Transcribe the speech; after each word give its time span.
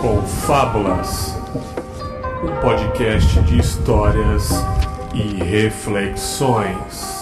Confábulas, 0.00 1.36
um 2.44 2.60
podcast 2.60 3.40
de 3.40 3.58
histórias 3.58 4.50
e 5.12 5.42
reflexões. 5.42 7.15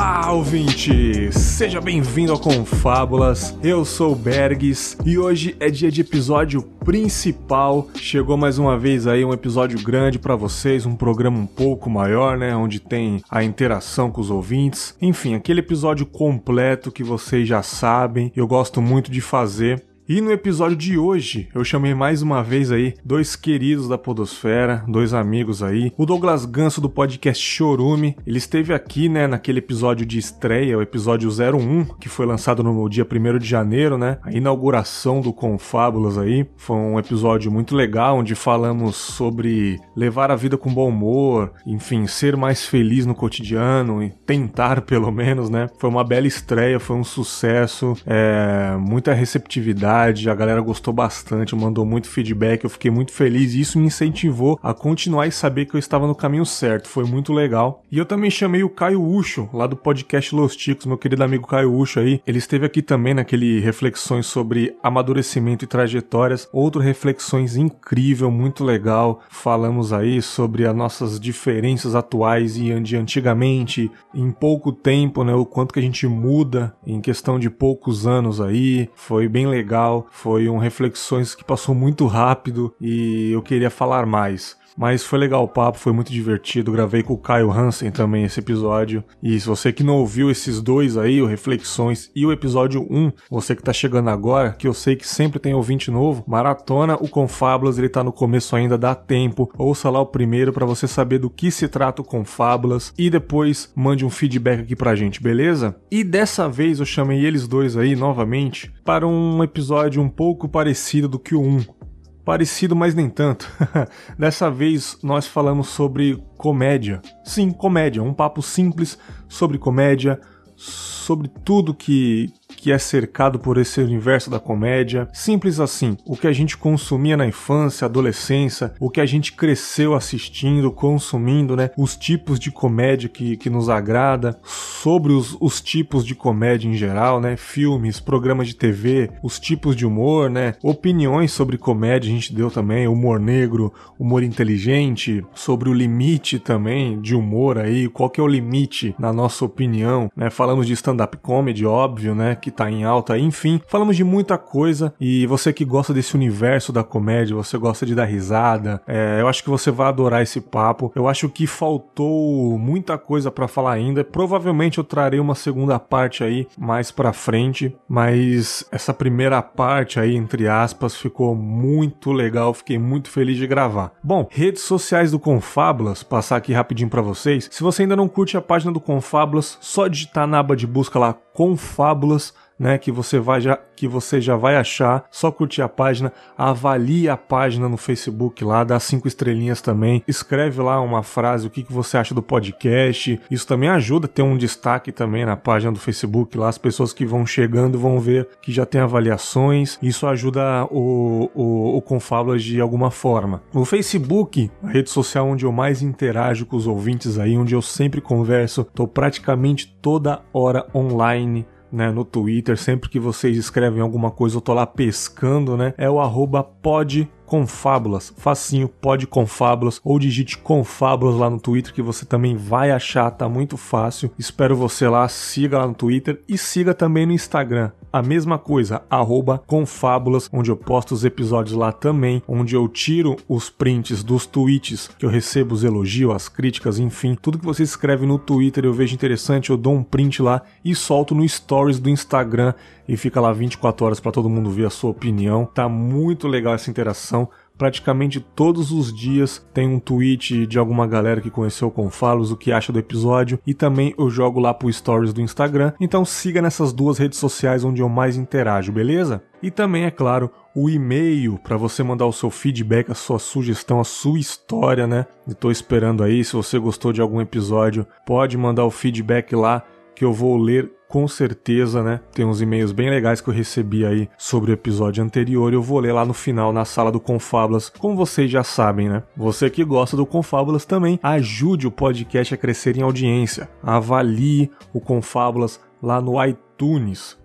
Olá, 0.00 0.32
ouvinte! 0.32 1.30
Seja 1.30 1.78
bem-vindo 1.78 2.32
ao 2.32 2.38
Confábulas. 2.38 3.54
Eu 3.62 3.84
sou 3.84 4.12
o 4.12 4.16
Bergs 4.16 4.96
e 5.04 5.18
hoje 5.18 5.54
é 5.60 5.68
dia 5.68 5.90
de 5.90 6.00
episódio 6.00 6.62
principal. 6.62 7.86
Chegou 7.96 8.34
mais 8.34 8.58
uma 8.58 8.78
vez 8.78 9.06
aí 9.06 9.22
um 9.26 9.32
episódio 9.34 9.78
grande 9.82 10.18
para 10.18 10.34
vocês, 10.34 10.86
um 10.86 10.96
programa 10.96 11.38
um 11.38 11.46
pouco 11.46 11.90
maior, 11.90 12.38
né, 12.38 12.56
onde 12.56 12.80
tem 12.80 13.20
a 13.30 13.44
interação 13.44 14.10
com 14.10 14.22
os 14.22 14.30
ouvintes. 14.30 14.96
Enfim, 15.02 15.34
aquele 15.34 15.60
episódio 15.60 16.06
completo 16.06 16.90
que 16.90 17.04
vocês 17.04 17.46
já 17.46 17.62
sabem, 17.62 18.32
eu 18.34 18.46
gosto 18.46 18.80
muito 18.80 19.10
de 19.10 19.20
fazer. 19.20 19.84
E 20.12 20.20
no 20.20 20.32
episódio 20.32 20.76
de 20.76 20.98
hoje, 20.98 21.48
eu 21.54 21.62
chamei 21.62 21.94
mais 21.94 22.20
uma 22.20 22.42
vez 22.42 22.72
aí 22.72 22.94
dois 23.04 23.36
queridos 23.36 23.86
da 23.86 23.96
Podosfera, 23.96 24.82
dois 24.88 25.14
amigos 25.14 25.62
aí. 25.62 25.92
O 25.96 26.04
Douglas 26.04 26.44
Ganso 26.44 26.80
do 26.80 26.90
podcast 26.90 27.40
Chorume, 27.40 28.16
ele 28.26 28.38
esteve 28.38 28.74
aqui, 28.74 29.08
né, 29.08 29.28
naquele 29.28 29.60
episódio 29.60 30.04
de 30.04 30.18
estreia, 30.18 30.76
o 30.76 30.82
episódio 30.82 31.30
01, 31.30 31.84
que 32.00 32.08
foi 32.08 32.26
lançado 32.26 32.60
no 32.60 32.88
dia 32.88 33.06
1 33.08 33.38
de 33.38 33.46
janeiro, 33.46 33.96
né? 33.96 34.18
A 34.24 34.32
inauguração 34.32 35.20
do 35.20 35.32
Confábulas 35.32 36.18
aí. 36.18 36.44
Foi 36.56 36.74
um 36.74 36.98
episódio 36.98 37.48
muito 37.48 37.76
legal, 37.76 38.18
onde 38.18 38.34
falamos 38.34 38.96
sobre 38.96 39.78
levar 39.94 40.32
a 40.32 40.34
vida 40.34 40.58
com 40.58 40.74
bom 40.74 40.88
humor, 40.88 41.52
enfim, 41.64 42.08
ser 42.08 42.36
mais 42.36 42.66
feliz 42.66 43.06
no 43.06 43.14
cotidiano 43.14 44.02
e 44.02 44.10
tentar 44.26 44.80
pelo 44.80 45.12
menos, 45.12 45.48
né? 45.48 45.68
Foi 45.78 45.88
uma 45.88 46.02
bela 46.02 46.26
estreia, 46.26 46.80
foi 46.80 46.96
um 46.96 47.04
sucesso, 47.04 47.96
é, 48.04 48.76
muita 48.76 49.14
receptividade 49.14 49.99
a 50.08 50.34
galera 50.34 50.60
gostou 50.60 50.94
bastante, 50.94 51.54
mandou 51.54 51.84
muito 51.84 52.08
feedback, 52.08 52.64
eu 52.64 52.70
fiquei 52.70 52.90
muito 52.90 53.12
feliz 53.12 53.54
e 53.54 53.60
isso 53.60 53.78
me 53.78 53.86
incentivou 53.86 54.58
a 54.62 54.72
continuar 54.72 55.26
e 55.26 55.32
saber 55.32 55.66
que 55.66 55.74
eu 55.74 55.78
estava 55.78 56.06
no 56.06 56.14
caminho 56.14 56.46
certo, 56.46 56.88
foi 56.88 57.04
muito 57.04 57.32
legal. 57.32 57.82
E 57.90 57.98
eu 57.98 58.06
também 58.06 58.30
chamei 58.30 58.62
o 58.62 58.70
Caio 58.70 59.02
Ucho, 59.02 59.48
lá 59.52 59.66
do 59.66 59.76
podcast 59.76 60.34
Los 60.34 60.56
Ticos, 60.56 60.86
meu 60.86 60.96
querido 60.96 61.22
amigo 61.22 61.46
Caio 61.46 61.74
Ucho 61.74 62.00
aí, 62.00 62.20
ele 62.26 62.38
esteve 62.38 62.64
aqui 62.64 62.80
também 62.80 63.14
naquele 63.14 63.60
reflexões 63.60 64.26
sobre 64.26 64.74
amadurecimento 64.82 65.64
e 65.64 65.68
trajetórias, 65.68 66.48
outro 66.52 66.80
reflexões 66.80 67.56
incrível, 67.56 68.30
muito 68.30 68.64
legal, 68.64 69.20
falamos 69.28 69.92
aí 69.92 70.22
sobre 70.22 70.66
as 70.66 70.74
nossas 70.74 71.20
diferenças 71.20 71.94
atuais 71.94 72.56
e 72.56 72.80
de 72.80 72.96
antigamente, 72.96 73.90
em 74.14 74.30
pouco 74.30 74.72
tempo, 74.72 75.24
né, 75.24 75.34
o 75.34 75.44
quanto 75.44 75.74
que 75.74 75.80
a 75.80 75.82
gente 75.82 76.06
muda 76.06 76.74
em 76.86 77.00
questão 77.00 77.38
de 77.38 77.50
poucos 77.50 78.06
anos 78.06 78.40
aí, 78.40 78.88
foi 78.94 79.28
bem 79.28 79.46
legal 79.46 79.89
legal, 79.90 80.06
foi 80.10 80.48
um 80.48 80.58
reflexões 80.58 81.34
que 81.34 81.44
passou 81.44 81.74
muito 81.74 82.06
rápido 82.06 82.74
e 82.80 83.30
eu 83.32 83.42
queria 83.42 83.70
falar 83.70 84.06
mais. 84.06 84.56
Mas 84.76 85.04
foi 85.04 85.18
legal 85.18 85.44
o 85.44 85.48
papo, 85.48 85.78
foi 85.78 85.92
muito 85.92 86.12
divertido. 86.12 86.72
Gravei 86.72 87.02
com 87.02 87.14
o 87.14 87.18
Caio 87.18 87.50
Hansen 87.50 87.90
também 87.90 88.24
esse 88.24 88.40
episódio. 88.40 89.04
E 89.22 89.38
se 89.38 89.46
você 89.46 89.72
que 89.72 89.82
não 89.82 89.96
ouviu 89.96 90.30
esses 90.30 90.60
dois 90.60 90.96
aí, 90.96 91.20
o 91.20 91.26
Reflexões 91.26 92.10
e 92.14 92.24
o 92.24 92.32
episódio 92.32 92.86
1, 92.90 93.12
você 93.30 93.54
que 93.54 93.62
tá 93.62 93.72
chegando 93.72 94.10
agora, 94.10 94.52
que 94.52 94.66
eu 94.66 94.74
sei 94.74 94.96
que 94.96 95.06
sempre 95.06 95.38
tem 95.38 95.54
ouvinte 95.54 95.90
novo, 95.90 96.24
maratona 96.26 96.94
o 96.94 97.08
Confábulas, 97.08 97.78
ele 97.78 97.88
tá 97.88 98.02
no 98.02 98.12
começo 98.12 98.54
ainda, 98.56 98.78
dá 98.78 98.94
tempo. 98.94 99.50
Ouça 99.56 99.90
lá 99.90 100.00
o 100.00 100.06
primeiro 100.06 100.52
para 100.52 100.66
você 100.66 100.86
saber 100.86 101.18
do 101.18 101.30
que 101.30 101.50
se 101.50 101.68
trata 101.68 102.02
o 102.02 102.04
Confábulas 102.04 102.92
e 102.98 103.10
depois 103.10 103.70
mande 103.74 104.04
um 104.04 104.10
feedback 104.10 104.60
aqui 104.60 104.76
pra 104.76 104.94
gente, 104.94 105.22
beleza? 105.22 105.76
E 105.90 106.04
dessa 106.04 106.48
vez 106.48 106.80
eu 106.80 106.86
chamei 106.86 107.24
eles 107.24 107.46
dois 107.46 107.76
aí 107.76 107.96
novamente 107.96 108.72
para 108.84 109.06
um 109.06 109.42
episódio 109.42 110.02
um 110.02 110.08
pouco 110.08 110.48
parecido 110.48 111.08
do 111.08 111.18
que 111.18 111.34
o 111.34 111.40
1 111.40 111.79
Parecido, 112.24 112.76
mas 112.76 112.94
nem 112.94 113.08
tanto. 113.08 113.50
Dessa 114.18 114.50
vez 114.50 114.98
nós 115.02 115.26
falamos 115.26 115.68
sobre 115.68 116.22
comédia. 116.36 117.00
Sim, 117.24 117.50
comédia. 117.50 118.02
Um 118.02 118.12
papo 118.12 118.42
simples 118.42 118.98
sobre 119.28 119.58
comédia, 119.58 120.20
sobre 120.56 121.28
tudo 121.44 121.74
que, 121.74 122.32
que 122.56 122.72
é 122.72 122.78
cercado 122.78 123.38
por 123.38 123.58
esse 123.58 123.80
universo 123.80 124.30
da 124.30 124.38
comédia. 124.38 125.08
Simples 125.12 125.60
assim, 125.60 125.96
o 126.04 126.16
que 126.16 126.26
a 126.26 126.32
gente 126.32 126.56
consumia 126.56 127.16
na 127.16 127.26
infância, 127.26 127.84
adolescência, 127.84 128.72
o 128.80 128.90
que 128.90 129.00
a 129.00 129.06
gente 129.06 129.32
cresceu 129.32 129.94
assistindo, 129.94 130.70
consumindo, 130.70 131.56
né? 131.56 131.70
Os 131.76 131.96
tipos 131.96 132.38
de 132.38 132.50
comédia 132.50 133.08
que, 133.08 133.36
que 133.36 133.50
nos 133.50 133.68
agrada, 133.68 134.38
sobre 134.42 135.12
os, 135.12 135.36
os 135.40 135.60
tipos 135.60 136.04
de 136.04 136.14
comédia 136.14 136.68
em 136.68 136.74
geral, 136.74 137.20
né? 137.20 137.36
Filmes, 137.36 138.00
programas 138.00 138.48
de 138.48 138.54
TV, 138.54 139.10
os 139.22 139.38
tipos 139.38 139.76
de 139.76 139.86
humor, 139.86 140.30
né? 140.30 140.54
Opiniões 140.62 141.32
sobre 141.32 141.56
comédia 141.56 142.10
a 142.10 142.14
gente 142.14 142.34
deu 142.34 142.50
também, 142.50 142.86
humor 142.88 143.20
negro, 143.20 143.72
humor 143.98 144.22
inteligente, 144.22 145.24
sobre 145.34 145.68
o 145.68 145.72
limite 145.72 146.38
também 146.38 147.00
de 147.00 147.14
humor 147.14 147.58
aí, 147.58 147.88
qual 147.88 148.10
que 148.10 148.20
é 148.20 148.24
o 148.24 148.26
limite 148.26 148.94
na 148.98 149.12
nossa 149.12 149.44
opinião, 149.44 150.10
né? 150.16 150.30
Falamos 150.30 150.66
de 150.66 150.72
stand-up 150.72 151.16
comedy, 151.18 151.64
óbvio, 151.64 152.14
né? 152.14 152.34
Que 152.40 152.50
tá 152.50 152.70
em 152.70 152.84
alta, 152.84 153.18
enfim, 153.18 153.60
falamos 153.66 153.96
de 153.96 154.04
muita 154.04 154.38
coisa 154.38 154.94
e 155.00 155.26
você 155.26 155.52
que 155.52 155.64
gosta 155.64 155.92
desse 155.92 156.14
universo 156.14 156.72
da 156.72 156.82
comédia, 156.82 157.36
você 157.36 157.58
gosta 157.58 157.84
de 157.84 157.94
dar 157.94 158.06
risada, 158.06 158.80
é, 158.86 159.18
eu 159.20 159.28
acho 159.28 159.42
que 159.42 159.50
você 159.50 159.70
vai 159.70 159.88
adorar 159.88 160.22
esse 160.22 160.40
papo. 160.40 160.90
Eu 160.94 161.06
acho 161.06 161.28
que 161.28 161.46
faltou 161.46 162.58
muita 162.58 162.96
coisa 162.96 163.30
para 163.30 163.46
falar 163.46 163.72
ainda. 163.72 164.02
Provavelmente 164.02 164.78
eu 164.78 164.84
trarei 164.84 165.20
uma 165.20 165.34
segunda 165.34 165.78
parte 165.78 166.24
aí 166.24 166.48
mais 166.58 166.90
para 166.90 167.12
frente, 167.12 167.76
mas 167.88 168.64
essa 168.72 168.94
primeira 168.94 169.42
parte 169.42 170.00
aí 170.00 170.16
entre 170.16 170.48
aspas 170.48 170.96
ficou 170.96 171.34
muito 171.34 172.12
legal, 172.12 172.54
fiquei 172.54 172.78
muito 172.78 173.10
feliz 173.10 173.36
de 173.36 173.46
gravar. 173.46 173.92
Bom, 174.02 174.26
redes 174.30 174.62
sociais 174.62 175.10
do 175.10 175.18
Confábulas, 175.18 176.02
passar 176.02 176.36
aqui 176.36 176.52
rapidinho 176.52 176.90
para 176.90 177.02
vocês. 177.02 177.48
Se 177.50 177.62
você 177.62 177.82
ainda 177.82 177.96
não 177.96 178.08
curte 178.08 178.36
a 178.36 178.40
página 178.40 178.72
do 178.72 178.80
Confábulas, 178.80 179.58
só 179.60 179.88
digitar 179.88 180.26
na 180.26 180.38
aba 180.38 180.56
de 180.56 180.66
busca 180.66 180.98
lá 180.98 181.14
Confábulas 181.40 182.34
né, 182.60 182.76
que 182.76 182.92
você 182.92 183.18
vai 183.18 183.40
já 183.40 183.58
que 183.74 183.88
você 183.88 184.20
já 184.20 184.36
vai 184.36 184.56
achar, 184.56 185.06
só 185.10 185.32
curtir 185.32 185.62
a 185.62 185.68
página, 185.68 186.12
avalie 186.36 187.08
a 187.08 187.16
página 187.16 187.66
no 187.66 187.78
Facebook 187.78 188.44
lá, 188.44 188.62
dá 188.62 188.78
cinco 188.78 189.08
estrelinhas 189.08 189.62
também, 189.62 190.04
escreve 190.06 190.60
lá 190.60 190.78
uma 190.82 191.02
frase, 191.02 191.46
o 191.46 191.50
que, 191.50 191.62
que 191.62 191.72
você 191.72 191.96
acha 191.96 192.14
do 192.14 192.20
podcast, 192.20 193.18
isso 193.30 193.46
também 193.46 193.70
ajuda 193.70 194.04
a 194.04 194.08
ter 194.08 194.20
um 194.20 194.36
destaque 194.36 194.92
também 194.92 195.24
na 195.24 195.34
página 195.34 195.72
do 195.72 195.78
Facebook 195.78 196.36
lá, 196.36 196.50
as 196.50 196.58
pessoas 196.58 196.92
que 196.92 197.06
vão 197.06 197.24
chegando 197.24 197.78
vão 197.78 197.98
ver 197.98 198.28
que 198.42 198.52
já 198.52 198.66
tem 198.66 198.82
avaliações, 198.82 199.78
isso 199.82 200.06
ajuda 200.06 200.66
o, 200.70 201.30
o, 201.34 201.78
o 201.78 201.80
Confábulas 201.80 202.42
de 202.42 202.60
alguma 202.60 202.90
forma. 202.90 203.42
O 203.54 203.64
Facebook, 203.64 204.50
a 204.62 204.68
rede 204.68 204.90
social 204.90 205.26
onde 205.26 205.46
eu 205.46 205.52
mais 205.52 205.80
interajo 205.80 206.44
com 206.44 206.54
os 206.54 206.66
ouvintes 206.66 207.18
aí, 207.18 207.38
onde 207.38 207.54
eu 207.54 207.62
sempre 207.62 208.02
converso, 208.02 208.62
tô 208.74 208.86
praticamente 208.86 209.74
toda 209.80 210.20
hora 210.34 210.66
online 210.74 211.46
né, 211.72 211.90
no 211.90 212.04
Twitter, 212.04 212.56
sempre 212.56 212.88
que 212.88 212.98
vocês 212.98 213.36
escrevem 213.36 213.80
alguma 213.80 214.10
coisa, 214.10 214.36
eu 214.36 214.40
tô 214.40 214.52
lá 214.52 214.66
pescando, 214.66 215.56
né? 215.56 215.74
É 215.76 215.88
o 215.88 216.00
arroba 216.00 216.42
pod 216.42 217.08
Confábulas, 217.30 218.12
facinho, 218.16 218.66
pode 218.66 219.06
Confábulas 219.06 219.80
ou 219.84 220.00
digite 220.00 220.36
Confábulas 220.36 221.14
lá 221.14 221.30
no 221.30 221.38
Twitter 221.38 221.72
que 221.72 221.80
você 221.80 222.04
também 222.04 222.36
vai 222.36 222.72
achar, 222.72 223.08
tá 223.12 223.28
muito 223.28 223.56
fácil. 223.56 224.10
Espero 224.18 224.56
você 224.56 224.88
lá, 224.88 225.06
siga 225.06 225.58
lá 225.58 225.68
no 225.68 225.72
Twitter 225.72 226.20
e 226.28 226.36
siga 226.36 226.74
também 226.74 227.06
no 227.06 227.12
Instagram. 227.12 227.70
A 227.92 228.02
mesma 228.02 228.36
coisa, 228.36 228.82
arroba 228.90 229.42
Confábulas, 229.46 230.28
onde 230.32 230.50
eu 230.50 230.56
posto 230.56 230.92
os 230.92 231.04
episódios 231.04 231.56
lá 231.56 231.70
também, 231.70 232.20
onde 232.26 232.56
eu 232.56 232.66
tiro 232.68 233.16
os 233.28 233.48
prints 233.48 234.02
dos 234.02 234.26
tweets 234.26 234.88
que 234.98 235.06
eu 235.06 235.10
recebo, 235.10 235.54
os 235.54 235.62
elogios, 235.62 236.14
as 236.14 236.28
críticas, 236.28 236.80
enfim, 236.80 237.16
tudo 237.20 237.38
que 237.38 237.44
você 237.44 237.62
escreve 237.62 238.06
no 238.06 238.18
Twitter 238.18 238.64
eu 238.64 238.72
vejo 238.72 238.94
interessante, 238.94 239.50
eu 239.50 239.56
dou 239.56 239.74
um 239.74 239.84
print 239.84 240.20
lá 240.20 240.42
e 240.64 240.74
solto 240.74 241.14
no 241.14 241.28
Stories 241.28 241.78
do 241.78 241.88
Instagram 241.88 242.54
e 242.90 242.96
fica 242.96 243.20
lá 243.20 243.32
24 243.32 243.86
horas 243.86 244.00
para 244.00 244.10
todo 244.10 244.28
mundo 244.28 244.50
ver 244.50 244.66
a 244.66 244.70
sua 244.70 244.90
opinião. 244.90 245.46
Tá 245.46 245.68
muito 245.68 246.26
legal 246.26 246.54
essa 246.54 246.68
interação. 246.68 247.28
Praticamente 247.56 248.18
todos 248.18 248.72
os 248.72 248.92
dias 248.92 249.46
tem 249.54 249.68
um 249.68 249.78
tweet 249.78 250.44
de 250.44 250.58
alguma 250.58 250.88
galera 250.88 251.20
que 251.20 251.30
conheceu 251.30 251.68
o 251.68 251.70
Confalos, 251.70 252.32
o 252.32 252.36
que 252.36 252.50
acha 252.50 252.72
do 252.72 252.80
episódio, 252.80 253.38
e 253.46 253.54
também 253.54 253.94
eu 253.96 254.10
jogo 254.10 254.40
lá 254.40 254.52
pro 254.52 254.72
stories 254.72 255.12
do 255.12 255.20
Instagram. 255.20 255.72
Então 255.78 256.04
siga 256.04 256.42
nessas 256.42 256.72
duas 256.72 256.98
redes 256.98 257.20
sociais 257.20 257.62
onde 257.62 257.80
eu 257.80 257.88
mais 257.88 258.16
interajo, 258.16 258.72
beleza? 258.72 259.22
E 259.40 259.52
também, 259.52 259.84
é 259.84 259.90
claro, 259.90 260.28
o 260.52 260.68
e-mail 260.68 261.38
para 261.38 261.56
você 261.56 261.84
mandar 261.84 262.06
o 262.06 262.12
seu 262.12 262.28
feedback, 262.28 262.90
a 262.90 262.94
sua 262.94 263.20
sugestão, 263.20 263.78
a 263.78 263.84
sua 263.84 264.18
história, 264.18 264.88
né? 264.88 265.06
Estou 265.28 265.52
esperando 265.52 266.02
aí. 266.02 266.24
Se 266.24 266.32
você 266.32 266.58
gostou 266.58 266.92
de 266.92 267.00
algum 267.00 267.20
episódio, 267.20 267.86
pode 268.04 268.36
mandar 268.36 268.64
o 268.64 268.70
feedback 268.70 269.36
lá 269.36 269.62
que 269.94 270.04
eu 270.04 270.12
vou 270.12 270.36
ler 270.36 270.72
com 270.90 271.06
certeza, 271.06 271.84
né? 271.84 272.00
Tem 272.12 272.24
uns 272.24 272.42
e-mails 272.42 272.72
bem 272.72 272.90
legais 272.90 273.20
que 273.20 273.30
eu 273.30 273.34
recebi 273.34 273.86
aí 273.86 274.08
sobre 274.18 274.50
o 274.50 274.54
episódio 274.54 275.02
anterior. 275.02 275.52
Eu 275.52 275.62
vou 275.62 275.78
ler 275.78 275.92
lá 275.92 276.04
no 276.04 276.12
final, 276.12 276.52
na 276.52 276.64
sala 276.64 276.90
do 276.90 276.98
Confábulas, 276.98 277.70
como 277.70 277.94
vocês 277.94 278.28
já 278.28 278.42
sabem, 278.42 278.88
né? 278.88 279.04
Você 279.16 279.48
que 279.48 279.64
gosta 279.64 279.96
do 279.96 280.04
Confábulas 280.04 280.64
também, 280.64 280.98
ajude 281.00 281.68
o 281.68 281.70
podcast 281.70 282.34
a 282.34 282.36
crescer 282.36 282.76
em 282.76 282.82
audiência. 282.82 283.48
Avalie 283.62 284.50
o 284.72 284.80
Confábulas 284.80 285.60
lá 285.80 286.00
no 286.00 286.22
iTunes 286.22 286.50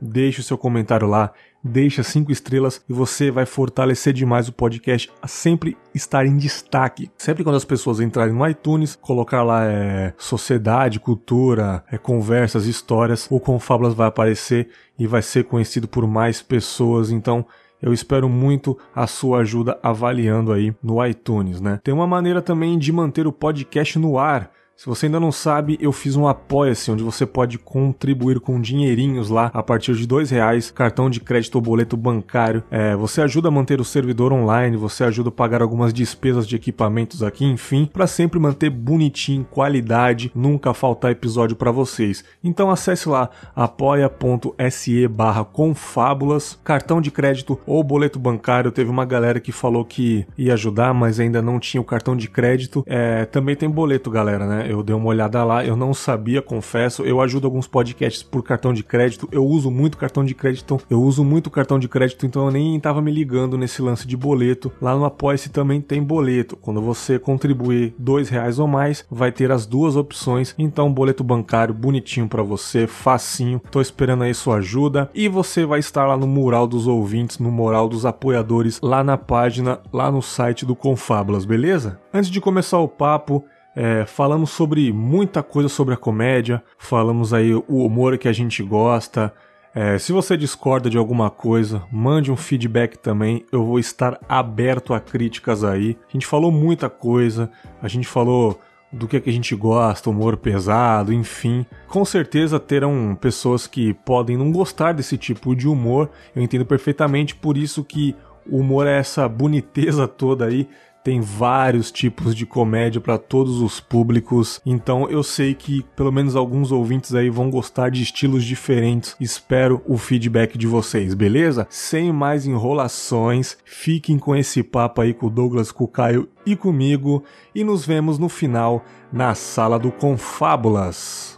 deixe 0.02 0.40
o 0.40 0.44
seu 0.44 0.58
comentário 0.58 1.08
lá, 1.08 1.34
deixa 1.66 2.04
cinco 2.04 2.32
estrelas 2.32 2.80
e 2.88 2.94
você 2.94 3.32
vai 3.32 3.46
fortalecer 3.46 4.14
demais 4.14 4.48
o 4.48 4.54
podcast 4.54 5.12
a 5.20 5.28
sempre 5.28 5.76
estar 5.96 6.24
em 6.26 6.38
destaque. 6.38 7.10
Sempre 7.18 7.44
quando 7.44 7.56
as 7.56 7.66
pessoas 7.66 8.00
entrarem 8.00 8.36
no 8.36 8.48
iTunes, 8.48 8.96
colocar 8.96 9.42
lá 9.42 9.66
é, 9.66 10.14
sociedade, 10.16 11.00
cultura, 11.00 11.84
é, 11.92 11.98
conversas, 11.98 12.68
histórias, 12.68 13.28
o 13.32 13.40
Confábulas 13.40 13.96
vai 13.96 14.08
aparecer 14.08 14.70
e 15.00 15.08
vai 15.08 15.24
ser 15.24 15.46
conhecido 15.46 15.88
por 15.88 16.06
mais 16.06 16.40
pessoas. 16.40 17.10
Então, 17.10 17.46
eu 17.82 17.92
espero 17.92 18.30
muito 18.30 18.78
a 18.96 19.08
sua 19.08 19.40
ajuda 19.40 19.78
avaliando 19.82 20.52
aí 20.52 20.74
no 20.82 21.04
iTunes, 21.06 21.60
né? 21.60 21.80
Tem 21.84 21.94
uma 21.94 22.08
maneira 22.08 22.42
também 22.42 22.78
de 22.78 22.92
manter 22.92 23.28
o 23.28 23.32
podcast 23.32 23.98
no 23.98 24.18
ar. 24.18 24.52
Se 24.78 24.88
você 24.88 25.06
ainda 25.06 25.22
não 25.22 25.32
sabe, 25.32 25.78
eu 25.80 25.94
fiz 25.94 26.18
um 26.18 26.28
apoia-se 26.28 26.92
onde 26.92 27.02
você 27.02 27.26
pode 27.26 27.58
contribuir 27.58 28.42
com 28.42 28.60
dinheirinhos 28.60 29.30
lá 29.30 29.50
a 29.54 29.64
partir 29.64 29.96
de 29.96 30.06
dois 30.06 30.30
reais, 30.30 30.70
cartão 30.70 31.10
de 31.10 31.22
crédito 31.22 31.56
ou 31.56 31.62
boleto 31.62 31.96
bancário. 31.96 32.62
É, 32.70 32.94
você 32.94 33.22
ajuda 33.22 33.48
a 33.48 33.52
manter 33.52 33.80
o 33.80 33.86
servidor 33.86 34.34
online, 34.34 34.76
você 34.76 35.06
ajuda 35.06 35.30
a 35.30 35.32
pagar 35.32 35.62
algumas 35.62 35.94
despesas 35.94 36.46
de 36.46 36.58
equipamentos 36.58 37.24
aqui, 37.24 37.46
enfim, 37.46 37.90
para 37.92 38.06
sempre 38.06 38.38
manter 38.38 38.70
bonitinho, 38.70 39.48
qualidade, 39.50 40.30
nunca 40.36 40.74
faltar 40.74 41.12
episódio 41.12 41.56
para 41.56 41.72
vocês. 41.72 42.26
Então 42.44 42.70
acesse 42.70 43.08
lá 43.08 43.30
apoia.se 43.56 45.08
barra 45.08 45.46
confábulas, 45.46 46.60
cartão 46.66 47.00
de 47.00 47.12
crédito 47.12 47.58
ou 47.66 47.82
boleto 47.82 48.20
bancário. 48.20 48.74
Teve 48.74 48.90
uma 48.90 49.06
galera 49.06 49.40
que 49.40 49.54
falou 49.54 49.86
que 49.86 50.28
ia 50.38 50.54
ajudar, 50.54 50.94
mas 50.94 51.18
ainda 51.18 51.42
não 51.42 51.62
tinha 51.62 51.80
o 51.80 51.86
cartão 51.86 52.16
de 52.16 52.28
crédito. 52.28 52.84
É, 52.86 53.24
também 53.24 53.56
tem 53.56 53.70
boleto, 53.70 54.12
galera, 54.12 54.46
né? 54.46 54.65
Eu 54.70 54.84
dei 54.84 54.96
uma 54.96 55.08
olhada 55.08 55.44
lá, 55.44 55.66
eu 55.66 55.76
não 55.76 55.94
sabia, 55.94 56.42
confesso. 56.42 57.04
Eu 57.04 57.22
ajudo 57.22 57.46
alguns 57.46 57.68
podcasts 57.68 58.24
por 58.24 58.44
cartão 58.44 58.74
de 58.74 58.84
crédito. 58.84 59.28
Eu 59.32 59.46
uso 59.46 59.70
muito 59.70 59.98
cartão 59.98 60.24
de 60.24 60.34
crédito. 60.34 60.80
Eu 60.90 61.02
uso 61.02 61.24
muito 61.24 61.50
cartão 61.50 61.80
de 61.80 61.88
crédito, 61.88 62.26
então 62.26 62.46
eu 62.46 62.52
nem 62.52 62.80
tava 62.80 63.02
me 63.02 63.12
ligando 63.12 63.58
nesse 63.58 63.82
lance 63.82 64.08
de 64.08 64.18
boleto. 64.18 64.72
Lá 64.82 64.96
no 64.96 65.06
Apoia-se 65.06 65.50
também 65.50 65.82
tem 65.82 66.02
boleto. 66.02 66.56
Quando 66.56 66.82
você 66.82 67.18
contribuir 67.20 67.94
dois 67.98 68.30
reais 68.30 68.60
ou 68.60 68.68
mais, 68.68 69.06
vai 69.10 69.32
ter 69.32 69.52
as 69.52 69.66
duas 69.66 69.96
opções. 69.96 70.54
Então, 70.58 70.92
boleto 70.92 71.24
bancário 71.24 71.74
bonitinho 71.74 72.28
para 72.28 72.44
você, 72.44 72.88
facinho. 72.88 73.62
Tô 73.72 73.82
esperando 73.82 74.24
aí 74.24 74.34
sua 74.34 74.58
ajuda. 74.58 75.10
E 75.14 75.28
você 75.28 75.66
vai 75.66 75.80
estar 75.80 76.06
lá 76.06 76.18
no 76.18 76.28
mural 76.28 76.68
dos 76.68 76.88
ouvintes, 76.88 77.40
no 77.40 77.52
mural 77.52 77.88
dos 77.88 78.06
apoiadores, 78.06 78.80
lá 78.82 79.04
na 79.04 79.18
página, 79.18 79.80
lá 79.92 80.12
no 80.12 80.22
site 80.22 80.66
do 80.66 80.76
Confábulas, 80.76 81.46
beleza? 81.46 82.00
Antes 82.14 82.30
de 82.30 82.42
começar 82.42 82.80
o 82.80 82.88
papo, 82.88 83.44
é, 83.76 84.06
falamos 84.06 84.52
sobre 84.52 84.94
muita 84.94 85.44
coisa 85.44 85.68
sobre 85.68 85.94
a 85.94 85.98
comédia, 85.98 86.64
falamos 86.78 87.34
aí 87.34 87.54
o 87.54 87.64
humor 87.68 88.18
que 88.18 88.28
a 88.28 88.34
gente 88.34 88.64
gosta. 88.64 89.34
É, 89.74 89.98
se 89.98 90.14
você 90.14 90.38
discorda 90.38 90.90
de 90.90 90.98
alguma 90.98 91.30
coisa, 91.30 91.84
mande 91.92 92.32
um 92.32 92.38
feedback 92.38 92.98
também. 92.98 93.46
Eu 93.52 93.66
vou 93.66 93.78
estar 93.78 94.18
aberto 94.30 94.94
a 94.94 95.00
críticas 95.02 95.66
aí. 95.66 95.98
A 96.08 96.12
gente 96.14 96.26
falou 96.26 96.50
muita 96.50 96.90
coisa, 96.90 97.52
a 97.82 97.88
gente 97.90 98.08
falou 98.08 98.62
do 98.90 99.10
que, 99.10 99.18
é 99.18 99.20
que 99.20 99.30
a 99.30 99.34
gente 99.34 99.54
gosta, 99.54 100.10
humor 100.10 100.38
pesado, 100.38 101.12
enfim. 101.12 101.66
Com 101.90 102.06
certeza 102.06 102.58
terão 102.58 103.18
pessoas 103.20 103.68
que 103.68 103.94
podem 103.94 104.38
não 104.38 104.50
gostar 104.54 104.94
desse 104.94 105.18
tipo 105.18 105.54
de 105.54 105.68
humor. 105.68 106.10
Eu 106.34 106.42
entendo 106.42 106.66
perfeitamente, 106.66 107.36
por 107.36 107.58
isso 107.58 107.84
que 107.84 108.16
o 108.50 108.60
humor 108.60 108.88
é 108.88 108.98
essa 108.98 109.28
boniteza 109.28 110.08
toda 110.08 110.46
aí 110.46 110.70
tem 111.06 111.22
vários 111.22 111.92
tipos 111.92 112.36
de 112.36 112.48
comédia 112.48 113.00
para 113.00 113.20
todos 113.20 113.62
os 113.62 113.80
públicos, 113.80 114.60
então 114.66 115.08
eu 115.08 115.22
sei 115.22 115.54
que 115.54 115.86
pelo 115.96 116.12
menos 116.12 116.36
alguns 116.36 116.72
ouvintes 116.72 117.14
aí 117.14 117.30
vão 117.30 117.52
gostar 117.52 117.92
de 117.92 118.02
estilos 118.02 118.44
diferentes. 118.44 119.16
Espero 119.20 119.84
o 119.86 120.00
feedback 120.00 120.58
de 120.58 120.66
vocês, 120.66 121.14
beleza? 121.14 121.68
Sem 121.70 122.12
mais 122.12 122.48
enrolações, 122.48 123.56
fiquem 123.64 124.18
com 124.18 124.36
esse 124.36 124.64
papo 124.64 125.00
aí 125.00 125.14
com 125.14 125.28
o 125.28 125.30
Douglas, 125.30 125.72
com 125.72 125.84
o 125.84 125.88
Caio 125.88 126.28
e 126.44 126.56
comigo 126.56 127.24
e 127.54 127.64
nos 127.64 127.86
vemos 127.86 128.18
no 128.18 128.28
final 128.28 128.84
na 129.14 129.36
sala 129.36 129.78
do 129.78 129.92
Confábulas. 129.92 131.35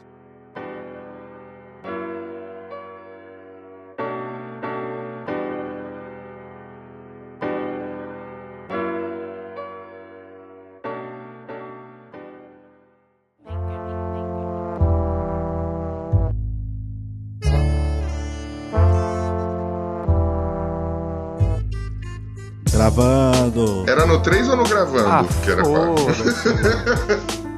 Ou 24.59 24.67
gravando? 24.67 25.07
Ah, 25.07 25.25
que 25.43 25.51
era 25.51 25.63
foda-se. 25.63 26.23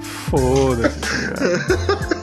Foda-se. 0.29 2.18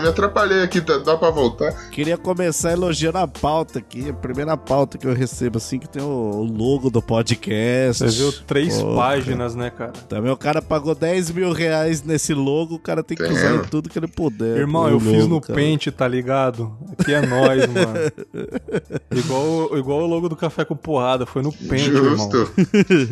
Me 0.00 0.08
atrapalhei 0.08 0.62
aqui, 0.62 0.80
tá- 0.80 0.98
dá 0.98 1.16
pra 1.16 1.30
voltar? 1.30 1.72
Queria 1.90 2.16
começar 2.16 2.72
elogiando 2.72 3.18
a 3.18 3.28
pauta 3.28 3.78
aqui. 3.78 4.08
A 4.10 4.12
primeira 4.14 4.56
pauta 4.56 4.96
que 4.98 5.06
eu 5.06 5.12
recebo, 5.14 5.58
assim, 5.58 5.78
que 5.78 5.88
tem 5.88 6.02
o 6.02 6.42
logo 6.42 6.88
do 6.90 7.02
podcast. 7.02 8.04
Você 8.04 8.18
viu 8.18 8.32
três 8.46 8.80
Pô, 8.80 8.94
páginas, 8.96 9.54
né, 9.54 9.70
cara? 9.70 9.92
Também 10.08 10.30
o 10.32 10.36
cara 10.36 10.60
pagou 10.62 10.94
10 10.94 11.30
mil 11.30 11.52
reais 11.52 12.02
nesse 12.02 12.32
logo, 12.34 12.74
o 12.76 12.78
cara 12.78 13.02
tem 13.02 13.16
que 13.16 13.22
Tem. 13.22 13.32
usar 13.32 13.54
em 13.56 13.62
tudo 13.64 13.88
que 13.88 13.98
ele 13.98 14.08
puder. 14.08 14.56
Irmão, 14.58 14.88
eu 14.88 14.98
fiz 14.98 15.12
logo, 15.22 15.28
no 15.28 15.40
cara. 15.40 15.54
Paint, 15.54 15.86
tá 15.88 16.08
ligado? 16.08 16.72
Aqui 16.98 17.12
é 17.12 17.20
nós, 17.26 17.66
mano. 17.66 17.94
igual, 19.14 19.78
igual 19.78 20.00
o 20.02 20.06
logo 20.06 20.28
do 20.28 20.36
Café 20.36 20.64
com 20.64 20.76
Porrada, 20.76 21.26
foi 21.26 21.42
no 21.42 21.52
Paint, 21.52 21.86
irmão. 21.88 22.16
Justo. 22.30 22.50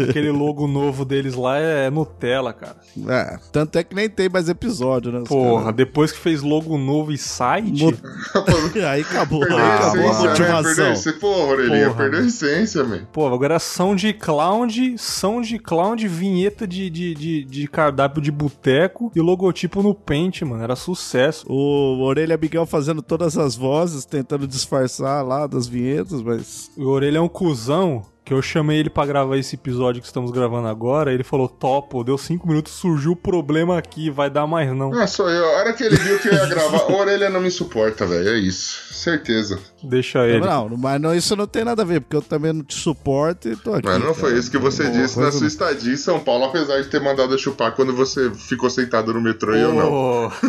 Aquele 0.09 0.31
logo 0.31 0.67
novo 0.67 1.05
deles 1.05 1.35
lá 1.35 1.59
é 1.59 1.91
Nutella, 1.91 2.53
cara. 2.53 2.77
É, 3.09 3.39
tanto 3.51 3.77
é 3.79 3.85
que 3.85 3.95
nem 3.95 4.09
tem 4.09 4.29
mais 4.29 4.49
episódio, 4.49 5.13
né? 5.13 5.23
Porra, 5.27 5.61
caras- 5.65 5.77
depois 5.77 6.13
que 6.13 6.19
fez 6.19 6.43
logo 6.43 6.62
novo 6.79 7.13
e 7.13 7.19
site, 7.19 7.85
Mo- 7.85 7.93
Aí 8.89 9.03
acabou, 9.03 9.41
Perdeu 9.41 9.59
aí 9.59 9.63
a 9.65 9.77
acabou 9.77 10.01
a 10.01 10.11
essência, 10.11 10.23
né? 10.23 10.35
Perdeu 10.37 10.47
a 10.47 10.63
motivação. 10.63 10.93
essência. 10.93 11.13
Porra, 11.15 11.43
Orelhinha, 11.53 11.87
Porra, 11.89 11.97
perdeu 11.99 12.21
a 12.21 12.25
essência, 12.27 12.85
man. 12.85 13.01
pô, 13.13 13.27
agora 13.27 13.55
é 13.55 13.59
SoundCloud, 13.59 14.97
SoundCloud, 14.99 16.09
vinheta 16.09 16.67
de, 16.67 16.89
de, 16.91 17.15
de, 17.15 17.45
de 17.45 17.69
cardápio 17.69 18.21
de 18.23 18.31
boteco 18.31 19.11
e 19.15 19.21
logotipo 19.21 19.83
no 19.83 19.95
Paint, 19.95 20.43
mano. 20.43 20.63
Era 20.63 20.77
sucesso. 20.77 21.45
O 21.49 22.03
Orelha 22.03 22.37
Miguel 22.37 22.67
fazendo 22.67 23.03
todas 23.03 23.37
as 23.37 23.57
vozes, 23.57 24.05
tentando 24.05 24.47
disfarçar 24.47 25.25
lá 25.27 25.47
das 25.47 25.67
vinhetas, 25.67 26.23
mas. 26.23 26.71
O 26.77 26.87
Orelha 26.89 27.19
é 27.19 27.21
um 27.21 27.29
cuzão 27.29 28.03
que 28.25 28.33
eu 28.33 28.41
chamei 28.41 28.79
ele 28.79 28.89
pra 28.91 29.05
gravar 29.05 29.37
esse 29.37 29.57
episódio 29.57 30.01
que 30.01 30.07
estamos 30.07 30.31
gravando 30.31 30.69
agora. 30.69 31.13
Ele 31.13 31.25
falou: 31.25 31.49
Topo, 31.49 32.05
deu 32.05 32.17
cinco 32.17 32.47
minutos, 32.47 32.73
surgiu 32.73 33.13
o 33.13 33.17
problema 33.17 33.77
aqui, 33.77 34.11
vai 34.11 34.31
dar 34.31 34.47
mais 34.47 34.75
não. 34.75 34.93
Ah, 34.95 35.07
sou 35.07 35.29
eu. 35.29 35.45
A 35.45 35.59
hora 35.59 35.73
que 35.73 35.83
ele 35.83 35.97
viu 35.97 36.19
que 36.19 36.29
eu 36.29 36.35
ia 36.35 36.47
gravar, 36.47 36.79
a 36.79 36.93
orelha 36.93 37.29
não 37.29 37.41
me 37.41 37.51
suporta, 37.51 38.07
velho. 38.07 38.29
É 38.29 38.39
isso. 38.39 38.93
Certeza. 38.95 39.59
Deixa 39.83 40.25
ele. 40.27 40.47
Não, 40.47 40.69
mas 40.77 41.01
não, 41.01 41.15
isso 41.15 41.35
não 41.35 41.47
tem 41.47 41.65
nada 41.65 41.83
a 41.83 41.85
ver, 41.85 42.01
porque 42.01 42.17
eu 42.17 42.23
também 42.23 42.53
não 42.53 42.63
te 42.63 42.77
suporto 42.77 43.49
e 43.49 43.57
tô 43.57 43.75
aqui. 43.75 43.87
Mas 43.87 43.99
não 43.99 44.15
cara. 44.15 44.15
foi 44.15 44.39
isso 44.39 44.51
que 44.51 44.59
você 44.59 44.89
disse 44.89 45.19
na 45.19 45.33
sua 45.33 45.47
estadia 45.49 45.93
em 45.93 45.97
São 45.97 46.21
Paulo, 46.21 46.45
apesar 46.45 46.81
de 46.81 46.89
ter 46.89 47.01
mandado 47.01 47.35
eu 47.35 47.39
chupar 47.39 47.75
quando 47.75 47.93
você 47.95 48.31
ficou 48.31 48.71
sentado 48.71 49.13
no 49.13 49.21
metrô 49.21 49.57
e 49.57 49.61
eu 49.61 49.75
não. 49.75 50.33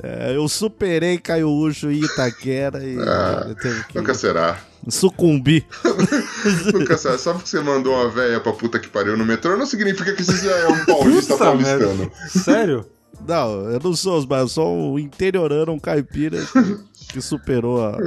É, 0.00 0.36
eu 0.36 0.46
superei 0.48 1.18
Caio 1.18 1.50
Ucho 1.50 1.90
e 1.90 2.04
Itaquera 2.04 2.84
e 2.84 2.96
Ah, 3.00 3.46
eu 3.48 3.54
teve 3.56 3.84
que 3.84 3.98
Nunca 3.98 4.14
será. 4.14 4.58
Sucumbir. 4.88 5.64
Nunca 6.72 6.96
será. 6.96 7.18
Só 7.18 7.32
porque 7.34 7.48
você 7.48 7.60
mandou 7.60 7.94
uma 7.94 8.08
véia 8.10 8.40
pra 8.40 8.52
puta 8.52 8.78
que 8.78 8.88
pariu 8.88 9.16
no 9.16 9.24
metrô, 9.26 9.56
não 9.56 9.66
significa 9.66 10.12
que 10.12 10.24
você 10.24 10.36
já 10.48 10.56
é 10.56 10.68
um 10.68 10.84
paulista 10.84 11.32
Puta 11.34 11.44
paulistano. 11.44 11.94
merda. 11.96 12.10
Sério? 12.28 12.86
Não, 13.26 13.68
eu 13.70 13.80
não 13.82 13.94
sou, 13.96 14.24
mas 14.28 14.40
eu 14.42 14.48
sou 14.48 14.92
um 14.94 14.98
interiorano, 14.98 15.72
um 15.72 15.78
caipira 15.78 16.38
que, 16.40 17.14
que 17.14 17.20
superou 17.20 17.84
a, 17.84 17.98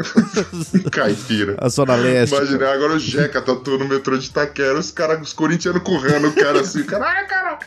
Caipira. 0.89 1.57
a 1.59 1.67
Zona 1.67 1.95
Leste. 1.95 2.33
Imagina, 2.33 2.71
agora 2.71 2.93
o 2.93 3.00
Jeca 3.00 3.41
tatuou 3.41 3.77
no 3.77 3.88
metrô 3.89 4.17
de 4.17 4.27
Itaquera, 4.27 4.79
os 4.79 4.89
caras, 4.89 5.21
os 5.21 5.33
corintianos 5.33 5.83
correndo, 5.83 6.29
o 6.29 6.33
cara 6.33 6.61
assim, 6.61 6.83
caralho, 6.83 7.27
cara. 7.27 7.59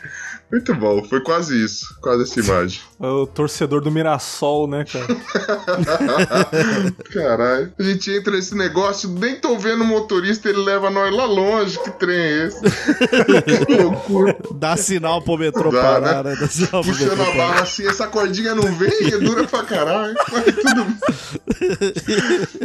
Muito 0.52 0.74
bom, 0.74 1.02
foi 1.04 1.20
quase 1.20 1.64
isso, 1.64 1.86
quase 2.00 2.22
essa 2.22 2.40
imagem. 2.40 2.80
É 3.04 3.06
o 3.06 3.26
torcedor 3.26 3.82
do 3.82 3.90
Mirassol, 3.90 4.66
né, 4.66 4.82
cara? 4.90 5.04
Caralho. 7.12 7.70
A 7.78 7.82
gente 7.82 8.10
entra 8.10 8.32
nesse 8.32 8.54
negócio, 8.56 9.10
nem 9.10 9.38
tô 9.38 9.58
vendo 9.58 9.82
o 9.82 9.86
motorista, 9.86 10.48
ele 10.48 10.62
leva 10.62 10.88
nós 10.88 11.14
lá 11.14 11.26
longe. 11.26 11.78
Que 11.80 11.90
trem 11.90 12.16
é 12.16 12.46
esse? 12.46 12.60
que 13.66 13.74
loucura. 13.82 14.34
Dá 14.54 14.74
sinal 14.76 15.20
pro 15.20 15.36
metrô 15.36 15.70
Dá, 15.70 15.82
parar, 15.82 16.24
né? 16.24 16.34
Dá 16.40 16.46
sinal 16.48 16.82
pro 16.82 16.92
Puxando 16.92 17.08
metrô 17.10 17.22
a 17.22 17.26
parar. 17.26 17.36
barra 17.48 17.62
assim, 17.62 17.86
essa 17.86 18.06
cordinha 18.06 18.54
não 18.54 18.62
vem, 18.74 19.12
é 19.12 19.18
dura 19.18 19.44
pra 19.46 19.64
caralho. 19.64 20.14
Mas 20.32 20.44
tudo 20.44 20.86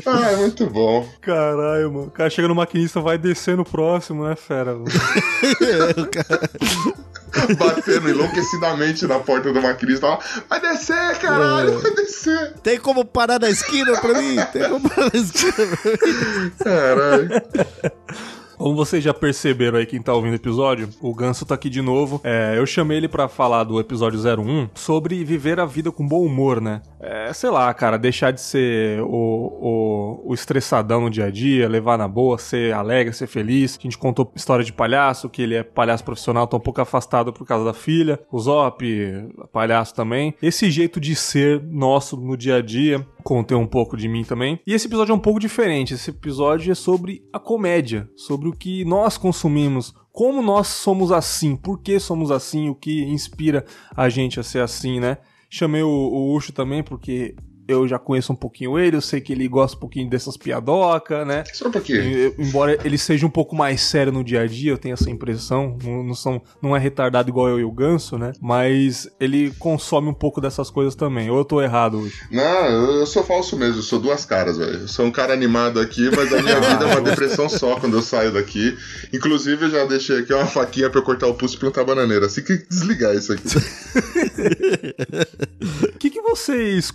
Ah, 0.05 0.31
é 0.31 0.35
muito 0.37 0.65
bom. 0.67 1.05
Caralho, 1.21 1.91
mano. 1.91 2.07
O 2.07 2.11
cara 2.11 2.29
chega 2.29 2.47
no 2.47 2.55
maquinista, 2.55 3.01
vai 3.01 3.17
descer 3.17 3.57
no 3.57 3.65
próximo, 3.65 4.23
né, 4.25 4.37
fera? 4.37 4.77
O 4.77 4.85
cara- 6.09 6.49
batendo 7.57 8.09
enlouquecidamente 8.09 9.05
na 9.07 9.19
porta 9.19 9.51
do 9.51 9.61
maquinista 9.61 10.07
lá. 10.07 10.19
Vai 10.49 10.59
descer, 10.61 11.17
caralho, 11.19 11.73
É. 11.73 11.77
vai 11.81 11.93
descer. 11.95 12.53
Tem 12.63 12.79
como 12.79 13.05
parar 13.05 13.39
na 13.39 13.49
esquina 13.49 13.99
pra 13.99 14.13
mim? 14.21 14.35
Tem 14.51 14.69
como 14.69 14.89
parar 14.89 15.09
na 15.13 15.19
esquina 15.19 15.53
pra 15.53 15.91
mim? 15.91 16.51
Caralho. 16.63 17.29
Como 18.59 18.75
vocês 18.75 19.01
já 19.01 19.13
perceberam 19.13 19.77
aí, 19.77 19.85
quem 19.85 20.01
tá 20.01 20.13
ouvindo 20.13 20.33
o 20.33 20.35
episódio, 20.35 20.89
o 20.99 21.15
Ganso 21.15 21.45
tá 21.45 21.55
aqui 21.55 21.69
de 21.69 21.81
novo. 21.81 22.19
É, 22.25 22.55
eu 22.57 22.65
chamei 22.65 22.97
ele 22.97 23.07
pra 23.07 23.29
falar 23.29 23.63
do 23.63 23.79
episódio 23.79 24.19
01 24.19 24.71
sobre 24.75 25.23
viver 25.23 25.61
a 25.61 25.65
vida 25.65 25.93
com 25.93 26.05
bom 26.05 26.25
humor, 26.25 26.59
né? 26.59 26.81
É, 26.99 27.31
sei 27.31 27.49
lá, 27.49 27.73
cara, 27.73 27.97
deixar 27.97 28.31
de 28.31 28.41
ser 28.41 28.99
o, 29.01 29.07
o, 29.07 30.23
o 30.25 30.33
estressadão 30.33 30.99
no 30.99 31.09
dia 31.09 31.27
a 31.27 31.31
dia, 31.31 31.69
levar 31.69 31.97
na 31.97 32.05
boa, 32.05 32.37
ser 32.37 32.73
alegre, 32.73 33.13
ser 33.13 33.27
feliz. 33.27 33.77
A 33.79 33.81
gente 33.81 33.97
contou 33.97 34.29
história 34.35 34.65
de 34.65 34.73
palhaço, 34.73 35.29
que 35.29 35.41
ele 35.41 35.55
é 35.55 35.63
palhaço 35.63 36.03
profissional, 36.03 36.45
tá 36.45 36.57
um 36.57 36.59
pouco 36.59 36.81
afastado 36.81 37.31
por 37.31 37.47
causa 37.47 37.63
da 37.63 37.73
filha. 37.73 38.19
O 38.29 38.37
Zop, 38.39 38.83
palhaço 39.53 39.95
também. 39.95 40.35
Esse 40.43 40.69
jeito 40.69 40.99
de 40.99 41.15
ser 41.15 41.63
nosso 41.63 42.17
no 42.17 42.35
dia 42.35 42.57
a 42.57 42.61
dia, 42.61 43.07
contei 43.23 43.55
um 43.55 43.67
pouco 43.67 43.97
de 43.97 44.07
mim 44.07 44.23
também. 44.23 44.59
E 44.65 44.73
esse 44.73 44.87
episódio 44.87 45.11
é 45.11 45.15
um 45.15 45.19
pouco 45.19 45.39
diferente. 45.39 45.93
Esse 45.93 46.09
episódio 46.09 46.71
é 46.71 46.75
sobre 46.75 47.23
a 47.31 47.39
comédia, 47.39 48.09
sobre 48.15 48.49
o 48.49 48.53
que 48.53 48.85
nós 48.85 49.17
consumimos, 49.17 49.93
como 50.11 50.41
nós 50.41 50.67
somos 50.67 51.11
assim, 51.11 51.55
por 51.55 51.81
que 51.81 51.99
somos 51.99 52.31
assim, 52.31 52.69
o 52.69 52.75
que 52.75 53.03
inspira 53.03 53.65
a 53.95 54.09
gente 54.09 54.39
a 54.39 54.43
ser 54.43 54.61
assim, 54.61 54.99
né? 54.99 55.17
Chamei 55.49 55.81
o, 55.81 55.87
o 55.87 56.35
Ucho 56.35 56.53
também 56.53 56.83
porque 56.83 57.35
eu 57.69 57.87
já 57.87 57.99
conheço 57.99 58.33
um 58.33 58.35
pouquinho 58.35 58.77
ele, 58.79 58.97
eu 58.97 59.01
sei 59.01 59.21
que 59.21 59.31
ele 59.31 59.47
gosta 59.47 59.77
um 59.77 59.79
pouquinho 59.79 60.09
dessas 60.09 60.35
piadocas, 60.35 61.25
né? 61.25 61.43
Só 61.53 61.67
um 61.67 61.71
pouquinho. 61.71 62.01
E- 62.01 62.33
Embora 62.39 62.77
ele 62.83 62.97
seja 62.97 63.25
um 63.25 63.29
pouco 63.29 63.55
mais 63.55 63.79
sério 63.81 64.11
no 64.11 64.23
dia 64.23 64.41
a 64.41 64.47
dia, 64.47 64.71
eu 64.71 64.77
tenho 64.77 64.93
essa 64.93 65.09
impressão. 65.09 65.77
Não, 65.83 66.03
não 66.03 66.13
são, 66.15 66.41
não 66.61 66.75
é 66.75 66.79
retardado 66.79 67.29
igual 67.29 67.47
eu 67.49 67.59
e 67.59 67.63
o 67.63 67.71
Ganso, 67.71 68.17
né? 68.17 68.31
Mas 68.41 69.07
ele 69.19 69.51
consome 69.59 70.07
um 70.09 70.13
pouco 70.13 70.41
dessas 70.41 70.69
coisas 70.69 70.95
também. 70.95 71.29
Ou 71.29 71.37
eu 71.37 71.45
tô 71.45 71.61
errado 71.61 71.99
hoje? 71.99 72.15
Não, 72.31 72.65
eu 72.99 73.05
sou 73.05 73.23
falso 73.23 73.55
mesmo, 73.55 73.77
eu 73.79 73.83
sou 73.83 73.99
duas 73.99 74.25
caras, 74.25 74.57
velho. 74.57 74.79
Eu 74.81 74.87
sou 74.87 75.05
um 75.05 75.11
cara 75.11 75.31
animado 75.33 75.79
aqui, 75.79 76.09
mas 76.15 76.33
a 76.33 76.41
minha 76.41 76.59
vida 76.61 76.85
é 76.85 76.87
uma 76.87 77.01
depressão 77.01 77.47
só 77.47 77.79
quando 77.79 77.97
eu 77.97 78.01
saio 78.01 78.31
daqui. 78.33 78.75
Inclusive, 79.13 79.65
eu 79.65 79.69
já 79.69 79.85
deixei 79.85 80.19
aqui 80.19 80.33
uma 80.33 80.45
faquinha 80.47 80.89
pra 80.89 80.99
eu 80.99 81.03
cortar 81.03 81.27
o 81.27 81.33
pulso 81.35 81.55
e 81.55 81.59
plantar 81.59 81.83
bananeira. 81.83 82.25
Assim 82.25 82.41
que 82.43 82.57
desligar 82.69 83.13
isso 83.15 83.33
aqui. 83.33 83.43
O 85.93 85.97
que, 85.99 86.09
que 86.09 86.21
vocês 86.21 86.91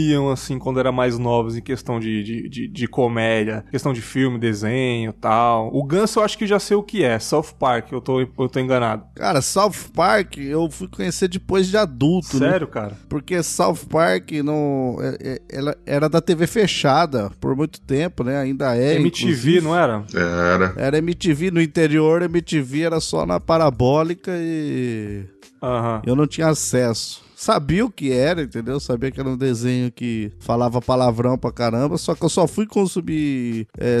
consumiam, 0.00 0.30
assim, 0.30 0.58
quando 0.58 0.80
era 0.80 0.90
mais 0.90 1.18
novos 1.18 1.56
em 1.56 1.60
questão 1.60 2.00
de, 2.00 2.22
de, 2.22 2.48
de, 2.48 2.68
de 2.68 2.86
comédia, 2.86 3.64
questão 3.70 3.92
de 3.92 4.00
filme, 4.00 4.38
desenho 4.38 5.12
tal? 5.12 5.70
O 5.72 5.84
Ganso 5.84 6.18
eu 6.20 6.24
acho 6.24 6.38
que 6.38 6.46
já 6.46 6.58
sei 6.58 6.76
o 6.76 6.82
que 6.82 7.02
é, 7.04 7.18
South 7.18 7.54
Park, 7.58 7.92
eu 7.92 8.00
tô, 8.00 8.20
eu 8.20 8.26
tô 8.48 8.60
enganado. 8.60 9.04
Cara, 9.14 9.40
South 9.42 9.90
Park 9.94 10.38
eu 10.38 10.70
fui 10.70 10.88
conhecer 10.88 11.28
depois 11.28 11.68
de 11.68 11.76
adulto, 11.76 12.38
né? 12.38 12.50
Sério, 12.50 12.66
cara? 12.68 12.96
Porque 13.08 13.42
South 13.42 13.86
Park 13.88 14.30
não, 14.44 14.96
é- 15.00 15.16
é- 15.20 15.40
ela 15.50 15.76
era 15.86 16.08
da 16.08 16.20
TV 16.20 16.46
fechada 16.46 17.30
por 17.40 17.54
muito 17.56 17.80
tempo, 17.80 18.24
né? 18.24 18.38
Ainda 18.38 18.76
é. 18.76 18.94
MTV, 18.96 19.26
inclusive. 19.28 19.60
não 19.60 19.76
era? 19.76 20.04
Era. 20.14 20.74
Era 20.76 20.98
MTV 20.98 21.50
no 21.50 21.60
interior, 21.60 22.22
MTV 22.22 22.82
era 22.82 23.00
só 23.00 23.26
na 23.26 23.38
parabólica 23.40 24.32
e 24.36 25.24
Aham. 25.62 26.02
eu 26.06 26.16
não 26.16 26.26
tinha 26.26 26.48
acesso. 26.48 27.22
Sabia 27.42 27.86
o 27.86 27.90
que 27.90 28.12
era, 28.12 28.42
entendeu? 28.42 28.78
Sabia 28.78 29.10
que 29.10 29.18
era 29.18 29.28
um 29.30 29.36
desenho 29.36 29.90
que 29.90 30.30
falava 30.40 30.78
palavrão 30.82 31.38
pra 31.38 31.50
caramba, 31.50 31.96
só 31.96 32.14
que 32.14 32.22
eu 32.22 32.28
só 32.28 32.46
fui 32.46 32.66
consumir. 32.66 33.66
é, 33.78 33.98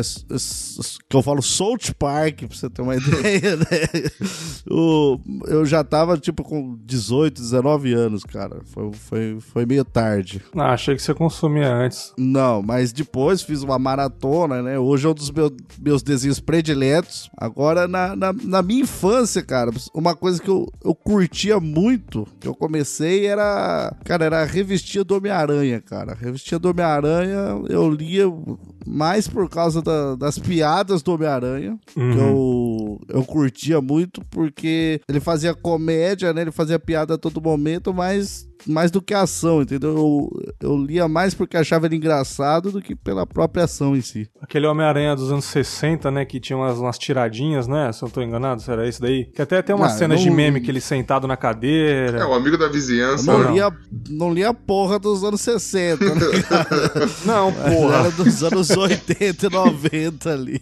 que 1.08 1.16
eu 1.16 1.22
falo 1.22 1.40
South 1.40 1.94
Park, 1.98 2.40
pra 2.40 2.48
você 2.54 2.68
ter 2.68 2.82
uma 2.82 2.96
ideia, 3.00 3.56
né? 3.56 3.64
O- 4.70 5.18
eu 5.46 5.64
já 5.64 5.82
tava, 5.82 6.18
tipo, 6.18 6.44
com 6.44 6.76
18, 6.84 7.40
19 7.40 7.94
anos, 7.94 8.24
cara. 8.24 8.60
Foi, 8.66 8.92
foi, 8.92 9.38
foi 9.40 9.64
meio 9.66 9.86
tarde. 9.86 10.42
Ah, 10.54 10.72
achei 10.74 10.94
que 10.94 11.00
você 11.02 11.14
consumia 11.14 11.72
antes. 11.72 12.12
Não, 12.18 12.60
mas 12.62 12.92
depois 12.92 13.40
fiz 13.40 13.62
uma 13.62 13.78
maratona, 13.78 14.62
né? 14.62 14.78
Hoje 14.78 15.06
é 15.06 15.10
um 15.10 15.14
dos 15.14 15.30
meu- 15.30 15.50
meus 15.80 16.02
desenhos 16.02 16.40
prediletos. 16.40 17.30
Agora, 17.38 17.88
na, 17.88 18.14
na, 18.14 18.32
na 18.34 18.62
minha 18.62 18.82
infância, 18.82 19.42
cara, 19.42 19.70
uma 19.94 20.14
coisa 20.14 20.42
que 20.42 20.50
eu, 20.50 20.66
eu 20.84 20.94
curtia 20.94 21.58
muito, 21.58 22.26
que 22.38 22.46
eu 22.46 22.54
comecei, 22.54 23.29
era. 23.30 23.94
Cara, 24.04 24.24
era 24.24 24.42
a 24.42 24.44
revistinha 24.44 25.04
do 25.04 25.16
Homem-Aranha, 25.16 25.80
cara. 25.80 26.12
A 26.12 26.14
revistinha 26.14 26.58
do 26.58 26.70
Homem-Aranha 26.70 27.62
eu 27.68 27.88
lia 27.90 28.24
mais 28.86 29.28
por 29.28 29.48
causa 29.48 29.80
da- 29.82 30.16
das 30.16 30.38
piadas 30.38 31.02
do 31.02 31.12
Homem-Aranha, 31.14 31.78
que 31.86 31.98
Uhum. 32.00 32.18
eu, 32.18 33.00
eu 33.20 33.24
curtia 33.24 33.80
muito, 33.80 34.22
porque 34.30 35.00
ele 35.08 35.20
fazia 35.20 35.54
comédia, 35.54 36.32
né? 36.32 36.42
Ele 36.42 36.50
fazia 36.52 36.78
piada 36.78 37.14
a 37.14 37.18
todo 37.18 37.40
momento, 37.40 37.92
mas 37.94 38.48
mais 38.66 38.90
do 38.90 39.00
que 39.02 39.14
a 39.14 39.22
ação, 39.22 39.62
entendeu? 39.62 39.90
Eu, 39.96 40.68
eu 40.70 40.76
lia 40.76 41.08
mais 41.08 41.34
porque 41.34 41.56
achava 41.56 41.86
ele 41.86 41.96
engraçado 41.96 42.70
do 42.72 42.80
que 42.82 42.94
pela 42.94 43.26
própria 43.26 43.64
ação 43.64 43.96
em 43.96 44.00
si. 44.00 44.28
Aquele 44.40 44.66
Homem-Aranha 44.66 45.14
dos 45.16 45.30
anos 45.32 45.44
60, 45.46 46.10
né? 46.10 46.24
Que 46.24 46.38
tinha 46.40 46.56
umas, 46.56 46.78
umas 46.78 46.98
tiradinhas, 46.98 47.66
né? 47.66 47.90
Se 47.92 48.02
eu 48.02 48.06
não 48.06 48.10
tô 48.12 48.22
enganado, 48.22 48.60
será 48.62 48.86
isso 48.88 49.00
daí? 49.00 49.24
Que 49.26 49.42
até 49.42 49.62
tem 49.62 49.74
umas 49.74 49.92
Ah, 49.94 49.98
cenas 49.98 50.20
de 50.20 50.28
não- 50.28 50.36
meme 50.36 50.60
que 50.60 50.70
ele 50.70 50.80
sentado 50.80 51.26
na 51.26 51.34
É, 51.34 51.36
cadeira. 51.36 52.28
o 52.28 52.34
amigo 52.34 52.56
da 52.58 52.66
Eu 52.66 52.72
vizinhança. 52.72 53.24
não, 53.30 53.38
né? 53.38 53.44
não. 53.46 53.54
lia, 53.54 53.72
não 54.10 54.32
lia 54.32 54.48
a 54.50 54.54
porra 54.54 54.98
dos 54.98 55.24
anos 55.24 55.40
60, 55.40 56.04
né? 56.14 56.20
Não, 57.24 57.52
porra. 57.52 57.96
Era 58.00 58.10
dos 58.12 58.42
anos 58.42 58.70
80 58.70 59.46
e 59.46 59.50
90 59.50 60.30
ali. 60.32 60.60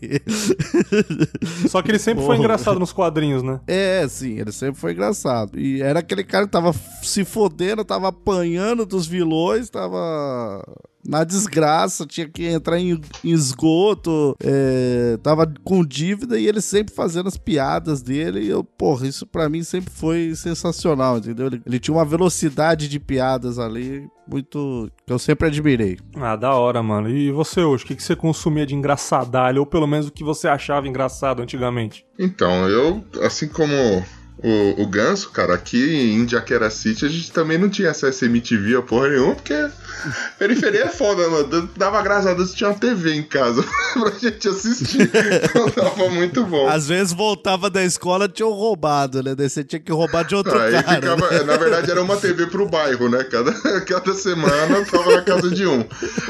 Só 1.68 1.82
que 1.82 1.90
ele 1.90 1.98
sempre 1.98 2.20
foi 2.24 2.36
Porra. 2.36 2.38
engraçado 2.38 2.78
nos 2.78 2.92
quadrinhos, 2.92 3.42
né? 3.42 3.60
É, 3.66 4.06
sim, 4.08 4.38
ele 4.38 4.52
sempre 4.52 4.80
foi 4.80 4.92
engraçado. 4.92 5.58
E 5.58 5.80
era 5.82 6.00
aquele 6.00 6.24
cara 6.24 6.46
que 6.46 6.52
tava 6.52 6.74
se 7.02 7.24
fodendo, 7.24 7.84
tava 7.88 8.08
apanhando 8.08 8.84
dos 8.84 9.06
vilões, 9.06 9.70
tava 9.70 10.62
na 11.04 11.24
desgraça, 11.24 12.04
tinha 12.04 12.28
que 12.28 12.44
entrar 12.44 12.78
em, 12.78 13.00
em 13.24 13.30
esgoto, 13.30 14.36
é, 14.44 15.18
tava 15.22 15.50
com 15.64 15.82
dívida 15.82 16.38
e 16.38 16.46
ele 16.46 16.60
sempre 16.60 16.94
fazendo 16.94 17.28
as 17.28 17.38
piadas 17.38 18.02
dele. 18.02 18.40
E 18.40 18.48
eu, 18.48 18.62
porra, 18.62 19.06
isso 19.06 19.26
pra 19.26 19.48
mim 19.48 19.62
sempre 19.62 19.90
foi 19.90 20.34
sensacional, 20.34 21.16
entendeu? 21.16 21.46
Ele, 21.46 21.62
ele 21.64 21.78
tinha 21.78 21.96
uma 21.96 22.04
velocidade 22.04 22.88
de 22.88 23.00
piadas 23.00 23.58
ali 23.58 24.06
muito. 24.26 24.90
que 25.06 25.12
eu 25.12 25.18
sempre 25.18 25.48
admirei. 25.48 25.98
Ah, 26.14 26.36
da 26.36 26.52
hora, 26.54 26.82
mano. 26.82 27.08
E 27.08 27.32
você 27.32 27.62
hoje, 27.62 27.84
o 27.84 27.86
que, 27.86 27.96
que 27.96 28.02
você 28.02 28.14
consumia 28.14 28.66
de 28.66 28.74
engraçadalho? 28.74 29.60
Ou 29.60 29.66
pelo 29.66 29.86
menos 29.86 30.08
o 30.08 30.12
que 30.12 30.22
você 30.22 30.46
achava 30.46 30.86
engraçado 30.86 31.40
antigamente? 31.40 32.04
Então, 32.18 32.68
eu, 32.68 33.02
assim 33.22 33.48
como 33.48 33.72
o, 34.42 34.82
o 34.82 34.86
Ganso, 34.86 35.30
cara, 35.30 35.54
aqui 35.54 36.12
em 36.12 36.28
Jaquera 36.28 36.70
City 36.70 37.04
a 37.04 37.08
gente 37.08 37.32
também 37.32 37.58
não 37.58 37.68
tinha 37.68 37.90
acesso 37.90 38.24
a 38.24 38.28
MTV 38.28 38.76
a 38.76 38.82
porra 38.82 39.08
nenhuma, 39.08 39.34
porque 39.34 39.68
periferia 40.38 40.84
é 40.84 40.88
foda, 40.88 41.28
mano. 41.28 41.68
Dava 41.76 42.00
graças 42.02 42.26
a 42.26 42.34
Deus 42.34 42.50
que 42.50 42.58
tinha 42.58 42.70
uma 42.70 42.78
TV 42.78 43.14
em 43.14 43.22
casa 43.22 43.64
pra 43.94 44.10
gente 44.10 44.48
assistir. 44.48 45.10
Então 45.42 45.68
tava 45.70 46.08
muito 46.10 46.44
bom. 46.44 46.68
Às 46.68 46.86
vezes 46.86 47.12
voltava 47.12 47.68
da 47.68 47.82
escola 47.84 48.28
tinham 48.28 48.52
roubado, 48.52 49.22
né? 49.22 49.34
Daí 49.34 49.48
você 49.48 49.64
tinha 49.64 49.80
que 49.80 49.90
roubar 49.90 50.24
de 50.24 50.36
outro 50.36 50.56
Aí 50.58 50.72
cara. 50.72 50.94
ficava, 50.94 51.30
né? 51.30 51.42
na 51.42 51.56
verdade 51.56 51.90
era 51.90 52.02
uma 52.02 52.16
TV 52.16 52.46
pro 52.46 52.68
bairro, 52.68 53.08
né? 53.08 53.24
Cada, 53.24 53.52
cada 53.82 54.14
semana 54.14 54.84
tava 54.84 55.16
na 55.16 55.22
casa 55.22 55.50
de 55.50 55.66
um. 55.66 55.84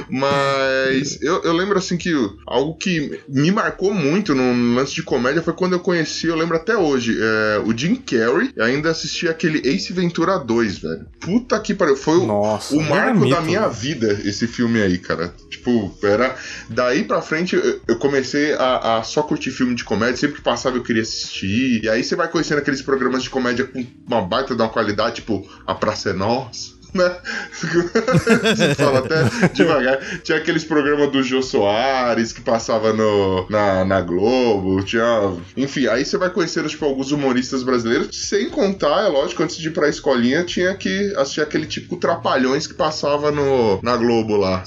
Mas 0.08 1.20
eu, 1.20 1.42
eu 1.42 1.52
lembro 1.52 1.78
assim 1.78 1.98
que 1.98 2.12
algo 2.46 2.74
que 2.76 3.20
me 3.28 3.50
marcou 3.50 3.92
muito 3.92 4.34
no 4.34 4.74
lance 4.74 4.94
de 4.94 5.02
comédia 5.02 5.42
foi 5.42 5.52
quando 5.52 5.74
eu 5.74 5.80
conheci, 5.80 6.26
eu 6.26 6.36
lembro 6.36 6.56
até 6.56 6.76
hoje, 6.76 7.18
é, 7.20 7.62
o 7.64 7.76
Jim 7.76 7.97
Carrey 7.98 8.52
e 8.56 8.62
ainda 8.62 8.90
assisti 8.90 9.28
aquele 9.28 9.66
Ace 9.68 9.92
Ventura 9.92 10.38
2, 10.38 10.78
velho. 10.78 11.06
Puta 11.20 11.58
que 11.60 11.74
pariu, 11.74 11.96
foi 11.96 12.18
o, 12.18 12.26
Nossa, 12.26 12.74
o 12.74 12.82
marco 12.82 13.20
mito, 13.20 13.34
da 13.34 13.40
minha 13.40 13.62
né? 13.62 13.68
vida 13.68 14.20
esse 14.24 14.46
filme 14.46 14.80
aí, 14.80 14.98
cara. 14.98 15.34
Tipo, 15.50 15.96
era. 16.02 16.34
Daí 16.68 17.04
pra 17.04 17.20
frente 17.20 17.56
eu, 17.56 17.80
eu 17.86 17.98
comecei 17.98 18.54
a, 18.54 18.98
a 18.98 19.02
só 19.02 19.22
curtir 19.22 19.50
filme 19.50 19.74
de 19.74 19.84
comédia. 19.84 20.16
Sempre 20.16 20.36
que 20.36 20.42
passava 20.42 20.76
eu 20.76 20.82
queria 20.82 21.02
assistir. 21.02 21.82
E 21.82 21.88
aí 21.88 22.02
você 22.02 22.16
vai 22.16 22.28
conhecendo 22.28 22.58
aqueles 22.58 22.82
programas 22.82 23.22
de 23.22 23.30
comédia 23.30 23.66
com 23.66 23.84
uma 24.06 24.22
baita 24.22 24.54
de 24.54 24.62
uma 24.62 24.68
qualidade, 24.68 25.16
tipo 25.16 25.48
A 25.66 25.74
Praça 25.74 26.10
é 26.10 26.12
Nossa. 26.12 26.77
Né? 26.94 27.16
Você 27.52 28.74
fala 28.76 29.00
até 29.00 29.48
devagar. 29.48 29.98
Tinha 30.22 30.38
aqueles 30.38 30.64
programas 30.64 31.10
do 31.10 31.22
Jô 31.22 31.42
Soares 31.42 32.32
que 32.32 32.40
passava 32.40 32.92
no, 32.92 33.46
na, 33.48 33.84
na 33.84 34.00
Globo. 34.00 34.82
Tinha. 34.82 35.36
Enfim, 35.56 35.86
aí 35.86 36.04
você 36.04 36.16
vai 36.16 36.30
conhecendo 36.30 36.68
tipo, 36.68 36.84
alguns 36.84 37.12
humoristas 37.12 37.62
brasileiros. 37.62 38.08
Sem 38.12 38.48
contar, 38.50 39.04
é 39.04 39.08
lógico, 39.08 39.42
antes 39.42 39.56
de 39.56 39.68
ir 39.68 39.72
pra 39.72 39.88
escolinha, 39.88 40.44
tinha 40.44 40.74
que 40.74 41.14
assistir 41.16 41.40
aquele 41.40 41.66
típico 41.66 41.96
Trapalhões 41.96 42.66
que 42.66 42.74
passava 42.74 43.30
no, 43.30 43.80
na 43.82 43.96
Globo 43.96 44.36
lá. 44.36 44.64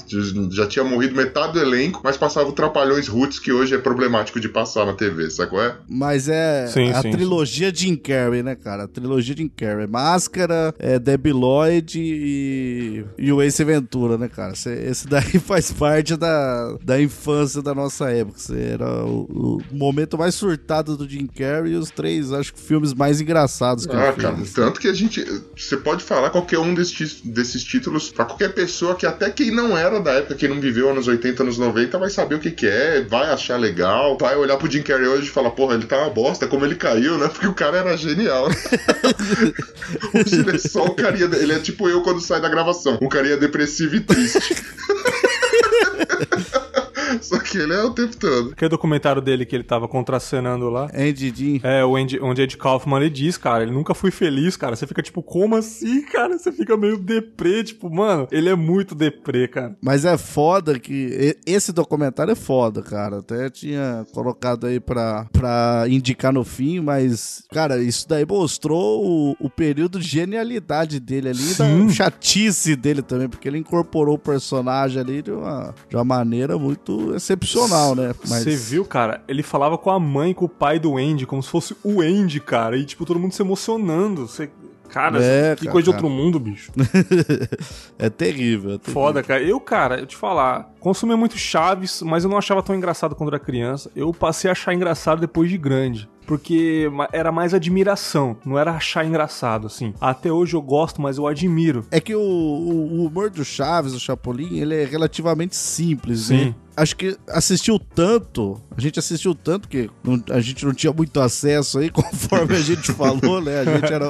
Já 0.50 0.66
tinha 0.66 0.84
morrido 0.84 1.14
metade 1.14 1.54
do 1.54 1.60
elenco, 1.60 2.00
mas 2.04 2.16
passava 2.16 2.48
o 2.48 2.52
Trapalhões 2.52 3.08
Roots, 3.08 3.38
que 3.38 3.52
hoje 3.52 3.74
é 3.74 3.78
problemático 3.78 4.38
de 4.40 4.48
passar 4.48 4.86
na 4.86 4.92
TV, 4.92 5.30
sabe 5.30 5.50
qual 5.50 5.62
é? 5.62 5.76
Mas 5.88 6.28
é 6.28 6.66
Sim, 6.68 6.90
a 6.90 7.02
sim, 7.02 7.10
trilogia 7.10 7.72
Jim 7.74 7.96
Carrey, 7.96 8.42
né, 8.42 8.54
cara? 8.54 8.84
A 8.84 8.88
trilogia 8.88 9.36
Jim 9.36 9.48
Carrey. 9.48 9.86
Máscara, 9.86 10.74
é, 10.78 10.98
Debbie 10.98 11.32
Lloyd 11.32 12.11
e, 12.12 13.04
e 13.26 13.32
o 13.32 13.42
Ace 13.42 13.62
Ventura, 13.64 14.16
né, 14.18 14.28
cara? 14.28 14.54
Cê- 14.54 14.84
Esse 14.88 15.06
daí 15.06 15.38
faz 15.40 15.72
parte 15.72 16.16
da, 16.16 16.76
da 16.84 17.00
infância 17.00 17.62
da 17.62 17.74
nossa 17.74 18.10
época. 18.10 18.38
Cê 18.38 18.72
era 18.72 19.04
o, 19.04 19.60
o 19.70 19.76
momento 19.76 20.16
mais 20.18 20.34
surtado 20.34 20.96
do 20.96 21.08
Jim 21.08 21.26
Carrey 21.26 21.72
e 21.72 21.76
os 21.76 21.90
três, 21.90 22.32
acho 22.32 22.52
que, 22.54 22.60
filmes 22.60 22.94
mais 22.94 23.20
engraçados 23.20 23.86
que 23.86 23.94
Ah, 23.94 24.08
ele 24.08 24.22
cara, 24.22 24.36
tanto 24.54 24.80
que 24.80 24.88
a 24.88 24.94
gente. 24.94 25.24
Você 25.56 25.76
pode 25.76 26.02
falar 26.04 26.30
qualquer 26.30 26.58
um 26.58 26.74
desses, 26.74 27.20
desses 27.22 27.62
títulos 27.64 28.10
pra 28.10 28.24
qualquer 28.24 28.52
pessoa 28.54 28.94
que 28.94 29.06
até 29.06 29.30
quem 29.30 29.50
não 29.50 29.76
era 29.76 30.00
da 30.00 30.12
época, 30.12 30.34
quem 30.34 30.48
não 30.48 30.60
viveu 30.60 30.90
anos 30.90 31.08
80, 31.08 31.42
anos 31.42 31.58
90, 31.58 31.98
vai 31.98 32.10
saber 32.10 32.36
o 32.36 32.40
que, 32.40 32.50
que 32.50 32.66
é, 32.66 33.02
vai 33.02 33.30
achar 33.30 33.58
legal, 33.58 34.16
vai 34.18 34.36
olhar 34.36 34.56
pro 34.56 34.70
Jim 34.70 34.82
Carrey 34.82 35.06
hoje 35.08 35.26
e 35.26 35.30
falar, 35.30 35.50
porra, 35.50 35.74
ele 35.74 35.86
tá 35.86 35.98
uma 35.98 36.10
bosta, 36.10 36.46
como 36.46 36.64
ele 36.64 36.74
caiu, 36.76 37.18
né? 37.18 37.28
Porque 37.32 37.46
o 37.46 37.54
cara 37.54 37.78
era 37.78 37.96
genial. 37.96 38.48
né? 38.48 38.54
hoje 40.14 40.34
ele 40.40 40.56
é 40.56 40.58
só 40.58 40.84
o 40.84 40.94
carinha. 40.94 41.24
Ele 41.36 41.52
é 41.52 41.58
tipo 41.58 41.88
eu 41.88 42.01
quando 42.02 42.20
sai 42.20 42.40
da 42.40 42.48
gravação, 42.48 42.98
um 43.00 43.08
carinha 43.08 43.36
depressivo 43.36 43.96
e 43.96 44.00
triste. 44.00 44.56
Só 47.22 47.38
que 47.38 47.58
ele 47.58 47.74
é 47.74 47.82
o 47.82 47.90
tempo 47.90 48.16
todo. 48.16 48.52
Aquele 48.52 48.68
documentário 48.68 49.20
dele 49.20 49.44
que 49.44 49.54
ele 49.54 49.64
tava 49.64 49.88
contracenando 49.88 50.68
lá. 50.68 50.90
Andy 50.94 51.32
Jim. 51.34 51.60
É, 51.62 51.84
o 51.84 51.96
Andy, 51.96 52.18
onde 52.20 52.42
Ed 52.42 52.56
Kaufman 52.56 53.00
ele 53.00 53.10
diz, 53.10 53.36
cara, 53.36 53.62
ele 53.62 53.72
nunca 53.72 53.94
foi 53.94 54.10
feliz, 54.10 54.56
cara. 54.56 54.76
Você 54.76 54.86
fica 54.86 55.02
tipo, 55.02 55.22
como 55.22 55.56
assim, 55.56 56.02
cara? 56.02 56.38
Você 56.38 56.52
fica 56.52 56.76
meio 56.76 56.98
deprê, 56.98 57.62
tipo, 57.64 57.90
mano, 57.90 58.28
ele 58.30 58.48
é 58.48 58.54
muito 58.54 58.94
deprê, 58.94 59.48
cara. 59.48 59.76
Mas 59.80 60.04
é 60.04 60.16
foda 60.16 60.78
que. 60.78 61.36
Esse 61.46 61.72
documentário 61.72 62.32
é 62.32 62.36
foda, 62.36 62.82
cara. 62.82 63.18
Até 63.18 63.50
tinha 63.50 64.06
colocado 64.12 64.66
aí 64.66 64.80
pra, 64.80 65.26
pra 65.32 65.84
indicar 65.88 66.32
no 66.32 66.44
fim, 66.44 66.80
mas, 66.80 67.44
cara, 67.52 67.82
isso 67.82 68.08
daí 68.08 68.24
mostrou 68.26 69.04
o, 69.04 69.36
o 69.40 69.50
período 69.50 69.98
de 69.98 70.06
genialidade 70.06 71.00
dele 71.00 71.30
ali, 71.30 71.38
Sim. 71.38 71.86
da 71.86 71.92
chatice 71.92 72.76
dele 72.76 73.02
também, 73.02 73.28
porque 73.28 73.48
ele 73.48 73.58
incorporou 73.58 74.14
o 74.14 74.18
personagem 74.18 75.00
ali 75.00 75.22
de 75.22 75.30
uma, 75.30 75.74
de 75.88 75.96
uma 75.96 76.04
maneira 76.04 76.58
muito 76.58 77.01
excepcional, 77.14 77.94
né? 77.94 78.14
Mas 78.28 78.44
Você 78.44 78.56
viu, 78.56 78.84
cara? 78.84 79.22
Ele 79.28 79.42
falava 79.42 79.76
com 79.78 79.90
a 79.90 79.98
mãe, 79.98 80.30
e 80.30 80.34
com 80.34 80.44
o 80.44 80.48
pai 80.48 80.78
do 80.78 80.96
Andy, 80.96 81.26
como 81.26 81.42
se 81.42 81.48
fosse 81.48 81.76
o 81.82 82.00
Andy, 82.00 82.40
cara. 82.40 82.76
E, 82.76 82.84
tipo, 82.84 83.04
todo 83.04 83.18
mundo 83.18 83.32
se 83.32 83.42
emocionando. 83.42 84.26
Você... 84.26 84.50
Cara, 84.88 85.24
É, 85.24 85.56
que 85.56 85.62
cara, 85.64 85.72
coisa 85.72 85.86
de 85.86 85.90
cara. 85.92 86.04
outro 86.04 86.10
mundo, 86.14 86.38
bicho. 86.38 86.70
é 87.98 88.10
terrível. 88.10 88.72
É 88.72 88.78
terrível. 88.78 88.80
Foda, 88.92 89.22
cara. 89.22 89.42
Eu, 89.42 89.58
cara, 89.58 89.98
eu 90.00 90.06
te 90.06 90.14
falar, 90.16 90.70
consumia 90.80 91.16
muito 91.16 91.36
Chaves, 91.38 92.02
mas 92.02 92.24
eu 92.24 92.30
não 92.30 92.36
achava 92.36 92.62
tão 92.62 92.74
engraçado 92.74 93.14
quando 93.14 93.30
era 93.30 93.38
criança. 93.38 93.90
Eu 93.96 94.12
passei 94.12 94.48
a 94.50 94.52
achar 94.52 94.74
engraçado 94.74 95.20
depois 95.20 95.48
de 95.50 95.56
grande. 95.56 96.08
Porque 96.26 96.88
era 97.12 97.32
mais 97.32 97.52
admiração, 97.52 98.36
não 98.46 98.56
era 98.56 98.70
achar 98.72 99.04
engraçado, 99.04 99.66
assim. 99.66 99.92
Até 100.00 100.30
hoje 100.30 100.54
eu 100.54 100.62
gosto, 100.62 101.02
mas 101.02 101.18
eu 101.18 101.26
admiro. 101.26 101.84
É 101.90 101.98
que 102.00 102.14
o, 102.14 102.20
o- 102.20 103.00
o 103.00 103.06
humor 103.06 103.28
do 103.28 103.44
Chaves, 103.44 103.92
do 103.92 103.98
Chapolin, 103.98 104.58
ele 104.58 104.74
é 104.74 104.84
relativamente 104.84 105.56
simples, 105.56 106.26
Sim. 106.26 106.44
né? 106.46 106.54
Acho 106.76 106.96
que 106.96 107.16
assistiu 107.28 107.78
tanto, 107.78 108.60
a 108.76 108.80
gente 108.80 108.98
assistiu 108.98 109.34
tanto 109.34 109.68
que 109.68 109.90
não- 110.02 110.22
a 110.30 110.40
gente 110.40 110.64
não 110.64 110.72
tinha 110.72 110.92
muito 110.92 111.20
acesso 111.20 111.78
aí, 111.78 111.90
conforme 111.92 112.56
a 112.56 112.60
gente 112.60 112.92
falou, 112.92 113.40
né? 113.42 113.60
A 113.60 113.64
gente 113.64 113.92
era 113.92 114.08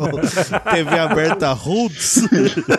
TV 0.73 0.99
aberta 0.99 1.52
Roots, 1.52 2.23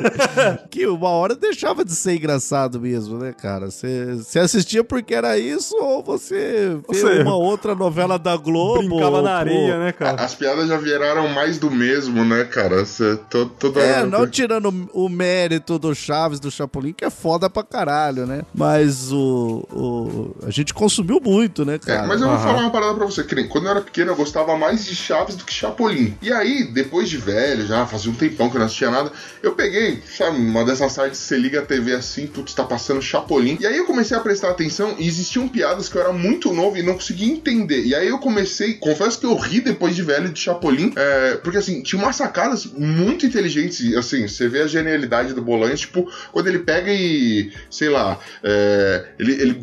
que 0.72 0.88
uma 0.88 1.10
hora 1.10 1.36
deixava 1.36 1.84
de 1.84 1.94
ser 1.94 2.16
engraçado 2.16 2.80
mesmo, 2.80 3.18
né, 3.18 3.34
cara? 3.34 3.70
Você 3.70 4.40
assistia 4.40 4.84
porque 4.84 5.14
era 5.14 5.38
isso 5.38 5.76
ou 5.78 6.04
você 6.04 6.78
vê 6.90 7.00
Você 7.00 7.20
uma 7.22 7.36
outra 7.36 7.76
novela 7.76 8.18
da 8.18 8.36
Globo? 8.38 8.80
Brincava 8.88 9.18
ou, 9.18 9.22
na 9.24 9.30
pô, 9.32 9.36
areia, 9.38 9.80
né, 9.80 9.92
cara? 9.92 10.22
As 10.22 10.34
piadas 10.36 10.68
já 10.68 10.78
viraram 10.78 11.28
mais 11.30 11.58
do 11.58 11.70
mesmo, 11.70 12.24
né, 12.24 12.44
cara? 12.46 12.86
Cê, 12.86 13.18
to, 13.30 13.46
toda 13.60 13.80
É, 13.82 14.06
não 14.06 14.28
tirando 14.28 14.90
o 14.94 15.10
mérito 15.10 15.78
do 15.78 15.94
Chaves, 15.94 16.40
do 16.40 16.50
Chapolin, 16.50 16.94
que 16.94 17.06
é 17.06 17.10
foda 17.10 17.50
pra 17.50 17.64
caralho, 17.64 18.26
né? 18.26 18.44
Mas 18.54 19.12
o, 19.12 19.68
o- 19.74 20.36
a 20.46 20.52
gente 20.52 20.74
consumiu 20.74 21.20
muito, 21.24 21.66
né, 21.66 21.76
É, 21.76 21.78
cara? 21.80 22.08
mas 22.08 22.22
eu 22.22 22.28
vou 22.28 22.36
Aham. 22.38 22.44
falar 22.44 22.62
uma 22.62 22.72
parada 22.72 22.94
pra 22.96 23.06
você, 23.06 23.24
que 23.24 23.36
nem 23.36 23.48
quando 23.48 23.66
eu 23.66 23.72
era 23.72 23.82
pequeno 23.82 24.12
eu 24.12 24.16
gostava 24.16 24.56
mais 24.58 24.86
de 24.86 24.96
Chaves 24.96 25.36
do 25.36 25.44
que 25.44 25.54
Chapolin. 25.54 26.16
E 26.22 26.32
aí, 26.32 26.64
depois 26.66 27.10
de 27.10 27.18
velho, 27.18 27.66
já 27.66 27.86
fazia 27.86 28.12
um 28.12 28.16
tempão 28.16 28.50
que 28.50 28.56
eu 28.56 28.60
não 28.60 28.66
assistia 28.68 28.90
nada, 28.92 29.12
eu 29.42 29.54
peguei, 29.54 30.02
sabe, 30.18 30.38
uma 30.38 30.64
dessas 30.64 30.94
tardes 30.96 31.20
você 31.20 31.38
liga 31.38 31.60
a 31.60 31.66
TV 31.66 31.94
assim, 31.94 32.28
putz, 32.28 32.54
tá 32.54 32.64
passando 32.64 33.02
Chapolin. 33.02 33.58
E 33.60 33.66
aí 33.68 33.78
eu 33.78 33.86
comecei 33.86 34.16
a 34.16 34.20
prestar 34.20 34.50
atenção 34.52 34.96
e 35.00 35.08
existiam 35.08 35.48
piadas 35.48 35.90
que 35.90 35.96
eu 35.98 36.02
era 36.02 36.14
muito 36.14 36.54
novo 36.54 36.78
e 36.78 36.84
não 36.84 36.94
conseguia 36.94 37.32
entender. 37.32 37.84
E 37.86 37.96
aí 37.96 38.08
eu 38.08 38.20
comecei, 38.20 38.74
confesso 38.76 39.20
que 39.20 39.26
eu 39.26 39.36
ri 39.36 39.60
depois 39.62 39.96
de 39.96 40.04
velho 40.04 40.30
de 40.30 40.40
Chapolin, 40.40 40.92
é, 40.96 41.36
porque 41.44 41.58
assim, 41.58 41.82
tinha 41.82 42.02
umas 42.02 42.16
sacadas 42.16 42.66
muito 42.66 43.26
inteligentes, 43.26 43.80
e, 43.82 43.96
assim, 43.96 44.28
você 44.28 44.48
vê 44.48 44.62
a 44.62 44.68
genialidade 44.68 45.34
do 45.34 45.42
Bolanhos, 45.42 45.82
tipo, 45.82 46.10
quando 46.32 46.48
ele 46.48 46.60
pega 46.60 46.92
e, 46.92 47.52
sei 47.70 47.90
lá, 47.90 48.20
é, 48.44 49.06
ele, 49.20 49.34
ele 49.34 49.63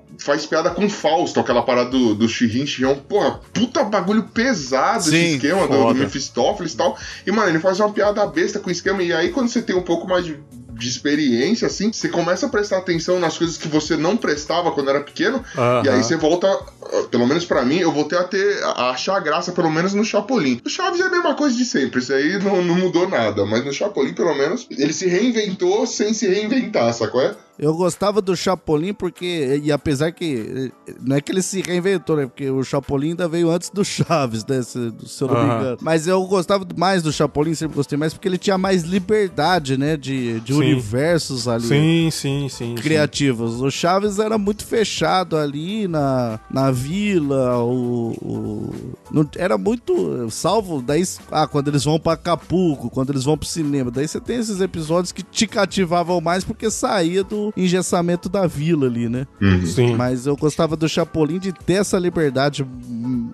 faz 0.21 0.45
piada 0.45 0.69
com 0.69 0.89
Fausto, 0.89 1.39
aquela 1.39 1.63
parada 1.63 1.89
do, 1.89 2.13
do 2.13 2.29
Shirin 2.29 2.65
Shion. 2.65 2.95
Porra, 2.95 3.39
puta 3.53 3.83
bagulho 3.83 4.23
pesado 4.23 5.03
Sim, 5.03 5.15
esse 5.15 5.35
esquema 5.35 5.67
do, 5.67 5.73
foda. 5.73 5.93
do 5.93 5.99
Mephistófeles 5.99 6.73
e 6.73 6.77
tal. 6.77 6.97
E, 7.25 7.31
mano, 7.31 7.49
ele 7.49 7.59
faz 7.59 7.79
uma 7.79 7.91
piada 7.91 8.25
besta 8.27 8.59
com 8.59 8.69
o 8.69 8.71
esquema. 8.71 9.01
E 9.01 9.11
aí, 9.11 9.29
quando 9.29 9.49
você 9.49 9.61
tem 9.61 9.75
um 9.75 9.81
pouco 9.81 10.07
mais 10.07 10.23
de, 10.25 10.39
de 10.73 10.87
experiência, 10.87 11.67
assim, 11.67 11.91
você 11.91 12.07
começa 12.07 12.45
a 12.45 12.49
prestar 12.49 12.77
atenção 12.77 13.19
nas 13.19 13.37
coisas 13.37 13.57
que 13.57 13.67
você 13.67 13.97
não 13.97 14.15
prestava 14.15 14.71
quando 14.71 14.89
era 14.89 15.01
pequeno. 15.01 15.43
Aham. 15.57 15.83
E 15.85 15.89
aí 15.89 16.03
você 16.03 16.15
volta, 16.15 16.47
ah, 16.47 17.07
pelo 17.09 17.25
menos 17.25 17.45
pra 17.45 17.65
mim, 17.65 17.77
eu 17.77 17.91
voltei 17.91 18.17
a 18.17 18.23
ter 18.23 18.63
a 18.63 18.91
achar 18.91 19.19
graça, 19.19 19.51
pelo 19.51 19.71
menos 19.71 19.93
no 19.93 20.05
Chapolin. 20.05 20.61
O 20.65 20.69
Chaves 20.69 20.99
é 20.99 21.03
a 21.03 21.09
mesma 21.09 21.33
coisa 21.33 21.55
de 21.55 21.65
sempre, 21.65 21.99
isso 21.99 22.13
aí 22.13 22.37
não, 22.43 22.63
não 22.63 22.75
mudou 22.75 23.09
nada. 23.09 23.45
Mas 23.45 23.65
no 23.65 23.73
Chapolin, 23.73 24.13
pelo 24.13 24.35
menos, 24.35 24.67
ele 24.69 24.93
se 24.93 25.07
reinventou 25.07 25.85
sem 25.87 26.13
se 26.13 26.27
reinventar, 26.27 26.93
sacou? 26.93 27.21
É? 27.21 27.35
Eu 27.61 27.75
gostava 27.75 28.21
do 28.21 28.35
Chapolin 28.35 28.91
porque, 28.91 29.61
e 29.63 29.71
apesar 29.71 30.10
que, 30.11 30.71
não 31.01 31.15
é 31.15 31.21
que 31.21 31.31
ele 31.31 31.41
se 31.41 31.61
reinventou, 31.61 32.15
né? 32.17 32.25
Porque 32.25 32.49
o 32.49 32.63
Chapolin 32.63 33.09
ainda 33.09 33.27
veio 33.27 33.49
antes 33.49 33.69
do 33.69 33.83
Chaves, 33.85 34.45
né? 34.45 34.61
Se, 34.61 34.93
se 35.05 35.23
eu 35.23 35.27
não 35.27 35.35
me 35.35 35.41
Aham. 35.49 35.59
engano. 35.59 35.77
Mas 35.81 36.07
eu 36.07 36.23
gostava 36.25 36.65
mais 36.77 37.01
do 37.03 37.11
Chapolin, 37.11 37.53
sempre 37.55 37.75
gostei 37.75 37.97
mais, 37.97 38.13
porque 38.13 38.27
ele 38.27 38.37
tinha 38.37 38.57
mais 38.57 38.83
liberdade, 38.83 39.77
né? 39.77 39.95
De, 39.97 40.39
de 40.41 40.53
Sim. 40.53 40.59
universos 40.59 41.47
ali. 41.47 41.63
Sim, 41.67 42.09
sim, 42.11 42.49
sim. 42.49 42.49
sim. 42.49 42.75
criativos. 42.75 43.61
O 43.61 43.69
Chaves 43.71 44.19
era 44.19 44.37
muito 44.37 44.65
fechado 44.65 45.37
ali 45.37 45.87
na, 45.87 46.39
na 46.49 46.71
vila, 46.71 47.57
o, 47.63 48.11
o- 48.21 48.93
não, 49.11 49.27
era 49.37 49.57
muito 49.57 50.29
salvo 50.29 50.81
daí 50.81 51.03
ah, 51.31 51.47
quando 51.47 51.67
eles 51.67 51.83
vão 51.83 51.99
pra 51.99 52.13
Acapulco, 52.13 52.89
quando 52.89 53.09
eles 53.11 53.23
vão 53.23 53.37
pro 53.37 53.47
cinema. 53.47 53.91
Daí 53.91 54.07
você 54.07 54.19
tem 54.19 54.37
esses 54.37 54.61
episódios 54.61 55.11
que 55.11 55.21
te 55.23 55.45
cativavam 55.47 56.21
mais 56.21 56.43
porque 56.43 56.69
saía 56.69 57.23
do 57.23 57.53
engessamento 57.57 58.29
da 58.29 58.47
vila 58.47 58.85
ali, 58.87 59.09
né? 59.09 59.27
Sim. 59.65 59.95
Mas 60.01 60.25
eu 60.25 60.35
gostava 60.35 60.75
do 60.75 60.89
Chapolin 60.89 61.37
de 61.37 61.53
ter 61.53 61.73
essa 61.73 61.99
liberdade 61.99 62.65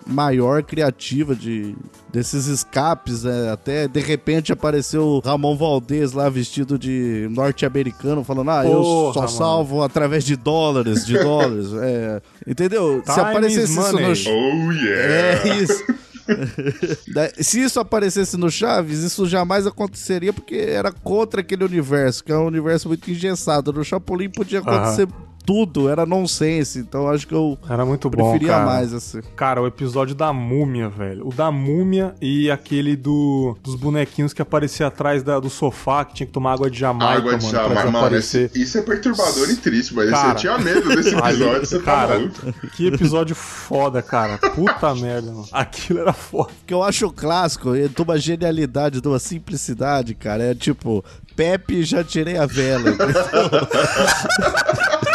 maior, 0.06 0.62
criativa, 0.62 1.34
de 1.34 1.74
desses 2.12 2.48
escapes, 2.48 3.24
né? 3.24 3.50
Até 3.52 3.88
de 3.88 4.02
repente 4.02 4.52
apareceu 4.52 5.02
o 5.06 5.20
Ramon 5.20 5.56
Valdez 5.56 6.12
lá 6.12 6.28
vestido 6.28 6.78
de 6.78 7.30
norte-americano, 7.32 8.22
falando: 8.22 8.52
Ah, 8.52 8.66
eu 8.66 8.82
Porra, 8.82 9.14
só 9.14 9.20
mano. 9.22 9.32
salvo 9.32 9.82
através 9.82 10.26
de 10.26 10.36
dólares, 10.36 11.06
de 11.06 11.18
dólares. 11.24 11.68
É, 11.82 12.22
entendeu? 12.46 13.02
Se 13.06 13.14
Time 13.14 13.28
aparecesse 13.28 13.64
is 13.64 13.78
isso 13.78 13.94
no. 13.94 14.36
Oh, 14.36 14.72
yeah! 14.74 15.50
É 15.50 15.58
isso. 15.58 15.86
Se 17.40 17.62
isso 17.64 17.80
aparecesse 17.80 18.36
no 18.36 18.52
Chaves, 18.52 19.00
isso 19.00 19.26
jamais 19.26 19.66
aconteceria 19.66 20.34
porque 20.34 20.56
era 20.56 20.92
contra 20.92 21.40
aquele 21.40 21.64
universo, 21.64 22.22
que 22.22 22.32
é 22.34 22.38
um 22.38 22.46
universo 22.46 22.90
muito 22.90 23.10
engessado. 23.10 23.72
No 23.72 23.86
Chapolin 23.86 24.30
podia 24.30 24.60
acontecer 24.60 25.08
tudo, 25.48 25.88
era 25.88 26.06
nonsense. 26.06 26.78
Então 26.80 27.08
acho 27.08 27.26
que 27.26 27.34
eu 27.34 27.58
Era 27.70 27.86
muito 27.86 28.10
bom, 28.10 28.32
preferia 28.32 28.54
cara. 28.56 28.66
mais 28.66 28.94
assim. 28.94 29.22
Cara, 29.36 29.62
o 29.62 29.66
episódio 29.66 30.14
da 30.14 30.34
múmia, 30.34 30.90
velho. 30.90 31.26
O 31.26 31.34
da 31.34 31.50
múmia 31.50 32.14
e 32.22 32.52
aquele 32.52 32.98
do 32.98 33.58
dos 33.64 33.76
bonequinhos 33.76 34.34
que 34.34 34.42
aparecia 34.42 34.88
atrás 34.88 35.24
da- 35.24 35.40
do 35.40 35.50
sofá, 35.50 36.04
que 36.04 36.16
tinha 36.16 36.28
que 36.28 36.34
tomar 36.34 36.52
água 36.54 36.70
de 36.70 36.78
Jamaica, 36.78 37.14
Água 37.14 37.38
de 37.38 37.46
mano, 37.46 37.70
pra 37.70 37.82
chamar, 37.84 38.02
mano, 38.02 38.18
esse- 38.18 38.52
isso 38.54 38.78
é 38.78 38.82
perturbador 38.82 39.50
e 39.50 39.56
triste, 39.56 39.94
mas 39.96 40.10
Cara, 40.10 40.30
você 40.34 40.36
tinha 40.36 40.58
medo 40.58 40.90
desse 40.90 41.16
episódio, 41.16 41.50
Ali- 41.50 41.66
você 41.66 41.80
tá 41.80 41.86
cara, 41.86 42.20
maluco. 42.20 42.54
que 42.76 42.88
episódio 42.88 43.36
foda, 43.36 44.02
cara. 44.02 44.38
Puta 44.38 44.94
merda, 44.96 45.32
mano. 45.32 45.48
Aquilo 45.54 46.00
era 46.00 46.12
foda. 46.12 46.50
que 46.66 46.74
eu 46.74 46.84
acho 46.84 47.10
clássico, 47.12 47.74
é 47.74 47.88
de 47.88 48.02
uma 48.02 48.18
genialidade, 48.20 49.00
de 49.00 49.08
uma 49.08 49.20
simplicidade, 49.20 50.14
cara. 50.14 50.44
É 50.44 50.54
tipo, 50.54 51.06
Pepe, 51.38 51.84
já 51.86 52.04
tirei 52.04 52.36
a 52.38 52.46
vela. 52.46 52.92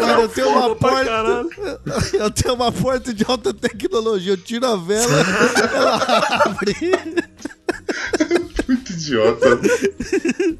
Cara, 0.00 0.20
eu 0.22 0.28
tenho 0.28 0.48
uma 0.48 0.76
porta. 0.76 1.46
Eu 2.14 2.30
tenho 2.30 2.54
uma 2.54 2.72
porta 2.72 3.14
de 3.14 3.24
alta 3.26 3.52
tecnologia. 3.52 4.32
Eu 4.32 4.36
tiro 4.36 4.66
a 4.66 4.76
vela, 4.76 5.12
ela 5.74 5.96
abre. 6.44 6.76
muito 8.68 8.92
idiota. 8.92 9.58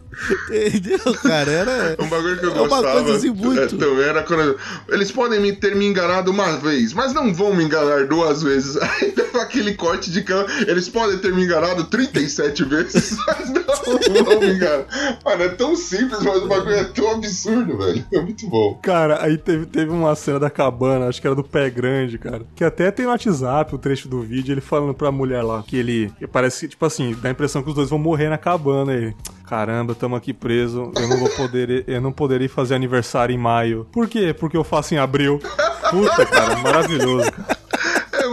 Entendeu, 0.50 0.98
cara? 1.22 1.50
Era. 1.50 1.96
Um 2.00 2.08
bagulho 2.08 2.38
que 2.38 2.46
eu 2.46 2.50
É 2.50 2.54
uma 2.60 2.68
gostava 2.68 3.02
coisa 3.02 3.18
assim, 3.18 3.30
muito- 3.30 3.76
também 3.76 4.04
era 4.04 4.22
quando. 4.22 4.56
Eles 4.88 5.10
podem 5.12 5.40
me- 5.40 5.52
ter 5.54 5.74
me 5.76 5.86
enganado 5.86 6.30
uma 6.30 6.56
vez, 6.56 6.92
mas 6.94 7.12
não 7.12 7.32
vão 7.34 7.54
me 7.54 7.64
enganar 7.64 8.06
duas 8.06 8.42
vezes. 8.42 8.76
Aí 8.80 9.12
dava 9.12 9.42
aquele 9.42 9.74
corte 9.74 10.10
de 10.10 10.22
câmera. 10.22 10.50
Eles 10.70 10.88
podem 10.88 11.18
ter 11.18 11.32
me 11.34 11.44
enganado 11.44 11.84
37 11.84 12.64
vezes, 12.64 13.16
mas 13.26 13.50
não 13.50 14.24
vão 14.24 14.40
me 14.40 14.54
enganar. 14.54 14.86
Mano, 15.24 15.42
é 15.42 15.48
tão 15.50 15.76
simples, 15.76 16.20
mas 16.22 16.42
o 16.42 16.48
bagulho 16.48 16.74
é 16.76 16.84
tão 16.84 17.10
absurdo, 17.12 17.76
velho. 17.76 18.04
É 18.12 18.20
muito 18.20 18.46
bom. 18.48 18.80
Cara, 18.82 19.22
aí 19.22 19.36
teve, 19.36 19.66
teve 19.66 19.90
uma 19.90 20.14
cena 20.16 20.40
da 20.40 20.48
cabana, 20.50 21.08
acho 21.08 21.20
que 21.20 21.26
era 21.26 21.36
do 21.36 21.44
pé 21.44 21.68
grande, 21.68 22.16
cara. 22.18 22.42
Que 22.54 22.64
até 22.64 22.90
tem 22.90 23.04
no 23.04 23.12
WhatsApp 23.12 23.74
o 23.74 23.78
trecho 23.78 24.08
do 24.08 24.22
vídeo, 24.22 24.52
ele 24.52 24.60
falando 24.62 24.94
pra 24.94 25.12
mulher 25.12 25.42
lá 25.42 25.62
que 25.62 25.76
ele. 25.76 26.10
que 26.18 26.26
parece, 26.26 26.68
tipo 26.68 26.84
assim, 26.86 27.14
dá 27.20 27.28
a 27.28 27.32
impressão 27.32 27.62
que 27.62 27.68
os 27.68 27.74
dois 27.74 27.90
vão 27.90 27.95
morrer 27.98 28.28
na 28.28 28.38
cabana. 28.38 28.92
Ele. 28.92 29.14
Caramba, 29.46 29.94
tamo 29.94 30.16
aqui 30.16 30.32
preso. 30.32 30.90
Eu 30.96 31.08
não 31.08 31.18
vou 31.18 31.28
poder. 31.30 31.84
Eu 31.86 32.00
não 32.00 32.12
poderei 32.12 32.48
fazer 32.48 32.74
aniversário 32.74 33.34
em 33.34 33.38
maio. 33.38 33.86
Por 33.92 34.08
quê? 34.08 34.34
Porque 34.38 34.56
eu 34.56 34.64
faço 34.64 34.94
em 34.94 34.98
abril. 34.98 35.40
Puta, 35.90 36.26
cara, 36.26 36.56
maravilhoso, 36.56 37.30
cara. 37.30 37.56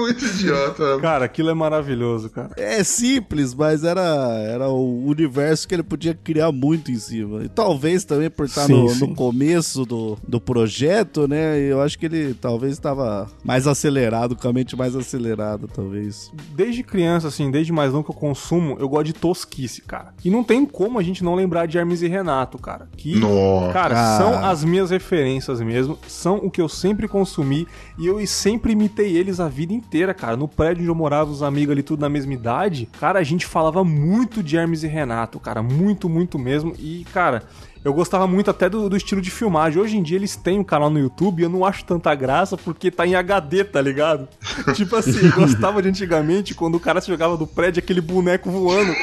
Muito 0.03 0.25
idiota. 0.25 0.99
Cara, 0.99 1.25
aquilo 1.25 1.49
é 1.49 1.53
maravilhoso, 1.53 2.29
cara. 2.29 2.51
É 2.57 2.83
simples, 2.83 3.53
mas 3.53 3.83
era, 3.83 4.01
era 4.47 4.67
o 4.69 5.05
universo 5.07 5.67
que 5.67 5.73
ele 5.73 5.83
podia 5.83 6.13
criar 6.13 6.51
muito 6.51 6.91
em 6.91 6.97
cima. 6.97 7.43
E 7.43 7.49
talvez 7.49 8.03
também 8.03 8.29
por 8.29 8.45
estar 8.45 8.65
Sim, 8.65 8.73
no, 8.83 8.89
sim. 8.89 8.99
no 9.07 9.15
começo 9.15 9.85
do, 9.85 10.17
do 10.27 10.41
projeto, 10.41 11.27
né? 11.27 11.57
Eu 11.59 11.81
acho 11.81 11.97
que 11.97 12.05
ele 12.05 12.33
talvez 12.33 12.73
estava 12.73 13.29
mais 13.43 13.65
acelerado, 13.67 14.35
com 14.35 14.47
a 14.47 14.53
mente 14.53 14.75
mais 14.75 14.95
acelerada, 14.95 15.67
talvez. 15.73 16.31
Desde 16.55 16.83
criança, 16.83 17.27
assim, 17.29 17.49
desde 17.49 17.71
mais 17.71 17.91
novo 17.93 18.03
que 18.03 18.11
eu 18.11 18.15
consumo, 18.15 18.75
eu 18.79 18.89
gosto 18.89 19.05
de 19.05 19.13
tosquice, 19.13 19.81
cara. 19.83 20.13
E 20.23 20.29
não 20.29 20.43
tem 20.43 20.65
como 20.65 20.99
a 20.99 21.03
gente 21.03 21.23
não 21.23 21.35
lembrar 21.35 21.65
de 21.65 21.77
Hermes 21.77 22.01
e 22.01 22.07
Renato, 22.07 22.57
cara. 22.57 22.89
Que, 22.97 23.15
Nossa. 23.19 23.71
cara, 23.73 23.95
Ah. 23.97 24.17
são 24.17 24.45
as 24.45 24.63
minhas 24.63 24.89
referências 24.89 25.61
mesmo, 25.61 25.97
são 26.07 26.37
o 26.37 26.51
que 26.51 26.59
eu 26.61 26.67
sempre 26.67 27.07
consumi 27.07 27.67
e 27.97 28.07
eu 28.07 28.25
sempre 28.27 28.73
imitei 28.73 29.15
eles 29.15 29.39
a 29.39 29.47
vida 29.47 29.73
inteira, 29.73 29.92
cara. 30.13 30.35
No 30.35 30.47
prédio 30.47 30.81
onde 30.81 30.89
eu 30.89 30.95
morava, 30.95 31.29
os 31.29 31.43
amigos 31.43 31.71
ali 31.71 31.83
tudo 31.83 32.01
na 32.01 32.09
mesma 32.09 32.33
idade, 32.33 32.89
cara, 32.99 33.19
a 33.19 33.23
gente 33.23 33.45
falava 33.45 33.83
muito 33.83 34.41
de 34.41 34.57
Hermes 34.57 34.83
e 34.83 34.87
Renato, 34.87 35.39
cara, 35.39 35.61
muito, 35.61 36.09
muito 36.09 36.39
mesmo. 36.39 36.73
E, 36.79 37.05
cara, 37.13 37.43
eu 37.83 37.93
gostava 37.93 38.25
muito 38.25 38.49
até 38.49 38.69
do, 38.69 38.89
do 38.89 38.95
estilo 38.95 39.21
de 39.21 39.29
filmagem. 39.29 39.81
Hoje 39.81 39.97
em 39.97 40.03
dia 40.03 40.17
eles 40.17 40.35
têm 40.37 40.59
um 40.59 40.63
canal 40.63 40.89
no 40.89 40.97
YouTube 40.97 41.41
e 41.41 41.43
eu 41.43 41.49
não 41.49 41.65
acho 41.65 41.83
tanta 41.83 42.15
graça 42.15 42.55
porque 42.55 42.89
tá 42.89 43.05
em 43.05 43.13
HD, 43.13 43.65
tá 43.65 43.81
ligado? 43.81 44.27
tipo 44.73 44.95
assim, 44.95 45.25
eu 45.25 45.31
gostava 45.33 45.81
de 45.81 45.89
antigamente 45.89 46.55
quando 46.55 46.75
o 46.75 46.79
cara 46.79 47.01
se 47.01 47.07
jogava 47.07 47.35
do 47.35 47.45
prédio 47.45 47.83
aquele 47.83 47.99
boneco 47.99 48.49
voando. 48.49 48.93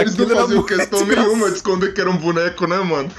Eles 0.00 0.14
não 0.16 0.24
Aquilo 0.24 0.38
era 0.38 0.46
faziam 0.46 0.62
questão 0.62 1.06
nenhuma 1.06 1.48
de 1.50 1.56
esconder 1.56 1.92
que 1.94 2.00
era 2.00 2.10
um 2.10 2.16
boneco, 2.16 2.66
né, 2.66 2.78
mano? 2.78 3.10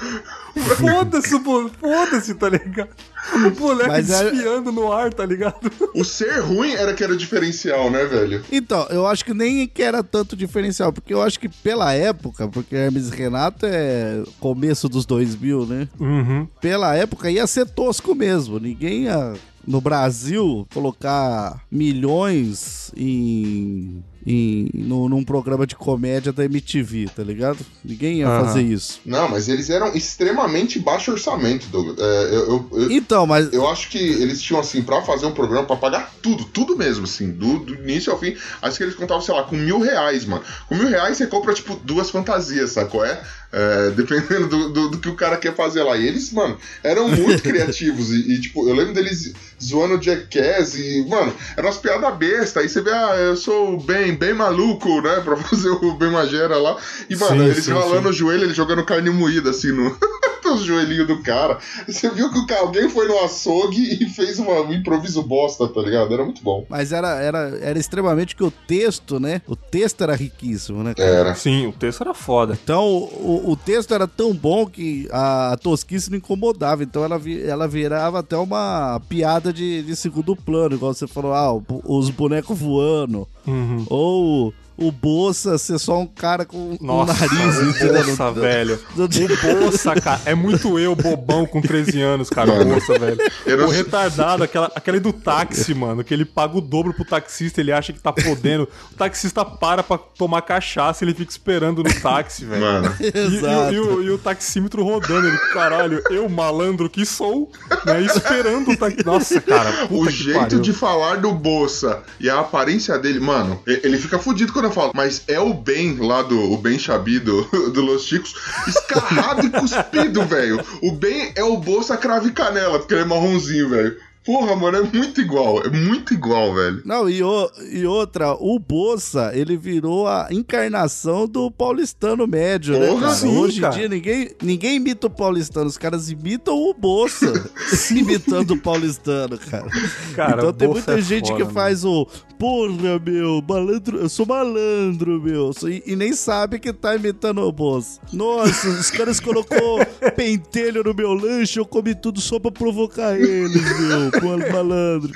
Foda-se, 0.76 1.38
foda-se, 1.80 2.34
tá 2.34 2.48
ligado? 2.48 2.88
O 3.34 3.50
boneco 3.50 3.88
Mas 3.88 4.10
era- 4.10 4.30
desfiando 4.30 4.72
no 4.72 4.92
ar, 4.92 5.12
tá 5.12 5.24
ligado? 5.24 5.70
O 5.94 6.04
ser 6.04 6.40
ruim 6.40 6.72
era 6.72 6.94
que 6.94 7.04
era 7.04 7.16
diferencial, 7.16 7.90
né, 7.90 8.04
velho? 8.04 8.42
Então, 8.50 8.86
eu 8.90 9.06
acho 9.06 9.24
que 9.24 9.34
nem 9.34 9.66
que 9.68 9.82
era 9.82 10.02
tanto 10.02 10.34
diferencial, 10.34 10.92
porque 10.92 11.12
eu 11.14 11.22
acho 11.22 11.38
que 11.38 11.48
pela 11.48 11.92
época, 11.92 12.48
porque 12.48 12.74
Hermes 12.74 13.08
e 13.08 13.14
Renato 13.14 13.66
é 13.66 14.22
começo 14.40 14.88
dos 14.88 15.04
2000, 15.06 15.66
né? 15.66 15.88
Uhum. 16.00 16.46
Pela 16.60 16.94
época 16.96 17.30
ia 17.30 17.46
ser 17.46 17.66
tosco 17.66 18.14
mesmo. 18.14 18.58
Ninguém 18.58 19.04
ia, 19.04 19.34
no 19.66 19.80
Brasil, 19.80 20.66
colocar 20.72 21.60
milhões 21.70 22.90
em, 22.96 24.02
em 24.28 24.68
no, 24.74 25.08
num 25.08 25.24
programa 25.24 25.66
de 25.66 25.74
comédia 25.74 26.32
da 26.32 26.44
MTV, 26.44 27.08
tá 27.16 27.22
ligado? 27.22 27.58
Ninguém 27.82 28.18
ia 28.18 28.26
fazer 28.26 28.62
isso. 28.62 29.00
Não, 29.04 29.28
mas 29.28 29.48
eles 29.48 29.70
eram 29.70 29.94
extremamente 29.94 30.78
baixo 30.78 31.12
orçamento, 31.12 31.66
Douglas. 31.68 31.96
É, 31.98 32.28
eu, 32.34 32.48
eu, 32.48 32.68
eu, 32.72 32.92
Então, 32.92 33.26
mas 33.26 33.50
eu 33.52 33.66
acho 33.66 33.88
que 33.88 33.98
eles 33.98 34.42
tinham, 34.42 34.60
assim, 34.60 34.82
pra 34.82 35.00
fazer 35.00 35.24
um 35.24 35.32
programa, 35.32 35.66
pra 35.66 35.76
pagar 35.76 36.12
tudo, 36.20 36.44
tudo 36.44 36.76
mesmo, 36.76 37.04
assim, 37.04 37.30
do, 37.30 37.58
do 37.60 37.74
início 37.74 38.12
ao 38.12 38.18
fim. 38.18 38.36
Acho 38.60 38.76
que 38.76 38.84
eles 38.84 38.94
contavam, 38.94 39.22
sei 39.22 39.34
lá, 39.34 39.44
com 39.44 39.56
mil 39.56 39.80
reais, 39.80 40.26
mano. 40.26 40.42
Com 40.68 40.74
mil 40.74 40.88
reais 40.88 41.16
você 41.16 41.26
compra, 41.26 41.54
tipo, 41.54 41.80
duas 41.82 42.10
fantasias, 42.10 42.72
sacou? 42.72 43.04
É? 43.04 43.20
É, 43.50 43.90
dependendo 43.96 44.46
do, 44.46 44.68
do, 44.68 44.88
do 44.90 44.98
que 44.98 45.08
o 45.08 45.14
cara 45.14 45.36
quer 45.36 45.54
fazer 45.54 45.82
lá. 45.82 45.96
E 45.96 46.06
eles, 46.06 46.32
mano, 46.32 46.58
eram 46.82 47.08
muito 47.08 47.42
criativos. 47.42 48.10
E, 48.10 48.34
e, 48.34 48.40
tipo, 48.40 48.68
eu 48.68 48.74
lembro 48.74 48.92
deles 48.92 49.32
zoando 49.62 49.96
o 49.96 50.02
Jackass 50.02 50.74
e, 50.74 51.06
mano, 51.08 51.34
eram 51.56 51.68
umas 51.68 51.78
piadas 51.78 52.16
bestas. 52.16 52.62
Aí 52.62 52.68
você 52.68 52.80
vê, 52.82 52.90
ah, 52.90 53.14
eu 53.16 53.36
sou 53.36 53.80
bem, 53.80 54.14
bem 54.18 54.34
maluco, 54.34 55.00
né? 55.00 55.20
Pra 55.20 55.36
fazer 55.36 55.70
o 55.70 55.94
bem 55.94 56.10
magera 56.10 56.56
lá. 56.58 56.76
E, 57.08 57.16
mano, 57.16 57.42
Sim, 57.44 57.48
eles 57.50 57.64
sim, 57.64 57.72
ralando 57.72 58.02
sim. 58.02 58.08
o 58.08 58.12
joelho, 58.12 58.44
ele 58.44 58.54
jogando 58.54 58.84
carne 58.84 59.10
moída, 59.10 59.50
assim, 59.50 59.72
no. 59.72 59.96
os 60.48 60.62
joelhinhos 60.62 61.06
do 61.06 61.22
cara. 61.22 61.58
Você 61.86 62.08
viu 62.08 62.32
que 62.32 62.38
o 62.38 62.46
cara, 62.46 62.62
alguém 62.62 62.88
foi 62.88 63.06
no 63.06 63.18
açougue 63.18 64.02
e 64.02 64.08
fez 64.08 64.38
uma- 64.38 64.62
um 64.62 64.72
improviso 64.72 65.22
bosta, 65.22 65.68
tá 65.68 65.78
ligado? 65.82 66.14
Era 66.14 66.24
muito 66.24 66.42
bom. 66.42 66.64
Mas 66.70 66.90
era, 66.90 67.16
era, 67.20 67.58
era 67.60 67.78
extremamente 67.78 68.34
que 68.34 68.42
o 68.42 68.50
texto, 68.50 69.20
né? 69.20 69.42
O 69.46 69.54
texto 69.54 70.00
era 70.02 70.14
riquíssimo, 70.16 70.82
né? 70.82 70.94
cara? 70.94 71.06
Era. 71.10 71.34
Sim, 71.34 71.66
o 71.66 71.72
texto 71.72 72.00
era 72.00 72.14
foda. 72.14 72.58
Então, 72.64 72.82
o, 72.86 73.42
o 73.50 73.56
texto 73.56 73.92
era 73.92 74.08
tão 74.08 74.32
bom 74.32 74.64
que 74.64 75.06
a, 75.12 75.54
tosquice 75.62 76.10
não 76.10 76.16
incomodava. 76.16 76.82
Então, 76.82 77.04
ela, 77.04 77.18
vi- 77.18 77.42
ela 77.46 77.68
virava 77.68 78.20
até 78.20 78.36
uma 78.38 78.98
piada 79.06 79.52
de, 79.52 79.82
de 79.82 79.94
segundo 79.94 80.34
plano. 80.34 80.76
Igual 80.76 80.94
você 80.94 81.06
falou, 81.06 81.34
ah, 81.34 81.52
os 81.84 82.08
bonecos 82.08 82.58
voando. 82.58 83.28
Uhum. 83.46 83.84
Ou 83.98 84.54
o 84.78 84.92
Bolsa 84.92 85.58
ser 85.58 85.78
só 85.78 85.98
um 85.98 86.06
cara 86.06 86.44
com 86.44 86.76
Nossa, 86.80 87.12
um 87.12 87.16
nariz. 87.36 87.58
o? 87.82 87.92
Bolsa, 88.06 88.32
velho. 88.32 88.80
O 88.96 89.58
Bolsa, 89.60 89.94
cara. 90.00 90.20
É 90.24 90.34
muito 90.34 90.78
eu, 90.78 90.94
bobão, 90.94 91.44
com 91.46 91.60
13 91.60 92.00
anos, 92.00 92.30
cara. 92.30 92.50
O 92.52 92.56
Mano, 92.58 92.70
Bolsa, 92.70 92.98
velho. 92.98 93.18
não 93.58 93.66
O 93.66 93.70
retardado, 93.70 94.42
aquela, 94.44 94.70
aquele 94.74 95.00
do 95.00 95.12
táxi, 95.12 95.74
mano. 95.74 96.04
Que 96.04 96.14
ele 96.14 96.24
paga 96.24 96.56
o 96.56 96.60
dobro 96.60 96.94
pro 96.94 97.04
taxista, 97.04 97.60
ele 97.60 97.72
acha 97.72 97.92
que 97.92 98.00
tá 98.00 98.12
podendo. 98.12 98.68
O 98.92 98.94
taxista 98.96 99.44
para 99.44 99.82
pra 99.82 99.98
tomar 99.98 100.42
cachaça 100.42 101.04
e 101.04 101.08
ele 101.08 101.14
fica 101.14 101.30
esperando 101.30 101.82
no 101.82 101.92
táxi, 102.00 102.44
velho. 102.44 102.60
Mano. 102.62 102.94
E, 103.00 103.04
e 103.06 103.08
o- 103.20 103.36
Exato. 103.38 103.74
e 103.74 103.78
o, 103.80 104.02
e 104.04 104.10
o 104.10 104.18
taxímetro 104.18 104.84
rodando, 104.84 105.26
ele, 105.26 105.38
caralho, 105.52 106.02
eu 106.10 106.28
malandro 106.28 106.88
que 106.88 107.04
sou, 107.04 107.50
né, 107.84 108.00
esperando 108.02 108.70
o 108.70 108.76
táxi. 108.76 109.04
Nossa, 109.04 109.40
cara, 109.40 109.72
puta 109.88 109.94
O 109.94 110.06
que 110.06 110.12
jeito 110.12 110.38
pariu. 110.40 110.60
de 110.60 110.72
falar 110.72 111.16
do 111.16 111.32
Bolsa 111.32 112.02
e 112.20 112.28
a 112.30 112.40
aparência 112.40 112.98
dele, 112.98 113.18
mano, 113.20 113.60
e- 113.66 113.80
ele 113.82 113.98
fica 113.98 114.18
fudido 114.18 114.52
quando 114.52 114.67
eu 114.68 114.72
falo, 114.72 114.92
mas 114.94 115.22
é 115.26 115.40
o 115.40 115.52
Ben 115.54 115.96
lá 115.96 116.22
do 116.22 116.52
o 116.52 116.56
Ben 116.56 116.78
Chabi 116.78 117.18
do, 117.18 117.42
do 117.70 117.82
Los 117.82 118.04
Chicos, 118.04 118.34
escarrado 118.66 119.46
e 119.46 119.50
cuspido, 119.50 120.24
velho. 120.26 120.64
O 120.82 120.92
Ben 120.92 121.32
é 121.34 121.42
o 121.42 121.56
Bolsa 121.56 121.96
crave 121.96 122.30
canela, 122.30 122.78
porque 122.78 122.94
ele 122.94 123.02
é 123.02 123.06
marronzinho, 123.06 123.70
velho. 123.70 123.96
Porra, 124.28 124.54
mano, 124.54 124.76
é 124.76 124.82
muito 124.82 125.22
igual, 125.22 125.62
é 125.64 125.70
muito 125.70 126.12
igual, 126.12 126.54
velho. 126.54 126.82
Não, 126.84 127.08
e, 127.08 127.22
o- 127.22 127.50
e 127.72 127.86
outra, 127.86 128.34
o 128.34 128.58
Bolsa, 128.58 129.30
ele 129.34 129.56
virou 129.56 130.06
a 130.06 130.28
encarnação 130.30 131.26
do 131.26 131.50
paulistano 131.50 132.26
médio, 132.26 132.78
né, 132.78 132.88
Porra, 132.88 133.00
cara? 133.06 133.14
sim, 133.14 133.38
Hoje 133.38 133.58
cara. 133.62 133.74
em 133.74 133.78
dia, 133.78 133.88
ninguém, 133.88 134.30
ninguém 134.42 134.76
imita 134.76 135.06
o 135.06 135.10
paulistano, 135.10 135.64
os 135.66 135.78
caras 135.78 136.10
imitam 136.10 136.54
o 136.54 136.74
Bolsa 136.74 137.32
imitando 137.90 138.50
o 138.50 138.60
paulistano, 138.60 139.38
cara. 139.38 139.70
Cara, 140.14 140.36
então 140.40 140.52
tem 140.52 140.68
muita 140.68 140.98
é 140.98 141.00
gente 141.00 141.28
foda, 141.30 141.46
que 141.46 141.50
faz 141.54 141.82
o 141.86 142.06
porra, 142.38 143.00
meu, 143.04 143.42
malandro, 143.48 143.98
eu 143.98 144.08
sou 144.08 144.24
malandro, 144.24 145.20
meu, 145.20 145.50
e, 145.64 145.82
e 145.92 145.96
nem 145.96 146.12
sabe 146.12 146.58
que 146.60 146.72
tá 146.72 146.94
imitando 146.94 147.40
o 147.40 147.50
Bolsa. 147.50 147.98
Nossa, 148.12 148.68
os 148.68 148.90
caras 148.90 149.18
colocou 149.18 149.80
pentelho 150.14 150.84
no 150.84 150.94
meu 150.94 151.14
lanche, 151.14 151.58
eu 151.58 151.66
comi 151.66 151.94
tudo 151.94 152.20
só 152.20 152.38
pra 152.38 152.50
provocar 152.52 153.18
eles, 153.18 153.78
meu, 153.80 154.10
malandro. 154.20 155.12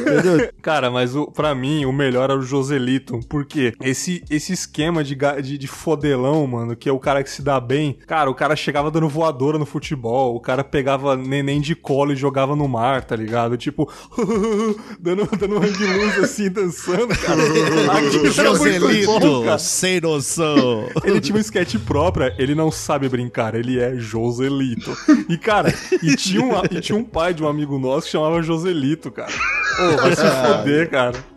Entendeu? 0.00 0.50
Cara, 0.62 0.90
mas 0.90 1.14
o, 1.14 1.26
pra 1.26 1.54
mim, 1.54 1.84
o 1.84 1.92
melhor 1.92 2.30
era 2.30 2.38
o 2.38 2.42
Joselito. 2.42 3.20
Porque 3.28 3.74
esse, 3.80 4.24
esse 4.30 4.52
esquema 4.52 5.02
de, 5.02 5.16
de, 5.42 5.58
de 5.58 5.66
fodelão, 5.66 6.46
mano, 6.46 6.76
que 6.76 6.88
é 6.88 6.92
o 6.92 6.98
cara 6.98 7.22
que 7.22 7.30
se 7.30 7.42
dá 7.42 7.60
bem. 7.60 7.98
Cara, 8.06 8.30
o 8.30 8.34
cara 8.34 8.56
chegava 8.56 8.90
dando 8.90 9.08
voadora 9.08 9.58
no 9.58 9.66
futebol. 9.66 10.34
O 10.34 10.40
cara 10.40 10.64
pegava 10.64 11.16
neném 11.16 11.60
de 11.60 11.74
colo 11.74 12.12
e 12.12 12.16
jogava 12.16 12.56
no 12.56 12.68
mar, 12.68 13.04
tá 13.04 13.16
ligado? 13.16 13.56
Tipo, 13.56 13.90
dando, 15.00 15.28
dando 15.36 15.58
hang 15.58 15.84
loose 15.84 16.20
assim, 16.20 16.50
dançando, 16.50 17.16
cara. 17.18 17.36
Bom, 17.36 18.30
Joselito, 18.30 19.44
cara. 19.44 19.58
sem 19.58 20.00
noção. 20.00 20.88
Ele 21.04 21.20
tinha 21.20 21.36
um 21.36 21.40
sketch 21.40 21.76
próprio, 21.84 22.32
ele 22.38 22.54
não 22.54 22.70
sabe 22.70 23.08
brincar, 23.08 23.54
ele 23.54 23.78
é 23.78 23.96
Joselito. 23.96 24.96
E, 25.28 25.36
cara, 25.36 25.72
e 26.02 26.16
tinha, 26.16 26.42
um, 26.42 26.52
e 26.70 26.80
tinha 26.80 26.96
um 26.96 27.04
pai 27.04 27.34
de 27.34 27.42
um 27.42 27.48
amigo 27.48 27.78
nosso 27.78 27.95
que 28.04 28.10
chamava 28.12 28.42
Joselito, 28.42 29.10
cara. 29.10 29.32
Ô, 29.80 29.96
vai 30.02 30.14
se 30.14 30.22
foder, 30.22 30.90
cara. 30.90 31.36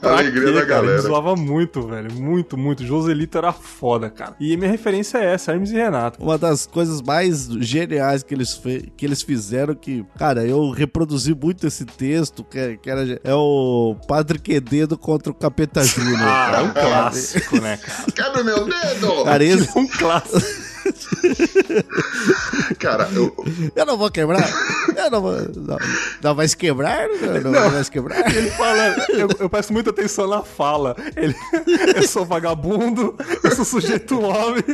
Pra 0.00 0.18
Alegria 0.18 0.44
quê, 0.46 0.52
da 0.52 0.60
cara? 0.66 0.78
Ele 0.78 0.86
galera. 0.86 1.00
zoava 1.02 1.34
muito, 1.34 1.82
velho. 1.88 2.12
Muito, 2.12 2.56
muito. 2.56 2.84
Joselito 2.86 3.36
era 3.38 3.52
foda, 3.52 4.08
cara. 4.08 4.36
E 4.38 4.56
minha 4.56 4.70
referência 4.70 5.18
é 5.18 5.32
essa, 5.34 5.50
Hermes 5.52 5.70
e 5.72 5.74
Renato. 5.74 6.22
Uma 6.22 6.38
das 6.38 6.66
coisas 6.66 7.02
mais 7.02 7.46
geniais 7.60 8.22
que 8.22 8.32
eles, 8.32 8.52
fe- 8.54 8.92
que 8.96 9.04
eles 9.04 9.22
fizeram, 9.22 9.74
que, 9.74 10.04
cara, 10.16 10.44
eu 10.46 10.70
reproduzi 10.70 11.34
muito 11.34 11.66
esse 11.66 11.84
texto, 11.84 12.44
que, 12.44 12.58
é- 12.58 12.76
que 12.76 12.88
era, 12.88 13.18
é 13.24 13.34
o 13.34 13.96
Padre 14.06 14.38
Quededo 14.38 14.96
contra 14.96 15.32
o 15.32 15.34
Capeta 15.34 15.82
Júnior. 15.82 16.18
Ah, 16.22 16.52
é 16.58 16.62
um 16.62 16.72
clássico, 16.72 17.60
né, 17.60 17.76
cara? 17.78 18.12
Quebra 18.12 18.44
meu 18.44 18.64
dedo! 18.66 19.24
Cara, 19.24 19.42
esse, 19.44 19.76
Um 19.78 19.88
clássico. 19.88 20.65
Cara, 22.78 23.08
eu, 23.14 23.34
Eu 23.74 23.86
não 23.86 23.96
vou 23.96 24.10
quebrar. 24.10 24.48
Eu 24.96 25.10
não 25.10 25.20
vou. 25.20 25.32
Não, 25.32 25.78
não 26.22 26.34
vai 26.34 26.48
se 26.48 26.56
quebrar? 26.56 27.08
Não, 27.42 27.50
não, 27.50 27.70
vai 27.70 27.84
se 27.84 27.90
quebrar? 27.90 28.18
Ele 28.34 28.50
fala, 28.50 28.96
eu, 29.08 29.28
eu 29.38 29.48
presto 29.50 29.72
muita 29.72 29.90
atenção 29.90 30.26
na 30.28 30.42
fala. 30.42 30.96
Ele, 31.16 31.34
eu 31.96 32.06
sou 32.06 32.24
vagabundo, 32.24 33.16
eu 33.42 33.50
sou 33.54 33.64
sujeito 33.64 34.20
homem, 34.20 34.64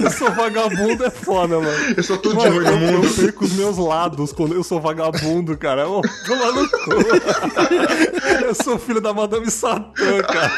eu 0.00 0.10
sou 0.10 0.30
vagabundo, 0.32 1.04
é 1.04 1.10
foda, 1.10 1.58
mano. 1.60 1.94
eu 1.96 2.02
sou 2.02 2.18
tudo 2.18 2.38
de 2.38 2.48
Mano, 2.48 2.56
ruim 2.56 2.66
eu, 2.66 2.72
no 2.72 2.78
mundo. 2.92 3.06
eu 3.06 3.14
perco 3.14 3.44
os 3.44 3.52
meus 3.52 3.76
lados 3.78 4.32
quando 4.32 4.54
eu 4.54 4.62
sou 4.64 4.80
vagabundo, 4.80 5.56
cara. 5.56 5.88
Ô, 5.88 6.00
toma 6.26 6.52
no 6.52 6.68
cu. 6.68 6.90
Eu 8.44 8.54
sou 8.54 8.78
filho 8.78 9.00
da 9.00 9.12
Madame 9.12 9.50
Satã, 9.50 10.22
cara. 10.22 10.52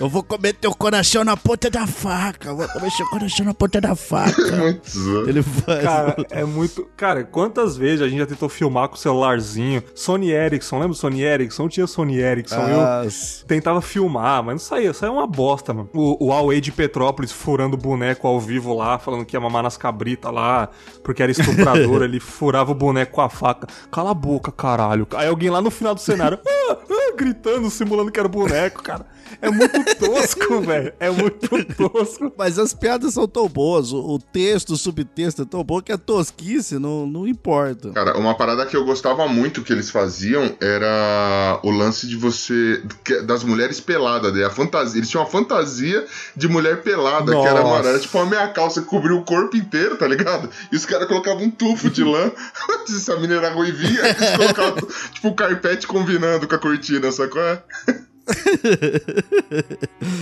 Eu 0.00 0.08
vou 0.08 0.22
comer 0.22 0.52
teu 0.54 0.74
coração 0.74 1.24
na 1.24 1.36
ponta 1.36 1.70
da 1.70 1.86
faca. 1.86 2.52
Comer 2.72 2.90
seu 2.90 3.06
coração 3.08 3.46
na 3.46 3.54
ponta 3.54 3.80
da 3.80 3.94
faca. 3.94 4.42
Ele 5.26 5.42
faz. 5.42 5.82
Cara, 5.82 6.16
é 6.30 6.44
muito. 6.44 6.88
Cara, 6.96 7.24
quantas 7.24 7.76
vezes 7.76 8.00
a 8.00 8.08
gente 8.08 8.18
já 8.18 8.26
tentou 8.26 8.48
filmar 8.48 8.88
com 8.88 8.94
o 8.94 8.98
celularzinho? 8.98 9.82
Sony 9.94 10.30
Ericsson, 10.30 10.78
lembra 10.78 10.94
Sony 10.94 11.22
Ericsson? 11.22 11.62
Não 11.64 11.68
tinha 11.68 11.86
Sony 11.86 12.18
Ericsson. 12.18 12.60
Eu 12.68 12.76
Nossa. 12.76 13.44
tentava 13.46 13.80
filmar, 13.80 14.42
mas 14.42 14.54
não 14.54 14.58
saía. 14.58 14.92
Saía 14.92 15.12
uma 15.12 15.26
bosta, 15.26 15.74
mano. 15.74 15.88
O, 15.92 16.26
o 16.26 16.28
Huawei 16.28 16.60
de 16.60 16.72
Petrópolis 16.72 17.32
furando 17.32 17.74
o 17.74 17.78
boneco 17.78 18.26
ao 18.26 18.40
vivo 18.40 18.74
lá, 18.74 18.98
falando 18.98 19.24
que 19.24 19.36
ia 19.36 19.40
mamar 19.40 19.62
nas 19.62 19.76
cabritas 19.76 20.32
lá, 20.32 20.68
porque 21.02 21.22
era 21.22 21.32
estuprador. 21.32 22.02
ele 22.04 22.20
furava 22.20 22.72
o 22.72 22.74
boneco 22.74 23.12
com 23.12 23.20
a 23.20 23.28
faca. 23.28 23.66
Cala 23.90 24.10
a 24.10 24.14
boca, 24.14 24.50
caralho. 24.52 25.06
Aí 25.14 25.28
alguém 25.28 25.50
lá 25.50 25.60
no 25.60 25.70
final 25.70 25.94
do 25.94 26.00
cenário, 26.00 26.38
ah, 26.46 26.76
ah, 26.90 27.16
gritando, 27.16 27.70
simulando 27.70 28.10
que 28.10 28.18
era 28.18 28.26
o 28.26 28.30
boneco, 28.30 28.82
cara. 28.82 29.06
É 29.40 29.50
muito 29.50 29.96
tosco, 29.96 30.60
velho. 30.62 30.92
É 30.98 31.10
muito 31.10 31.64
tosco. 31.74 32.32
Mas 32.36 32.58
as 32.58 32.72
piadas 32.72 33.14
são 33.14 33.26
tão 33.26 33.48
boas, 33.48 33.92
o, 33.92 33.98
o 33.98 34.18
texto, 34.18 34.70
o 34.70 34.76
subtexto 34.76 35.42
é 35.42 35.44
tão 35.44 35.62
bom 35.62 35.80
que 35.80 35.92
a 35.92 35.98
tosquice 35.98 36.78
não, 36.78 37.06
não 37.06 37.26
importa. 37.26 37.90
Cara, 37.90 38.16
uma 38.18 38.34
parada 38.34 38.66
que 38.66 38.76
eu 38.76 38.84
gostava 38.84 39.26
muito 39.28 39.62
que 39.62 39.72
eles 39.72 39.90
faziam 39.90 40.54
era 40.60 41.60
o 41.62 41.70
lance 41.70 42.06
de 42.06 42.16
você. 42.16 42.82
das 43.24 43.44
mulheres 43.44 43.80
peladas, 43.80 44.32
né? 44.32 44.44
A 44.44 44.50
fantasia. 44.50 44.98
Eles 44.98 45.10
tinham 45.10 45.24
uma 45.24 45.30
fantasia 45.30 46.04
de 46.34 46.48
mulher 46.48 46.82
pelada, 46.82 47.32
que 47.32 47.46
era, 47.46 47.60
Nossa. 47.60 47.76
mano, 47.76 47.88
era 47.88 47.98
tipo 47.98 48.16
uma 48.18 48.26
meia 48.26 48.48
calça 48.48 48.80
que 48.80 48.86
cobria 48.86 49.14
o 49.14 49.24
corpo 49.24 49.56
inteiro, 49.56 49.96
tá 49.96 50.06
ligado? 50.06 50.48
E 50.72 50.76
os 50.76 50.86
caras 50.86 51.06
colocavam 51.08 51.44
um 51.44 51.50
tufo 51.50 51.90
de 51.90 52.02
lã. 52.04 52.30
Se 52.86 53.10
a 53.12 53.16
menina 53.16 53.36
era 53.36 53.50
ruivinha, 53.54 54.00
eles 54.00 54.36
colocavam 54.36 54.88
tipo 55.12 55.28
um 55.28 55.34
carpete 55.34 55.86
combinando 55.86 56.46
com 56.46 56.54
a 56.54 56.58
cortina, 56.58 57.10
sacou? 57.10 57.42
É? 57.42 57.62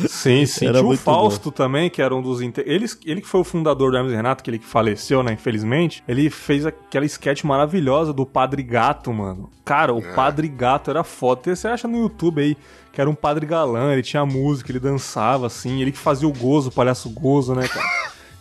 Sim, 0.08 0.44
sim. 0.46 0.66
Era 0.66 0.78
Tinha 0.78 0.90
o 0.90 0.96
Fausto 0.96 1.50
também, 1.50 1.88
que 1.90 2.02
era 2.02 2.14
um 2.14 2.22
dos. 2.22 2.40
inte- 2.40 2.62
Ele, 2.66 2.86
ele 3.04 3.20
que 3.20 3.26
foi 3.28 3.40
o 3.40 3.44
fundador 3.44 3.90
do 3.90 3.96
Hermes 3.96 4.12
e 4.12 4.16
Renato, 4.16 4.42
aquele 4.42 4.58
que 4.58 4.66
faleceu, 4.66 5.22
né? 5.22 5.32
Infelizmente. 5.32 6.02
Ele 6.06 6.28
fez 6.30 6.66
aquela 6.66 7.04
sketch 7.06 7.44
maravilhosa 7.44 8.12
do 8.12 8.26
Padre 8.26 8.62
Gato, 8.62 9.12
mano. 9.12 9.50
Cara, 9.64 9.92
o 9.94 10.02
Padre 10.14 10.48
Gato 10.48 10.90
era 10.90 11.02
foda. 11.04 11.54
Você 11.54 11.66
acha 11.68 11.88
no 11.88 11.98
YouTube 11.98 12.40
aí 12.42 12.56
que 12.92 13.00
era 13.00 13.10
um 13.10 13.14
padre 13.14 13.44
galã, 13.44 13.92
ele 13.92 14.02
tinha 14.04 14.24
música, 14.24 14.70
ele 14.70 14.78
dançava 14.78 15.48
assim. 15.48 15.82
Ele 15.82 15.90
que 15.90 15.98
fazia 15.98 16.28
o 16.28 16.32
gozo, 16.32 16.68
o 16.68 16.72
palhaço 16.72 17.10
gozo, 17.10 17.52
né, 17.52 17.66
cara? 17.66 17.84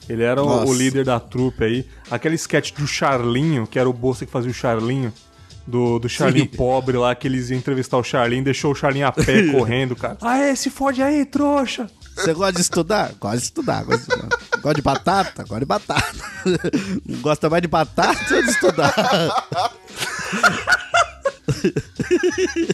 Ele 0.08 0.22
era 0.22 0.44
o, 0.44 0.46
o 0.70 0.74
líder 0.74 1.04
da 1.06 1.20
trupe 1.20 1.64
aí. 1.64 1.88
Aquela 2.12 2.36
sketch 2.36 2.72
do 2.74 2.86
Charlinho, 2.86 3.66
que 3.66 3.80
era 3.80 3.90
o 3.90 3.94
Bolsa 3.94 4.26
que 4.28 4.32
fazia 4.32 4.52
o 4.52 4.54
Charlinho. 4.54 5.12
Do, 5.66 5.98
do 5.98 6.10
Charlinho 6.10 6.50
Sim. 6.52 6.58
pobre 6.58 6.98
lá, 6.98 7.16
que 7.16 7.26
eles 7.26 7.50
iam 7.50 7.58
entrevistar 7.58 7.98
o 7.98 8.04
Charlinho, 8.04 8.44
deixou 8.44 8.74
o 8.74 8.76
Charlinho 8.76 9.08
a 9.08 9.12
pé 9.14 9.48
correndo, 9.52 9.96
cara. 9.96 10.18
Aê, 10.22 10.54
se 10.56 10.70
fode 10.70 11.02
aí, 11.02 11.26
trouxa! 11.26 11.88
Você 12.16 12.34
gosta 12.34 12.54
de 12.54 12.62
estudar? 12.62 13.14
Gosta 13.20 13.38
de 13.38 13.44
estudar. 13.44 13.84
Gosta 13.86 14.16
de, 14.16 14.22
gosta 14.62 14.74
de 14.76 14.82
batata? 14.82 15.44
Gosta 15.44 15.60
de 15.60 15.66
batata. 15.66 16.16
Gosta 17.22 17.50
mais 17.50 17.62
de 17.62 17.68
batata 17.68 18.36
ou 18.36 18.44
de 18.44 18.50
estudar? 18.52 18.94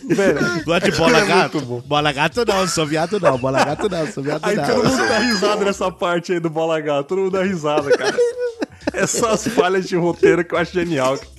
Velho, 0.08 0.64
Gosta 0.66 0.92
de 0.92 0.98
bola 0.98 1.20
É 1.20 1.26
gato? 1.26 1.62
Bola 1.86 2.12
gato 2.12 2.46
não, 2.46 2.68
sou 2.68 2.86
viado 2.86 3.20
não. 3.20 3.38
Bola 3.38 3.64
gato 3.64 3.90
não, 3.90 4.12
sou 4.12 4.24
viado 4.24 4.46
aí 4.46 4.56
não. 4.56 4.66
todo 4.66 4.90
mundo 4.90 5.08
dá 5.08 5.20
risada 5.20 5.66
nessa 5.66 5.92
parte 5.92 6.34
aí 6.34 6.40
do 6.40 6.50
Bola 6.50 6.80
Gato, 6.80 7.08
todo 7.08 7.20
mundo 7.20 7.32
dá 7.32 7.44
risada, 7.44 7.90
cara. 7.98 8.18
É 8.94 9.06
só 9.08 9.32
as 9.32 9.48
falhas 9.48 9.88
de 9.88 9.96
roteiro 9.96 10.44
que 10.44 10.54
eu 10.54 10.58
acho 10.60 10.74
genial. 10.74 11.18
Cara, 11.18 11.39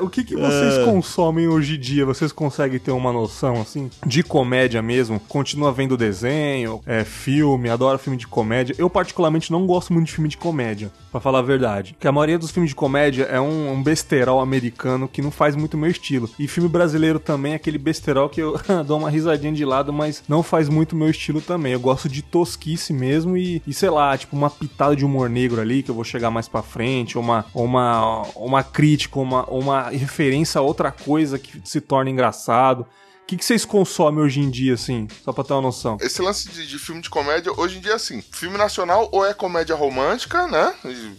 o 0.00 0.08
que, 0.08 0.24
que 0.24 0.36
vocês 0.36 0.84
consomem 0.84 1.48
hoje 1.48 1.76
em 1.76 1.80
dia? 1.80 2.04
Vocês 2.04 2.32
conseguem 2.32 2.78
ter 2.78 2.90
uma 2.90 3.12
noção, 3.12 3.60
assim, 3.60 3.90
de 4.04 4.22
comédia 4.22 4.80
mesmo? 4.82 5.20
Continua 5.20 5.72
vendo 5.72 5.96
desenho, 5.96 6.80
é, 6.86 7.04
filme, 7.04 7.68
adoro 7.68 7.98
filme 7.98 8.16
de 8.16 8.26
comédia. 8.26 8.74
Eu, 8.78 8.88
particularmente, 8.88 9.52
não 9.52 9.66
gosto 9.66 9.92
muito 9.92 10.06
de 10.06 10.12
filme 10.12 10.28
de 10.28 10.36
comédia, 10.36 10.90
pra 11.10 11.20
falar 11.20 11.40
a 11.40 11.42
verdade. 11.42 11.94
Porque 11.94 12.08
a 12.08 12.12
maioria 12.12 12.38
dos 12.38 12.50
filmes 12.50 12.70
de 12.70 12.74
comédia 12.74 13.24
é 13.24 13.40
um, 13.40 13.72
um 13.72 13.82
besterol 13.82 14.40
americano 14.40 15.08
que 15.08 15.22
não 15.22 15.30
faz 15.30 15.54
muito 15.54 15.74
o 15.74 15.78
meu 15.78 15.90
estilo. 15.90 16.28
E 16.38 16.48
filme 16.48 16.68
brasileiro 16.68 17.18
também 17.18 17.52
é 17.52 17.56
aquele 17.56 17.78
besterol 17.78 18.28
que 18.28 18.40
eu 18.40 18.58
dou 18.86 18.98
uma 18.98 19.10
risadinha 19.10 19.52
de 19.52 19.64
lado, 19.64 19.92
mas 19.92 20.22
não 20.28 20.42
faz 20.42 20.68
muito 20.68 20.92
o 20.92 20.96
meu 20.96 21.10
estilo 21.10 21.40
também. 21.40 21.72
Eu 21.72 21.80
gosto 21.80 22.08
de 22.08 22.22
tosquice 22.22 22.92
mesmo 22.92 23.36
e, 23.36 23.62
e, 23.66 23.72
sei 23.72 23.90
lá, 23.90 24.16
tipo, 24.16 24.36
uma 24.36 24.50
pitada 24.50 24.96
de 24.96 25.04
humor 25.04 25.28
negro 25.28 25.60
ali, 25.60 25.82
que 25.82 25.90
eu 25.90 25.94
vou 25.94 26.04
chegar 26.04 26.30
mais 26.30 26.48
pra 26.48 26.62
frente, 26.62 27.18
ou 27.18 27.24
uma, 27.24 27.44
ou 27.52 27.64
uma, 27.64 28.22
uma 28.34 28.62
crítica, 28.62 29.18
uma, 29.18 29.44
ou 29.48 29.60
uma 29.66 29.88
referência 29.90 30.58
a 30.58 30.62
outra 30.62 30.90
coisa 30.90 31.38
que 31.38 31.60
se 31.64 31.80
torna 31.80 32.10
engraçado. 32.10 32.80
O 32.82 33.26
que, 33.26 33.36
que 33.36 33.44
vocês 33.44 33.64
consomem 33.64 34.22
hoje 34.24 34.38
em 34.40 34.48
dia, 34.48 34.74
assim? 34.74 35.08
Só 35.24 35.32
pra 35.32 35.42
ter 35.42 35.52
uma 35.52 35.62
noção. 35.62 35.96
Esse 36.00 36.22
lance 36.22 36.48
de, 36.48 36.64
de 36.66 36.78
filme 36.78 37.00
de 37.02 37.10
comédia, 37.10 37.52
hoje 37.56 37.78
em 37.78 37.80
dia, 37.80 37.94
assim, 37.96 38.22
filme 38.30 38.56
nacional 38.56 39.08
ou 39.10 39.26
é 39.26 39.34
comédia 39.34 39.74
romântica, 39.74 40.46
né? 40.46 40.72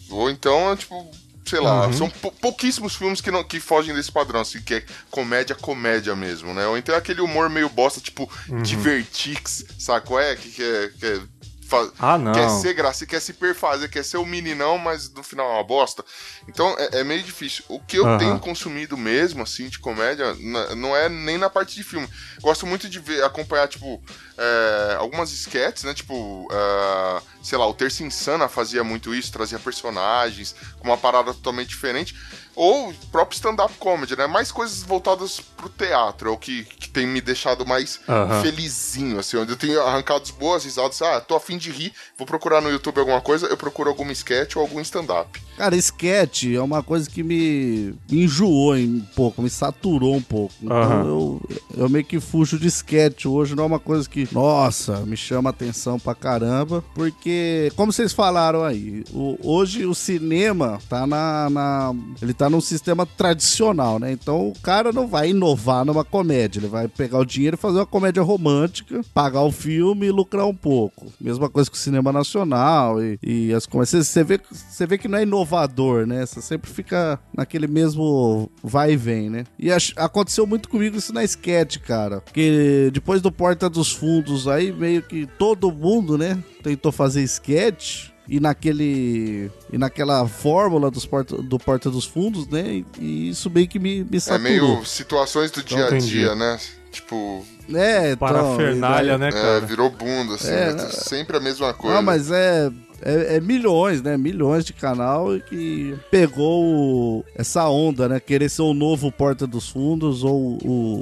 Ou 0.10 0.30
então 0.30 0.72
é 0.72 0.76
tipo. 0.78 1.10
Sei 1.46 1.62
lá, 1.62 1.94
são 1.94 2.10
pou- 2.10 2.34
pouquíssimos 2.42 2.94
filmes 2.98 3.22
que, 3.22 3.32
não, 3.32 3.42
que 3.42 3.58
fogem 3.62 3.96
desse 3.96 4.12
padrão, 4.12 4.42
assim, 4.42 4.60
que 4.62 4.74
é 4.74 4.84
comédia, 5.10 5.56
comédia 5.56 6.14
mesmo, 6.14 6.54
né? 6.54 6.68
Ou 6.68 6.78
então 6.78 6.94
é 6.94 6.98
aquele 6.98 7.22
humor 7.22 7.50
meio 7.50 7.70
bosta, 7.70 8.02
tipo, 8.02 8.30
Divertix, 8.62 9.64
saco? 9.80 10.20
É, 10.20 10.36
que, 10.36 10.50
que 10.50 10.62
é. 10.64 10.90
Que 11.00 11.06
é 11.06 11.22
fa- 11.68 11.92
Ah, 12.00 12.18
não. 12.18 12.32
Quer 12.34 12.50
ser 12.50 12.74
graça, 12.74 13.06
quer 13.06 13.20
se 13.20 13.34
perfazer, 13.34 13.90
quer 13.90 14.04
ser 14.04 14.18
o 14.18 14.26
meninão, 14.26 14.78
mas 14.78 15.10
no 15.12 15.22
final 15.24 15.50
é 15.50 15.54
uma 15.56 15.64
bosta. 15.64 16.04
Então 16.48 16.76
é, 16.80 17.00
é 17.00 17.04
meio 17.04 17.22
difícil. 17.24 17.64
O 17.68 17.80
que 17.80 17.98
eu 17.98 18.06
Aham. 18.06 18.18
tenho 18.18 18.40
consumido 18.40 18.96
mesmo, 18.98 19.44
assim, 19.44 19.68
de 19.70 19.80
comédia, 19.80 20.34
não 20.76 20.96
é 20.96 21.10
nem 21.10 21.38
na 21.38 21.50
parte 21.50 21.76
de 21.76 21.84
filme. 21.84 22.08
Gosto 22.42 22.66
muito 22.66 22.90
de 22.90 23.00
ver, 23.00 23.24
acompanhar, 23.24 23.68
tipo, 23.68 24.02
é, 24.38 24.96
algumas 24.98 25.32
sketches, 25.32 25.84
né? 25.84 25.94
Tipo, 25.94 26.48
é, 26.52 27.22
sei 27.44 27.58
lá, 27.58 27.68
o 27.68 27.74
Terça 27.74 28.04
Insana 28.04 28.48
fazia 28.48 28.84
muito 28.84 29.14
isso, 29.14 29.32
trazia 29.32 29.60
personagens 29.60 30.56
com 30.80 30.88
uma 30.88 30.98
parada 30.98 31.34
totalmente 31.34 31.70
diferente. 31.70 32.16
Ou 32.60 32.90
o 32.90 32.94
próprio 33.12 33.36
stand-up 33.36 33.72
comedy, 33.78 34.18
né? 34.18 34.26
Mais 34.26 34.52
coisas 34.52 34.82
voltadas 34.82 35.40
pro 35.56 35.70
teatro, 35.70 36.30
é 36.30 36.32
o 36.32 36.38
que, 36.38 36.64
que 36.64 36.90
tem 36.90 37.06
me 37.06 37.22
deixado 37.22 37.66
mais 37.68 38.00
Aham. 38.10 38.42
felizinho, 38.42 39.20
assim, 39.20 39.38
onde 39.38 39.52
eu 39.52 39.56
tenho 39.58 39.80
arrancado 39.82 40.24
boas 40.40 40.64
risadas. 40.66 41.00
Ah, 41.04 41.22
tô 41.22 41.36
afim 41.36 41.58
de 41.58 41.70
rir, 41.70 41.94
vou 42.18 42.26
procurar 42.26 42.60
no 42.60 42.70
YouTube 42.72 42.98
alguma 43.00 43.22
coisa, 43.22 43.46
eu 43.46 43.56
procuro 43.58 43.90
alguma 43.90 44.12
sketch 44.12 44.56
ou 44.56 44.64
algum 44.64 44.82
stand-up. 44.82 45.40
Cara, 45.56 45.76
sketch 45.76 46.46
é 46.46 46.62
uma 46.62 46.82
coisa 46.82 47.08
que 47.10 47.22
me, 47.24 47.94
enjoou 48.12 48.74
um 48.76 49.02
pouco, 49.16 49.42
me 49.42 49.50
saturou 49.50 50.16
um 50.16 50.22
pouco. 50.22 50.54
Então 50.62 50.76
Aham. 50.76 51.06
eu, 51.06 51.42
eu 51.78 51.90
meio 51.90 52.06
que 52.06 52.20
fujo 52.20 52.58
de 52.60 52.68
sketch 52.68 53.26
hoje, 53.26 53.56
não 53.56 53.64
é 53.64 53.68
uma 53.68 53.80
coisa 53.80 54.08
que, 54.10 54.28
nossa, 54.32 54.98
me 55.02 55.16
chama 55.18 55.50
atenção 55.52 56.00
pra 56.00 56.16
caramba. 56.16 56.84
Porque, 56.96 57.72
como 57.76 57.92
vocês 57.94 58.14
falaram 58.14 58.64
aí, 58.64 59.04
o- 59.14 59.38
hoje 59.44 59.86
o 59.86 59.94
cinema 59.96 60.80
tá 60.90 61.06
na, 61.06 61.50
na- 61.50 61.94
Ele 62.22 62.34
tá 62.34 62.47
num 62.50 62.62
sistema 62.62 63.06
tradicional, 63.06 64.00
né? 64.00 64.12
Então 64.12 64.50
o 64.50 64.60
cara 64.60 64.92
não 64.92 65.08
vai 65.08 65.30
inovar 65.30 65.86
numa 65.86 66.04
comédia, 66.04 66.60
ele 66.60 66.68
vai 66.68 66.88
pegar 66.88 67.20
o 67.20 67.26
dinheiro 67.26 67.56
e 67.56 67.60
fazer 67.60 67.78
uma 67.80 67.86
comédia 67.86 68.24
romântica, 68.24 69.02
pagar 69.14 69.42
o 69.42 69.52
filme 69.52 70.08
e 70.08 70.12
lucrar 70.12 70.46
um 70.46 70.56
pouco. 70.56 71.08
Mesma 71.20 71.50
coisa 71.50 71.70
com 71.70 71.76
o 71.76 71.80
cinema 71.80 72.12
nacional 72.12 73.02
e, 73.02 73.20
e 73.22 73.54
as 73.54 73.66
comédias. 73.66 74.08
Você 74.08 74.24
vê, 74.24 74.40
você 74.52 74.86
vê 74.86 74.98
que 74.98 75.08
não 75.08 75.18
é 75.18 75.24
inovador, 75.24 76.06
né? 76.06 76.26
Você 76.26 76.42
sempre 76.42 76.70
fica 76.70 77.20
naquele 77.36 77.68
mesmo 77.68 78.50
vai 78.64 78.94
e 78.94 78.98
vem, 78.98 79.30
né? 79.30 79.44
E 79.58 79.70
aconteceu 79.96 80.46
muito 80.46 80.70
comigo 80.70 80.98
isso 80.98 81.14
na 81.14 81.24
sketch, 81.24 81.78
cara. 81.80 82.22
Porque 82.22 82.90
depois 82.94 83.22
do 83.22 83.32
Porta 83.32 83.70
dos 83.70 83.92
Fundos 83.92 84.48
aí, 84.48 84.72
meio 84.72 85.02
que 85.02 85.26
todo 85.26 85.72
mundo, 85.72 86.18
né? 86.18 86.38
Tentou 86.64 86.92
fazer 86.92 87.22
sketch. 87.24 88.10
E 88.30 88.40
naquele. 88.40 89.50
E 89.72 89.78
naquela 89.78 90.28
fórmula 90.28 90.92
dos 90.92 91.06
porta, 91.06 91.38
do 91.42 91.58
Porta 91.58 91.90
dos 91.90 92.06
Fundos, 92.06 92.48
né? 92.48 92.62
E, 92.68 92.86
e 93.00 93.30
isso 93.30 93.50
meio 93.50 93.68
que 93.68 93.80
me, 93.80 94.04
me 94.04 94.18
É 94.18 94.20
saturou. 94.20 94.44
meio 94.76 94.86
situações 94.86 95.50
do 95.52 95.64
dia 95.64 95.86
a 95.86 95.88
entendi. 95.88 96.08
dia, 96.10 96.36
né? 96.36 96.60
Tipo, 96.92 97.46
É, 97.74 98.12
então, 98.14 98.18
Parafernália, 98.28 99.18
daí- 99.18 99.20
né, 99.20 99.28
é, 99.38 99.42
cara? 99.42 99.60
virou 99.62 99.90
bunda, 99.90 100.36
assim, 100.36 100.50
É, 100.50 100.74
né? 100.74 100.84
né? 100.84 100.90
sempre 100.90 101.38
a 101.38 101.40
mesma 101.40 101.74
coisa. 101.74 101.96
Não, 101.96 102.02
mas 102.02 102.32
é. 102.32 102.72
é, 103.02 103.36
é 103.36 103.40
milhões, 103.40 104.02
né? 104.02 104.18
Milhões 104.18 104.66
de 104.66 104.74
canal 104.74 105.36
e 105.36 105.42
que 105.42 105.96
pegou 106.10 106.64
o- 106.66 107.26
essa 107.36 107.68
onda, 107.70 108.10
né? 108.10 108.20
Querer 108.20 108.50
ser 108.50 108.64
o 108.64 108.74
novo 108.74 109.12
Porta 109.12 109.46
dos 109.46 109.70
Fundos 109.70 110.24
ou 110.24 110.58
o, 110.64 111.02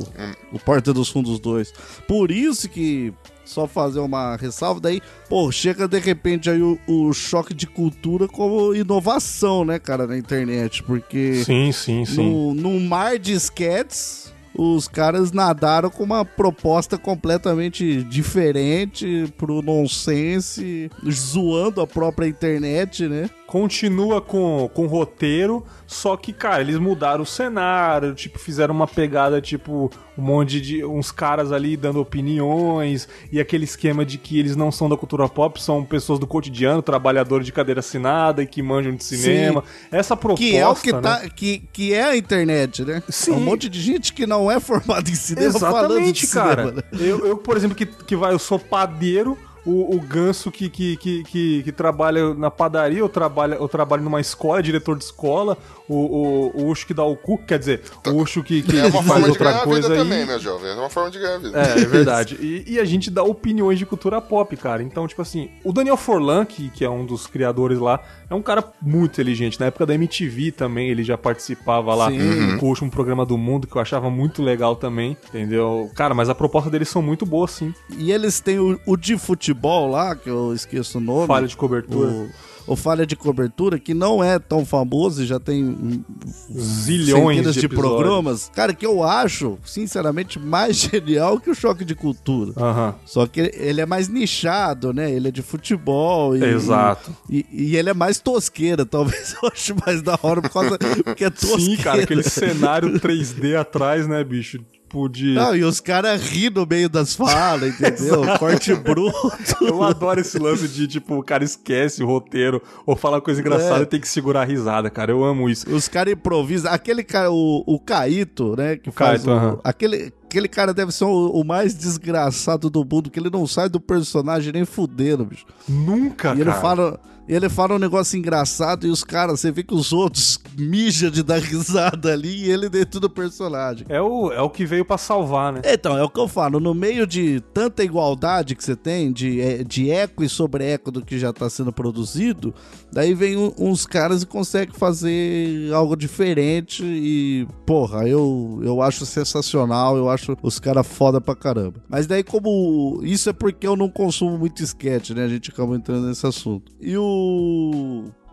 o 0.51 0.59
Porta 0.59 0.93
dos 0.93 1.07
Fundos 1.09 1.39
2. 1.39 1.73
Por 2.07 2.29
isso 2.29 2.67
que. 2.69 3.13
Só 3.45 3.67
fazer 3.67 3.99
uma 3.99 4.35
ressalva, 4.35 4.79
daí, 4.81 5.01
pô, 5.29 5.51
chega 5.51 5.87
de 5.87 5.99
repente 5.99 6.49
aí 6.49 6.61
o, 6.61 6.79
o 6.87 7.13
choque 7.13 7.53
de 7.53 7.67
cultura 7.67 8.27
como 8.27 8.73
inovação, 8.73 9.63
né, 9.63 9.77
cara, 9.77 10.07
na 10.07 10.17
internet, 10.17 10.81
porque 10.83 11.43
Sim, 11.45 11.71
sim, 11.71 12.05
sim. 12.05 12.15
no, 12.15 12.53
num 12.53 12.79
mar 12.79 13.19
de 13.19 13.33
sketches, 13.33 14.33
os 14.57 14.87
caras 14.87 15.31
nadaram 15.31 15.89
com 15.89 16.03
uma 16.03 16.23
proposta 16.23 16.97
completamente 16.97 18.03
diferente 18.03 19.31
pro 19.37 19.61
nonsense, 19.61 20.89
zoando 21.11 21.81
a 21.81 21.87
própria 21.87 22.27
internet, 22.27 23.07
né? 23.07 23.29
Continua 23.55 24.19
com, 24.19 24.69
com 24.73 24.85
roteiro, 24.85 25.65
só 25.87 26.17
que, 26.17 26.33
cara, 26.33 26.59
eles 26.59 26.77
mudaram 26.77 27.23
o 27.23 27.25
cenário, 27.25 28.13
tipo, 28.13 28.37
fizeram 28.37 28.75
uma 28.75 28.85
pegada, 28.85 29.39
tipo, 29.39 29.89
um 30.17 30.21
monte 30.21 30.59
de. 30.59 30.83
uns 30.83 31.09
caras 31.09 31.53
ali 31.53 31.77
dando 31.77 32.01
opiniões, 32.01 33.07
e 33.31 33.39
aquele 33.39 33.63
esquema 33.63 34.05
de 34.05 34.17
que 34.17 34.37
eles 34.37 34.57
não 34.57 34.73
são 34.73 34.89
da 34.89 34.97
cultura 34.97 35.29
pop, 35.29 35.61
são 35.63 35.85
pessoas 35.85 36.19
do 36.19 36.27
cotidiano, 36.27 36.81
trabalhadores 36.81 37.45
de 37.45 37.53
cadeira 37.53 37.79
assinada 37.79 38.43
e 38.43 38.45
que 38.45 38.61
manjam 38.61 38.93
de 38.93 39.05
cinema. 39.05 39.63
Essa 39.89 40.17
proposta. 40.17 40.43
Que 40.43 40.57
é 40.57 40.67
o 40.67 40.75
que 40.75 40.91
né? 40.91 40.99
tá. 40.99 41.29
Que, 41.29 41.63
que 41.71 41.93
é 41.93 42.03
a 42.03 42.17
internet, 42.17 42.83
né? 42.83 43.01
Sim. 43.07 43.31
É 43.31 43.35
um 43.35 43.39
monte 43.39 43.69
de 43.69 43.79
gente 43.79 44.11
que 44.11 44.27
não 44.27 44.51
é 44.51 44.59
formada 44.59 45.09
em 45.09 45.15
cinema 45.15 45.57
falando 45.57 46.01
de 46.01 46.09
Exatamente, 46.09 46.27
cara. 46.27 46.63
cinema, 46.63 46.83
né? 46.91 46.97
Eu, 46.99 47.25
eu, 47.25 47.37
por 47.37 47.55
exemplo, 47.55 47.73
que, 47.73 47.85
que 47.85 48.17
vai, 48.17 48.33
eu 48.33 48.39
sou 48.39 48.59
padeiro, 48.59 49.37
o, 49.65 49.95
o 49.95 49.99
ganso 49.99 50.51
que, 50.51 50.69
que, 50.69 50.95
que, 50.97 51.23
que, 51.23 51.63
que 51.63 51.71
trabalha 51.71 52.33
na 52.33 52.51
padaria, 52.51 52.99
eu 52.99 53.09
trabalho, 53.09 53.55
eu 53.55 53.67
trabalho 53.67 54.03
numa 54.03 54.21
escola, 54.21 54.59
é 54.59 54.61
diretor 54.61 54.97
de 54.97 55.03
escola, 55.03 55.57
o, 55.87 55.95
o, 55.95 56.61
o 56.61 56.67
Ucho 56.69 56.85
que 56.85 56.93
dá 56.93 57.03
o 57.03 57.15
cu, 57.15 57.37
quer 57.37 57.59
dizer, 57.59 57.81
o 58.07 58.11
Ucho 58.21 58.43
que, 58.43 58.61
que 58.61 58.77
É 58.77 58.85
uma 58.85 59.01
faz 59.03 59.07
forma 59.07 59.23
de 59.23 59.29
outra 59.29 59.45
ganhar 59.51 59.61
a 59.61 59.65
vida 59.65 59.71
coisa 59.71 59.93
aí. 59.93 59.97
também, 59.99 60.25
meu 60.25 60.39
jovem. 60.39 60.69
É 60.69 60.75
uma 60.75 60.89
forma 60.89 61.09
de 61.09 61.19
ganhar 61.19 61.35
a 61.35 61.39
vida. 61.39 61.59
É, 61.59 61.81
é 61.81 61.85
verdade. 61.85 62.37
E, 62.39 62.73
e 62.73 62.79
a 62.79 62.85
gente 62.85 63.09
dá 63.09 63.23
opiniões 63.23 63.79
de 63.79 63.85
cultura 63.85 64.21
pop, 64.21 64.55
cara. 64.55 64.83
Então, 64.83 65.07
tipo 65.07 65.21
assim, 65.21 65.49
o 65.63 65.73
Daniel 65.73 65.97
Forlan, 65.97 66.45
que, 66.45 66.69
que 66.69 66.85
é 66.85 66.89
um 66.89 67.05
dos 67.05 67.25
criadores 67.25 67.79
lá, 67.79 67.99
é 68.29 68.35
um 68.35 68.41
cara 68.41 68.63
muito 68.81 69.13
inteligente. 69.13 69.59
Na 69.59 69.67
época 69.67 69.85
da 69.85 69.95
MTV 69.95 70.51
também, 70.51 70.89
ele 70.89 71.03
já 71.03 71.17
participava 71.17 71.93
lá 71.95 72.09
Sim. 72.11 72.57
com 72.57 72.67
o 72.67 72.69
último 72.69 72.91
programa 72.91 73.25
do 73.25 73.37
mundo, 73.37 73.67
que 73.67 73.75
eu 73.75 73.81
achava 73.81 74.09
muito 74.09 74.43
legal 74.43 74.75
também, 74.75 75.17
entendeu? 75.29 75.89
Cara, 75.95 76.13
mas 76.13 76.29
a 76.29 76.35
proposta 76.35 76.69
deles 76.69 76.89
são 76.89 77.01
muito 77.01 77.25
boas, 77.25 77.51
sim. 77.51 77.73
E 77.97 78.11
eles 78.11 78.39
têm 78.39 78.59
o, 78.59 78.79
o 78.85 78.95
de 78.95 79.17
futebol 79.17 79.54
lá, 79.63 80.15
que 80.15 80.29
eu 80.29 80.53
esqueço 80.53 80.97
o 80.97 81.01
nome. 81.01 81.27
Falha 81.27 81.47
de 81.47 81.57
cobertura. 81.57 82.09
O, 82.09 82.29
o 82.67 82.75
Falha 82.75 83.05
de 83.05 83.15
Cobertura, 83.15 83.77
que 83.77 83.93
não 83.93 84.23
é 84.23 84.39
tão 84.39 84.65
famoso 84.65 85.21
e 85.21 85.25
já 85.25 85.39
tem 85.39 86.03
Zilhões 86.51 87.53
de, 87.53 87.61
de, 87.61 87.69
programas. 87.69 88.49
Cara, 88.53 88.73
que 88.73 88.85
eu 88.85 89.03
acho, 89.03 89.57
sinceramente, 89.63 90.39
mais 90.39 90.77
genial 90.91 91.39
que 91.39 91.49
o 91.49 91.55
Choque 91.55 91.85
de 91.85 91.93
Cultura. 91.93 92.53
Aham. 92.57 92.95
Só 93.05 93.27
que 93.27 93.51
ele 93.55 93.81
é 93.81 93.85
mais 93.85 94.07
nichado, 94.07 94.93
né? 94.93 95.11
Ele 95.11 95.27
é 95.27 95.31
de 95.31 95.41
futebol. 95.41 96.35
E, 96.35 96.43
Exato. 96.43 97.15
E, 97.29 97.45
e 97.51 97.77
ele 97.77 97.89
é 97.89 97.93
mais 97.93 98.19
tosqueira, 98.19 98.85
talvez 98.85 99.35
eu 99.41 99.49
ache 99.49 99.73
mais 99.85 100.01
da 100.01 100.17
hora 100.21 100.41
por 100.41 100.51
causa 100.51 100.77
porque 101.03 101.25
é 101.25 101.29
tosqueira. 101.29 101.61
Sim, 101.61 101.77
cara, 101.77 102.03
aquele 102.03 102.23
cenário 102.23 102.99
3D 102.99 103.59
atrás, 103.59 104.07
né, 104.07 104.23
bicho? 104.23 104.59
Tipo 104.95 105.09
de. 105.09 105.33
Não, 105.33 105.53
e 105.55 105.63
os 105.63 105.81
caras 105.81 106.21
ri 106.21 106.49
no 106.49 106.65
meio 106.65 106.87
das 106.87 107.13
falas, 107.13 107.69
entendeu? 107.79 108.21
Corte 108.39 108.73
bruto. 108.73 109.13
Eu 109.61 109.83
adoro 109.83 110.21
esse 110.21 110.39
lance 110.39 110.67
de, 110.69 110.87
tipo, 110.87 111.15
o 111.17 111.23
cara 111.23 111.43
esquece 111.43 112.01
o 112.01 112.07
roteiro 112.07 112.61
ou 112.85 112.95
fala 112.95 113.19
coisa 113.19 113.41
engraçada 113.41 113.79
É. 113.79 113.83
e 113.83 113.85
tem 113.85 113.99
que 113.99 114.07
segurar 114.07 114.41
a 114.41 114.45
risada, 114.45 114.89
cara. 114.89 115.11
Eu 115.11 115.23
amo 115.23 115.49
isso. 115.49 115.69
Os 115.69 115.87
caras 115.89 116.13
improvisam. 116.13 116.71
Aquele 116.71 117.03
cara, 117.03 117.29
o, 117.29 117.63
o 117.67 117.77
Caíto, 117.79 118.55
né? 118.55 118.77
Que 118.77 118.89
faz 118.89 119.23
Caíto, 119.23 119.29
o- 119.29 119.33
aham. 119.33 119.59
aquele, 119.63 120.13
aquele 120.29 120.47
cara 120.47 120.73
deve 120.73 120.91
ser 120.93 121.03
o, 121.05 121.29
o 121.29 121.43
mais 121.43 121.75
desgraçado 121.75 122.69
do 122.69 122.85
mundo, 122.85 123.09
que 123.11 123.19
ele 123.19 123.29
não 123.29 123.45
sai 123.45 123.67
do 123.67 123.81
personagem 123.81 124.53
nem 124.53 124.63
fudendo, 124.65 125.25
bicho. 125.25 125.45
Nunca, 125.67 126.29
E 126.29 126.41
ele 126.41 126.45
cara. 126.51 126.61
fala. 126.61 126.99
E 127.27 127.33
ele 127.33 127.49
fala 127.49 127.75
um 127.75 127.79
negócio 127.79 128.17
engraçado 128.17 128.85
e 128.85 128.89
os 128.89 129.03
caras, 129.03 129.39
você 129.39 129.51
vê 129.51 129.63
que 129.63 129.73
os 129.73 129.91
outros 129.91 130.39
mijam 130.57 131.09
de 131.09 131.23
dar 131.23 131.39
risada 131.41 132.11
ali 132.13 132.45
e 132.45 132.51
ele 132.51 132.69
dentro 132.69 132.99
do 132.99 133.09
personagem. 133.09 133.85
É 133.89 134.01
o, 134.01 134.31
é 134.31 134.41
o 134.41 134.49
que 134.49 134.65
veio 134.65 134.85
pra 134.85 134.97
salvar, 134.97 135.51
né? 135.53 135.61
Então, 135.65 135.97
é 135.97 136.03
o 136.03 136.09
que 136.09 136.19
eu 136.19 136.27
falo, 136.27 136.59
no 136.59 136.73
meio 136.73 137.05
de 137.07 137.41
tanta 137.53 137.83
igualdade 137.83 138.55
que 138.55 138.63
você 138.63 138.75
tem, 138.75 139.11
de, 139.11 139.41
é, 139.41 139.63
de 139.63 139.89
eco 139.89 140.23
e 140.23 140.29
sobre 140.29 140.63
eco 140.65 140.91
do 140.91 141.03
que 141.03 141.17
já 141.17 141.33
tá 141.33 141.49
sendo 141.49 141.71
produzido, 141.73 142.53
daí 142.91 143.13
vem 143.13 143.35
um- 143.37 143.53
uns 143.57 143.85
caras 143.85 144.23
e 144.23 144.25
conseguem 144.25 144.73
fazer 144.75 145.73
algo 145.73 145.95
diferente 145.95 146.83
e, 146.83 147.47
porra, 147.65 148.07
eu, 148.07 148.59
eu 148.63 148.81
acho 148.81 149.05
sensacional, 149.05 149.97
eu 149.97 150.09
acho 150.09 150.35
os 150.43 150.59
caras 150.59 150.85
foda 150.85 151.19
pra 151.19 151.35
caramba. 151.35 151.81
Mas 151.89 152.05
daí 152.07 152.23
como, 152.23 152.99
isso 153.03 153.29
é 153.29 153.33
porque 153.33 153.65
eu 153.67 153.75
não 153.75 153.89
consumo 153.89 154.37
muito 154.37 154.61
sketch, 154.63 155.11
né, 155.11 155.23
a 155.25 155.27
gente 155.29 155.49
acaba 155.51 155.75
entrando 155.75 156.07
nesse 156.07 156.25
assunto. 156.27 156.71
E 156.79 156.95
o... 156.97 157.14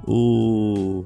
O... 0.07 1.05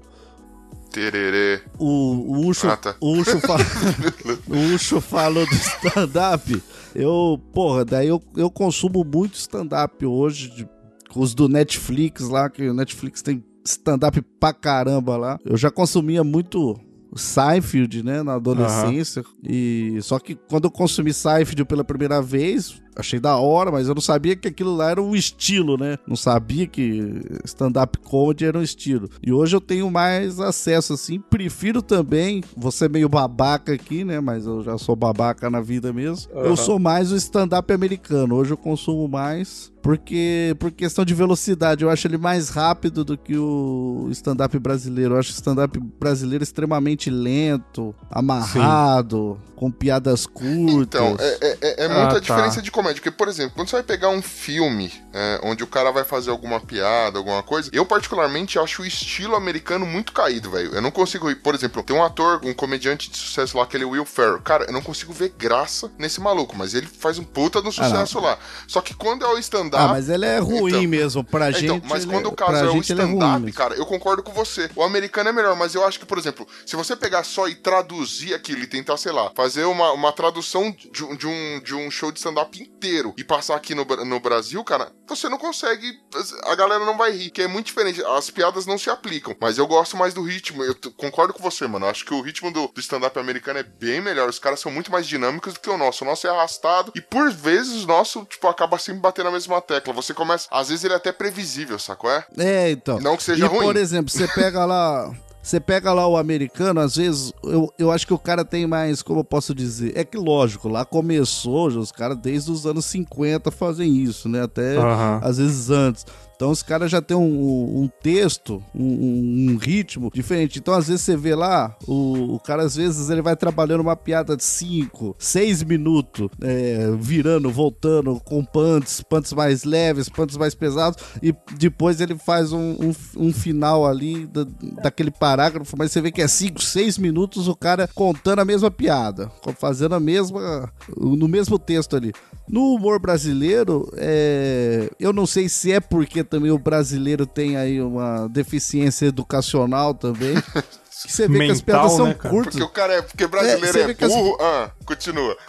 Tererê. 0.90 1.60
O, 1.78 1.86
o 1.86 2.46
Ucho, 2.46 2.68
Ah, 2.68 2.76
tá. 2.76 2.96
o 3.00 3.12
Ucho, 3.18 3.38
fa- 3.40 3.56
o 4.48 4.74
Ucho 4.74 5.00
falou 5.00 5.46
do 5.46 5.52
stand-up. 5.54 6.62
Eu, 6.94 7.38
porra, 7.52 7.84
daí 7.84 8.08
eu, 8.08 8.22
eu 8.36 8.50
consumo 8.50 9.04
muito 9.04 9.34
stand-up 9.34 10.04
hoje, 10.06 10.48
de- 10.50 10.68
os 11.14 11.34
do 11.34 11.48
Netflix 11.48 12.22
lá, 12.28 12.48
que 12.48 12.66
o 12.68 12.74
Netflix 12.74 13.20
tem 13.22 13.44
stand-up 13.64 14.22
pra 14.40 14.52
caramba 14.54 15.16
lá. 15.16 15.38
Eu 15.44 15.56
já 15.56 15.70
consumia 15.70 16.22
muito 16.24 16.74
Seinfeld, 17.14 18.02
né, 18.02 18.22
na 18.22 18.34
adolescência. 18.34 19.22
E 19.42 19.98
só 20.02 20.18
que 20.18 20.34
quando 20.34 20.64
eu 20.64 20.70
consumi 20.70 21.12
Seinfeld 21.12 21.64
pela 21.66 21.84
primeira 21.84 22.22
vez, 22.22 22.80
achei 22.96 23.20
da 23.20 23.36
hora, 23.36 23.70
mas 23.70 23.88
eu 23.88 23.94
não 23.94 24.00
sabia 24.02 24.34
que 24.34 24.48
aquilo 24.48 24.74
lá 24.74 24.90
era 24.90 25.02
um 25.02 25.14
estilo, 25.14 25.76
né? 25.76 25.98
Não 26.06 26.16
sabia 26.16 26.66
que 26.66 27.20
stand-up 27.44 27.98
comedy 27.98 28.44
era 28.44 28.58
um 28.58 28.62
estilo. 28.62 29.08
E 29.22 29.32
hoje 29.32 29.54
eu 29.54 29.60
tenho 29.60 29.90
mais 29.90 30.40
acesso, 30.40 30.92
assim. 30.94 31.20
Prefiro 31.20 31.82
também, 31.82 32.42
vou 32.56 32.70
ser 32.72 32.88
meio 32.90 33.08
babaca 33.08 33.72
aqui, 33.72 34.04
né? 34.04 34.20
Mas 34.20 34.46
eu 34.46 34.62
já 34.62 34.78
sou 34.78 34.96
babaca 34.96 35.48
na 35.50 35.60
vida 35.60 35.92
mesmo. 35.92 36.30
Eu 36.32 36.46
Aham. 36.46 36.56
sou 36.56 36.78
mais 36.78 37.12
o 37.12 37.16
stand-up 37.16 37.72
americano. 37.72 38.34
Hoje 38.34 38.52
eu 38.52 38.56
consumo 38.56 39.06
mais. 39.08 39.70
Porque, 39.82 40.56
por 40.58 40.72
questão 40.72 41.04
de 41.04 41.14
velocidade, 41.14 41.84
eu 41.84 41.90
acho 41.90 42.08
ele 42.08 42.18
mais 42.18 42.48
rápido 42.48 43.04
do 43.04 43.16
que 43.16 43.36
o 43.38 44.08
stand-up 44.10 44.58
brasileiro. 44.58 45.14
Eu 45.14 45.18
acho 45.20 45.30
o 45.30 45.34
stand-up 45.34 45.78
brasileiro 45.78 46.42
extremamente 46.42 47.08
lento, 47.08 47.94
amarrado, 48.10 49.38
com 49.54 49.70
piadas 49.70 50.26
curtas. 50.26 50.82
Então, 50.82 51.16
é, 51.20 51.38
é- 51.40 51.58
é- 51.60 51.84
é 51.84 51.86
Ah, 51.86 51.98
muita 52.00 52.14
tá. 52.14 52.20
diferença 52.20 52.60
de 52.62 52.70
comédia. 52.72 52.85
Porque, 52.94 53.10
por 53.10 53.28
exemplo, 53.28 53.52
quando 53.56 53.68
você 53.68 53.76
vai 53.76 53.82
pegar 53.82 54.08
um 54.08 54.22
filme 54.22 54.92
é, 55.12 55.40
onde 55.42 55.62
o 55.64 55.66
cara 55.66 55.90
vai 55.90 56.04
fazer 56.04 56.30
alguma 56.30 56.60
piada, 56.60 57.18
alguma 57.18 57.42
coisa, 57.42 57.70
eu 57.72 57.84
particularmente 57.84 58.58
acho 58.58 58.82
o 58.82 58.86
estilo 58.86 59.34
americano 59.34 59.84
muito 59.86 60.12
caído, 60.12 60.50
velho. 60.50 60.74
Eu 60.74 60.82
não 60.82 60.90
consigo. 60.90 61.34
Por 61.36 61.54
exemplo, 61.54 61.82
tem 61.82 61.96
um 61.96 62.04
ator, 62.04 62.40
um 62.44 62.52
comediante 62.54 63.10
de 63.10 63.16
sucesso 63.16 63.56
lá, 63.56 63.64
aquele 63.64 63.84
Will 63.84 64.04
Ferrell. 64.04 64.40
Cara, 64.40 64.64
eu 64.64 64.72
não 64.72 64.82
consigo 64.82 65.12
ver 65.12 65.34
graça 65.36 65.90
nesse 65.98 66.20
maluco, 66.20 66.56
mas 66.56 66.74
ele 66.74 66.86
faz 66.86 67.18
um 67.18 67.24
puta 67.24 67.60
no 67.60 67.72
sucesso 67.72 68.20
lá. 68.20 68.38
Só 68.66 68.80
que 68.80 68.94
quando 68.94 69.24
é 69.24 69.28
o 69.28 69.38
stand-up. 69.38 69.84
Ah, 69.84 69.88
mas 69.88 70.08
ele 70.08 70.24
é 70.26 70.38
ruim 70.38 70.70
Então, 70.70 70.82
mesmo. 70.82 71.24
Pra 71.24 71.48
É, 71.48 71.52
gente. 71.52 71.64
então, 71.64 71.82
mas 71.88 72.02
ele- 72.04 72.12
quando 72.12 72.26
o 72.26 72.32
pra 72.32 72.46
caso 72.46 72.64
é 72.64 72.68
o 72.68 72.72
ruim 72.72 72.80
stand-up, 72.80 73.40
mesmo. 73.42 73.52
cara, 73.56 73.74
eu 73.74 73.86
concordo 73.86 74.22
com 74.22 74.32
você. 74.32 74.70
O 74.76 74.82
americano 74.82 75.28
é 75.28 75.32
melhor, 75.32 75.56
mas 75.56 75.74
eu 75.74 75.84
acho 75.86 75.98
que, 75.98 76.06
por 76.06 76.18
exemplo, 76.18 76.46
se 76.64 76.76
você 76.76 76.94
pegar 76.96 77.24
só 77.24 77.48
e 77.48 77.54
traduzir 77.54 78.34
aquilo 78.34 78.62
e 78.62 78.66
tentar, 78.66 78.96
sei 78.96 79.12
lá, 79.12 79.30
fazer 79.34 79.64
uma, 79.64 79.92
uma 79.92 80.12
tradução 80.12 80.74
de, 80.92 81.04
um- 81.04 81.16
de 81.16 81.26
um, 81.26 81.60
de 81.64 81.74
um 81.74 81.90
show 81.90 82.10
de 82.12 82.18
stand-up 82.18 82.70
inteiro 82.76 83.14
e 83.16 83.24
passar 83.24 83.56
aqui 83.56 83.74
no, 83.74 83.84
no 83.84 84.20
Brasil, 84.20 84.62
cara, 84.62 84.92
você 85.08 85.28
não 85.28 85.38
consegue. 85.38 85.98
A 86.44 86.54
galera 86.54 86.84
não 86.84 86.96
vai 86.96 87.10
rir, 87.10 87.30
que 87.30 87.42
é 87.42 87.48
muito 87.48 87.66
diferente. 87.66 88.04
As 88.04 88.30
piadas 88.30 88.66
não 88.66 88.78
se 88.78 88.90
aplicam. 88.90 89.34
Mas 89.40 89.58
eu 89.58 89.66
gosto 89.66 89.96
mais 89.96 90.12
do 90.12 90.22
ritmo. 90.22 90.62
Eu 90.62 90.74
concordo 90.96 91.32
com 91.32 91.42
você, 91.42 91.66
mano. 91.66 91.86
Acho 91.86 92.04
que 92.04 92.14
o 92.14 92.20
ritmo 92.20 92.52
do, 92.52 92.68
do 92.68 92.80
stand-up 92.80 93.18
americano 93.18 93.58
é 93.58 93.62
bem 93.62 94.00
melhor. 94.00 94.28
Os 94.28 94.38
caras 94.38 94.60
são 94.60 94.70
muito 94.70 94.92
mais 94.92 95.06
dinâmicos 95.06 95.54
do 95.54 95.60
que 95.60 95.70
o 95.70 95.78
nosso. 95.78 96.04
O 96.04 96.06
nosso 96.06 96.26
é 96.26 96.30
arrastado 96.30 96.92
e, 96.94 97.00
por 97.00 97.30
vezes, 97.30 97.84
o 97.84 97.86
nosso, 97.86 98.24
tipo, 98.24 98.46
acaba 98.46 98.78
sempre 98.78 99.00
batendo 99.00 99.26
na 99.26 99.32
mesma 99.32 99.60
tecla. 99.60 99.92
Você 99.94 100.12
começa. 100.12 100.46
Às 100.50 100.68
vezes 100.68 100.84
ele 100.84 100.94
é 100.94 100.96
até 100.96 101.12
previsível, 101.12 101.78
sacou? 101.78 102.10
É? 102.10 102.26
É, 102.38 102.70
então. 102.70 103.00
Não 103.00 103.16
que 103.16 103.22
seja 103.22 103.44
e, 103.44 103.48
ruim. 103.48 103.64
por 103.64 103.76
exemplo, 103.76 104.10
você 104.10 104.28
pega 104.28 104.64
lá. 104.64 105.14
Você 105.46 105.60
pega 105.60 105.92
lá 105.92 106.08
o 106.08 106.16
americano, 106.16 106.80
às 106.80 106.96
vezes, 106.96 107.32
eu, 107.44 107.72
eu 107.78 107.92
acho 107.92 108.04
que 108.04 108.12
o 108.12 108.18
cara 108.18 108.44
tem 108.44 108.66
mais, 108.66 109.00
como 109.00 109.20
eu 109.20 109.24
posso 109.24 109.54
dizer? 109.54 109.92
É 109.96 110.04
que, 110.04 110.18
lógico, 110.18 110.68
lá 110.68 110.84
começou, 110.84 111.68
os 111.68 111.92
caras 111.92 112.18
desde 112.18 112.50
os 112.50 112.66
anos 112.66 112.84
50 112.86 113.52
fazem 113.52 113.96
isso, 113.96 114.28
né? 114.28 114.42
Até 114.42 114.76
às 115.22 115.38
vezes 115.38 115.70
antes. 115.70 116.04
Então 116.36 116.50
os 116.50 116.62
caras 116.62 116.90
já 116.90 117.00
tem 117.00 117.16
um, 117.16 117.82
um 117.82 117.90
texto, 118.02 118.62
um, 118.74 119.52
um, 119.52 119.56
ritmo 119.56 120.10
diferente. 120.12 120.58
Então 120.58 120.74
às 120.74 120.86
vezes 120.86 121.02
você 121.02 121.16
vê 121.16 121.34
lá, 121.34 121.74
o, 121.86 122.34
o 122.34 122.40
cara 122.40 122.62
às 122.62 122.76
vezes 122.76 123.08
ele 123.08 123.22
vai 123.22 123.34
trabalhando 123.34 123.80
uma 123.80 123.96
piada 123.96 124.36
de 124.36 124.44
5, 124.44 125.16
6 125.18 125.62
minutos, 125.62 126.28
é, 126.42 126.90
virando, 126.98 127.50
voltando, 127.50 128.20
com 128.20 128.44
punts, 128.44 129.00
punts 129.00 129.32
mais 129.32 129.64
leves, 129.64 130.10
punts 130.10 130.36
mais 130.36 130.54
pesados, 130.54 131.02
e 131.22 131.34
depois 131.58 132.02
ele 132.02 132.16
faz 132.18 132.52
um, 132.52 132.72
um, 132.72 132.94
um 133.16 133.32
final 133.32 133.86
ali 133.86 134.26
da, 134.26 134.46
daquele 134.82 135.10
parágrafo, 135.10 135.74
mas 135.78 135.90
você 135.90 136.02
vê 136.02 136.12
que 136.12 136.20
é 136.20 136.28
5, 136.28 136.62
6 136.62 136.98
minutos 136.98 137.48
o 137.48 137.56
cara 137.56 137.88
contando 137.94 138.40
a 138.40 138.44
mesma 138.44 138.70
piada, 138.70 139.30
fazendo 139.58 139.94
a 139.94 140.00
mesma. 140.00 140.70
no 140.98 141.26
mesmo 141.26 141.58
texto 141.58 141.96
ali. 141.96 142.12
No 142.48 142.74
humor 142.74 143.00
brasileiro, 143.00 143.90
é, 143.96 144.88
eu 145.00 145.12
não 145.12 145.26
sei 145.26 145.48
se 145.48 145.72
é 145.72 145.80
porque 145.80 146.22
também 146.26 146.50
o 146.50 146.58
brasileiro 146.58 147.26
tem 147.26 147.56
aí 147.56 147.80
uma 147.80 148.28
deficiência 148.28 149.06
educacional 149.06 149.94
também. 149.94 150.34
Que 151.06 151.12
você 151.12 151.28
vê 151.28 151.38
Mental, 151.38 151.46
que 151.46 151.52
as 151.52 151.60
piadas 151.60 151.92
são 151.92 152.06
né, 152.06 152.14
curtas. 152.14 152.54
Porque 152.54 152.62
o 152.64 152.68
cara 152.68 152.94
é. 152.94 153.02
Porque 153.02 153.26
brasileiro 153.28 153.78
é, 153.78 153.90
é 153.92 154.08
burro. 154.08 154.34
As... 154.34 154.40
Ah, 154.40 154.70
continua. 154.84 155.36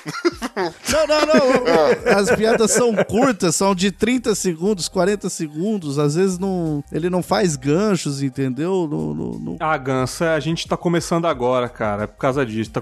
Não, 0.58 1.08
não, 1.08 1.26
não. 1.26 1.64
Ah. 1.68 2.20
As 2.20 2.32
piadas 2.32 2.72
são 2.72 2.94
curtas, 2.96 3.56
são 3.56 3.76
de 3.76 3.92
30 3.92 4.34
segundos, 4.34 4.88
40 4.88 5.30
segundos. 5.30 6.00
Às 6.00 6.16
vezes 6.16 6.40
não, 6.40 6.84
ele 6.92 7.10
não 7.10 7.22
faz 7.22 7.56
ganchos, 7.56 8.24
entendeu? 8.24 8.88
No, 8.90 9.14
no, 9.14 9.40
no... 9.40 9.58
Ah, 9.60 9.80
é, 10.22 10.28
a 10.30 10.40
gente 10.40 10.68
tá 10.68 10.76
começando 10.76 11.26
agora, 11.26 11.70
cara. 11.70 12.04
É 12.04 12.08
por 12.08 12.18
causa 12.18 12.44
disso. 12.46 12.72
Tá... 12.72 12.82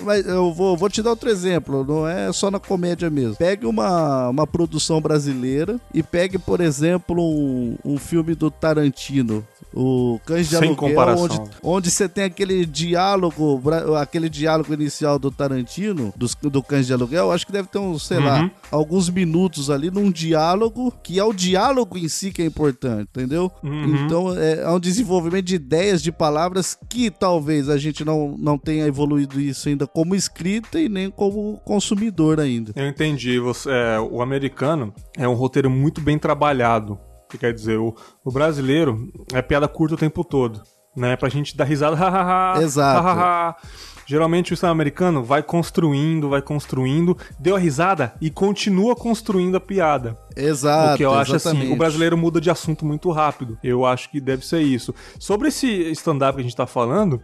Mas 0.00 0.26
eu 0.26 0.52
vou, 0.52 0.76
vou 0.76 0.88
te 0.88 1.02
dar 1.02 1.10
outro 1.10 1.30
exemplo. 1.30 1.84
Não 1.84 2.08
é 2.08 2.32
só 2.32 2.50
na 2.50 2.58
comédia 2.58 3.08
mesmo. 3.08 3.36
Pegue 3.36 3.66
uma, 3.66 4.28
uma 4.28 4.46
produção 4.46 5.00
brasileira 5.00 5.80
e 5.94 6.02
pegue, 6.02 6.38
por 6.38 6.60
exemplo, 6.60 7.22
um, 7.22 7.76
um 7.84 7.98
filme 7.98 8.34
do 8.34 8.50
Tarantino 8.50 9.46
o 9.74 10.20
Cães 10.24 10.48
de 10.48 10.56
Sem 10.56 10.68
Aluguel, 10.68 11.18
onde, 11.18 11.40
onde 11.62 11.90
você 11.90 12.08
tem 12.08 12.24
aquele 12.24 12.64
diálogo, 12.66 13.60
aquele 13.96 14.28
diálogo 14.28 14.72
inicial 14.72 15.18
do 15.18 15.30
Tarantino, 15.30 16.12
do, 16.16 16.50
do 16.50 16.62
Cães 16.62 16.86
de 16.86 16.92
Aluguel, 16.92 17.32
acho 17.32 17.46
que 17.46 17.52
deve 17.52 17.68
ter 17.68 17.78
uns, 17.78 18.06
sei 18.06 18.18
uhum. 18.18 18.24
lá, 18.24 18.50
alguns 18.70 19.08
minutos 19.08 19.70
ali 19.70 19.90
num 19.90 20.10
diálogo, 20.10 20.92
que 21.02 21.18
é 21.18 21.24
o 21.24 21.32
diálogo 21.32 21.98
em 21.98 22.08
si 22.08 22.30
que 22.30 22.42
é 22.42 22.46
importante, 22.46 23.08
entendeu? 23.14 23.50
Uhum. 23.62 24.04
Então 24.04 24.36
é, 24.36 24.62
é 24.62 24.70
um 24.70 24.80
desenvolvimento 24.80 25.46
de 25.46 25.56
ideias, 25.56 26.02
de 26.02 26.12
palavras 26.12 26.76
que 26.88 27.10
talvez 27.10 27.68
a 27.68 27.78
gente 27.78 28.04
não, 28.04 28.36
não 28.38 28.58
tenha 28.58 28.86
evoluído 28.86 29.40
isso 29.40 29.68
ainda 29.68 29.86
como 29.86 30.14
escrita 30.14 30.80
e 30.80 30.88
nem 30.88 31.10
como 31.10 31.60
consumidor 31.64 32.40
ainda. 32.40 32.72
Eu 32.76 32.86
entendi. 32.86 33.38
Você, 33.38 33.70
é, 33.70 33.98
o 34.00 34.20
americano 34.22 34.92
é 35.16 35.28
um 35.28 35.34
roteiro 35.34 35.70
muito 35.70 36.00
bem 36.00 36.18
trabalhado 36.18 36.98
que 37.32 37.38
quer 37.38 37.52
dizer, 37.52 37.78
o, 37.78 37.94
o 38.24 38.30
brasileiro 38.30 39.10
é 39.32 39.42
piada 39.42 39.66
curta 39.66 39.94
o 39.94 39.98
tempo 39.98 40.22
todo, 40.22 40.62
né? 40.94 41.16
Pra 41.16 41.28
gente 41.28 41.56
dar 41.56 41.64
risada, 41.64 41.96
hahaha. 41.96 42.62
Exato. 42.62 43.66
Geralmente 44.04 44.52
o 44.52 44.56
cinema 44.56 44.72
americano 44.72 45.22
vai 45.24 45.42
construindo, 45.42 46.28
vai 46.28 46.42
construindo, 46.42 47.16
deu 47.38 47.56
a 47.56 47.58
risada 47.58 48.12
e 48.20 48.30
continua 48.30 48.94
construindo 48.94 49.56
a 49.56 49.60
piada. 49.60 50.18
Exato. 50.36 50.94
O 50.94 50.96
que 50.96 51.04
eu 51.04 51.14
acho 51.14 51.36
assim, 51.36 51.72
o 51.72 51.76
brasileiro 51.76 52.16
muda 52.16 52.40
de 52.40 52.50
assunto 52.50 52.84
muito 52.84 53.10
rápido. 53.10 53.56
Eu 53.62 53.86
acho 53.86 54.10
que 54.10 54.20
deve 54.20 54.44
ser 54.44 54.60
isso. 54.60 54.94
Sobre 55.18 55.48
esse 55.48 55.66
stand-up 55.92 56.34
que 56.34 56.40
a 56.40 56.44
gente 56.44 56.56
tá 56.56 56.66
falando, 56.66 57.22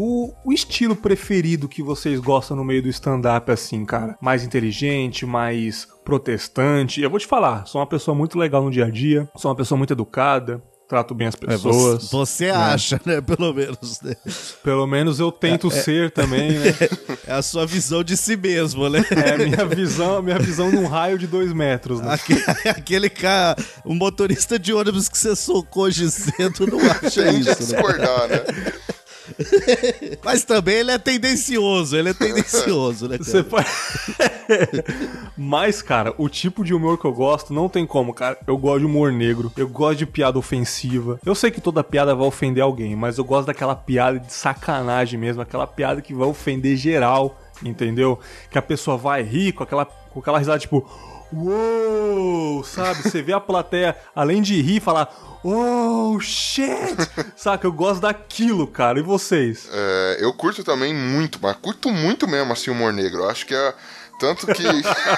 o, 0.00 0.32
o, 0.44 0.52
estilo 0.52 0.94
preferido 0.94 1.68
que 1.68 1.82
vocês 1.82 2.20
gostam 2.20 2.56
no 2.56 2.62
meio 2.62 2.80
do 2.80 2.88
stand-up, 2.88 3.50
assim, 3.50 3.84
cara? 3.84 4.16
Mais 4.20 4.44
inteligente, 4.44 5.26
mais 5.26 5.88
protestante? 6.04 7.02
Eu 7.02 7.10
vou 7.10 7.18
te 7.18 7.26
falar, 7.26 7.66
sou 7.66 7.80
uma 7.80 7.86
pessoa 7.86 8.14
muito 8.14 8.38
legal 8.38 8.62
no 8.62 8.70
dia 8.70 8.84
a 8.84 8.90
dia, 8.90 9.28
sou 9.34 9.50
uma 9.50 9.56
pessoa 9.56 9.76
muito 9.76 9.92
educada, 9.92 10.62
trato 10.88 11.16
bem 11.16 11.26
as 11.26 11.34
pessoas. 11.34 12.04
É, 12.04 12.06
você, 12.06 12.16
você 12.16 12.44
né? 12.46 12.52
acha, 12.52 13.00
né? 13.04 13.20
Pelo 13.20 13.52
menos. 13.52 14.00
Né? 14.00 14.14
Pelo 14.62 14.86
menos 14.86 15.18
eu 15.18 15.32
tento 15.32 15.66
é, 15.66 15.76
é. 15.76 15.82
ser 15.82 16.06
é, 16.06 16.10
também, 16.10 16.52
né? 16.52 16.74
É 17.26 17.32
a 17.32 17.42
sua 17.42 17.66
visão 17.66 18.02
de 18.02 18.16
si 18.16 18.36
mesmo, 18.36 18.88
né? 18.88 19.04
É 19.10 19.34
a 19.34 19.36
minha 19.36 19.66
visão, 19.66 20.22
minha 20.22 20.38
visão 20.38 20.70
num 20.70 20.86
raio 20.86 21.18
de 21.18 21.26
dois 21.26 21.52
metros, 21.52 22.00
né? 22.00 22.14
Aquele, 22.14 22.44
aquele 22.70 23.10
cara, 23.10 23.56
um 23.84 23.94
motorista 23.94 24.58
de 24.58 24.72
ônibus 24.72 25.08
que 25.08 25.18
você 25.18 25.36
socou 25.36 25.82
hoje 25.82 26.08
cedo 26.10 26.66
não 26.66 26.78
acha 26.90 27.30
isso, 27.32 27.50
né? 27.50 27.54
discordar, 27.56 28.28
né? 28.28 28.44
Mas 30.24 30.44
também 30.44 30.76
ele 30.76 30.90
é 30.90 30.98
tendencioso, 30.98 31.96
ele 31.96 32.10
é 32.10 32.14
tendencioso, 32.14 33.08
né? 33.08 33.18
Cara? 33.18 33.44
Pode... 33.44 33.66
Mas, 35.36 35.82
cara, 35.82 36.14
o 36.18 36.28
tipo 36.28 36.64
de 36.64 36.74
humor 36.74 36.98
que 36.98 37.04
eu 37.04 37.12
gosto 37.12 37.52
não 37.52 37.68
tem 37.68 37.86
como, 37.86 38.12
cara. 38.12 38.38
Eu 38.46 38.56
gosto 38.56 38.80
de 38.80 38.86
humor 38.86 39.12
negro, 39.12 39.52
eu 39.56 39.68
gosto 39.68 39.98
de 39.98 40.06
piada 40.06 40.38
ofensiva. 40.38 41.18
Eu 41.24 41.34
sei 41.34 41.50
que 41.50 41.60
toda 41.60 41.84
piada 41.84 42.14
vai 42.14 42.26
ofender 42.26 42.62
alguém, 42.62 42.96
mas 42.96 43.18
eu 43.18 43.24
gosto 43.24 43.46
daquela 43.46 43.74
piada 43.74 44.18
de 44.18 44.32
sacanagem 44.32 45.18
mesmo, 45.18 45.42
aquela 45.42 45.66
piada 45.66 46.02
que 46.02 46.14
vai 46.14 46.26
ofender 46.26 46.76
geral, 46.76 47.38
entendeu? 47.62 48.18
Que 48.50 48.58
a 48.58 48.62
pessoa 48.62 48.96
vai 48.96 49.22
rir 49.22 49.52
com 49.52 49.62
aquela, 49.62 49.84
com 49.84 50.20
aquela 50.20 50.38
risada 50.38 50.58
tipo. 50.58 50.88
Uou, 51.32 52.64
sabe? 52.64 53.02
Você 53.02 53.20
vê 53.20 53.32
a 53.32 53.40
plateia, 53.40 53.96
além 54.14 54.40
de 54.40 54.60
rir, 54.62 54.80
falar 54.80 55.12
oh 55.44 56.18
shit! 56.20 56.96
Saca, 57.36 57.66
eu 57.66 57.72
gosto 57.72 58.00
daquilo, 58.00 58.66
cara. 58.66 58.98
E 58.98 59.02
vocês? 59.02 59.68
É, 59.70 60.18
eu 60.20 60.32
curto 60.32 60.64
também 60.64 60.94
muito, 60.94 61.38
mas 61.40 61.56
curto 61.56 61.90
muito 61.90 62.26
mesmo 62.26 62.52
assim 62.52 62.70
o 62.70 62.72
humor 62.72 62.92
negro. 62.92 63.20
Eu 63.20 63.30
acho 63.30 63.46
que 63.46 63.54
é. 63.54 63.74
Tanto 64.18 64.46
que. 64.48 64.64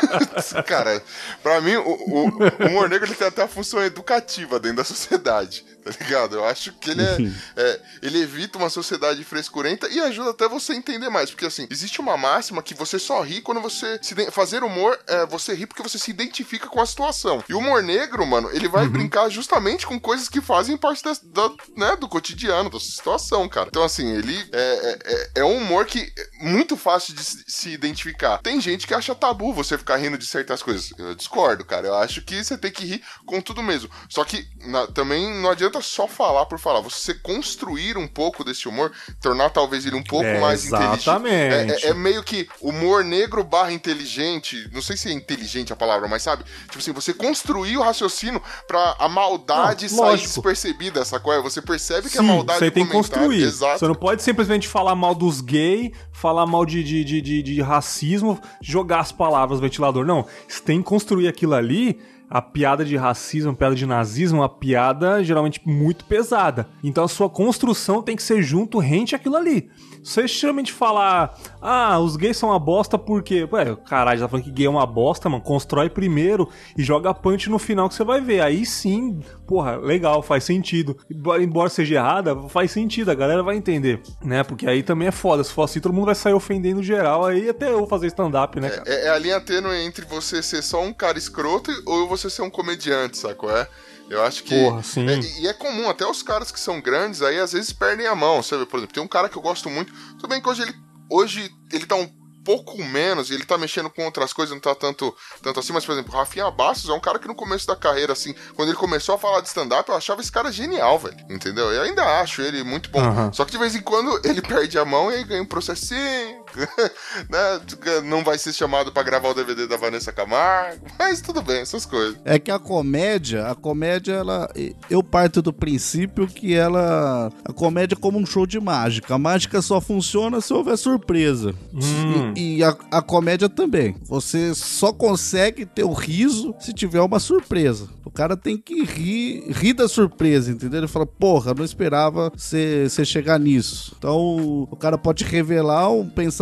cara, 0.67 1.03
pra 1.43 1.61
mim, 1.61 1.77
o, 1.77 1.89
o, 1.89 2.29
o 2.29 2.67
humor 2.69 2.89
negro 2.89 3.07
ele 3.07 3.15
tem 3.15 3.29
até 3.29 3.43
a 3.43 3.49
função 3.49 3.83
educativa 3.83 4.61
dentro 4.61 4.79
da 4.79 4.85
sociedade 4.85 5.65
tá 5.85 5.91
ligado? 6.01 6.37
Eu 6.37 6.45
acho 6.45 6.73
que 6.75 6.91
ele 6.91 7.03
é, 7.03 7.17
é, 7.57 7.81
ele 8.03 8.21
evita 8.21 8.59
uma 8.59 8.71
sociedade 8.71 9.23
frescurenta 9.25 9.89
e 9.89 10.01
ajuda 10.01 10.31
até 10.31 10.49
você 10.49 10.73
a 10.73 10.77
entender 10.77 11.09
mais, 11.09 11.31
porque 11.31 11.47
assim, 11.47 11.67
existe 11.71 12.01
uma 12.01 12.17
máxima 12.17 12.63
que 12.63 12.75
você 12.75 12.99
só 12.99 13.21
ri 13.23 13.41
quando 13.41 13.61
você 13.61 13.99
se 14.03 14.15
fazer 14.31 14.63
humor, 14.63 14.99
é, 15.07 15.27
você 15.27 15.55
ri 15.55 15.67
porque 15.67 15.83
você 15.83 15.99
se 15.99 16.11
identifica 16.11 16.69
com 16.69 16.81
a 16.81 16.87
situação. 16.87 17.43
E 17.49 17.55
o 17.55 17.59
humor 17.59 17.83
negro, 17.83 18.27
mano, 18.27 18.51
ele 18.53 18.69
vai 18.69 18.85
uhum. 18.85 18.93
brincar 18.93 19.29
justamente 19.29 19.87
com 19.87 19.99
coisas 19.99 20.29
que 20.29 20.41
fazem 20.41 20.77
parte 20.77 21.03
da, 21.03 21.13
da, 21.25 21.55
né, 21.77 21.97
do 21.97 22.09
cotidiano, 22.09 22.71
da 22.71 22.81
situação, 22.81 23.49
cara. 23.49 23.69
Então 23.69 23.83
assim, 23.83 24.15
ele 24.15 24.37
é, 24.53 24.99
é, 25.05 25.31
é 25.41 25.45
um 25.45 25.57
humor 25.57 25.87
que 25.87 26.13
é 26.17 26.45
muito 26.45 26.77
fácil 26.77 27.15
de 27.15 27.23
se 27.23 27.71
identificar. 27.71 28.39
Tem 28.39 28.61
gente 28.61 28.87
que 28.87 28.95
acha 28.95 29.15
tabu 29.15 29.53
você 29.53 29.77
ficar 29.79 29.97
rindo 29.97 30.19
de 30.19 30.27
certas 30.27 30.63
coisas. 30.63 30.93
Eu 30.99 31.15
discordo, 31.15 31.65
cara. 31.65 31.87
Eu 31.87 31.95
acho 31.95 32.23
que 32.23 32.43
você 32.43 32.57
tem 32.57 32.71
que 32.71 32.85
rir 32.85 33.03
com 33.27 33.41
tudo 33.41 33.63
mesmo. 33.63 33.91
Só 34.09 34.25
que 34.25 34.47
na, 34.67 34.87
também 34.87 35.33
não 35.41 35.51
adianta 35.51 35.70
adianta 35.71 35.81
só 35.81 36.07
falar 36.07 36.45
por 36.47 36.59
falar. 36.59 36.81
Você 36.81 37.15
construir 37.15 37.97
um 37.97 38.07
pouco 38.07 38.45
desse 38.45 38.69
humor, 38.69 38.93
tornar 39.21 39.51
talvez 39.51 39.87
ele 39.87 39.97
um 39.97 40.03
pouco 40.03 40.27
é, 40.27 40.41
mais 40.41 40.67
exatamente. 40.67 41.09
inteligente. 41.09 41.85
É, 41.85 41.89
é, 41.89 41.91
é, 41.91 41.95
meio 41.95 42.23
que 42.23 42.49
humor 42.61 43.05
negro 43.05 43.43
barra 43.43 43.73
inteligente. 43.73 44.69
Não 44.73 44.83
sei 44.83 44.97
se 44.97 45.09
é 45.09 45.13
inteligente 45.13 45.73
a 45.73 45.77
palavra, 45.77 46.09
mas 46.09 46.23
sabe? 46.23 46.45
Tipo 46.65 46.79
assim, 46.79 46.93
você 46.93 47.15
construir 47.15 47.79
o 47.79 47.83
raciocínio 47.83 48.43
pra 48.67 48.97
a 48.99 49.09
maldade 49.09 49.91
não, 49.91 49.99
sair 49.99 50.19
despercebida, 50.19 51.01
essa 51.01 51.19
coisa. 51.19 51.41
Você 51.43 51.63
percebe 51.63 52.09
que 52.09 52.15
Sim, 52.15 52.19
a 52.19 52.23
maldade 52.23 52.59
você 52.59 52.71
tem 52.71 52.85
que 52.85 52.93
construir. 52.93 53.43
Exato. 53.43 53.79
Você 53.79 53.87
não 53.87 53.95
pode 53.95 54.23
simplesmente 54.23 54.69
falar 54.69 54.95
mal 54.95 55.15
dos 55.15 55.41
gays, 55.41 55.93
falar 56.13 56.47
mal 56.47 56.67
de, 56.67 56.83
de, 56.83 57.05
de, 57.05 57.21
de, 57.21 57.43
de 57.43 57.63
racismo, 57.63 58.41
jogar 58.61 59.01
as 59.01 59.13
palavras 59.13 59.59
no 59.59 59.63
ventilador. 59.63 60.05
Não, 60.05 60.27
você 60.49 60.61
tem 60.61 60.79
que 60.79 60.89
construir 60.89 61.29
aquilo 61.29 61.55
ali 61.55 62.01
a 62.31 62.41
piada 62.41 62.85
de 62.85 62.97
racismo, 62.97 63.51
a 63.51 63.55
piada 63.55 63.75
de 63.75 63.85
nazismo, 63.85 64.39
é 64.39 64.43
uma 64.43 64.49
piada 64.49 65.23
geralmente 65.25 65.61
muito 65.67 66.05
pesada. 66.05 66.69
Então 66.83 67.03
a 67.03 67.09
sua 67.09 67.29
construção 67.29 68.01
tem 68.01 68.15
que 68.15 68.23
ser 68.23 68.41
junto, 68.41 68.79
rente 68.79 69.17
aquilo 69.17 69.37
ali. 69.37 69.69
Você 70.03 70.27
geralmente 70.27 70.73
falar, 70.73 71.39
ah, 71.61 71.99
os 71.99 72.17
gays 72.17 72.37
são 72.37 72.49
uma 72.49 72.59
bosta 72.59 72.99
porque. 72.99 73.49
Ué, 73.53 73.77
caralho, 73.87 74.21
tá 74.21 74.29
falando 74.29 74.45
que 74.45 74.51
gay 74.51 74.67
é 74.67 74.71
uma 74.71 74.87
bosta, 74.87 75.29
mano. 75.29 75.43
Constrói 75.43 75.91
primeiro 75.91 76.49
e 76.77 76.83
joga 76.83 77.13
punch 77.13 77.51
no 77.51 77.59
final 77.59 77.89
que 77.89 77.95
você 77.95 78.05
vai 78.05 78.21
ver. 78.21 78.41
Aí 78.41 78.65
sim, 78.65 79.21
porra, 79.47 79.77
legal, 79.77 80.23
faz 80.23 80.45
sentido. 80.45 80.97
Embora 81.41 81.69
seja 81.69 81.97
errada, 81.97 82.37
faz 82.49 82.71
sentido, 82.71 83.11
a 83.11 83.15
galera 83.15 83.43
vai 83.43 83.57
entender, 83.57 84.01
né? 84.23 84.43
Porque 84.43 84.67
aí 84.67 84.83
também 84.83 85.09
é 85.09 85.13
foda. 85.13 85.45
Se 85.45 85.53
for 85.53 85.65
assim, 85.65 85.81
todo 85.81 85.93
mundo 85.93 86.07
vai 86.07 86.15
sair 86.15 86.35
ofendendo 86.35 86.83
geral, 86.83 87.27
aí 87.27 87.49
até 87.49 87.71
eu 87.71 87.87
fazer 87.87 88.07
stand-up, 88.07 88.59
né, 88.59 88.71
cara? 88.71 88.83
É, 88.87 89.07
é, 89.07 89.11
a 89.11 89.19
linha 89.19 89.41
tênue 89.41 89.77
entre 89.85 90.05
você 90.07 90.43
ser 90.43 90.63
só 90.63 90.83
um 90.83 90.93
cara 90.93 91.19
escroto 91.19 91.71
ou 91.87 92.09
você 92.09 92.31
ser 92.31 92.43
um 92.43 92.51
comediante, 92.51 93.19
sacou? 93.19 93.51
É? 93.51 93.69
Eu 94.11 94.25
acho 94.25 94.43
que. 94.43 94.65
Porra, 94.65 94.83
sim. 94.83 95.09
É, 95.09 95.21
e 95.41 95.47
é 95.47 95.53
comum, 95.53 95.89
até 95.89 96.05
os 96.05 96.23
caras 96.23 96.51
que 96.51 96.59
são 96.59 96.81
grandes 96.81 97.23
aí 97.23 97.39
às 97.39 97.53
vezes 97.53 97.73
perdem 97.73 98.09
a 98.09 98.15
mão. 98.15 98.43
Sabe? 98.43 98.67
Por 98.67 98.79
exemplo, 98.79 98.95
tem 98.95 99.03
um 99.03 99.09
cara 99.09 99.29
que 99.29 99.39
eu 99.39 99.43
gosto 99.43 99.71
muito. 99.71 99.93
Tudo 100.17 100.29
bem 100.29 100.43
que 100.43 100.49
hoje 100.49 100.63
ele, 100.63 100.75
hoje 101.09 101.55
ele 101.73 101.87
tá 101.87 101.95
um 101.95 102.11
pouco 102.45 102.83
menos, 102.83 103.31
ele 103.31 103.45
tá 103.45 103.57
mexendo 103.57 103.91
com 103.91 104.05
outras 104.05 104.33
coisas, 104.33 104.53
não 104.53 104.61
tá 104.61 104.75
tanto, 104.75 105.15
tanto 105.43 105.61
assim, 105.61 105.73
mas, 105.73 105.85
por 105.85 105.93
exemplo, 105.93 106.13
o 106.13 106.17
Rafinha 106.17 106.51
Bastos 106.51 106.91
é 106.91 106.93
um 106.93 107.01
cara 107.01 107.19
que 107.19 107.29
no 107.29 107.35
começo 107.35 107.67
da 107.67 107.77
carreira, 107.77 108.13
assim, 108.13 108.35
quando 108.55 108.71
ele 108.71 108.79
começou 108.79 109.15
a 109.15 109.19
falar 109.19 109.41
de 109.41 109.49
stand-up, 109.49 109.89
eu 109.89 109.97
achava 109.97 110.21
esse 110.21 110.33
cara 110.33 110.51
genial, 110.51 110.99
velho, 110.99 111.17
entendeu? 111.29 111.71
Eu 111.71 111.83
ainda 111.83 112.03
acho 112.21 112.43
ele 112.43 112.65
muito 112.65 112.91
bom. 112.91 113.03
Uhum. 113.03 113.33
Só 113.33 113.45
que 113.45 113.53
de 113.53 113.59
vez 113.59 113.75
em 113.75 113.83
quando 113.83 114.21
ele 114.25 114.41
perde 114.43 114.79
a 114.79 114.85
mão 114.85 115.13
e 115.13 115.17
aí 115.17 115.25
ganha 115.25 115.43
um 115.43 115.47
processinho, 115.47 116.40
né? 117.29 117.61
Não 118.05 118.23
vai 118.25 118.39
ser 118.39 118.53
chamado 118.53 118.93
para 118.93 119.03
gravar 119.03 119.29
o 119.31 119.35
DVD 119.35 119.67
da 119.67 119.77
Vanessa 119.77 120.13
Camargo, 120.13 120.87
mas 120.99 121.21
tudo 121.21 121.43
bem, 121.43 121.61
essas 121.61 121.87
coisas. 121.87 122.17
É 122.25 122.39
que 122.39 122.51
a 122.51 122.59
comédia, 122.59 123.47
a 123.47 123.55
comédia, 123.55 124.15
ela. 124.15 124.51
Eu 124.89 125.03
parto 125.03 125.41
do 125.41 125.53
princípio 125.53 126.27
que 126.27 126.55
ela. 126.55 127.33
A 127.45 127.53
comédia 127.53 127.95
é 127.95 128.01
como 128.01 128.19
um 128.19 128.27
show 128.27 128.47
de 128.47 128.61
mágica. 128.61 129.15
A 129.15 129.19
mágica 129.19 129.63
só 129.63 129.81
funciona 129.81 130.41
se 130.41 130.53
houver 130.53 130.77
surpresa. 130.77 131.55
Hum. 131.73 132.35
E, 132.37 132.59
e 132.59 132.65
a, 132.65 132.77
a 132.91 133.03
comédia 133.03 133.49
também. 133.49 133.97
Você 134.05 134.55
só 134.55 134.93
consegue 134.93 135.65
ter 135.65 135.85
o 135.85 135.93
riso 135.93 136.55
se 136.59 136.73
tiver 136.73 137.01
uma 137.01 137.19
surpresa. 137.19 137.89
O 138.05 138.11
cara 138.11 138.37
tem 138.37 138.57
que 138.57 138.83
rir, 138.83 139.45
rir 139.51 139.73
da 139.73 139.89
surpresa, 139.89 140.51
entendeu? 140.51 140.81
Ele 140.81 140.89
fala, 140.89 141.07
porra, 141.07 141.55
não 141.55 141.65
esperava 141.65 142.33
você 142.35 142.89
chegar 143.05 143.39
nisso. 143.39 143.95
Então, 143.97 144.67
o 144.71 144.77
cara 144.77 144.99
pode 144.99 145.25
revelar 145.25 145.91
um 145.91 146.09
pensamento 146.09 146.40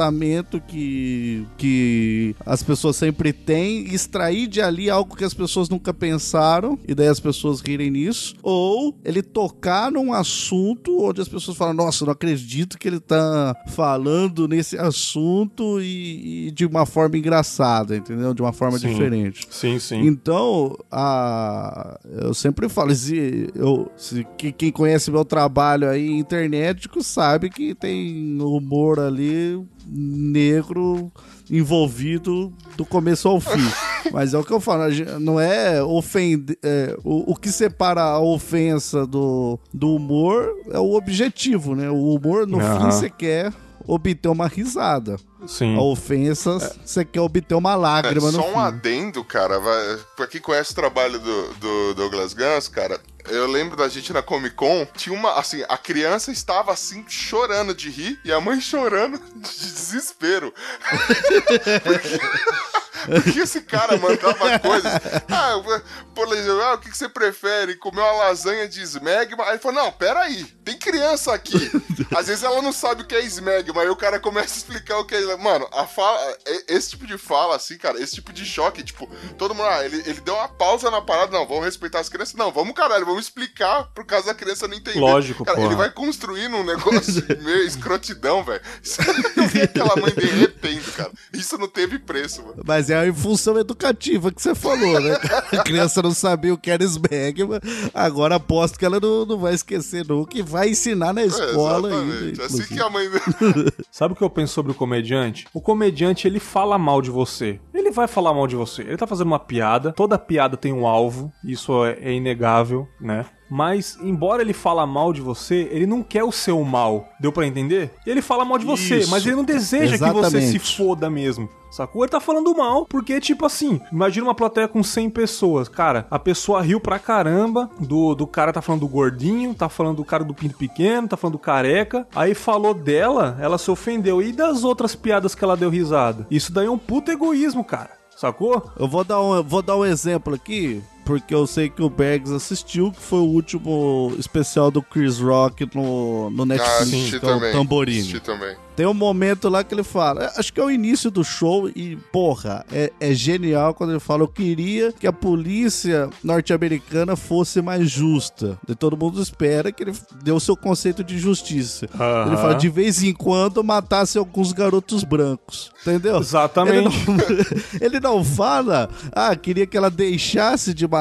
que, 0.67 1.45
que 1.57 2.35
as 2.47 2.63
pessoas 2.63 2.97
sempre 2.97 3.33
têm, 3.33 3.93
extrair 3.95 4.47
de 4.47 4.61
ali 4.61 4.89
algo 4.89 5.17
que 5.17 5.25
as 5.25 5.35
pessoas 5.35 5.69
nunca 5.69 5.93
pensaram, 5.93 6.79
e 6.87 6.95
daí 6.95 7.09
as 7.09 7.21
pessoas 7.21 7.61
rirem 7.61 7.91
nisso. 7.91 8.35
Ou 8.43 8.95
ele 9.05 9.23
tocar 9.23 9.91
num 9.91 10.13
assunto 10.13 11.03
onde 11.03 11.21
as 11.21 11.29
pessoas 11.29 11.57
falam, 11.57 11.75
nossa, 11.75 12.05
não 12.05 12.13
acredito 12.13 12.79
que 12.79 12.89
ele 12.89 13.01
tá 13.01 13.55
falando 13.69 14.47
nesse 14.47 14.79
assunto 14.79 15.81
e, 15.81 16.49
e 16.49 16.51
de 16.51 16.65
uma 16.67 16.87
forma 16.87 17.17
engraçada, 17.17 17.97
entendeu? 17.97 18.33
De 18.35 18.43
uma 18.43 18.53
forma 18.53 18.79
Sim. 18.79 18.89
diferente. 18.89 19.47
Sim, 19.51 19.79
sim. 19.79 20.01
Então, 20.07 20.77
a, 20.91 21.99
eu 22.23 22.35
sempre 22.35 22.69
falo, 22.69 22.95
se, 22.95 23.49
eu, 23.55 23.91
se, 23.97 24.27
que- 24.37 24.53
quem 24.53 24.71
conhece 24.71 25.11
meu 25.11 25.25
trabalho 25.25 25.89
aí 25.89 26.11
internético 26.11 27.03
sabe 27.03 27.51
que 27.51 27.75
tem 27.75 28.41
humor 28.41 28.99
ali 29.01 29.61
negro 29.91 31.11
envolvido 31.51 32.53
do 32.77 32.85
começo 32.85 33.29
ao 33.29 33.41
fim. 33.41 33.51
Mas 34.13 34.33
é 34.35 34.39
o 34.39 34.45
que 34.45 34.53
eu 34.53 34.61
falo, 34.61 34.85
não 35.21 35.39
é 35.41 35.83
ofender. 35.83 36.59
é, 36.63 36.97
o, 37.05 37.33
o 37.33 37.37
que 37.37 37.51
separa 37.51 38.03
a 38.03 38.21
ofensa 38.21 39.07
do, 39.07 39.59
do 39.73 39.95
humor 39.95 40.55
é 40.71 40.79
o 40.79 40.95
objetivo, 40.95 41.75
né? 41.75 41.91
O 41.91 42.15
humor, 42.15 42.47
no 42.47 42.61
Aham. 42.61 42.81
fim, 42.81 42.91
você 42.91 43.11
quer 43.11 43.53
obter 43.87 44.29
uma 44.29 44.47
risada. 44.47 45.17
Sim. 45.47 45.77
A 45.77 45.81
ofensa, 45.83 46.59
você 46.85 47.05
quer 47.05 47.21
obter 47.21 47.55
uma 47.55 47.75
lágrima 47.75 48.29
É, 48.29 48.33
no 48.33 48.39
só 48.39 48.49
um 48.49 48.53
fim. 48.53 48.59
adendo, 48.59 49.25
cara. 49.25 49.59
Vai, 49.59 49.99
pra 50.17 50.27
quem 50.27 50.41
conhece 50.41 50.73
o 50.73 50.75
trabalho 50.75 51.19
do, 51.19 51.55
do 51.55 51.95
Douglas 51.95 52.35
Guns, 52.35 52.69
cara, 52.69 53.01
eu 53.31 53.47
lembro 53.47 53.77
da 53.77 53.89
gente 53.89 54.13
na 54.13 54.23
Comic 54.23 54.55
Con, 54.55 54.87
tinha 54.97 55.15
uma, 55.15 55.35
assim, 55.35 55.65
a 55.69 55.77
criança 55.77 56.31
estava 56.31 56.73
assim, 56.73 57.05
chorando 57.09 57.75
de 57.75 57.91
rir, 57.91 58.21
e 58.25 58.33
a 58.33 58.41
mãe 58.41 58.61
chorando 58.61 59.19
de 59.19 59.41
desespero. 59.41 60.53
Porque, 60.89 62.21
porque 63.07 63.41
esse 63.41 63.61
cara 63.63 63.97
mandava 63.97 64.59
coisas. 64.59 64.93
Ah, 65.31 65.53
eu- 65.53 65.83
por 66.15 66.33
exemplo, 66.35 66.63
ah, 66.63 66.75
o 66.75 66.79
que 66.79 66.91
que 66.91 66.97
você 66.99 67.09
prefere? 67.09 67.77
Comer 67.77 68.01
uma 68.01 68.13
lasanha 68.13 68.67
de 68.69 68.83
smegma? 68.83 69.45
Aí 69.45 69.51
ele 69.53 69.59
falou, 69.59 69.85
não, 69.85 69.93
peraí, 69.93 70.45
tem 70.65 70.77
criança 70.77 71.33
aqui. 71.33 71.71
Às 72.17 72.27
vezes 72.27 72.43
ela 72.43 72.61
não 72.61 72.73
sabe 72.73 73.03
o 73.03 73.07
que 73.07 73.15
é 73.15 73.21
smegma, 73.25 73.83
aí 73.83 73.89
o 73.89 73.97
cara 73.97 74.19
começa 74.19 74.55
a 74.55 74.57
explicar 74.59 74.99
o 74.99 75.05
que 75.05 75.15
é. 75.15 75.37
Mano, 75.37 75.69
a 75.73 75.87
fala, 75.87 76.19
e- 76.47 76.65
esse 76.75 76.91
tipo 76.91 77.07
de 77.07 77.17
fala, 77.19 77.57
assim, 77.57 77.77
cara, 77.79 78.01
esse 78.01 78.17
tipo 78.17 78.33
de 78.33 78.45
choque, 78.45 78.83
tipo, 78.83 79.09
todo 79.37 79.55
mundo, 79.55 79.69
ah, 79.69 79.85
ele, 79.85 79.99
ele 80.07 80.21
deu 80.21 80.35
uma 80.35 80.49
pausa 80.49 80.91
na 80.91 81.01
parada, 81.01 81.31
não, 81.37 81.47
vamos 81.47 81.65
respeitar 81.65 82.01
as 82.01 82.09
crianças. 82.09 82.35
Não, 82.35 82.51
vamos, 82.51 82.75
caralho, 82.75 83.07
vamos 83.07 83.25
explicar 83.25 83.85
por 83.95 84.05
causa 84.05 84.27
da 84.27 84.35
criança 84.35 84.67
não 84.67 84.77
entender. 84.77 84.99
Lógico, 84.99 85.45
cara, 85.45 85.57
porra. 85.57 85.69
ele 85.69 85.77
vai 85.77 85.91
construindo 85.91 86.57
um 86.57 86.65
negócio 86.65 87.25
meio 87.43 87.63
escrotidão, 87.65 88.43
velho. 88.43 88.61
Eu 89.37 89.47
vi 89.47 89.63
aquela 89.63 89.95
mãe 89.97 90.13
derretendo, 90.15 90.91
cara. 90.93 91.13
Isso 91.33 91.57
não 91.59 91.69
teve 91.69 91.99
preço, 91.99 92.43
mano. 92.43 92.63
Mas 92.67 92.88
é 92.91 93.09
a 93.09 93.13
função 93.15 93.59
educativa 93.59 94.31
que 94.33 94.41
você 94.41 94.55
falou, 94.55 95.01
né? 95.01 95.17
A 95.53 95.59
criança 95.65 96.03
não 96.03 96.13
sabia 96.13 96.53
o 96.55 96.59
que 96.59 96.71
era 96.71 96.83
smegma, 96.85 97.61
agora 97.95 98.37
aposto 98.37 98.79
que 98.79 98.85
ela 98.85 98.99
não, 99.01 99.25
não 99.27 99.39
vai 99.39 99.55
esquecer 99.55 100.07
nunca 100.07 100.37
e 100.39 100.43
vai 100.43 100.71
ensinar 100.71 101.13
na 101.13 101.23
É, 101.23 101.27
escola 101.27 101.89
exatamente. 101.89 102.25
ainda. 102.25 102.45
assim 102.47 102.63
que 102.65 102.81
a 102.81 102.91
mãe. 102.91 103.09
Sabe 103.91 104.13
o 104.13 104.17
que 104.17 104.23
eu 104.25 104.31
penso 104.31 104.55
sobre 104.55 104.73
o 104.73 104.75
comediante? 104.75 105.47
O 105.53 105.61
comediante, 105.61 106.27
ele 106.27 106.41
fala 106.41 106.79
mal 106.79 107.01
de 107.03 107.11
você. 107.11 107.61
Ele 107.75 107.91
vai 107.91 108.07
falar 108.07 108.33
mal 108.35 108.47
de 108.47 108.57
você. 108.57 108.83
Ele 108.83 108.97
tá 108.97 109.07
fazendo 109.07 109.29
uma 109.29 109.39
piada, 109.39 109.93
toda 109.93 110.19
piada 110.19 110.57
tem 110.57 110.73
um 110.73 110.87
alvo, 110.87 111.33
isso 111.45 111.85
é, 111.85 111.99
é 112.01 112.13
inegável, 112.13 112.87
né? 113.01 113.27
Mas, 113.51 113.99
embora 114.03 114.43
ele 114.43 114.53
fala 114.53 114.87
mal 114.87 115.13
de 115.13 115.21
você, 115.21 115.69
ele 115.71 115.87
não 115.87 116.03
quer 116.03 116.25
o 116.25 116.33
seu 116.33 116.63
mal. 116.65 117.09
Deu 117.19 117.33
pra 117.33 117.47
entender? 117.47 117.93
Ele 118.07 118.21
fala 118.21 118.45
mal 118.45 118.59
de 118.59 118.67
você, 118.67 118.99
Isso. 118.99 119.11
mas 119.11 119.27
ele 119.27 119.37
não 119.37 119.45
deseja 119.45 119.97
que 119.99 120.13
você 120.13 120.41
se 120.41 120.57
Exatamente. 120.57 120.77
foda 120.77 121.11
mesmo. 121.11 121.49
Sacou? 121.71 122.03
Ele 122.03 122.11
tá 122.11 122.21
falando 122.21 122.55
mal, 122.57 122.87
porque, 122.87 123.21
tipo 123.21 123.45
assim, 123.45 123.81
imagina 123.93 124.27
uma 124.27 124.35
plateia 124.35 124.67
com 124.67 124.83
100 124.83 125.11
pessoas. 125.11 125.69
Cara, 125.69 126.07
a 126.11 126.19
pessoa 126.19 126.63
riu 126.63 126.81
pra 126.81 126.99
caramba 126.99 127.71
do, 127.79 128.15
do 128.15 128.27
cara 128.27 128.53
tá 128.53 128.63
falando 128.63 128.81
do 128.81 128.89
gordinho, 128.89 129.55
tá 129.55 129.69
falando 129.69 129.97
do 129.97 130.05
cara 130.05 130.25
do 130.25 130.35
pinto 130.35 130.57
pequeno, 130.57 131.09
tá 131.09 131.17
falando 131.17 131.35
do 131.35 131.39
careca. 131.39 132.07
Aí 132.15 132.35
falou 132.35 132.73
dela, 132.73 133.37
ela 133.41 133.59
se 133.59 133.71
ofendeu. 133.71 134.23
E 134.23 134.33
das 134.33 134.65
outras 134.65 134.95
piadas 134.95 135.35
que 135.35 135.45
ela 135.45 135.57
deu 135.57 135.69
risada? 135.69 136.27
Isso 136.31 136.53
daí 136.53 136.67
é 136.67 136.71
um 136.71 136.79
puto 136.79 137.11
egoísmo, 137.11 137.63
cara. 137.63 137.99
Sacou? 138.17 138.73
Eu 138.77 138.89
vou 138.89 139.05
dar, 139.05 139.21
um, 139.21 139.43
vou 139.45 139.63
dar 139.63 139.77
um 139.77 139.85
exemplo 139.85 140.35
aqui, 140.35 140.83
porque 141.09 141.35
eu 141.35 141.47
sei 141.47 141.71
que 141.71 141.83
o 141.83 141.89
Bergs 141.89 142.31
assistiu, 142.31 142.93
que 142.93 143.01
foi 143.01 143.21
o 143.21 143.25
último 143.25 144.15
especial 144.19 144.71
do 144.71 144.83
Chris 144.83 145.19
Rock 145.19 145.67
no, 145.75 146.29
no 146.29 146.43
Ah, 146.43 146.47
Netflix, 146.47 146.83
assisti 146.83 147.19
que 147.19 147.25
é 147.25 147.29
o 147.31 147.33
também. 147.33 147.53
Tamborini. 147.53 147.99
Assisti 148.01 148.21
também. 148.21 148.57
Tem 148.77 148.87
um 148.87 148.95
momento 148.95 149.49
lá 149.49 149.65
que 149.65 149.75
ele 149.75 149.83
fala, 149.83 150.31
acho 150.37 150.53
que 150.53 150.61
é 150.61 150.63
o 150.63 150.71
início 150.71 151.11
do 151.11 151.25
show 151.25 151.69
e, 151.69 151.97
porra, 152.13 152.65
é, 152.71 152.93
é 153.01 153.13
genial 153.13 153.75
quando 153.75 153.91
ele 153.91 153.99
fala, 153.99 154.23
eu 154.23 154.29
queria 154.29 154.93
que 154.93 155.05
a 155.05 155.13
polícia 155.13 156.09
norte-americana 156.23 157.17
fosse 157.17 157.61
mais 157.61 157.91
justa. 157.91 158.57
E 158.69 158.77
todo 158.77 158.97
mundo 158.97 159.21
espera 159.21 159.73
que 159.73 159.83
ele 159.83 159.93
dê 160.23 160.31
o 160.31 160.39
seu 160.39 160.57
conceito 160.57 161.03
de 161.03 161.19
justiça. 161.19 161.89
Ele 162.25 162.37
fala, 162.37 162.55
de 162.55 162.69
vez 162.69 163.03
em 163.03 163.13
quando 163.13 163.65
matasse 163.65 164.17
alguns 164.17 164.53
garotos 164.53 165.03
brancos. 165.03 165.73
Entendeu? 165.83 166.19
Exatamente. 166.19 166.77
Ele 166.77 166.83
não, 166.85 167.17
ele 167.81 168.01
não 168.01 168.25
fala, 168.25 168.89
ah, 169.11 169.35
queria 169.35 169.67
que 169.67 169.77
ela 169.77 169.91
deixasse 169.91 170.73
de 170.73 170.87
matar 170.87 170.98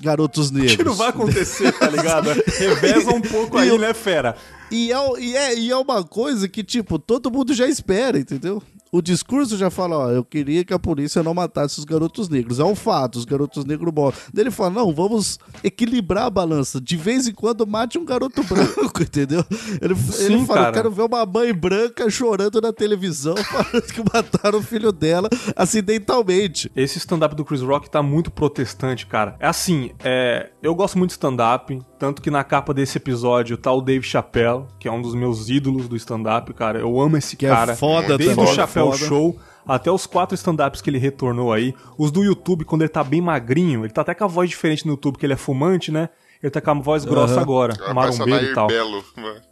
garotos 0.00 0.50
negros. 0.50 0.76
Que 0.76 0.84
não 0.84 0.94
vai 0.94 1.08
acontecer, 1.08 1.72
tá 1.72 1.88
ligado? 1.88 2.28
Reveza 2.58 3.10
um 3.10 3.20
pouco 3.20 3.56
aí, 3.58 3.76
né, 3.78 3.94
fera? 3.94 4.36
E 4.70 4.92
é, 4.92 5.20
e, 5.20 5.36
é, 5.36 5.58
e 5.58 5.70
é 5.70 5.76
uma 5.76 6.02
coisa 6.02 6.48
que, 6.48 6.62
tipo, 6.62 6.98
todo 6.98 7.30
mundo 7.30 7.54
já 7.54 7.66
espera, 7.66 8.18
entendeu? 8.18 8.62
O 8.94 9.02
discurso 9.02 9.56
já 9.56 9.70
fala, 9.70 9.98
ó, 9.98 10.10
eu 10.12 10.24
queria 10.24 10.64
que 10.64 10.72
a 10.72 10.78
polícia 10.78 11.20
não 11.20 11.34
matasse 11.34 11.80
os 11.80 11.84
garotos 11.84 12.28
negros. 12.28 12.60
É 12.60 12.64
um 12.64 12.76
fato, 12.76 13.16
os 13.16 13.24
garotos 13.24 13.64
negros 13.64 13.92
morrem. 13.92 14.16
Daí 14.32 14.44
ele 14.44 14.52
fala, 14.52 14.70
não, 14.70 14.94
vamos 14.94 15.36
equilibrar 15.64 16.26
a 16.26 16.30
balança. 16.30 16.80
De 16.80 16.96
vez 16.96 17.26
em 17.26 17.32
quando 17.34 17.66
mate 17.66 17.98
um 17.98 18.04
garoto 18.04 18.40
branco, 18.46 19.02
entendeu? 19.02 19.44
Ele, 19.82 19.94
ele 19.94 20.38
Sim, 20.38 20.46
fala, 20.46 20.60
eu 20.60 20.64
cara. 20.66 20.72
quero 20.72 20.90
ver 20.92 21.02
uma 21.02 21.26
mãe 21.26 21.52
branca 21.52 22.08
chorando 22.08 22.60
na 22.60 22.72
televisão 22.72 23.34
falando 23.42 23.82
que 23.82 24.00
mataram 24.14 24.60
o 24.60 24.62
filho 24.62 24.92
dela 24.92 25.28
acidentalmente. 25.56 26.70
Esse 26.76 26.98
stand-up 26.98 27.34
do 27.34 27.44
Chris 27.44 27.62
Rock 27.62 27.90
tá 27.90 28.00
muito 28.00 28.30
protestante, 28.30 29.06
cara. 29.06 29.34
É 29.40 29.48
assim, 29.48 29.90
é, 30.04 30.50
eu 30.62 30.72
gosto 30.72 30.96
muito 30.98 31.10
de 31.10 31.14
stand-up, 31.14 31.76
tanto 31.98 32.22
que 32.22 32.30
na 32.30 32.44
capa 32.44 32.72
desse 32.72 32.96
episódio 32.98 33.56
tá 33.56 33.72
o 33.72 33.80
Dave 33.80 34.06
Chappelle, 34.06 34.66
que 34.78 34.86
é 34.86 34.92
um 34.92 35.02
dos 35.02 35.16
meus 35.16 35.48
ídolos 35.48 35.88
do 35.88 35.96
stand-up, 35.96 36.52
cara. 36.54 36.78
Eu 36.78 37.00
amo 37.00 37.16
esse 37.16 37.36
Que 37.36 37.46
é 37.46 37.48
cara. 37.50 37.74
foda 37.74 38.16
Desde 38.16 38.36
também. 38.36 38.52
o 38.52 38.54
Chappelle 38.54 38.83
Foda. 38.92 39.06
Show 39.06 39.38
até 39.66 39.90
os 39.90 40.06
quatro 40.06 40.34
stand-ups 40.34 40.80
que 40.80 40.90
ele 40.90 40.98
retornou 40.98 41.52
aí. 41.52 41.74
Os 41.96 42.10
do 42.10 42.22
YouTube, 42.22 42.64
quando 42.64 42.82
ele 42.82 42.88
tá 42.90 43.02
bem 43.02 43.20
magrinho, 43.20 43.84
ele 43.84 43.92
tá 43.92 44.02
até 44.02 44.14
com 44.14 44.24
a 44.24 44.28
voz 44.28 44.50
diferente 44.50 44.86
no 44.86 44.92
YouTube, 44.92 45.16
que 45.18 45.24
ele 45.24 45.32
é 45.32 45.36
fumante, 45.36 45.90
né? 45.90 46.10
Ele 46.42 46.50
tá 46.50 46.60
com 46.60 46.70
a 46.70 46.74
voz 46.74 47.04
grossa 47.04 47.34
Aham. 47.34 47.42
agora, 47.42 47.74
Ela 47.78 47.94
parece 47.94 48.22
a 48.22 48.26
marombeiro 48.26 48.40
e 48.42 48.44
Nair 48.44 48.54
tal. 48.54 48.66
Belo. 48.66 49.02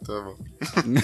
Tá 0.05 0.21
bom. 0.21 0.35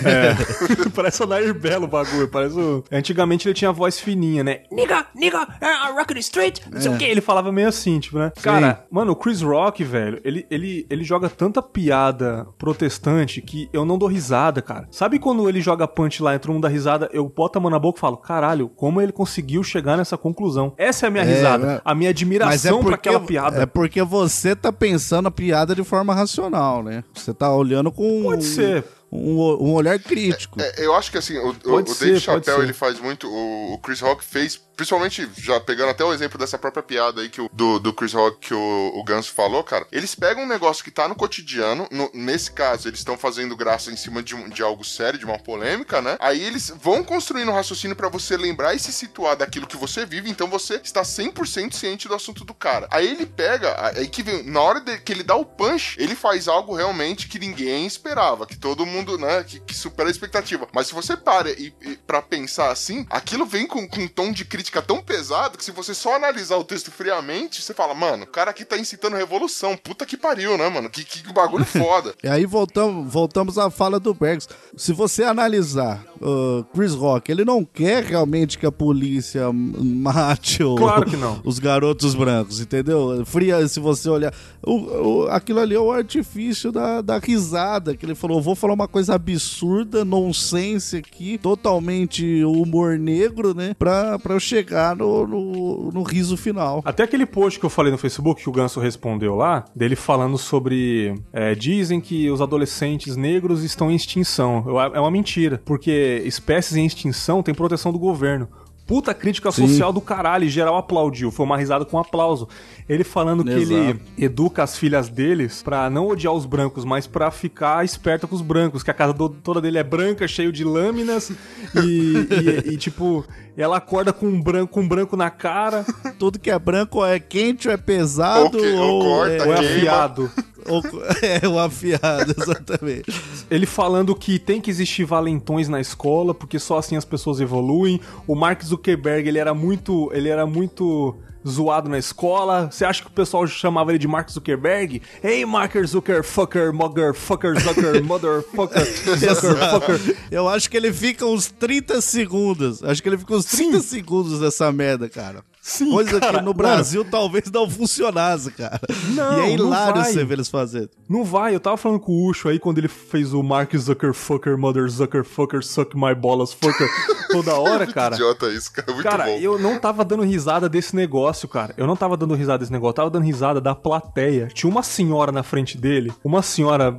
É. 0.07 0.89
parece 0.95 1.23
o 1.23 1.27
Nair 1.27 1.53
Belo 1.53 1.85
o 1.85 1.87
bagulho. 1.87 2.27
Parece 2.27 2.59
o... 2.59 2.83
Antigamente 2.91 3.47
ele 3.47 3.53
tinha 3.55 3.69
a 3.69 3.73
voz 3.73 3.99
fininha, 3.99 4.43
né? 4.43 4.61
Nigga, 4.71 5.05
nigga, 5.15 5.41
uh, 5.43 5.95
rock 5.97 6.13
it 6.13 6.19
straight. 6.19 6.61
Não 6.71 6.79
sei 6.79 6.91
o 6.91 6.97
que. 6.97 7.05
Ele 7.05 7.21
falava 7.21 7.51
meio 7.51 7.67
assim, 7.67 7.99
tipo, 7.99 8.17
né? 8.19 8.31
Cara, 8.41 8.85
mano, 8.91 9.11
o 9.13 9.15
Chris 9.15 9.41
Rock, 9.41 9.83
velho, 9.83 10.19
ele, 10.23 10.45
ele, 10.49 10.85
ele 10.89 11.03
joga 11.03 11.29
tanta 11.29 11.61
piada 11.61 12.45
protestante 12.57 13.41
que 13.41 13.69
eu 13.73 13.83
não 13.85 13.97
dou 13.97 14.07
risada, 14.07 14.61
cara. 14.61 14.87
Sabe 14.91 15.19
quando 15.19 15.47
ele 15.49 15.61
joga 15.61 15.87
punchline 15.87 16.35
e 16.35 16.39
todo 16.39 16.53
mundo 16.53 16.63
dá 16.63 16.69
risada, 16.69 17.09
eu 17.11 17.27
boto 17.27 17.57
a 17.57 17.61
mão 17.61 17.71
na 17.71 17.79
boca 17.79 17.97
e 17.97 18.01
falo, 18.01 18.17
caralho, 18.17 18.69
como 18.69 19.01
ele 19.01 19.11
conseguiu 19.11 19.63
chegar 19.63 19.97
nessa 19.97 20.17
conclusão? 20.17 20.73
Essa 20.77 21.05
é 21.05 21.07
a 21.07 21.11
minha 21.11 21.23
É, 21.23 21.27
risada. 21.27 21.65
né? 21.65 21.81
A 21.83 21.95
minha 21.95 22.09
admiração 22.11 22.83
pra 22.83 22.95
aquela 22.95 23.19
piada. 23.19 23.61
É 23.61 23.65
porque 23.65 24.01
você 24.03 24.55
tá 24.55 24.71
pensando 24.71 25.27
a 25.27 25.31
piada 25.31 25.75
de 25.81 25.87
forma 25.87 26.13
racional, 26.13 26.83
né? 26.83 27.03
Você 27.13 27.33
tá 27.33 27.53
olhando 27.53 27.91
com. 27.91 28.23
Pode 28.23 28.43
ser. 28.43 28.83
Um, 29.11 29.69
um 29.69 29.73
olhar 29.73 29.97
crítico. 29.99 30.61
É, 30.61 30.85
eu 30.85 30.93
acho 30.95 31.11
que 31.11 31.17
assim, 31.17 31.37
o, 31.37 31.55
o, 31.65 31.75
o 31.75 31.81
Dave 31.81 32.19
Chappelle 32.19 32.63
ele 32.63 32.73
faz 32.73 32.99
muito. 32.99 33.27
O, 33.27 33.73
o 33.73 33.77
Chris 33.79 34.01
Rock 34.01 34.23
fez 34.23 34.59
principalmente 34.79 35.29
já 35.37 35.59
pegando 35.59 35.89
até 35.89 36.05
o 36.05 36.13
exemplo 36.13 36.39
dessa 36.39 36.57
própria 36.57 36.81
piada 36.81 37.19
aí 37.19 37.27
que 37.27 37.41
o, 37.41 37.49
do, 37.51 37.79
do 37.79 37.91
Chris 37.91 38.13
Rock 38.13 38.37
que 38.47 38.53
o, 38.53 38.91
o 38.95 39.03
Ganso 39.03 39.33
falou, 39.33 39.61
cara, 39.61 39.85
eles 39.91 40.15
pegam 40.15 40.43
um 40.43 40.47
negócio 40.47 40.85
que 40.85 40.89
tá 40.89 41.05
no 41.05 41.15
cotidiano, 41.15 41.85
no, 41.91 42.09
nesse 42.13 42.49
caso, 42.49 42.87
eles 42.87 42.99
estão 42.99 43.17
fazendo 43.17 43.57
graça 43.57 43.91
em 43.91 43.97
cima 43.97 44.23
de, 44.23 44.41
de 44.51 44.63
algo 44.63 44.85
sério, 44.85 45.19
de 45.19 45.25
uma 45.25 45.37
polêmica, 45.37 46.01
né? 46.01 46.15
Aí 46.21 46.41
eles 46.41 46.71
vão 46.81 47.03
construindo 47.03 47.49
um 47.49 47.53
raciocínio 47.53 47.93
para 47.93 48.07
você 48.07 48.37
lembrar 48.37 48.73
e 48.73 48.79
se 48.79 48.93
situar 48.93 49.35
daquilo 49.35 49.67
que 49.67 49.75
você 49.75 50.05
vive, 50.05 50.29
então 50.29 50.47
você 50.47 50.75
está 50.75 51.01
100% 51.01 51.73
ciente 51.73 52.07
do 52.07 52.15
assunto 52.15 52.45
do 52.45 52.53
cara. 52.53 52.87
Aí 52.89 53.05
ele 53.05 53.25
pega, 53.25 53.75
aí 53.93 54.07
que 54.07 54.23
vem, 54.23 54.43
na 54.43 54.61
hora 54.61 54.79
de, 54.79 54.97
que 54.99 55.11
ele 55.11 55.23
dá 55.23 55.35
o 55.35 55.43
punch, 55.43 55.97
ele 55.99 56.15
faz 56.15 56.47
algo 56.47 56.73
realmente 56.73 57.27
que 57.27 57.37
ninguém 57.37 57.85
esperava, 57.85 58.47
que 58.47 58.57
todo 58.57 58.85
mundo, 58.85 58.98
né, 59.17 59.43
que, 59.43 59.59
que 59.59 59.75
supera 59.75 60.09
a 60.09 60.11
expectativa. 60.11 60.67
Mas 60.73 60.87
se 60.87 60.93
você 60.93 61.17
para 61.17 61.51
e, 61.51 61.73
e 61.81 61.97
para 61.97 62.21
pensar 62.21 62.71
assim, 62.71 63.05
aquilo 63.09 63.45
vem 63.45 63.67
com, 63.67 63.87
com 63.87 64.01
um 64.01 64.07
tom 64.07 64.31
de 64.31 64.45
crítica 64.45 64.59
crítica 64.59 64.81
tão 64.81 65.01
pesado 65.01 65.57
que 65.57 65.63
se 65.63 65.71
você 65.71 65.93
só 65.93 66.15
analisar 66.15 66.57
o 66.57 66.63
texto 66.65 66.91
friamente, 66.91 67.61
você 67.61 67.73
fala, 67.73 67.93
mano, 67.93 68.23
o 68.25 68.27
cara 68.27 68.51
aqui 68.51 68.65
tá 68.65 68.77
incitando 68.77 69.15
revolução. 69.15 69.77
Puta 69.77 70.05
que 70.05 70.17
pariu, 70.17 70.57
né, 70.57 70.67
mano? 70.67 70.89
Que, 70.89 71.03
que 71.03 71.31
bagulho 71.31 71.63
foda. 71.65 72.13
e 72.21 72.27
aí 72.27 72.45
voltamos, 72.45 73.11
voltamos 73.11 73.57
à 73.57 73.69
fala 73.69 73.99
do 73.99 74.13
Bergs. 74.13 74.49
Se 74.75 74.91
você 74.91 75.23
analisar 75.23 76.03
uh, 76.21 76.63
Chris 76.73 76.93
Rock, 76.93 77.31
ele 77.31 77.45
não 77.45 77.63
quer 77.63 78.03
realmente 78.03 78.57
que 78.57 78.65
a 78.65 78.71
polícia 78.71 79.49
mate 79.53 80.61
o, 80.61 80.75
claro 80.75 81.05
que 81.05 81.15
não. 81.15 81.39
os 81.45 81.57
garotos 81.57 82.13
brancos, 82.13 82.59
entendeu? 82.59 83.23
Fria, 83.25 83.65
se 83.67 83.79
você 83.79 84.09
olhar. 84.09 84.33
O, 84.61 84.73
o, 84.73 85.27
aquilo 85.29 85.59
ali 85.59 85.73
é 85.73 85.79
o 85.79 85.91
artifício 85.91 86.69
da, 86.69 87.01
da 87.01 87.17
risada, 87.17 87.95
que 87.95 88.05
ele 88.05 88.15
falou: 88.15 88.41
vou 88.41 88.55
falar 88.55 88.73
uma 88.73 88.88
coisa 88.89 89.15
absurda, 89.15 90.03
nonsense 90.03 90.97
aqui, 90.97 91.37
totalmente 91.37 92.43
humor 92.43 92.97
negro, 92.97 93.53
né? 93.53 93.73
Pra, 93.77 94.19
pra 94.19 94.33
eu 94.33 94.39
chegar 94.39 94.95
no, 94.95 95.25
no, 95.25 95.91
no, 95.91 96.03
riso 96.03 96.35
final. 96.35 96.81
Até 96.83 97.03
aquele 97.03 97.25
post 97.25 97.59
que 97.59 97.65
eu 97.65 97.69
falei 97.69 97.91
no 97.91 97.97
Facebook 97.97 98.41
que 98.41 98.49
o 98.49 98.51
Ganso 98.51 98.79
respondeu 98.79 99.35
lá, 99.35 99.65
dele 99.75 99.95
falando 99.95 100.37
sobre. 100.37 101.15
É, 101.31 101.55
dizem 101.55 102.01
que 102.01 102.29
os 102.29 102.41
adolescentes 102.41 103.15
negros 103.15 103.63
estão 103.63 103.91
em 103.91 103.95
extinção. 103.95 104.65
É 104.93 104.99
uma 104.99 105.11
mentira, 105.11 105.61
porque 105.63 106.21
espécies 106.25 106.75
em 106.75 106.85
extinção 106.85 107.43
têm 107.43 107.53
proteção 107.53 107.91
do 107.91 107.99
governo 107.99 108.47
puta 108.89 109.13
crítica 109.13 109.51
Sim. 109.51 109.67
social 109.67 109.93
do 109.93 110.01
caralho, 110.01 110.45
e 110.45 110.49
geral 110.49 110.75
aplaudiu. 110.75 111.29
Foi 111.29 111.45
uma 111.45 111.55
risada 111.55 111.85
com 111.85 111.99
aplauso. 111.99 112.47
Ele 112.89 113.03
falando 113.03 113.47
Exato. 113.47 113.67
que 113.67 113.71
ele 113.71 114.01
educa 114.17 114.63
as 114.63 114.75
filhas 114.75 115.07
deles 115.07 115.61
pra 115.61 115.91
não 115.91 116.07
odiar 116.07 116.33
os 116.33 116.43
brancos, 116.43 116.83
mas 116.83 117.05
pra 117.05 117.29
ficar 117.29 117.85
esperta 117.85 118.25
com 118.25 118.35
os 118.35 118.41
brancos, 118.41 118.81
que 118.81 118.89
a 118.89 118.93
casa 118.95 119.13
do, 119.13 119.29
toda 119.29 119.61
dele 119.61 119.77
é 119.77 119.83
branca, 119.83 120.27
cheio 120.27 120.51
de 120.51 120.63
lâminas, 120.63 121.31
e, 121.75 122.65
e, 122.65 122.73
e, 122.73 122.77
tipo, 122.77 123.23
ela 123.61 123.77
acorda 123.77 124.13
com 124.13 124.25
um 124.25 124.41
branco, 124.41 124.73
com 124.73 124.81
um 124.81 124.87
branco 124.87 125.17
na 125.17 125.29
cara. 125.29 125.85
Tudo 126.17 126.39
que 126.39 126.49
é 126.49 126.57
branco 126.57 127.03
é 127.05 127.19
quente 127.19 127.67
ou 127.67 127.73
é 127.73 127.77
pesado 127.77 128.57
ou, 128.57 128.63
que, 128.63 128.73
ou, 128.73 128.89
ou, 128.89 129.01
corta, 129.03 129.33
é, 129.33 129.45
ou 129.45 129.53
é 129.53 129.59
afiado. 129.59 130.31
é, 131.43 131.47
o 131.47 131.59
afiado, 131.59 132.35
exatamente. 132.37 133.11
Ele 133.49 133.65
falando 133.65 134.15
que 134.15 134.37
tem 134.37 134.61
que 134.61 134.69
existir 134.69 135.05
valentões 135.05 135.67
na 135.67 135.79
escola, 135.79 136.33
porque 136.33 136.59
só 136.59 136.77
assim 136.77 136.95
as 136.95 137.05
pessoas 137.05 137.39
evoluem. 137.39 137.99
O 138.27 138.35
Mark 138.35 138.63
Zuckerberg, 138.63 139.27
ele 139.27 139.39
era 139.39 139.53
muito. 139.53 140.11
Ele 140.13 140.29
era 140.29 140.45
muito 140.45 141.15
zoado 141.47 141.89
na 141.89 141.97
escola. 141.97 142.69
Você 142.71 142.85
acha 142.85 143.01
que 143.01 143.07
o 143.07 143.11
pessoal 143.11 143.45
chamava 143.47 143.91
ele 143.91 143.99
de 143.99 144.07
Mark 144.07 144.29
Zuckerberg? 144.29 145.01
Hey, 145.23 145.45
Mark 145.45 145.73
Zuckerfucker, 145.85 146.71
motherfucker, 146.73 147.59
Zucker, 147.59 148.03
motherfucker, 148.03 148.85
Zuckerfucker. 149.17 150.17
Eu 150.31 150.47
acho 150.47 150.69
que 150.69 150.77
ele 150.77 150.91
fica 150.93 151.25
uns 151.25 151.47
30 151.47 152.01
segundos. 152.01 152.83
Acho 152.83 153.01
que 153.01 153.09
ele 153.09 153.17
fica 153.17 153.35
uns 153.35 153.45
30 153.45 153.79
Sim. 153.79 153.87
segundos 153.87 154.39
nessa 154.39 154.71
merda, 154.71 155.09
cara. 155.09 155.43
Sim, 155.69 155.91
Coisa 155.91 156.19
cara, 156.19 156.39
que 156.39 156.45
no 156.45 156.51
Brasil 156.51 157.01
mano, 157.01 157.11
talvez 157.11 157.51
não 157.51 157.69
funcionasse, 157.69 158.49
cara. 158.51 158.81
Não, 159.09 159.37
e 159.37 159.51
é 159.51 159.53
hilário 159.53 160.03
você 160.03 160.25
ver 160.25 160.33
eles 160.33 160.49
fazendo. 160.49 160.89
Não 161.07 161.23
vai, 161.23 161.53
eu 161.53 161.59
tava 161.59 161.77
falando 161.77 161.99
com 161.99 162.11
o 162.11 162.27
Ucho 162.27 162.49
aí 162.49 162.57
quando 162.57 162.79
ele 162.79 162.87
fez 162.87 163.33
o 163.35 163.43
Mark 163.43 163.75
Zuckerfucker, 163.77 164.57
Mother 164.57 164.89
Zuckerfucker, 164.89 165.63
Suck 165.63 165.95
My 165.95 166.15
Ballas 166.15 166.53
Fucker 166.53 166.89
toda 167.31 167.53
hora, 167.53 167.85
cara. 167.85 168.15
idiota 168.15 168.47
isso, 168.51 168.73
cara. 168.73 168.91
Muito 168.91 169.07
cara, 169.07 169.25
bom. 169.25 169.37
eu 169.37 169.59
não 169.59 169.77
tava 169.77 170.03
dando 170.03 170.23
risada 170.23 170.67
desse 170.67 170.95
negócio, 170.95 171.47
cara. 171.47 171.75
Eu 171.77 171.85
não 171.85 171.95
tava 171.95 172.17
dando 172.17 172.33
risada 172.33 172.57
desse 172.57 172.71
negócio, 172.71 172.89
eu 172.89 172.95
tava 172.95 173.09
dando 173.11 173.25
risada 173.25 173.61
da 173.61 173.75
plateia. 173.75 174.47
Tinha 174.47 174.71
uma 174.71 174.81
senhora 174.81 175.31
na 175.31 175.43
frente 175.43 175.77
dele, 175.77 176.11
uma 176.23 176.41
senhora, 176.41 176.97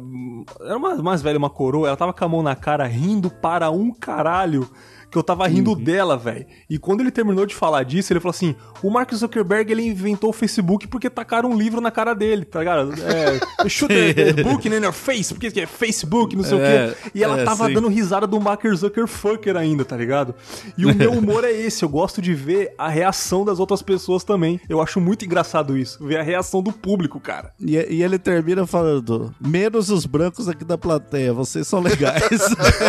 era 0.60 0.76
uma 0.76 0.94
mais 1.02 1.20
velha, 1.22 1.38
uma 1.38 1.50
coroa, 1.50 1.88
ela 1.88 1.96
tava 1.96 2.12
com 2.12 2.24
a 2.24 2.28
mão 2.28 2.40
na 2.40 2.54
cara 2.54 2.86
rindo 2.86 3.30
para 3.30 3.68
um 3.68 3.92
caralho 3.92 4.70
que 5.10 5.18
eu 5.18 5.22
tava 5.22 5.46
rindo 5.46 5.72
uhum. 5.72 5.82
dela, 5.82 6.16
velho. 6.16 6.46
E 6.68 6.78
quando 6.78 7.00
ele 7.00 7.10
terminou 7.10 7.44
de 7.44 7.54
falar 7.54 7.82
disso, 7.82 8.12
ele 8.12 8.20
falou 8.20 8.30
assim: 8.30 8.54
o 8.82 8.90
Mark 8.90 9.12
Zuckerberg 9.12 9.72
ele 9.72 9.82
inventou 9.82 10.30
o 10.30 10.32
Facebook 10.32 10.86
porque 10.86 11.10
tacaram 11.10 11.50
um 11.50 11.58
livro 11.58 11.80
na 11.80 11.90
cara 11.90 12.14
dele, 12.14 12.44
tá 12.44 12.60
ligado? 12.60 12.92
É, 13.02 13.40
shoot 13.68 13.92
the, 13.92 14.32
the 14.32 14.42
book 14.42 14.66
in 14.68 14.72
your 14.74 14.92
face, 14.92 15.34
porque 15.34 15.60
é 15.60 15.66
Facebook, 15.66 16.36
não 16.36 16.44
sei 16.44 16.58
é, 16.58 16.60
o 16.60 16.94
quê. 16.94 17.10
E 17.14 17.24
ela 17.24 17.40
é, 17.40 17.44
tava 17.44 17.66
sim. 17.66 17.74
dando 17.74 17.88
risada 17.88 18.26
do 18.26 18.40
Mark 18.40 18.62
Zuckerfucker 18.72 19.56
ainda, 19.56 19.84
tá 19.84 19.96
ligado? 19.96 20.34
E 20.78 20.86
o 20.86 20.94
meu 20.94 21.12
humor 21.12 21.44
é 21.44 21.52
esse, 21.52 21.84
eu 21.84 21.88
gosto 21.88 22.22
de 22.22 22.32
ver 22.34 22.72
a 22.78 22.88
reação 22.88 23.44
das 23.44 23.58
outras 23.58 23.82
pessoas 23.82 24.22
também. 24.22 24.60
Eu 24.68 24.80
acho 24.80 25.00
muito 25.00 25.24
engraçado 25.24 25.76
isso, 25.76 26.04
ver 26.06 26.18
a 26.18 26.22
reação 26.22 26.62
do 26.62 26.72
público, 26.72 27.18
cara. 27.18 27.52
E, 27.58 27.72
e 27.72 28.02
ele 28.02 28.18
termina 28.18 28.66
falando: 28.66 29.34
menos 29.40 29.90
os 29.90 30.06
brancos 30.06 30.48
aqui 30.48 30.64
da 30.64 30.78
plateia, 30.78 31.32
vocês 31.32 31.66
são 31.66 31.80
legais. 31.80 32.20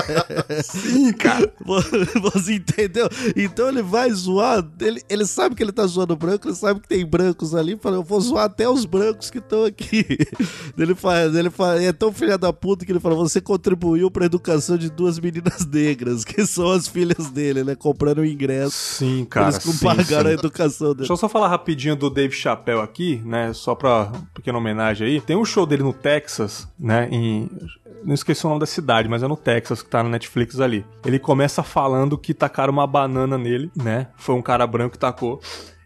sim, 0.63 1.11
cara. 1.13 1.51
Você 2.21 2.55
entendeu? 2.55 3.07
Então 3.35 3.69
ele 3.69 3.81
vai 3.81 4.09
zoar. 4.11 4.67
Ele, 4.79 5.01
ele 5.09 5.25
sabe 5.25 5.55
que 5.55 5.63
ele 5.63 5.71
tá 5.71 5.85
zoando 5.85 6.15
branco, 6.15 6.47
ele 6.47 6.55
sabe 6.55 6.79
que 6.79 6.87
tem 6.87 7.05
brancos 7.05 7.53
ali. 7.53 7.77
Fala, 7.77 7.97
eu 7.97 8.03
vou 8.03 8.19
zoar 8.19 8.45
até 8.45 8.67
os 8.67 8.85
brancos 8.85 9.29
que 9.29 9.37
estão 9.37 9.63
aqui. 9.65 10.05
Ele 10.77 10.95
faz, 10.95 11.35
ele 11.35 11.49
fala, 11.49 11.81
é 11.81 11.93
tão 11.93 12.11
filha 12.11 12.37
da 12.37 12.51
puta 12.51 12.85
que 12.85 12.91
ele 12.91 12.99
fala: 12.99 13.13
você 13.13 13.39
contribuiu 13.39 14.09
pra 14.09 14.25
educação 14.25 14.77
de 14.77 14.89
duas 14.89 15.19
meninas 15.19 15.65
negras, 15.65 16.23
que 16.23 16.43
são 16.45 16.71
as 16.71 16.87
filhas 16.87 17.29
dele, 17.29 17.63
né? 17.63 17.75
Comprando 17.75 18.19
o 18.19 18.25
ingresso. 18.25 18.71
Sim, 18.71 19.25
cara. 19.25 19.49
Eles 19.49 19.61
sim, 19.63 19.85
pagaram 19.85 20.29
sim. 20.29 20.35
a 20.35 20.39
educação 20.39 20.87
dele. 20.87 20.99
Deixa 20.99 21.13
eu 21.13 21.17
só 21.17 21.29
falar 21.29 21.49
rapidinho 21.49 21.95
do 21.95 22.09
Dave 22.09 22.33
Chappelle 22.33 22.81
aqui, 22.81 23.21
né? 23.23 23.53
Só 23.53 23.75
pra 23.75 24.11
pequena 24.33 24.57
homenagem 24.57 25.07
aí. 25.07 25.21
Tem 25.21 25.35
um 25.35 25.45
show 25.45 25.65
dele 25.65 25.83
no 25.83 25.93
Texas, 25.93 26.67
né? 26.79 27.07
Em 27.11 27.49
não 28.03 28.13
esqueci 28.13 28.45
o 28.45 28.49
nome 28.49 28.59
da 28.59 28.65
cidade, 28.65 29.07
mas 29.07 29.23
é 29.23 29.27
no 29.27 29.37
Texas, 29.37 29.81
que 29.81 29.89
tá 29.89 30.03
na 30.03 30.09
Netflix 30.09 30.59
ali. 30.59 30.85
Ele 31.05 31.19
começa 31.19 31.63
falando 31.63 32.17
que 32.17 32.33
tacaram 32.33 32.73
uma 32.73 32.87
banana 32.87 33.37
nele, 33.37 33.71
né? 33.75 34.07
Foi 34.17 34.35
um 34.35 34.41
cara 34.41 34.65
branco 34.65 34.93
que 34.93 34.99
tacou. 34.99 35.39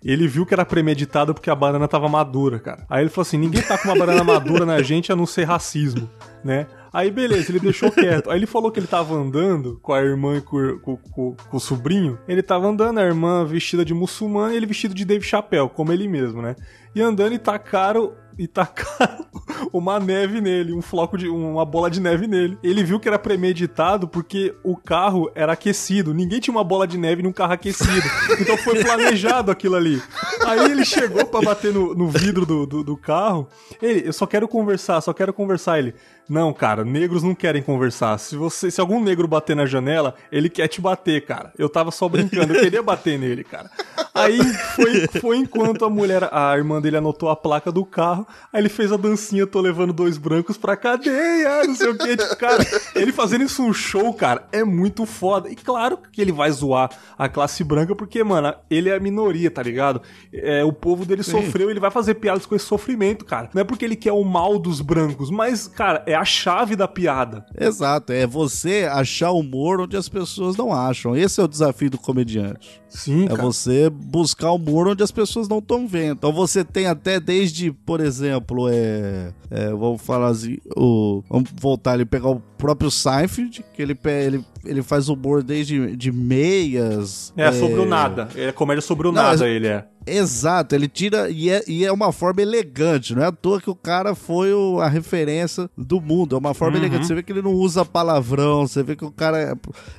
Ele 0.03 0.27
viu 0.27 0.45
que 0.45 0.53
era 0.53 0.63
premeditado 0.63 1.33
porque 1.33 1.49
a 1.49 1.55
banana 1.55 1.87
tava 1.87 2.07
madura, 2.07 2.59
cara. 2.59 2.85
Aí 2.87 3.01
ele 3.01 3.09
falou 3.09 3.23
assim: 3.23 3.39
ninguém 3.39 3.63
tá 3.63 3.75
com 3.75 3.87
uma 3.87 3.97
banana 3.97 4.21
madura 4.23 4.63
na 4.63 4.79
gente 4.81 5.11
a 5.11 5.15
não 5.15 5.25
ser 5.25 5.45
racismo, 5.45 6.07
né? 6.43 6.67
Aí 6.93 7.09
beleza, 7.09 7.51
ele 7.51 7.59
deixou 7.59 7.91
quieto. 7.91 8.29
Aí 8.29 8.37
ele 8.37 8.45
falou 8.45 8.71
que 8.71 8.79
ele 8.79 8.87
tava 8.87 9.15
andando 9.15 9.79
com 9.81 9.91
a 9.91 10.01
irmã 10.01 10.37
e 10.37 10.41
com, 10.41 10.79
com, 10.79 10.95
com, 10.95 11.35
com, 11.35 11.57
o 11.57 11.59
sobrinho. 11.59 12.19
Ele 12.27 12.43
tava 12.43 12.67
andando, 12.67 12.99
a 12.99 13.03
irmã 13.03 13.43
vestida 13.43 13.83
de 13.83 13.95
muçulmana 13.95 14.53
e 14.53 14.57
ele 14.57 14.67
vestido 14.67 14.93
de 14.93 15.03
Dave 15.03 15.25
Chappelle, 15.25 15.69
como 15.69 15.91
ele 15.91 16.07
mesmo, 16.07 16.39
né? 16.41 16.55
E 16.93 17.01
andando 17.01 17.33
e 17.33 17.39
tacaram 17.39 18.13
e 18.37 18.47
tacaram 18.47 19.25
uma 19.71 19.99
neve 19.99 20.41
nele, 20.41 20.73
um 20.73 20.81
floco 20.81 21.17
de 21.17 21.27
uma 21.27 21.65
bola 21.65 21.89
de 21.89 21.99
neve 21.99 22.27
nele. 22.27 22.57
Ele 22.63 22.83
viu 22.83 22.99
que 22.99 23.07
era 23.07 23.19
premeditado 23.19 24.07
porque 24.07 24.53
o 24.63 24.75
carro 24.75 25.31
era 25.35 25.53
aquecido. 25.53 26.13
Ninguém 26.13 26.39
tinha 26.39 26.53
uma 26.53 26.63
bola 26.63 26.87
de 26.87 26.97
neve 26.97 27.21
num 27.21 27.33
carro 27.33 27.53
aquecido. 27.53 27.85
Então 28.39 28.57
foi 28.57 28.83
planejado 28.83 29.49
aquilo 29.49 29.75
ali. 29.75 30.01
Aí 30.45 30.71
ele 30.71 30.83
chegou 30.83 31.25
para 31.25 31.41
bater 31.41 31.73
no, 31.73 31.95
no 31.95 32.09
vidro 32.09 32.45
do, 32.45 32.65
do, 32.65 32.83
do, 32.83 32.97
carro. 32.97 33.47
Ele, 33.81 34.07
eu 34.07 34.13
só 34.13 34.25
quero 34.25 34.47
conversar, 34.47 34.99
só 34.99 35.13
quero 35.13 35.31
conversar. 35.31 35.79
Ele, 35.79 35.95
não, 36.27 36.53
cara, 36.53 36.83
negros 36.83 37.23
não 37.23 37.35
querem 37.35 37.61
conversar. 37.61 38.17
Se 38.17 38.35
você, 38.35 38.71
se 38.71 38.81
algum 38.81 39.01
negro 39.01 39.27
bater 39.27 39.55
na 39.55 39.65
janela, 39.65 40.15
ele 40.31 40.49
quer 40.49 40.67
te 40.67 40.81
bater, 40.81 41.25
cara. 41.25 41.51
Eu 41.57 41.69
tava 41.69 41.91
só 41.91 42.07
brincando, 42.09 42.53
eu 42.53 42.61
queria 42.61 42.81
bater 42.81 43.19
nele, 43.19 43.43
cara. 43.43 43.69
Aí 44.13 44.39
foi, 44.75 45.07
foi 45.19 45.37
enquanto 45.37 45.85
a 45.85 45.89
mulher, 45.89 46.29
a 46.31 46.55
irmã 46.57 46.81
dele 46.81 46.97
anotou 46.97 47.29
a 47.29 47.35
placa 47.35 47.71
do 47.71 47.85
carro, 47.85 48.25
aí 48.51 48.61
ele 48.61 48.69
fez 48.69 48.91
a 48.91 48.97
dancinha, 48.97 49.45
tô 49.45 49.59
levando 49.59 49.91
dois 49.91 50.17
brancos 50.17 50.57
pra 50.57 50.77
cadeia, 50.77 51.63
não 51.65 51.75
sei 51.75 51.89
o 51.89 51.97
que. 51.97 52.15
Tipo, 52.15 52.35
cara, 52.37 52.65
ele 52.95 53.11
fazendo 53.11 53.43
isso 53.43 53.61
um 53.61 53.73
show, 53.73 54.13
cara, 54.13 54.47
é 54.51 54.63
muito 54.63 55.05
foda. 55.05 55.49
E 55.49 55.55
claro 55.55 55.99
que 56.11 56.21
ele 56.21 56.31
vai 56.31 56.49
zoar 56.51 56.89
a 57.17 57.27
classe 57.27 57.63
branca, 57.63 57.95
porque, 57.95 58.23
mano, 58.23 58.53
ele 58.69 58.89
é 58.89 58.95
a 58.95 58.99
minoria, 58.99 59.51
tá 59.51 59.61
ligado? 59.61 60.01
é, 60.33 60.63
o 60.63 60.71
povo 60.71 61.05
dele 61.05 61.23
Sim. 61.23 61.31
sofreu, 61.31 61.69
ele 61.69 61.79
vai 61.79 61.91
fazer 61.91 62.15
piadas 62.15 62.45
com 62.45 62.55
esse 62.55 62.65
sofrimento, 62.65 63.25
cara. 63.25 63.49
Não 63.53 63.61
é 63.61 63.65
porque 63.65 63.85
ele 63.85 63.95
quer 63.95 64.11
o 64.11 64.23
mal 64.23 64.59
dos 64.59 64.81
brancos, 64.81 65.29
mas, 65.29 65.67
cara, 65.67 66.03
é 66.05 66.14
a 66.15 66.25
chave 66.25 66.75
da 66.75 66.87
piada. 66.87 67.45
Exato, 67.59 68.11
é 68.13 68.25
você 68.25 68.87
achar 68.91 69.31
humor 69.31 69.81
onde 69.81 69.95
as 69.97 70.09
pessoas 70.09 70.55
não 70.55 70.71
acham. 70.73 71.15
Esse 71.15 71.39
é 71.39 71.43
o 71.43 71.47
desafio 71.47 71.89
do 71.89 71.97
comediante. 71.97 72.81
Sim, 72.87 73.25
É 73.25 73.29
cara. 73.29 73.41
você 73.41 73.89
buscar 73.89 74.51
humor 74.51 74.87
onde 74.87 75.03
as 75.03 75.11
pessoas 75.11 75.47
não 75.49 75.59
estão 75.59 75.87
vendo. 75.87 76.13
Então 76.17 76.31
você 76.31 76.63
tem 76.63 76.87
até 76.87 77.19
desde, 77.19 77.71
por 77.71 77.99
exemplo, 77.99 78.69
é, 78.69 79.33
é, 79.51 79.69
vamos 79.71 80.01
falar 80.01 80.27
assim, 80.27 80.57
o, 80.75 81.21
vamos 81.29 81.49
voltar 81.53 81.93
ali 81.93 82.05
pegar 82.05 82.29
o 82.29 82.39
próprio 82.57 82.89
Seinfeld, 82.89 83.63
que 83.73 83.81
ele 83.81 83.97
ele, 84.05 84.45
ele 84.65 84.81
faz 84.81 85.09
humor 85.09 85.43
desde 85.43 85.95
de 85.95 86.11
meias. 86.11 87.33
É, 87.35 87.51
sobre 87.51 87.79
o 87.79 87.85
nada. 87.85 88.29
É 88.35 88.51
comédia 88.51 88.81
sobre 88.81 89.07
o 89.07 89.11
Não, 89.11 89.21
nada, 89.21 89.47
ele 89.47 89.67
é. 89.67 89.85
Exato, 90.07 90.75
ele 90.75 90.87
tira 90.87 91.31
e 91.31 91.49
é, 91.49 91.63
e 91.67 91.83
é 91.83 91.91
uma 91.91 92.11
forma 92.11 92.39
elegante, 92.39 93.15
não 93.15 93.23
é 93.23 93.25
à 93.25 93.31
toa 93.31 93.59
que 93.59 93.71
o 93.71 93.73
cara 93.75 94.13
foi 94.13 94.53
o- 94.53 94.79
a 94.79 94.87
referência 94.87 95.67
do 95.75 95.99
mundo, 95.99 96.35
é 96.35 96.37
uma 96.37 96.53
forma 96.53 96.77
Uhum. 96.77 96.83
elegante. 96.83 97.07
Você 97.07 97.15
vê 97.15 97.23
que 97.23 97.31
ele 97.31 97.41
não 97.41 97.51
usa 97.53 97.83
palavrão, 97.83 98.67
você 98.67 98.83
vê 98.83 98.95
que 98.95 99.03
o 99.03 99.09
cara 99.09 99.39
é- 99.41 99.55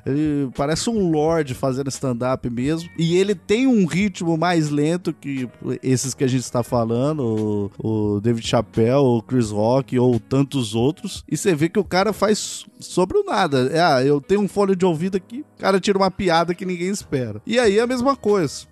ele 0.08 0.48
parece 0.56 0.88
um 0.88 1.10
lord 1.10 1.52
fazendo 1.54 1.88
stand-up 1.88 2.48
mesmo, 2.48 2.88
e 2.96 3.16
ele 3.16 3.34
tem 3.34 3.66
um 3.66 3.84
ritmo 3.84 4.38
mais 4.38 4.70
lento 4.70 5.12
que 5.12 5.48
esses 5.82 6.14
que 6.14 6.22
a 6.22 6.28
gente 6.28 6.42
está 6.44 6.62
falando, 6.62 7.70
o, 7.82 8.14
o 8.16 8.20
David 8.20 8.46
Chappelle, 8.46 8.98
o 9.02 9.20
Chris 9.20 9.50
Rock 9.50 9.98
ou 9.98 10.20
tantos 10.20 10.72
outros, 10.72 11.24
e 11.28 11.36
você 11.36 11.52
vê 11.52 11.68
que 11.68 11.80
o 11.80 11.84
cara 11.84 12.12
faz 12.12 12.64
sobre 12.78 13.18
o 13.18 13.24
nada. 13.24 13.70
É, 13.72 13.80
ah, 13.80 14.04
eu 14.04 14.20
tenho 14.20 14.40
um 14.40 14.48
fone 14.48 14.76
de 14.76 14.84
ouvido 14.84 15.16
aqui, 15.16 15.44
o 15.56 15.60
cara 15.60 15.80
tira 15.80 15.98
uma 15.98 16.10
piada 16.10 16.54
que 16.54 16.64
ninguém 16.64 16.88
espera. 16.88 17.40
E 17.46 17.58
aí 17.58 17.78
é 17.78 17.82
a 17.82 17.86
mesma 17.86 18.16
coisa 18.16 18.66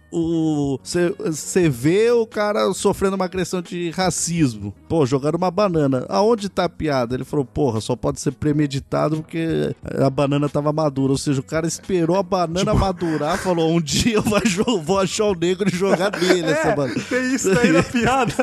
você 0.80 1.68
vê 1.68 2.10
o 2.12 2.26
cara 2.26 2.72
sofrendo 2.72 3.16
uma 3.16 3.24
agressão 3.24 3.60
de 3.60 3.90
racismo. 3.90 4.72
Pô, 4.88 5.04
jogaram 5.04 5.36
uma 5.36 5.50
banana. 5.50 6.06
Aonde 6.08 6.48
tá 6.48 6.64
a 6.64 6.68
piada? 6.68 7.14
Ele 7.14 7.24
falou, 7.24 7.44
porra, 7.44 7.80
só 7.80 7.96
pode 7.96 8.20
ser 8.20 8.32
premeditado 8.32 9.16
porque 9.16 9.74
a 9.98 10.08
banana 10.08 10.48
tava 10.48 10.72
madura. 10.72 11.12
Ou 11.12 11.18
seja, 11.18 11.40
o 11.40 11.44
cara 11.44 11.66
esperou 11.66 12.16
a 12.16 12.22
banana 12.22 12.74
madurar, 12.74 13.38
falou, 13.38 13.70
um 13.70 13.80
dia 13.80 14.14
eu 14.14 14.80
vou, 14.80 15.00
achar 15.00 15.24
o 15.24 15.34
negro 15.34 15.68
e 15.68 15.76
jogar 15.76 16.12
nele 16.16 16.50
essa 16.50 16.74
banana. 16.76 17.00
tem 17.08 17.34
isso 17.34 17.52
daí 17.52 17.72
na 17.72 17.82
piada. 17.82 18.34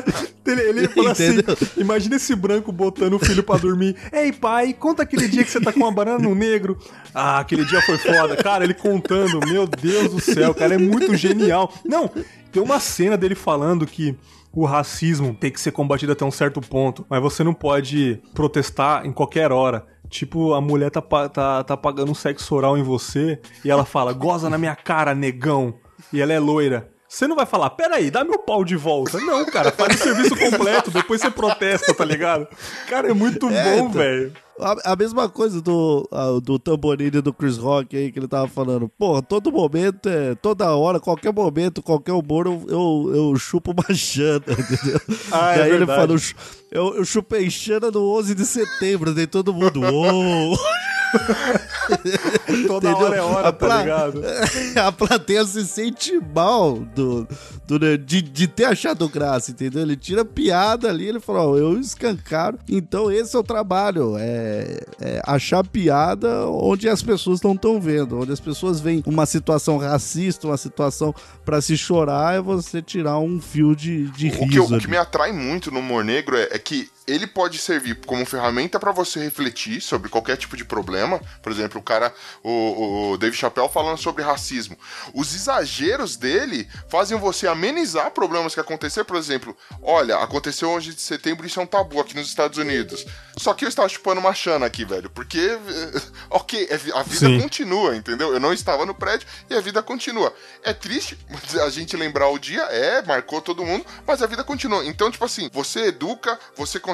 Ele, 0.44 0.60
ele 0.60 0.88
fala 0.88 1.12
assim: 1.12 1.38
imagina 1.76 2.16
esse 2.16 2.34
branco 2.34 2.72
botando 2.72 3.14
o 3.14 3.18
filho 3.18 3.42
pra 3.42 3.56
dormir. 3.56 3.96
Ei, 4.12 4.32
pai, 4.32 4.72
conta 4.72 5.04
aquele 5.04 5.28
dia 5.28 5.44
que 5.44 5.50
você 5.50 5.60
tá 5.60 5.72
com 5.72 5.80
uma 5.80 5.92
banana 5.92 6.18
no 6.18 6.34
negro. 6.34 6.76
Ah, 7.14 7.38
aquele 7.38 7.64
dia 7.64 7.80
foi 7.82 7.96
foda. 7.98 8.36
Cara, 8.36 8.64
ele 8.64 8.74
contando, 8.74 9.38
meu 9.46 9.66
Deus 9.66 10.10
do 10.10 10.20
céu, 10.20 10.52
cara, 10.54 10.74
é 10.74 10.78
muito 10.78 11.14
genial. 11.16 11.61
Não, 11.84 12.08
tem 12.50 12.62
uma 12.62 12.78
cena 12.80 13.16
dele 13.16 13.34
falando 13.34 13.86
que. 13.86 14.16
O 14.54 14.66
racismo 14.66 15.32
tem 15.32 15.50
que 15.50 15.58
ser 15.58 15.72
combatido 15.72 16.12
até 16.12 16.26
um 16.26 16.30
certo 16.30 16.60
ponto, 16.60 17.06
mas 17.08 17.22
você 17.22 17.42
não 17.42 17.54
pode 17.54 18.20
protestar 18.34 19.06
em 19.06 19.10
qualquer 19.10 19.50
hora. 19.50 19.86
Tipo, 20.10 20.52
a 20.52 20.60
mulher 20.60 20.90
tá, 20.90 21.00
tá, 21.00 21.64
tá 21.64 21.74
pagando 21.74 22.12
um 22.12 22.14
sexo 22.14 22.54
oral 22.54 22.76
em 22.76 22.82
você 22.82 23.40
e 23.64 23.70
ela 23.70 23.86
fala, 23.86 24.12
goza 24.12 24.50
na 24.50 24.58
minha 24.58 24.76
cara, 24.76 25.14
negão. 25.14 25.72
E 26.12 26.20
ela 26.20 26.34
é 26.34 26.38
loira. 26.38 26.90
Você 27.08 27.26
não 27.26 27.34
vai 27.34 27.46
falar, 27.46 27.70
peraí, 27.70 28.10
dá 28.10 28.24
meu 28.24 28.38
pau 28.40 28.62
de 28.62 28.76
volta. 28.76 29.18
Não, 29.20 29.42
cara, 29.46 29.70
faz 29.72 29.98
o 29.98 30.02
serviço 30.04 30.36
completo, 30.36 30.90
depois 30.90 31.22
você 31.22 31.30
protesta, 31.30 31.94
tá 31.94 32.04
ligado? 32.04 32.46
Cara, 32.90 33.08
é 33.10 33.14
muito 33.14 33.48
É, 33.48 33.64
bom, 33.64 33.76
então. 33.88 33.90
velho. 33.92 34.32
A, 34.60 34.92
a 34.92 34.96
mesma 34.96 35.28
coisa 35.28 35.60
do, 35.62 36.06
a- 36.12 36.38
do 36.40 36.58
tamborim 36.58 37.10
do 37.10 37.32
Chris 37.32 37.56
Rock 37.56 37.96
aí 37.96 38.12
que 38.12 38.18
ele 38.18 38.28
tava 38.28 38.46
falando. 38.46 38.88
Porra, 38.88 39.22
todo 39.22 39.50
momento, 39.50 40.08
é, 40.08 40.34
toda 40.34 40.70
hora, 40.76 41.00
qualquer 41.00 41.32
momento, 41.32 41.82
qualquer 41.82 42.12
humor, 42.12 42.46
eu, 42.46 42.64
eu, 42.68 43.12
eu 43.32 43.36
chupo 43.36 43.72
uma 43.72 43.94
chana, 43.94 44.44
entendeu? 44.52 45.00
Ah, 45.32 45.54
é 45.54 45.58
e 45.58 45.62
aí 45.62 45.68
ele 45.70 45.78
verdade. 45.78 46.00
fala, 46.00 46.12
eu, 46.12 46.18
chu- 46.18 46.34
eu, 46.70 46.94
eu 46.96 47.04
chupei 47.04 47.50
chana 47.50 47.90
no 47.90 48.02
11 48.18 48.34
de 48.34 48.44
setembro, 48.46 49.14
daí 49.14 49.26
todo 49.26 49.54
mundo, 49.54 49.80
uou! 49.80 50.56
Toda 52.66 52.90
Entendeu? 52.90 53.06
hora 53.06 53.16
é 53.16 53.20
hora, 53.22 53.48
A 53.48 53.52
tá 53.52 53.66
pla- 53.66 53.80
ligado? 53.82 54.22
a 54.76 54.92
plateia 54.92 55.44
se 55.44 55.64
sente 55.66 56.18
mal 56.34 56.74
do, 56.94 57.26
do- 57.66 57.98
de, 57.98 58.22
de 58.22 58.46
ter 58.46 58.64
achado 58.64 59.08
graça, 59.08 59.50
entendeu? 59.50 59.82
Ele 59.82 59.96
tira 59.96 60.24
piada 60.24 60.88
ali, 60.88 61.06
ele 61.06 61.20
fala, 61.20 61.46
ó, 61.46 61.56
eu 61.56 61.78
escancaro. 61.78 62.58
Então 62.68 63.10
esse 63.10 63.34
é 63.36 63.38
o 63.38 63.42
trabalho, 63.42 64.16
é, 64.18 64.80
é 65.00 65.22
achar 65.26 65.64
piada 65.66 66.46
onde 66.48 66.88
as 66.88 67.02
pessoas 67.02 67.40
não 67.42 67.52
estão 67.52 67.80
vendo, 67.80 68.20
onde 68.20 68.32
as 68.32 68.40
pessoas 68.40 68.80
veem 68.80 69.02
uma 69.06 69.26
situação 69.26 69.76
racista, 69.78 70.46
uma 70.46 70.56
situação 70.56 71.14
pra 71.44 71.60
se 71.60 71.76
chorar, 71.76 72.34
é 72.36 72.40
você 72.40 72.80
tirar 72.80 73.18
um 73.18 73.40
fio 73.40 73.74
de, 73.74 74.06
de 74.10 74.28
O 74.28 74.32
que, 74.32 74.44
riso. 74.44 74.76
o 74.76 74.78
que 74.78 74.88
me 74.88 74.96
atrai 74.96 75.32
muito 75.32 75.70
no 75.70 75.80
humor 75.80 76.04
negro 76.04 76.36
é, 76.36 76.48
é 76.52 76.58
que 76.58 76.88
ele 77.06 77.26
pode 77.26 77.58
servir 77.58 77.96
como 78.06 78.24
ferramenta 78.24 78.78
pra 78.78 78.92
você 78.92 79.20
refletir 79.20 79.80
sobre 79.80 80.08
qualquer 80.08 80.36
tipo 80.36 80.56
de 80.56 80.64
problema. 80.64 81.20
Por 81.42 81.50
exemplo, 81.50 81.80
o 81.80 81.82
cara, 81.82 82.14
o, 82.42 83.12
o 83.12 83.18
Dave 83.18 83.36
Chappelle 83.36 83.68
falando 83.68 83.98
sobre 83.98 84.22
racismo. 84.22 84.78
Os 85.12 85.34
exageros 85.34 86.16
dele 86.16 86.68
fazem 86.88 87.18
você 87.18 87.48
amenizar 87.48 88.10
problemas 88.12 88.54
que 88.54 88.60
aconteceram. 88.60 89.04
Por 89.04 89.16
exemplo, 89.16 89.56
olha, 89.82 90.16
aconteceu 90.18 90.70
11 90.70 90.94
de 90.94 91.00
setembro, 91.00 91.46
isso 91.46 91.58
é 91.58 91.62
um 91.62 91.66
tabu 91.66 92.00
aqui 92.00 92.14
nos 92.14 92.28
Estados 92.28 92.58
Unidos. 92.58 93.04
Só 93.36 93.52
que 93.52 93.64
eu 93.64 93.68
estava 93.68 93.88
chupando 93.88 94.20
uma 94.20 94.34
chana 94.34 94.66
aqui, 94.66 94.84
velho. 94.84 95.10
Porque, 95.10 95.58
ok, 96.30 96.68
é 96.70 96.74
a 96.94 97.02
vida 97.02 97.26
Sim. 97.26 97.40
continua, 97.40 97.96
entendeu? 97.96 98.32
Eu 98.32 98.40
não 98.40 98.52
estava 98.52 98.86
no 98.86 98.94
prédio 98.94 99.26
e 99.50 99.54
a 99.54 99.60
vida 99.60 99.82
continua. 99.82 100.32
É 100.62 100.72
triste 100.72 101.18
a 101.64 101.68
gente 101.68 101.96
lembrar 101.96 102.28
o 102.28 102.38
dia, 102.38 102.62
é, 102.62 103.02
marcou 103.02 103.40
todo 103.40 103.64
mundo, 103.64 103.84
mas 104.06 104.22
a 104.22 104.26
vida 104.26 104.44
continua. 104.44 104.84
Então, 104.84 105.10
tipo 105.10 105.24
assim, 105.24 105.50
você 105.52 105.86
educa, 105.86 106.38
você 106.56 106.78
consegue 106.78 106.91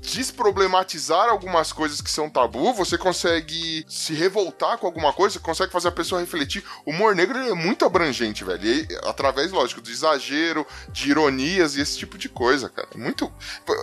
desproblematizar 0.00 1.28
algumas 1.28 1.72
coisas 1.72 2.00
que 2.00 2.10
são 2.10 2.28
tabu, 2.28 2.72
você 2.74 2.96
consegue 2.98 3.84
se 3.88 4.14
revoltar 4.14 4.78
com 4.78 4.86
alguma 4.86 5.12
coisa, 5.12 5.38
consegue 5.38 5.72
fazer 5.72 5.88
a 5.88 5.92
pessoa 5.92 6.20
refletir. 6.20 6.62
O 6.84 6.90
humor 6.90 7.14
negro 7.14 7.38
é 7.38 7.54
muito 7.54 7.84
abrangente, 7.84 8.44
velho. 8.44 8.64
E, 8.64 8.86
através, 9.04 9.52
lógico, 9.52 9.80
do 9.80 9.90
exagero, 9.90 10.66
de 10.92 11.10
ironias 11.10 11.76
e 11.76 11.80
esse 11.80 11.98
tipo 11.98 12.16
de 12.18 12.28
coisa, 12.28 12.68
cara. 12.68 12.88
É 12.94 12.98
Muito. 12.98 13.30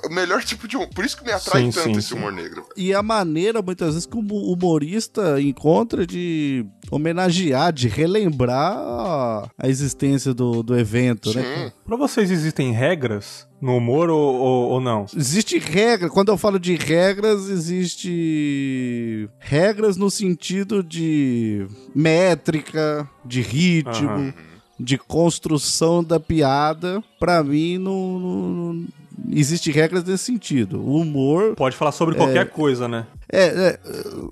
O 0.06 0.14
melhor 0.14 0.44
tipo 0.46 0.68
de. 0.68 0.78
hum- 0.78 0.88
Por 0.88 1.06
isso 1.06 1.18
que 1.18 1.24
me 1.26 1.32
atrai 1.32 1.64
Sim, 1.64 1.72
tanto 1.72 1.84
sim, 1.94 1.98
esse 1.98 2.08
sim. 2.10 2.16
humor 2.16 2.32
negro. 2.32 2.66
E 2.76 2.94
a 2.94 3.02
maneira, 3.04 3.62
muitas 3.62 3.90
vezes, 3.94 4.06
que 4.06 4.18
o 4.18 4.20
humorista 4.22 5.40
encontra 5.42 6.06
de 6.06 6.66
homenagear, 6.92 7.72
de 7.74 7.88
relembrar 7.88 8.74
a- 8.78 9.50
existência 9.64 10.34
do, 10.34 10.62
do 10.64 10.78
evento, 10.78 11.34
né? 11.34 11.44
Sim. 11.44 11.72
Pra 11.86 11.98
vocês 11.98 12.32
existem 12.32 12.72
regras 12.72 13.48
no 13.64 13.78
humor 13.78 14.10
ou, 14.10 14.36
ou, 14.36 14.70
ou 14.72 14.82
não? 14.82 15.06
Existe 15.16 15.58
regra, 15.58 16.10
quando 16.10 16.30
eu 16.30 16.38
falo 16.38 16.60
de 16.60 16.76
regras, 16.76 17.50
existe 17.50 19.30
regras 19.40 19.96
no 19.96 20.12
sentido 20.12 20.84
de 20.84 21.66
métrica, 21.96 23.10
de 23.24 23.42
ritmo, 23.42 24.10
Aham. 24.10 24.34
de 24.78 24.98
construção 24.98 26.04
da 26.04 26.20
piada. 26.20 27.02
Pra 27.18 27.42
mim, 27.42 27.78
não, 27.78 28.20
não, 28.20 28.86
existe 29.32 29.72
regras 29.72 30.04
nesse 30.04 30.26
sentido. 30.26 30.82
O 30.82 30.98
humor 30.98 31.56
Pode 31.56 31.78
falar 31.78 31.94
sobre 31.94 32.16
qualquer 32.16 32.50
coisa, 32.50 32.90
né? 32.90 33.08
é, 33.32 33.46
é, 33.46 33.80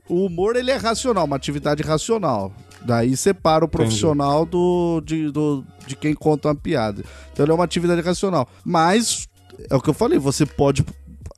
o 0.09 0.25
humor 0.25 0.57
ele 0.57 0.71
é 0.71 0.75
racional, 0.75 1.23
uma 1.23 1.37
atividade 1.37 1.81
racional. 1.81 2.53
Daí 2.83 3.15
separa 3.15 3.63
o 3.63 3.67
profissional 3.67 4.45
do 4.45 5.01
de, 5.05 5.31
do 5.31 5.63
de 5.85 5.95
quem 5.95 6.13
conta 6.13 6.47
uma 6.49 6.55
piada. 6.55 7.03
Então 7.31 7.45
ele 7.45 7.51
é 7.51 7.55
uma 7.55 7.63
atividade 7.63 8.01
racional. 8.01 8.47
Mas 8.63 9.27
é 9.69 9.75
o 9.75 9.81
que 9.81 9.89
eu 9.89 9.93
falei, 9.93 10.17
você 10.17 10.45
pode 10.45 10.83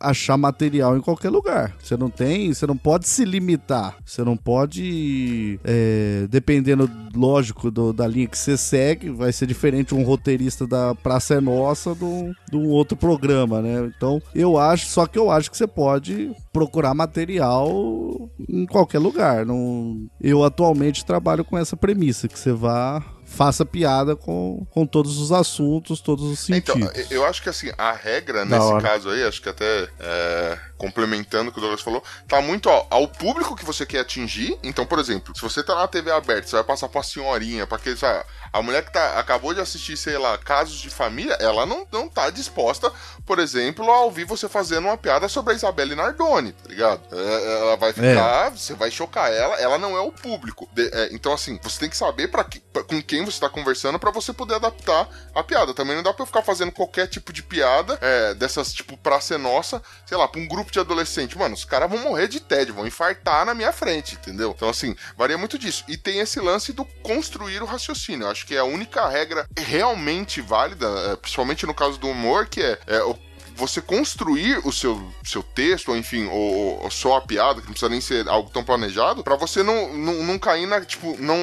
achar 0.04 0.38
material 0.38 0.98
em 0.98 1.02
qualquer 1.02 1.30
lugar. 1.30 1.76
Você 1.82 1.96
não 1.98 2.10
tem, 2.10 2.54
você 2.54 2.68
não 2.68 2.78
pode 2.78 3.08
se 3.08 3.24
limitar. 3.26 3.96
Você 4.06 4.24
não 4.24 4.36
pode, 4.38 5.60
é, 5.64 6.28
dependendo, 6.30 6.90
lógico, 7.16 7.72
do- 7.72 7.94
da 7.94 8.08
linha 8.08 8.28
que 8.28 8.38
você 8.38 8.58
segue, 8.58 9.10
vai 9.10 9.32
ser 9.32 9.48
diferente 9.48 9.96
um 9.96 10.04
roteirista 10.04 10.68
da 10.68 10.94
Praça 10.96 11.36
é 11.36 11.42
Nossa 11.42 11.96
do, 11.96 12.32
um 12.54 12.68
outro 12.70 12.96
programa, 12.98 13.62
né? 13.62 13.92
Então, 13.96 14.22
eu 14.36 14.58
acho, 14.58 14.88
só 14.88 15.06
que 15.06 15.18
eu 15.18 15.32
acho 15.32 15.50
que 15.50 15.58
você 15.58 15.68
pode 15.68 16.32
procurar 16.52 16.94
material 16.94 18.30
em 18.48 18.66
qualquer 18.66 19.00
lugar. 19.00 19.46
Não, 19.46 20.06
eu 20.22 20.44
atualmente 20.44 21.06
trabalho 21.06 21.44
com 21.44 21.58
essa 21.58 21.76
premissa, 21.76 22.28
que 22.28 22.38
você 22.38 22.52
vá 22.52 23.04
faça 23.34 23.66
piada 23.66 24.16
com, 24.16 24.66
com 24.72 24.86
todos 24.86 25.18
os 25.18 25.32
assuntos, 25.32 26.00
todos 26.00 26.24
os 26.26 26.50
Então, 26.50 26.76
sentidos. 26.76 27.12
eu 27.12 27.26
acho 27.26 27.42
que 27.42 27.50
assim, 27.50 27.72
a 27.78 27.92
regra 27.92 28.46
Da 28.46 28.58
nesse 28.58 28.72
hora. 28.74 28.82
caso 28.84 29.10
aí, 29.10 29.24
acho 29.24 29.42
que 29.42 29.50
até 29.50 29.90
é, 30.00 30.60
complementando 30.78 31.50
o 31.50 31.54
que 31.54 31.58
o 31.58 31.62
Douglas 31.62 31.82
falou, 31.82 32.04
tá 32.28 32.42
muito 32.42 32.70
ao, 32.70 32.86
ao 32.90 33.08
público 33.08 33.56
que 33.56 33.66
você 33.66 33.86
quer 33.86 34.00
atingir. 34.02 34.58
Então, 34.64 34.86
por 34.86 35.00
exemplo, 35.00 35.36
se 35.36 35.42
você 35.42 35.64
tá 35.64 35.76
na 35.76 35.88
TV 35.88 36.12
aberta, 36.12 36.48
você 36.48 36.56
vai 36.56 36.64
passar 36.64 36.90
pra 36.90 37.02
senhorinha, 37.04 37.66
pra 37.66 37.78
aquele, 37.78 37.98
sabe, 37.98 38.24
a 38.52 38.62
mulher 38.62 38.86
que 38.86 38.94
tá, 38.94 39.18
acabou 39.20 39.54
de 39.54 39.60
assistir, 39.62 39.98
sei 39.98 40.18
lá, 40.18 40.38
casos 40.38 40.78
de 40.80 40.90
família, 40.90 41.34
ela 41.40 41.66
não, 41.66 41.88
não 41.92 42.08
tá 42.10 42.30
disposta, 42.30 42.92
por 43.26 43.40
exemplo, 43.40 43.90
a 43.90 44.02
ouvir 44.02 44.26
você 44.26 44.48
fazendo 44.48 44.86
uma 44.86 44.98
piada 44.98 45.28
sobre 45.28 45.54
a 45.54 45.56
Isabelle 45.56 45.96
Nardoni, 45.96 46.52
tá 46.52 46.70
ligado? 46.70 47.02
É, 47.12 47.60
ela 47.62 47.78
vai 47.78 47.94
ficar, 47.94 48.50
você 48.50 48.74
vai 48.74 48.92
chocar 48.92 49.32
ela, 49.32 49.56
ela 49.56 49.78
não 49.78 49.98
é 49.98 50.02
o 50.02 50.12
público. 50.12 50.68
De- 50.74 50.90
é, 50.94 51.10
então, 51.14 51.34
assim, 51.34 51.60
você 51.64 51.80
tem 51.80 51.90
que 51.90 51.98
saber 51.98 52.28
pra 52.28 52.44
que- 52.44 52.60
pra- 52.60 52.84
com 52.84 53.02
quem 53.02 53.23
você 53.26 53.40
tá 53.40 53.50
conversando 53.50 54.00
para 54.00 54.12
você 54.12 54.34
poder 54.34 54.56
adaptar 54.56 55.08
a 55.34 55.44
piada. 55.44 55.74
Também 55.74 55.96
não 55.96 56.04
dá 56.04 56.14
pra 56.14 56.24
eu 56.24 56.28
ficar 56.28 56.42
fazendo 56.42 56.72
qualquer 56.72 57.08
tipo 57.08 57.32
de 57.32 57.44
piada 57.44 57.98
é, 58.02 58.34
dessas, 58.34 58.74
tipo, 58.74 58.98
pra 58.98 59.20
ser 59.20 59.38
nossa, 59.38 59.82
sei 60.06 60.18
lá, 60.18 60.28
pra 60.28 60.40
um 60.40 60.48
grupo 60.48 60.72
de 60.72 60.80
adolescente. 60.80 61.38
Mano, 61.38 61.56
os 61.56 61.66
caras 61.66 61.90
vão 61.90 62.00
morrer 62.00 62.28
de 62.28 62.40
tédio, 62.40 62.74
vão 62.74 62.88
infartar 62.88 63.46
na 63.46 63.54
minha 63.54 63.72
frente, 63.72 64.16
entendeu? 64.16 64.54
Então, 64.56 64.70
assim, 64.70 64.96
varia 65.18 65.38
muito 65.38 65.58
disso. 65.58 65.84
E 65.88 65.98
tem 65.98 66.20
esse 66.20 66.40
lance 66.40 66.74
do 66.74 66.86
construir 67.04 67.62
o 67.62 67.66
raciocínio. 67.66 68.26
Eu 68.26 68.32
acho 68.32 68.46
que 68.46 68.56
é 68.56 68.60
a 68.60 68.64
única 68.66 69.08
regra 69.08 69.48
realmente 69.58 70.42
válida, 70.42 70.88
é, 71.12 71.16
principalmente 71.16 71.66
no 71.66 71.74
caso 71.74 71.98
do 71.98 72.10
humor, 72.10 72.48
que 72.48 72.62
é, 72.62 72.80
é 72.88 73.04
o 73.04 73.18
você 73.56 73.82
construir 73.82 74.60
o 74.66 74.72
seu, 74.72 75.02
seu 75.24 75.44
texto, 75.44 75.90
ou 75.90 75.98
enfim, 75.98 76.28
ou, 76.28 76.84
ou 76.84 76.92
só 76.92 77.18
a 77.18 77.22
piada, 77.22 77.62
que 77.62 77.68
não 77.68 77.74
precisa 77.74 77.90
nem 77.90 78.02
ser 78.02 78.28
algo 78.28 78.50
tão 78.50 78.64
planejado, 78.64 79.24
para 79.24 79.36
você 79.36 79.64
não, 79.64 79.94
não, 79.94 80.24
não 80.24 80.40
cair 80.40 80.66
na, 80.66 80.82
tipo, 80.82 81.16
não, 81.20 81.38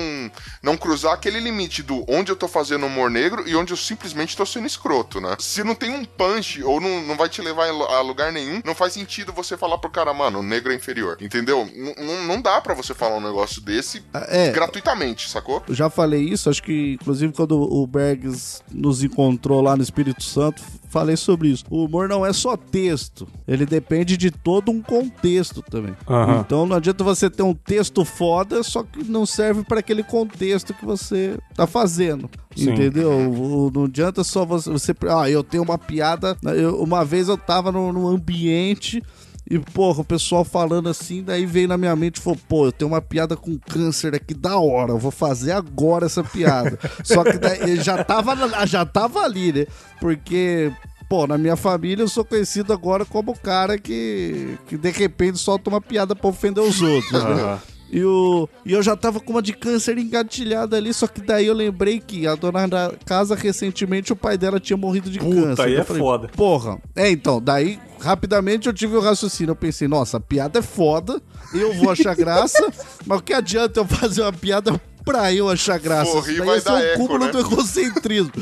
não 0.63 0.77
cruzar 0.77 1.15
aquele 1.15 1.41
limite 1.41 1.83
do 1.83 2.05
onde 2.09 2.31
eu 2.31 2.37
tô 2.37 2.49
fazendo 2.49 2.87
humor 2.87 3.11
negro 3.11 3.49
e 3.49 3.55
onde 3.57 3.73
eu 3.73 3.77
simplesmente 3.77 4.37
tô 4.37 4.45
sendo 4.45 4.67
escroto, 4.67 5.21
né? 5.21 5.37
Se 5.39 5.65
não 5.65 5.75
tem 5.75 5.91
um 5.91 6.05
punch 6.05 6.63
ou 6.63 6.81
não, 6.81 7.03
não 7.03 7.17
vai 7.17 7.29
te 7.29 7.41
levar 7.41 7.69
a 7.69 8.01
lugar 8.01 8.33
nenhum, 8.33 8.61
não 8.65 8.75
faz 8.75 8.93
sentido 8.93 9.33
você 9.33 9.57
falar 9.57 9.79
pro 9.79 9.91
cara, 9.91 10.13
mano, 10.13 10.41
o 10.41 10.43
negro 10.43 10.73
é 10.73 10.75
inferior, 10.77 11.17
entendeu? 11.21 11.69
N 11.75 12.27
não 12.27 12.41
dá 12.41 12.61
para 12.61 12.75
você 12.75 12.95
falar 12.95 13.17
um 13.17 13.21
negócio 13.21 13.61
desse 13.61 14.03
ah, 14.13 14.27
é, 14.29 14.51
gratuitamente, 14.51 15.29
sacou? 15.29 15.63
Eu 15.69 15.75
já 15.75 15.89
falei 15.89 16.23
isso, 16.23 16.51
acho 16.51 16.63
que 16.63 16.93
inclusive 16.93 17.33
quando 17.33 17.61
o 17.61 17.87
Bergs 17.87 18.63
nos 18.71 19.03
encontrou 19.03 19.61
lá 19.61 19.77
no 19.77 19.83
Espírito 19.83 20.23
Santo, 20.23 20.63
falei 20.91 21.17
sobre 21.17 21.49
isso. 21.49 21.65
O 21.71 21.85
humor 21.85 22.09
não 22.09 22.27
é 22.27 22.33
só 22.33 22.57
texto, 22.57 23.27
ele 23.47 23.65
depende 23.65 24.17
de 24.17 24.31
todo 24.31 24.71
um 24.71 24.83
contexto 24.83 25.63
também. 25.63 25.95
Uhum. 26.09 26.41
Então 26.41 26.67
não 26.67 26.77
adianta 26.77 27.03
você 27.03 27.31
ter 27.31 27.43
um 27.43 27.55
texto 27.55 28.05
foda, 28.05 28.63
só 28.63 28.83
que 28.83 29.05
não 29.05 29.25
serve 29.25 29.63
para 29.63 29.81
aquele 29.81 30.03
contexto 30.03 30.75
que 30.75 30.85
você 30.85 31.39
tá 31.55 31.67
fazendo. 31.67 32.29
Sim. 32.55 32.73
Entendeu? 32.73 33.71
Não 33.73 33.85
adianta 33.85 34.25
só 34.25 34.45
você, 34.45 34.71
você. 34.71 34.95
Ah, 35.09 35.31
eu 35.31 35.45
tenho 35.45 35.63
uma 35.63 35.79
piada. 35.79 36.37
Eu, 36.57 36.83
uma 36.83 37.05
vez 37.05 37.29
eu 37.29 37.39
tava 37.39 37.71
no 37.71 38.09
ambiente. 38.09 39.03
E, 39.51 39.59
porra, 39.59 40.03
o 40.03 40.05
pessoal 40.05 40.45
falando 40.45 40.89
assim, 40.89 41.25
daí 41.25 41.45
veio 41.45 41.67
na 41.67 41.77
minha 41.77 41.97
mente 41.97 42.19
e 42.19 42.21
falou, 42.21 42.39
pô, 42.49 42.67
eu 42.67 42.73
tenho 42.73 42.89
uma 42.93 43.03
piada 43.03 43.37
com 43.37 43.59
câncer 43.59 44.15
aqui 44.15 44.33
da 44.33 44.57
hora, 44.57 44.93
eu 44.93 44.99
vou 44.99 45.11
fazer 45.11 45.51
agora 45.51 46.07
essa 46.07 46.23
piada. 46.23 46.79
Só 47.03 47.25
que 47.25 47.37
daí, 47.37 47.75
já 47.83 48.05
tava, 48.05 48.37
já 48.65 48.87
tava 48.87 49.19
ali, 49.23 49.53
né? 49.53 49.67
Porque, 50.01 50.73
pô, 51.09 51.27
na 51.27 51.37
minha 51.37 51.57
família 51.57 52.05
eu 52.05 52.09
sou 52.09 52.25
conhecido 52.25 52.73
agora 52.73 53.05
como 53.05 53.33
o 53.33 53.39
cara 53.39 53.77
que, 53.77 54.57
que 54.69 54.79
de 54.79 54.91
repente 54.93 55.39
solta 55.39 55.69
uma 55.69 55.81
piada 55.81 56.15
pra 56.15 56.31
ofender 56.31 56.63
os 56.63 56.81
outros, 56.81 57.25
né? 57.25 57.59
E, 57.93 58.05
o, 58.05 58.49
e 58.65 58.73
eu 58.73 58.83
já 58.83 58.97
tava 58.97 59.19
com 59.19 59.33
uma 59.33 59.43
de 59.43 59.53
câncer 59.53 59.99
engatilhada 59.99 60.77
ali, 60.77 60.95
só 60.95 61.09
que 61.09 61.21
daí 61.21 61.47
eu 61.47 61.55
lembrei 61.55 61.99
que 61.99 62.27
a 62.27 62.37
dona 62.37 62.69
da 62.69 62.93
casa, 63.05 63.35
recentemente, 63.35 64.13
o 64.13 64.17
pai 64.17 64.39
dela 64.39 64.61
tinha 64.61 64.77
morrido 64.77 65.11
de 65.11 65.19
Puta, 65.19 65.35
câncer. 65.35 65.63
aí 65.63 65.75
é 65.75 65.85
falei, 65.85 66.03
foda. 66.03 66.29
Porra. 66.29 66.79
É, 66.95 67.11
então, 67.11 67.43
daí, 67.43 67.81
rapidamente 67.99 68.69
eu 68.69 68.73
tive 68.73 68.97
o 68.97 69.01
raciocínio. 69.01 69.53
Eu 69.53 69.57
pensei, 69.57 69.89
nossa, 69.89 70.19
a 70.19 70.21
piada 70.21 70.61
é 70.61 70.63
foda, 70.63 71.21
eu 71.53 71.75
vou 71.75 71.91
achar 71.91 72.15
graça, 72.15 72.73
mas 73.05 73.19
o 73.19 73.23
que 73.23 73.33
adianta 73.33 73.81
eu 73.81 73.85
fazer 73.85 74.23
uma 74.23 74.33
piada 74.33 74.81
pra 75.05 75.33
eu 75.33 75.49
achar 75.49 75.79
graça. 75.79 76.13
Porra, 76.13 76.27
daí 76.27 76.41
vai 76.41 76.61
dar 76.61 76.85
é 76.85 76.95
um 76.95 76.99
cúmulo 76.99 77.25
né? 77.25 77.33
do 77.33 77.41
egocentrismo. 77.41 78.33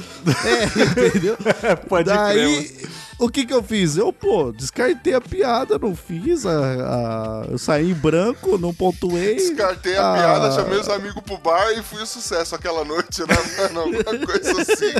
é, 0.44 1.08
entendeu? 1.08 1.36
Pode 1.88 2.04
daí, 2.10 2.64
crer, 2.68 2.88
o 3.18 3.28
que 3.28 3.44
que 3.44 3.52
eu 3.52 3.62
fiz? 3.62 3.96
Eu, 3.96 4.12
pô, 4.12 4.52
descartei 4.52 5.12
a 5.12 5.20
piada, 5.20 5.78
não 5.78 5.94
fiz. 5.94 6.46
A, 6.46 6.50
a 6.50 7.46
eu 7.50 7.58
saí 7.58 7.90
em 7.90 7.94
branco, 7.94 8.56
não 8.56 8.72
pontuei. 8.72 9.34
Descartei 9.34 9.96
a, 9.96 10.12
a... 10.12 10.16
piada, 10.16 10.52
chamei 10.52 10.78
os 10.78 10.88
amigos 10.88 11.22
pro 11.22 11.36
bar 11.38 11.72
e 11.72 11.82
fui 11.82 12.00
um 12.00 12.06
sucesso 12.06 12.54
aquela 12.54 12.84
noite, 12.84 13.20
né, 13.22 13.36
mano? 13.58 13.86
Uma 13.86 14.26
coisa 14.26 14.62
assim. 14.62 14.92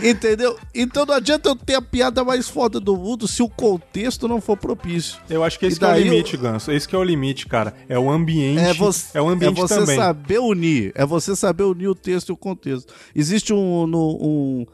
Entendeu? 0.02 0.58
Então 0.74 1.04
não 1.04 1.14
adianta 1.14 1.50
eu 1.50 1.56
ter 1.56 1.74
a 1.74 1.82
piada 1.82 2.24
mais 2.24 2.48
foda 2.48 2.80
do 2.80 2.96
mundo 2.96 3.28
se 3.28 3.42
o 3.42 3.48
contexto 3.48 4.26
não 4.26 4.40
for 4.40 4.56
propício. 4.56 5.18
Eu 5.28 5.44
acho 5.44 5.58
que 5.58 5.66
esse 5.66 5.78
que 5.78 5.84
é 5.84 5.88
o 5.88 5.98
limite, 5.98 6.34
eu... 6.34 6.40
Ganso. 6.40 6.72
Esse 6.72 6.88
que 6.88 6.94
é 6.94 6.98
o 6.98 7.04
limite, 7.04 7.46
cara. 7.46 7.74
É 7.88 7.98
o 7.98 8.10
ambiente. 8.10 8.60
É, 8.60 8.72
você, 8.72 9.18
é 9.18 9.20
o 9.20 9.28
ambiente 9.28 9.58
é 9.58 9.60
você 9.60 9.78
também. 9.78 9.96
saber 9.96 10.38
unir. 10.38 10.92
É 10.94 11.04
você 11.04 11.36
saber 11.36 11.64
unir 11.64 11.88
o 11.88 11.94
texto 11.94 12.30
e 12.30 12.32
o 12.32 12.36
contexto. 12.36 12.94
Existe 13.14 13.52
um, 13.52 13.86
no, 13.86 14.18
um 14.20 14.66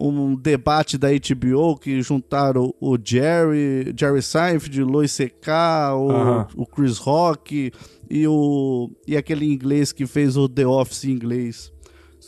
um 0.00 0.34
debate 0.36 0.96
da 0.96 1.08
HBO 1.08 1.76
que 1.76 2.00
juntaram 2.02 2.72
o 2.80 2.96
Jerry, 3.02 3.92
Jerry 3.98 4.22
Seinfeld, 4.22 4.82
Louis 4.82 5.10
C.K., 5.10 5.94
o, 5.94 6.06
uh 6.06 6.12
-huh. 6.12 6.48
o 6.56 6.66
Chris 6.66 6.98
Rock 6.98 7.72
e, 8.08 8.26
o, 8.26 8.90
e 9.06 9.16
aquele 9.16 9.46
inglês 9.46 9.92
que 9.92 10.06
fez 10.06 10.36
o 10.36 10.48
The 10.48 10.66
Office 10.66 11.04
em 11.04 11.10
inglês. 11.10 11.72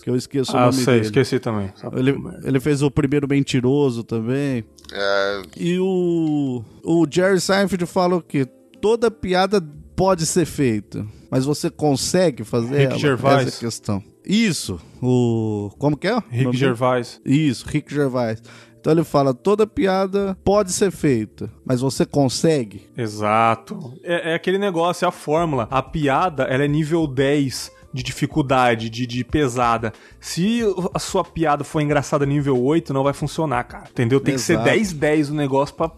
Que 0.02 0.08
eu 0.08 0.16
esqueço 0.16 0.56
ah, 0.56 0.62
o 0.62 0.70
nome 0.70 0.82
sei, 0.82 0.94
dele. 0.94 1.06
esqueci 1.06 1.38
também. 1.38 1.70
Ele, 1.92 2.14
ele 2.42 2.58
fez 2.58 2.80
o 2.80 2.90
primeiro 2.90 3.28
mentiroso 3.28 4.02
também. 4.02 4.64
É... 4.92 5.42
E 5.58 5.78
o, 5.78 6.64
o 6.82 7.06
Jerry 7.10 7.38
Seinfeld 7.38 7.84
fala 7.84 8.16
o 8.16 8.22
quê? 8.22 8.46
Toda 8.80 9.10
piada 9.10 9.60
pode 9.94 10.24
ser 10.24 10.46
feita, 10.46 11.06
mas 11.30 11.44
você 11.44 11.70
consegue 11.70 12.44
fazer 12.44 12.76
Rick 12.76 12.90
ela? 12.92 12.98
Gervais. 12.98 13.46
Essa 13.46 13.56
é 13.56 13.60
questão. 13.60 14.02
Isso, 14.24 14.80
o. 15.02 15.70
Como 15.78 15.96
que 15.96 16.08
é? 16.08 16.18
Rick 16.28 16.56
Gervais. 16.56 17.20
Isso, 17.24 17.66
Rick 17.66 17.92
Gervais. 17.92 18.42
Então 18.80 18.92
ele 18.92 19.04
fala: 19.04 19.32
toda 19.32 19.66
piada 19.66 20.36
pode 20.44 20.72
ser 20.72 20.90
feita, 20.90 21.50
mas 21.64 21.80
você 21.80 22.04
consegue. 22.04 22.88
Exato. 22.96 23.94
É, 24.02 24.32
é 24.32 24.34
aquele 24.34 24.58
negócio, 24.58 25.04
é 25.04 25.08
a 25.08 25.12
fórmula. 25.12 25.68
A 25.70 25.82
piada, 25.82 26.44
ela 26.44 26.64
é 26.64 26.68
nível 26.68 27.06
10 27.06 27.70
de 27.92 28.02
dificuldade, 28.02 28.88
de, 28.88 29.06
de 29.06 29.24
pesada. 29.24 29.92
Se 30.20 30.62
a 30.94 30.98
sua 30.98 31.24
piada 31.24 31.64
for 31.64 31.80
engraçada 31.80 32.24
nível 32.24 32.62
8, 32.62 32.92
não 32.92 33.02
vai 33.02 33.12
funcionar, 33.12 33.64
cara. 33.64 33.88
Entendeu? 33.90 34.20
Tem 34.20 34.34
Exato. 34.34 34.62
que 34.64 34.84
ser 34.84 34.96
10-10 34.96 35.30
o 35.30 35.34
negócio 35.34 35.74
pra 35.74 35.90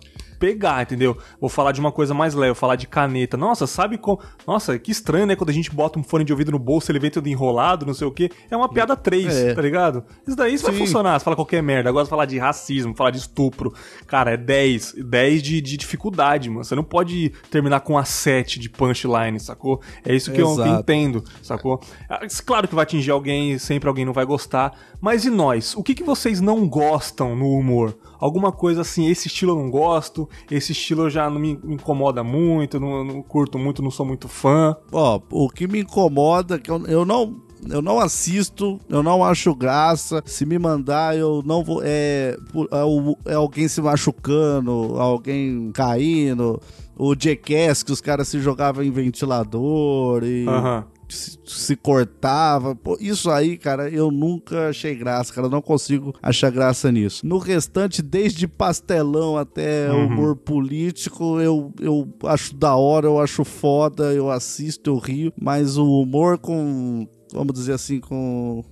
pegar, 0.43 0.83
entendeu? 0.83 1.17
Vou 1.41 1.49
falar 1.49 1.71
de 1.71 1.79
uma 1.79 1.93
coisa 1.93 2.13
mais 2.13 2.35
leve, 2.35 2.49
vou 2.49 2.57
falar 2.57 2.75
de 2.75 2.89
caneta. 2.89 3.37
Nossa, 3.37 3.65
sabe 3.65 3.97
como. 3.97 4.19
Nossa, 4.45 4.77
que 4.77 4.91
estranho, 4.91 5.25
né? 5.25 5.37
Quando 5.37 5.51
a 5.51 5.53
gente 5.53 5.71
bota 5.71 6.01
um 6.01 6.03
fone 6.03 6.25
de 6.25 6.33
ouvido 6.33 6.51
no 6.51 6.59
bolso, 6.59 6.91
ele 6.91 6.99
vem 6.99 7.13
todo 7.13 7.29
enrolado, 7.29 7.87
não 7.87 7.95
sei 7.95 8.09
o 8.09 8.11
quê. 8.11 8.29
É 8.51 8.57
uma 8.57 8.69
piada 8.69 8.97
3, 8.97 9.37
é. 9.37 9.55
tá 9.55 9.63
ligado? 9.63 10.05
Isso 10.27 10.37
daí 10.37 10.53
isso 10.53 10.65
vai 10.65 10.75
funcionar. 10.75 11.17
Você 11.17 11.25
fala 11.25 11.37
qualquer 11.37 11.63
merda. 11.63 11.89
Agora 11.89 12.05
você 12.05 12.11
falar 12.11 12.25
de 12.25 12.39
racismo, 12.39 12.93
falar 12.93 13.11
de 13.11 13.19
estupro. 13.19 13.73
Cara, 14.09 14.33
é 14.33 14.37
10. 14.37 14.95
10 14.95 15.43
de, 15.45 15.61
de 15.61 15.77
dificuldade, 15.77 16.51
mano. 16.51 16.65
Você 16.65 16.75
não 16.75 16.83
pode 16.83 17.31
terminar 17.49 17.79
com 17.81 17.97
a 17.97 18.05
7 18.05 18.59
de 18.59 18.69
punchline, 18.69 19.39
sacou? 19.39 19.81
É 20.05 20.13
isso 20.13 20.33
que 20.33 20.43
eu, 20.43 20.57
que 20.57 20.61
eu 20.61 20.67
entendo, 20.67 21.23
sacou? 21.41 21.81
Ah, 22.11 22.27
claro 22.45 22.67
que 22.67 22.75
vai 22.75 22.83
atingir 22.83 23.13
alguém, 23.13 23.59
sempre 23.59 23.89
alguém 23.89 24.05
não 24.05 24.13
vai 24.13 24.25
gostar. 24.25 24.73
Mas 25.01 25.25
e 25.25 25.31
nós? 25.31 25.77
O 25.77 25.85
que, 25.85 25.95
que 25.95 26.03
vocês 26.03 26.41
não 26.41 26.69
gostam 26.69 27.37
no 27.37 27.49
humor? 27.53 27.97
Alguma 28.23 28.53
coisa 28.53 28.83
assim, 28.83 29.09
esse 29.09 29.27
estilo 29.27 29.51
eu 29.51 29.57
não 29.57 29.69
gosto, 29.69 30.29
esse 30.49 30.71
estilo 30.71 31.11
já 31.11 31.29
não 31.29 31.41
me 31.41 31.59
incomoda 31.65 32.23
muito, 32.23 32.79
não, 32.79 33.03
não 33.03 33.21
curto 33.21 33.59
muito, 33.59 33.83
não 33.83 33.91
sou 33.91 34.07
muito 34.07 34.29
fã. 34.29 34.77
Ó, 34.93 35.21
o 35.29 35.49
que 35.51 35.67
me 35.67 35.81
incomoda, 35.81 36.57
que 36.57 36.71
eu, 36.71 36.87
eu 36.87 37.05
não 37.05 37.43
eu 37.69 37.83
não 37.83 37.99
assisto, 37.99 38.79
eu 38.89 39.03
não 39.03 39.25
acho 39.25 39.53
graça. 39.57 40.23
Se 40.25 40.47
me 40.47 40.57
mandar, 40.57 41.17
eu 41.17 41.43
não 41.45 41.65
vou. 41.65 41.81
É, 41.83 42.37
é, 42.71 43.33
é 43.33 43.35
alguém 43.35 43.67
se 43.67 43.83
machucando, 43.83 44.95
alguém 45.01 45.73
caindo. 45.73 46.61
O 46.97 47.17
Jackass, 47.17 47.83
que 47.83 47.91
os 47.91 48.01
caras 48.01 48.29
se 48.29 48.39
jogavam 48.39 48.85
em 48.85 48.91
ventilador 48.93 50.23
e. 50.23 50.47
Uhum 50.47 50.92
se, 51.15 51.39
se 51.45 51.77
cortava. 51.77 52.75
Pô, 52.75 52.97
isso 53.01 53.31
aí, 53.31 53.57
cara, 53.57 53.89
eu 53.89 54.11
nunca 54.11 54.69
achei 54.69 54.95
graça, 54.95 55.33
cara. 55.33 55.49
Não 55.49 55.63
consigo 55.63 56.15
achar 56.23 56.51
graça 56.51 56.91
nisso. 56.91 57.27
No 57.27 57.39
restante, 57.39 58.03
desde 58.03 58.47
pastelão 58.49 59.37
até 59.37 59.91
uhum. 59.91 60.07
humor 60.07 60.37
político, 60.37 61.41
eu, 61.41 61.73
eu 61.81 62.09
acho 62.25 62.55
da 62.55 62.75
hora, 62.75 63.07
eu 63.07 63.21
acho 63.21 63.45
foda, 63.45 64.13
eu 64.13 64.31
assisto, 64.31 64.91
eu 64.91 64.99
rio. 64.99 65.33
Mas 65.41 65.77
o 65.77 66.01
humor 66.01 66.39
com, 66.39 67.07
vamos 67.33 67.55
dizer 67.55 67.75
assim, 67.75 68.01
com. 68.01 68.65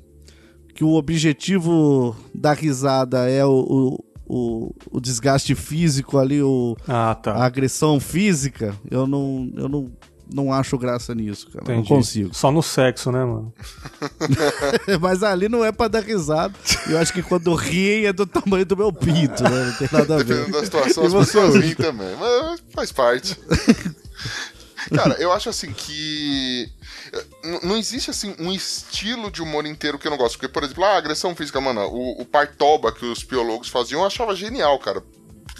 Que 0.74 0.84
o 0.84 0.94
objetivo 0.94 2.16
da 2.34 2.52
risada 2.52 3.28
é 3.28 3.44
o, 3.44 3.66
o 3.68 4.10
o, 4.32 4.72
o, 4.92 5.00
desgaste 5.00 5.56
físico 5.56 6.16
ali, 6.16 6.40
o, 6.40 6.76
ah, 6.86 7.16
tá. 7.16 7.32
a 7.32 7.44
agressão 7.44 7.98
física, 7.98 8.76
eu 8.88 9.04
não, 9.04 9.50
eu 9.56 9.68
não 9.68 9.90
não 10.32 10.52
acho 10.52 10.78
graça 10.78 11.14
nisso, 11.14 11.48
cara. 11.50 11.64
Entendi. 11.64 11.78
Não 11.90 11.96
consigo. 11.96 12.34
Só 12.34 12.50
no 12.50 12.62
sexo, 12.62 13.10
né, 13.10 13.24
mano? 13.24 13.52
Mas 15.00 15.22
ali 15.22 15.48
não 15.48 15.64
é 15.64 15.72
pra 15.72 15.88
dar 15.88 16.02
risada. 16.02 16.54
Eu 16.88 16.98
acho 16.98 17.12
que 17.12 17.22
quando 17.22 17.54
riem 17.54 18.06
é 18.06 18.12
do 18.12 18.26
tamanho 18.26 18.64
do 18.64 18.76
meu 18.76 18.92
pinto, 18.92 19.42
né? 19.42 19.64
Não 19.66 19.72
tem 19.74 19.88
nada 19.92 20.14
a 20.14 20.18
ver. 20.18 20.24
Dependendo 20.24 20.52
da 20.52 20.64
situação, 20.64 21.06
as 21.06 21.14
pessoas 21.14 21.54
riem 21.56 21.74
também. 21.74 22.16
Mas 22.16 22.62
faz 22.74 22.92
parte. 22.92 23.36
Cara, 24.94 25.14
eu 25.18 25.32
acho 25.32 25.48
assim 25.48 25.72
que. 25.72 26.70
Não 27.62 27.76
existe 27.76 28.10
assim 28.10 28.34
um 28.38 28.52
estilo 28.52 29.30
de 29.30 29.42
humor 29.42 29.66
inteiro 29.66 29.98
que 29.98 30.06
eu 30.06 30.10
não 30.10 30.18
gosto. 30.18 30.38
Porque, 30.38 30.48
por 30.48 30.62
exemplo, 30.62 30.84
a 30.84 30.96
agressão 30.96 31.34
física, 31.34 31.60
mano, 31.60 31.82
o, 31.82 32.22
o 32.22 32.24
Partoba 32.24 32.92
que 32.92 33.04
os 33.04 33.22
biólogos 33.22 33.68
faziam 33.68 34.00
eu 34.00 34.06
achava 34.06 34.34
genial, 34.34 34.78
cara 34.78 35.02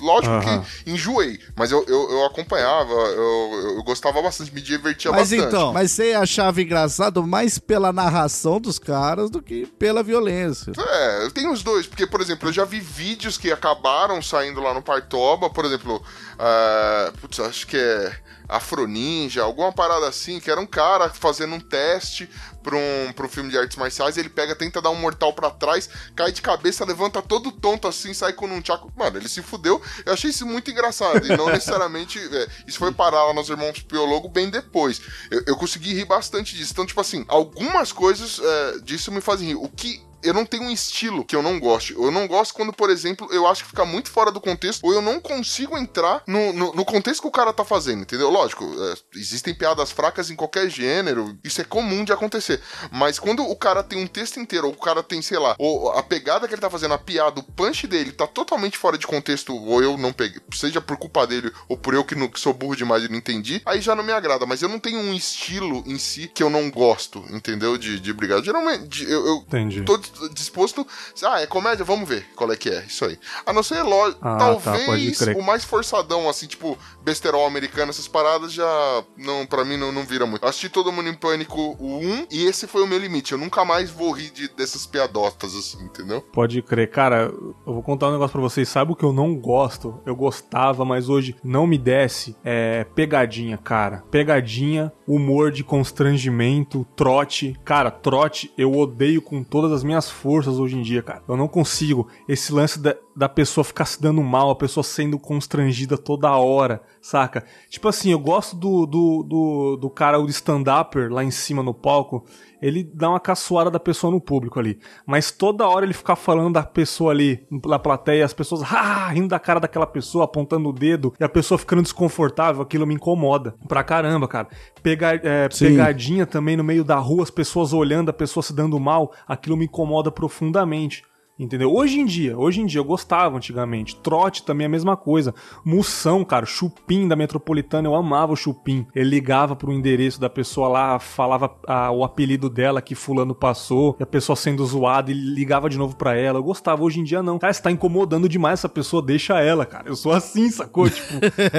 lógico 0.01 0.33
Aham. 0.35 0.63
que 0.85 0.91
enjoei, 0.91 1.39
mas 1.57 1.71
eu, 1.71 1.85
eu, 1.87 2.11
eu 2.11 2.25
acompanhava, 2.27 2.93
eu, 2.93 3.75
eu 3.77 3.83
gostava 3.83 4.21
bastante, 4.23 4.53
me 4.53 4.61
divertia 4.61 5.11
Mas 5.11 5.31
bastante. 5.31 5.49
então, 5.49 5.73
mas 5.73 5.91
você 5.93 6.13
achava 6.13 6.61
engraçado 6.61 7.27
mais 7.27 7.59
pela 7.59 7.93
narração 7.93 8.61
dos 8.61 8.79
caras 8.79 9.31
do 9.31 9.41
que 9.43 9.67
pela 9.67 10.03
violência. 10.03 10.73
É, 10.77 11.25
eu 11.25 11.31
tenho 11.31 11.53
os 11.53 11.63
dois, 11.63 11.87
porque, 11.87 12.07
por 12.07 12.21
exemplo, 12.21 12.49
eu 12.49 12.53
já 12.53 12.65
vi 12.65 12.81
vídeos 12.81 13.37
que 13.39 13.51
acabaram 13.53 14.21
saindo 14.23 14.61
lá 14.61 14.75
no 14.75 14.83
Partoba, 14.83 15.51
por 15.51 15.65
exemplo, 15.65 16.03
ah, 16.39 17.13
putz, 17.21 17.39
acho 17.41 17.67
que 17.67 17.77
é 17.77 18.13
Afroninja, 18.51 19.43
alguma 19.43 19.73
parada 19.73 20.09
assim, 20.09 20.41
que 20.41 20.51
era 20.51 20.61
um 20.61 20.67
cara 20.67 21.09
fazendo 21.11 21.55
um 21.55 21.61
teste 21.61 22.29
pra 22.63 22.77
um, 22.77 23.13
pra 23.15 23.27
um 23.27 23.29
filme 23.29 23.51
de 23.51 23.59
artes 23.59 23.77
marciais, 23.77 24.17
ele 24.17 24.29
pega, 24.29 24.55
tenta 24.55 24.83
dar 24.83 24.91
um 24.91 24.97
mortal 24.97 25.33
pra 25.33 25.51
trás, 25.51 25.89
cai 26.15 26.33
de 26.33 26.43
cabeça, 26.43 26.85
levanta 26.85 27.23
todo 27.23 27.53
tonto 27.53 27.89
assim, 27.89 28.13
sai 28.13 28.33
com 28.33 28.47
um 28.47 28.61
tchaco. 28.61 28.93
Mano, 28.97 29.17
ele 29.17 29.29
se 29.29 29.43
fudeu. 29.43 29.81
Eu 30.05 30.13
achei 30.13 30.31
isso 30.31 30.47
muito 30.47 30.71
engraçado, 30.71 31.27
e 31.27 31.37
não 31.37 31.47
necessariamente. 31.51 32.19
é, 32.19 32.49
isso 32.67 32.79
foi 32.79 32.93
parar 32.93 33.25
lá 33.25 33.35
nos 33.35 33.49
Irmãos 33.49 33.81
Piologo 33.81 34.29
bem 34.29 34.51
depois. 34.51 35.01
Eu, 35.31 35.43
eu 35.47 35.57
consegui 35.57 35.95
rir 35.95 36.05
bastante 36.05 36.57
disso. 36.57 36.73
Então, 36.73 36.87
tipo 36.87 37.01
assim, 37.01 37.25
algumas 37.29 37.93
coisas 37.93 38.41
é, 38.43 38.79
disso 38.81 39.11
me 39.13 39.21
fazem 39.21 39.49
rir. 39.49 39.55
O 39.55 39.69
que 39.69 40.03
eu 40.23 40.35
não 40.35 40.45
tenho 40.45 40.65
um 40.65 40.71
estilo 40.71 41.25
que 41.25 41.35
eu 41.37 41.43
não 41.43 41.59
goste. 41.59 41.93
Eu 41.95 42.11
não 42.11 42.27
gosto 42.27 42.55
quando, 42.55 42.73
por 42.73 42.91
exemplo, 42.91 43.29
eu 43.33 43.47
acho 43.47 43.63
que 43.65 43.71
fica 43.71 43.85
muito 43.85 44.11
fora 44.11 44.31
do 44.31 44.41
contexto, 44.41 44.85
ou 44.85 44.93
eu 44.93 45.01
não 45.03 45.21
consigo 45.21 45.77
entrar 45.79 46.23
no, 46.27 46.53
no, 46.53 46.73
no 46.75 46.85
contexto 46.85 47.23
que 47.23 47.29
o 47.29 47.31
cara 47.33 47.53
tá 47.53 47.65
fazendo, 47.65 48.03
entendeu? 48.03 48.31
Lógico, 48.31 48.65
é, 48.65 48.95
existem 49.19 49.55
piadas 49.55 49.91
fracas 49.91 50.31
em 50.31 50.37
qualquer 50.37 50.69
gênero, 50.69 51.37
isso 51.45 51.61
é 51.61 51.65
comum 51.65 52.05
de 52.05 52.13
acontecer. 52.13 52.61
Mas 52.91 53.19
quando 53.19 53.43
o 53.43 53.57
cara 53.57 53.83
tem 53.83 54.03
um 54.03 54.07
texto 54.07 54.39
inteiro, 54.41 54.67
ou 54.69 54.73
o 54.73 54.77
cara 54.77 55.03
tem, 55.03 55.21
sei 55.23 55.39
lá, 55.39 55.55
ou 55.59 55.91
a 55.93 56.03
pegada 56.03 56.47
que 56.47 56.55
ele 56.55 56.61
tá 56.61 56.71
fazendo, 56.71 56.95
a 56.95 56.99
piada, 56.99 57.41
o 57.41 57.43
punch 57.43 57.87
dele 57.87 58.13
tá 58.13 58.27
totalmente 58.27 58.77
fora 58.79 58.97
de 58.99 59.07
contexto, 59.07 59.55
ou 59.55 59.83
eu 59.83 59.97
não 59.97 60.13
peguei, 60.13 60.41
seja 60.53 60.81
por 60.81 60.97
culpa 60.97 61.27
dele, 61.27 61.51
ou 61.69 61.77
por 61.77 61.95
eu 61.95 62.05
que, 62.05 62.15
não- 62.15 62.29
que 62.29 62.39
sou 62.41 62.53
burro 62.55 62.77
demais 62.77 63.05
e 63.05 63.09
não 63.09 63.17
entendi, 63.17 63.61
aí 63.65 63.81
já 63.81 63.95
não 63.95 64.05
me 64.05 64.13
agrada. 64.13 64.47
Mas 64.47 64.63
eu 64.63 64.69
não 64.69 64.79
tenho 64.79 64.99
um 64.99 65.15
estilo 65.15 65.83
em 65.87 65.99
si 65.99 66.31
que 66.35 66.43
eu 66.43 66.51
não 66.51 66.71
gosto, 66.71 67.25
entendeu? 67.31 67.77
De, 67.79 67.99
de 68.01 68.13
brigar. 68.13 68.43
Geralmente, 68.43 68.87
de- 68.89 69.05
eu, 69.11 69.27
eu 69.27 69.37
Entendi. 69.47 69.83
tô 69.83 69.99
disposto. 70.33 70.87
Ah, 71.25 71.41
é 71.41 71.47
comédia? 71.47 71.85
Vamos 71.85 72.09
ver 72.09 72.27
qual 72.35 72.51
é 72.53 72.57
que 72.57 72.69
é. 72.69 72.85
Isso 72.85 73.05
aí. 73.05 73.19
A 73.47 73.53
não 73.53 73.63
ser, 73.63 73.83
lógico, 73.83 74.21
Ah, 74.23 74.37
tá, 74.37 74.55
talvez 74.57 75.19
crer. 75.19 75.37
o 75.37 75.43
mais 75.43 75.65
forçadão, 75.65 76.29
assim, 76.29 76.47
tipo, 76.47 76.77
besterol 77.03 77.47
americano, 77.47 77.91
essas 77.91 78.09
paradas 78.09 78.53
já. 78.53 79.05
não 79.17 79.47
para 79.47 79.65
mim 79.65 79.77
não, 79.77 79.93
não 79.93 80.05
vira 80.05 80.27
muito. 80.27 80.43
Eu 80.45 80.49
assisti 80.49 80.69
Todo 80.69 80.93
Mundo 80.93 81.09
em 81.09 81.15
Pânico 81.15 81.77
o 81.79 81.99
1 81.99 82.27
e 82.31 82.45
esse 82.47 82.67
foi 82.67 82.83
o 82.83 82.87
meu 82.87 82.99
limite. 82.99 83.33
Eu 83.33 83.39
nunca 83.39 83.65
mais 83.65 83.91
vou 83.91 84.13
rir 84.13 84.31
de, 84.31 84.49
dessas 84.49 84.87
piadotas, 84.87 85.55
assim, 85.55 85.83
entendeu? 85.85 86.21
Pode 86.21 86.63
crer. 86.63 86.91
Cara, 86.91 87.33
eu 87.67 87.73
vou 87.75 87.83
contar 87.83 88.09
um 88.09 88.13
negócio 88.13 88.33
pra 88.33 88.41
vocês. 88.41 88.69
Sabe 88.69 88.93
o 88.93 88.97
que 88.97 89.05
eu 89.05 89.13
não 89.13 89.35
gosto? 89.35 90.01
Eu 90.07 90.15
gostava, 90.17 90.85
mas 90.85 91.09
hoje 91.09 91.37
não 91.43 91.67
me 91.67 91.77
desce. 91.79 92.37
É 92.45 92.85
pegadinha, 92.95 93.59
cara. 93.59 94.03
Pegadinha, 94.11 94.93
humor 95.07 95.51
de 95.51 95.63
constrangimento, 95.65 96.87
trote. 96.97 97.59
Cara, 97.65 97.91
trote 97.91 98.53
eu 98.57 98.75
odeio 98.77 99.21
com 99.23 99.43
todas 99.43 99.73
as 99.73 99.83
minhas 99.85 100.00
forças 100.09 100.59
hoje 100.59 100.79
em 100.79 100.83
dia, 100.83 101.03
cara. 101.03 101.23
Eu 101.29 101.37
não 101.37 101.49
consigo. 101.49 102.07
Esse 102.29 102.53
lance 102.53 102.79
da, 102.79 102.95
da 103.15 103.29
pessoa 103.29 103.65
ficar 103.65 103.85
se 103.85 104.01
dando 104.01 104.23
mal, 104.23 104.51
a 104.51 104.55
pessoa 104.55 104.85
sendo 104.85 105.19
constrangida 105.19 105.99
toda 105.99 106.31
hora, 106.37 106.81
saca? 107.03 107.45
Tipo 107.69 107.89
assim, 107.89 108.13
eu 108.13 108.19
gosto 108.21 108.55
do, 108.55 108.87
do, 108.87 109.23
do, 109.25 109.77
do 109.77 109.91
cara, 109.91 110.21
o 110.21 110.29
stand-upper 110.29 111.13
lá 111.13 111.25
em 111.25 111.31
cima 111.31 111.63
no 111.63 111.75
palco 111.75 112.25
ele 112.61 112.85
dá 112.85 113.09
uma 113.09 113.21
caçoada 113.21 113.71
da 113.71 113.81
pessoa 113.81 114.11
no 114.11 114.21
público 114.21 114.59
ali. 114.59 114.79
Mas 115.07 115.31
toda 115.31 115.67
hora 115.67 115.85
ele 115.85 115.95
ficar 115.95 116.17
falando 116.17 116.55
da 116.55 116.63
pessoa 116.63 117.13
ali 117.13 117.47
na 117.65 117.79
plateia, 117.79 118.25
as 118.25 118.33
pessoas 118.33 118.63
ah, 118.63 119.09
rindo 119.09 119.29
da 119.29 119.39
cara 119.39 119.61
daquela 119.61 119.87
pessoa, 119.87 120.25
apontando 120.25 120.69
o 120.69 120.73
dedo, 120.73 121.15
e 121.19 121.25
a 121.25 121.29
pessoa 121.29 121.59
ficando 121.59 121.83
desconfortável, 121.83 122.63
aquilo 122.63 122.87
me 122.87 122.95
incomoda. 122.95 123.55
Pra 123.67 123.83
caramba, 123.83 124.29
cara. 124.29 124.49
Pega, 124.83 125.21
é, 125.23 125.49
pegadinha 125.49 126.27
também 126.27 126.57
no 126.57 126.65
meio 126.65 126.85
da 126.85 126.97
rua, 126.97 127.23
as 127.23 127.31
pessoas 127.31 127.73
olhando, 127.73 128.11
a 128.11 128.13
pessoa 128.13 128.43
se 128.43 128.53
dando 128.53 128.79
mal, 128.79 129.13
aquilo 129.27 129.57
me 129.57 129.65
incomoda 129.65 130.11
profundamente. 130.11 131.03
Entendeu? 131.41 131.75
Hoje 131.75 131.99
em 131.99 132.05
dia, 132.05 132.39
hoje 132.39 132.61
em 132.61 132.67
dia 132.67 132.81
eu 132.81 132.85
gostava 132.85 133.35
antigamente. 133.35 133.97
Trote 133.97 134.43
também 134.43 134.67
é 134.67 134.69
a 134.69 134.71
mesma 134.71 134.95
coisa. 134.95 135.35
Moção, 135.65 136.23
cara, 136.23 136.45
Chupim 136.45 137.09
da 137.09 137.17
Metropolitana, 137.17 137.89
eu 137.89 137.95
amava 137.95 138.35
o 138.35 138.37
Chupim. 138.37 138.87
Ele 138.95 139.09
ligava 139.09 139.57
pro 139.57 139.73
endereço 139.73 140.21
da 140.21 140.29
pessoa 140.29 140.69
lá, 140.69 140.99
falava 140.99 141.51
ah, 141.67 141.91
o 141.91 142.05
apelido 142.05 142.51
dela 142.51 142.83
que 142.83 142.95
fulano 142.95 143.35
passou, 143.35 143.97
e 143.99 144.03
a 144.03 144.07
pessoa 144.07 144.37
sendo 144.37 144.65
zoada, 144.67 145.11
ele 145.11 145.35
ligava 145.35 145.71
de 145.71 145.79
novo 145.79 145.97
pra 145.97 146.15
ela. 146.15 146.39
Eu 146.39 146.43
gostava, 146.43 146.83
hoje 146.83 147.01
em 147.01 147.05
dia 147.05 147.23
não. 147.23 147.39
Cara, 147.39 147.55
você 147.55 147.63
tá 147.63 147.71
incomodando 147.71 148.29
demais 148.29 148.61
essa 148.61 148.69
pessoa, 148.69 149.03
deixa 149.03 149.41
ela, 149.41 149.65
cara. 149.65 149.89
Eu 149.89 149.97
sou 149.97 150.13
assim, 150.13 150.51
sacou? 150.51 150.91
Tipo, 150.91 151.15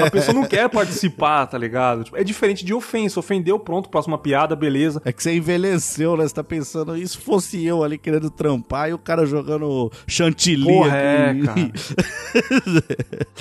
a 0.06 0.12
pessoa 0.12 0.36
não 0.36 0.46
quer 0.46 0.70
participar, 0.70 1.48
tá 1.48 1.58
ligado? 1.58 2.04
Tipo, 2.04 2.18
é 2.18 2.24
diferente 2.24 2.64
de 2.64 2.72
ofensa. 2.72 3.20
Ofendeu, 3.20 3.58
pronto, 3.58 3.90
próxima 3.90 4.20
piada, 4.20 4.56
beleza. 4.56 5.02
É 5.04 5.12
que 5.12 5.24
você 5.24 5.36
envelheceu, 5.36 6.16
né? 6.16 6.28
Você 6.28 6.36
tá 6.36 6.44
pensando, 6.44 6.96
e 6.96 7.08
se 7.08 7.18
fosse 7.18 7.66
eu 7.66 7.84
ali 7.84 7.98
querendo 7.98 8.30
trampar 8.30 8.90
e 8.90 8.94
o 8.94 9.00
cara 9.00 9.26
jogando 9.26 9.71
chantilly 10.08 10.66
Porra, 10.66 10.96
é, 10.98 11.30
aqui? 11.32 11.44
cara. 11.46 11.72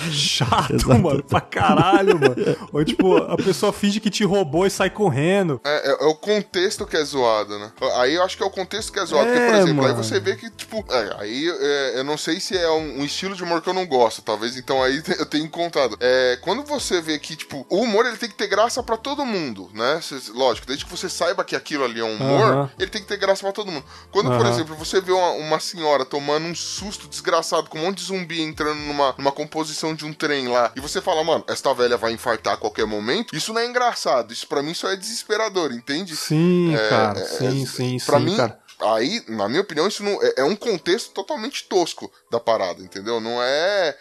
Chato, 0.11 0.89
mano, 0.99 1.23
pra 1.23 1.41
caralho, 1.41 2.19
mano. 2.19 2.35
Ou 2.73 2.83
tipo, 2.83 3.17
a 3.17 3.37
pessoa 3.37 3.71
finge 3.71 3.99
que 3.99 4.09
te 4.09 4.23
roubou 4.23 4.65
e 4.65 4.69
sai 4.69 4.89
correndo. 4.89 5.59
É, 5.63 5.91
é- 5.91 6.03
é 6.03 6.05
o 6.07 6.15
contexto 6.15 6.85
que 6.85 6.97
é 6.97 7.03
zoado, 7.03 7.57
né? 7.59 7.71
Aí 7.97 8.15
eu 8.15 8.23
acho 8.23 8.35
que 8.37 8.43
é 8.43 8.45
o 8.45 8.49
contexto 8.49 8.91
que 8.91 8.99
é 8.99 9.05
zoado. 9.05 9.27
É, 9.29 9.33
porque, 9.33 9.45
por 9.47 9.55
exemplo, 9.55 9.85
aí 9.85 9.91
mano. 9.91 10.03
você 10.03 10.19
vê 10.19 10.35
que, 10.35 10.49
tipo, 10.49 10.83
é, 10.89 11.15
aí 11.19 11.49
é, 11.49 11.99
eu 11.99 12.03
não 12.03 12.17
sei 12.17 12.39
se 12.39 12.57
é 12.57 12.69
um, 12.71 13.01
um 13.01 13.05
estilo 13.05 13.35
de 13.35 13.43
humor 13.43 13.61
que 13.61 13.69
eu 13.69 13.73
não 13.73 13.85
gosto. 13.85 14.21
Talvez 14.21 14.57
então 14.57 14.81
aí 14.83 15.01
eu 15.19 15.25
tenha 15.25 15.43
encontrado. 15.43 15.97
É, 15.99 16.37
quando 16.41 16.63
você 16.63 17.01
vê 17.01 17.17
que, 17.19 17.35
tipo, 17.35 17.65
o 17.69 17.77
humor 17.81 18.05
ele 18.05 18.17
tem 18.17 18.29
que 18.29 18.35
ter 18.35 18.47
graça 18.47 18.81
pra 18.83 18.97
todo 18.97 19.25
mundo, 19.25 19.69
né? 19.73 19.99
Lógico, 20.33 20.67
desde 20.67 20.85
que 20.85 20.91
você 20.91 21.07
saiba 21.09 21.43
que 21.43 21.55
aquilo 21.55 21.83
ali 21.83 21.99
é 21.99 22.03
um 22.03 22.15
humor, 22.15 22.51
Aham. 22.51 22.69
ele 22.79 22.89
tem 22.89 23.01
que 23.01 23.07
ter 23.07 23.17
graça 23.17 23.41
pra 23.43 23.51
todo 23.51 23.71
mundo. 23.71 23.85
Quando, 24.11 24.27
por 24.29 24.41
Aham. 24.41 24.49
exemplo, 24.49 24.75
você 24.75 24.99
vê 25.01 25.11
uma, 25.11 25.31
uma 25.31 25.59
senhora 25.59 26.05
tomando 26.11 26.45
um 26.45 26.53
susto 26.53 27.07
desgraçado 27.07 27.69
com 27.69 27.79
um 27.79 27.83
monte 27.83 27.99
de 27.99 28.03
zumbi 28.03 28.41
entrando 28.41 28.79
numa, 28.81 29.15
numa 29.17 29.31
composição 29.31 29.95
de 29.95 30.05
um 30.05 30.11
trem 30.13 30.49
lá, 30.49 30.69
e 30.75 30.81
você 30.81 31.01
fala, 31.01 31.23
mano, 31.23 31.45
esta 31.47 31.73
velha 31.73 31.95
vai 31.95 32.11
infartar 32.11 32.55
a 32.55 32.57
qualquer 32.57 32.85
momento, 32.85 33.33
isso 33.33 33.53
não 33.53 33.61
é 33.61 33.65
engraçado. 33.65 34.33
Isso 34.33 34.45
pra 34.45 34.61
mim 34.61 34.73
só 34.73 34.89
é 34.91 34.97
desesperador, 34.97 35.71
entende? 35.71 36.15
Sim, 36.17 36.75
É, 36.75 36.89
cara. 36.89 37.19
é, 37.19 37.23
sim, 37.25 37.63
é, 37.63 37.65
sim, 37.65 37.97
pra 38.05 38.19
sim, 38.19 38.25
mim, 38.25 38.35
cara. 38.35 38.59
Aí, 38.81 39.21
na 39.27 39.47
minha 39.47 39.61
opinião, 39.61 39.87
isso 39.87 40.03
não, 40.03 40.21
é, 40.21 40.33
é 40.37 40.43
um 40.43 40.55
contexto 40.55 41.11
totalmente 41.13 41.67
tosco 41.67 42.11
da 42.31 42.39
parada, 42.39 42.81
entendeu? 42.81 43.19
Não 43.19 43.41
é, 43.41 43.95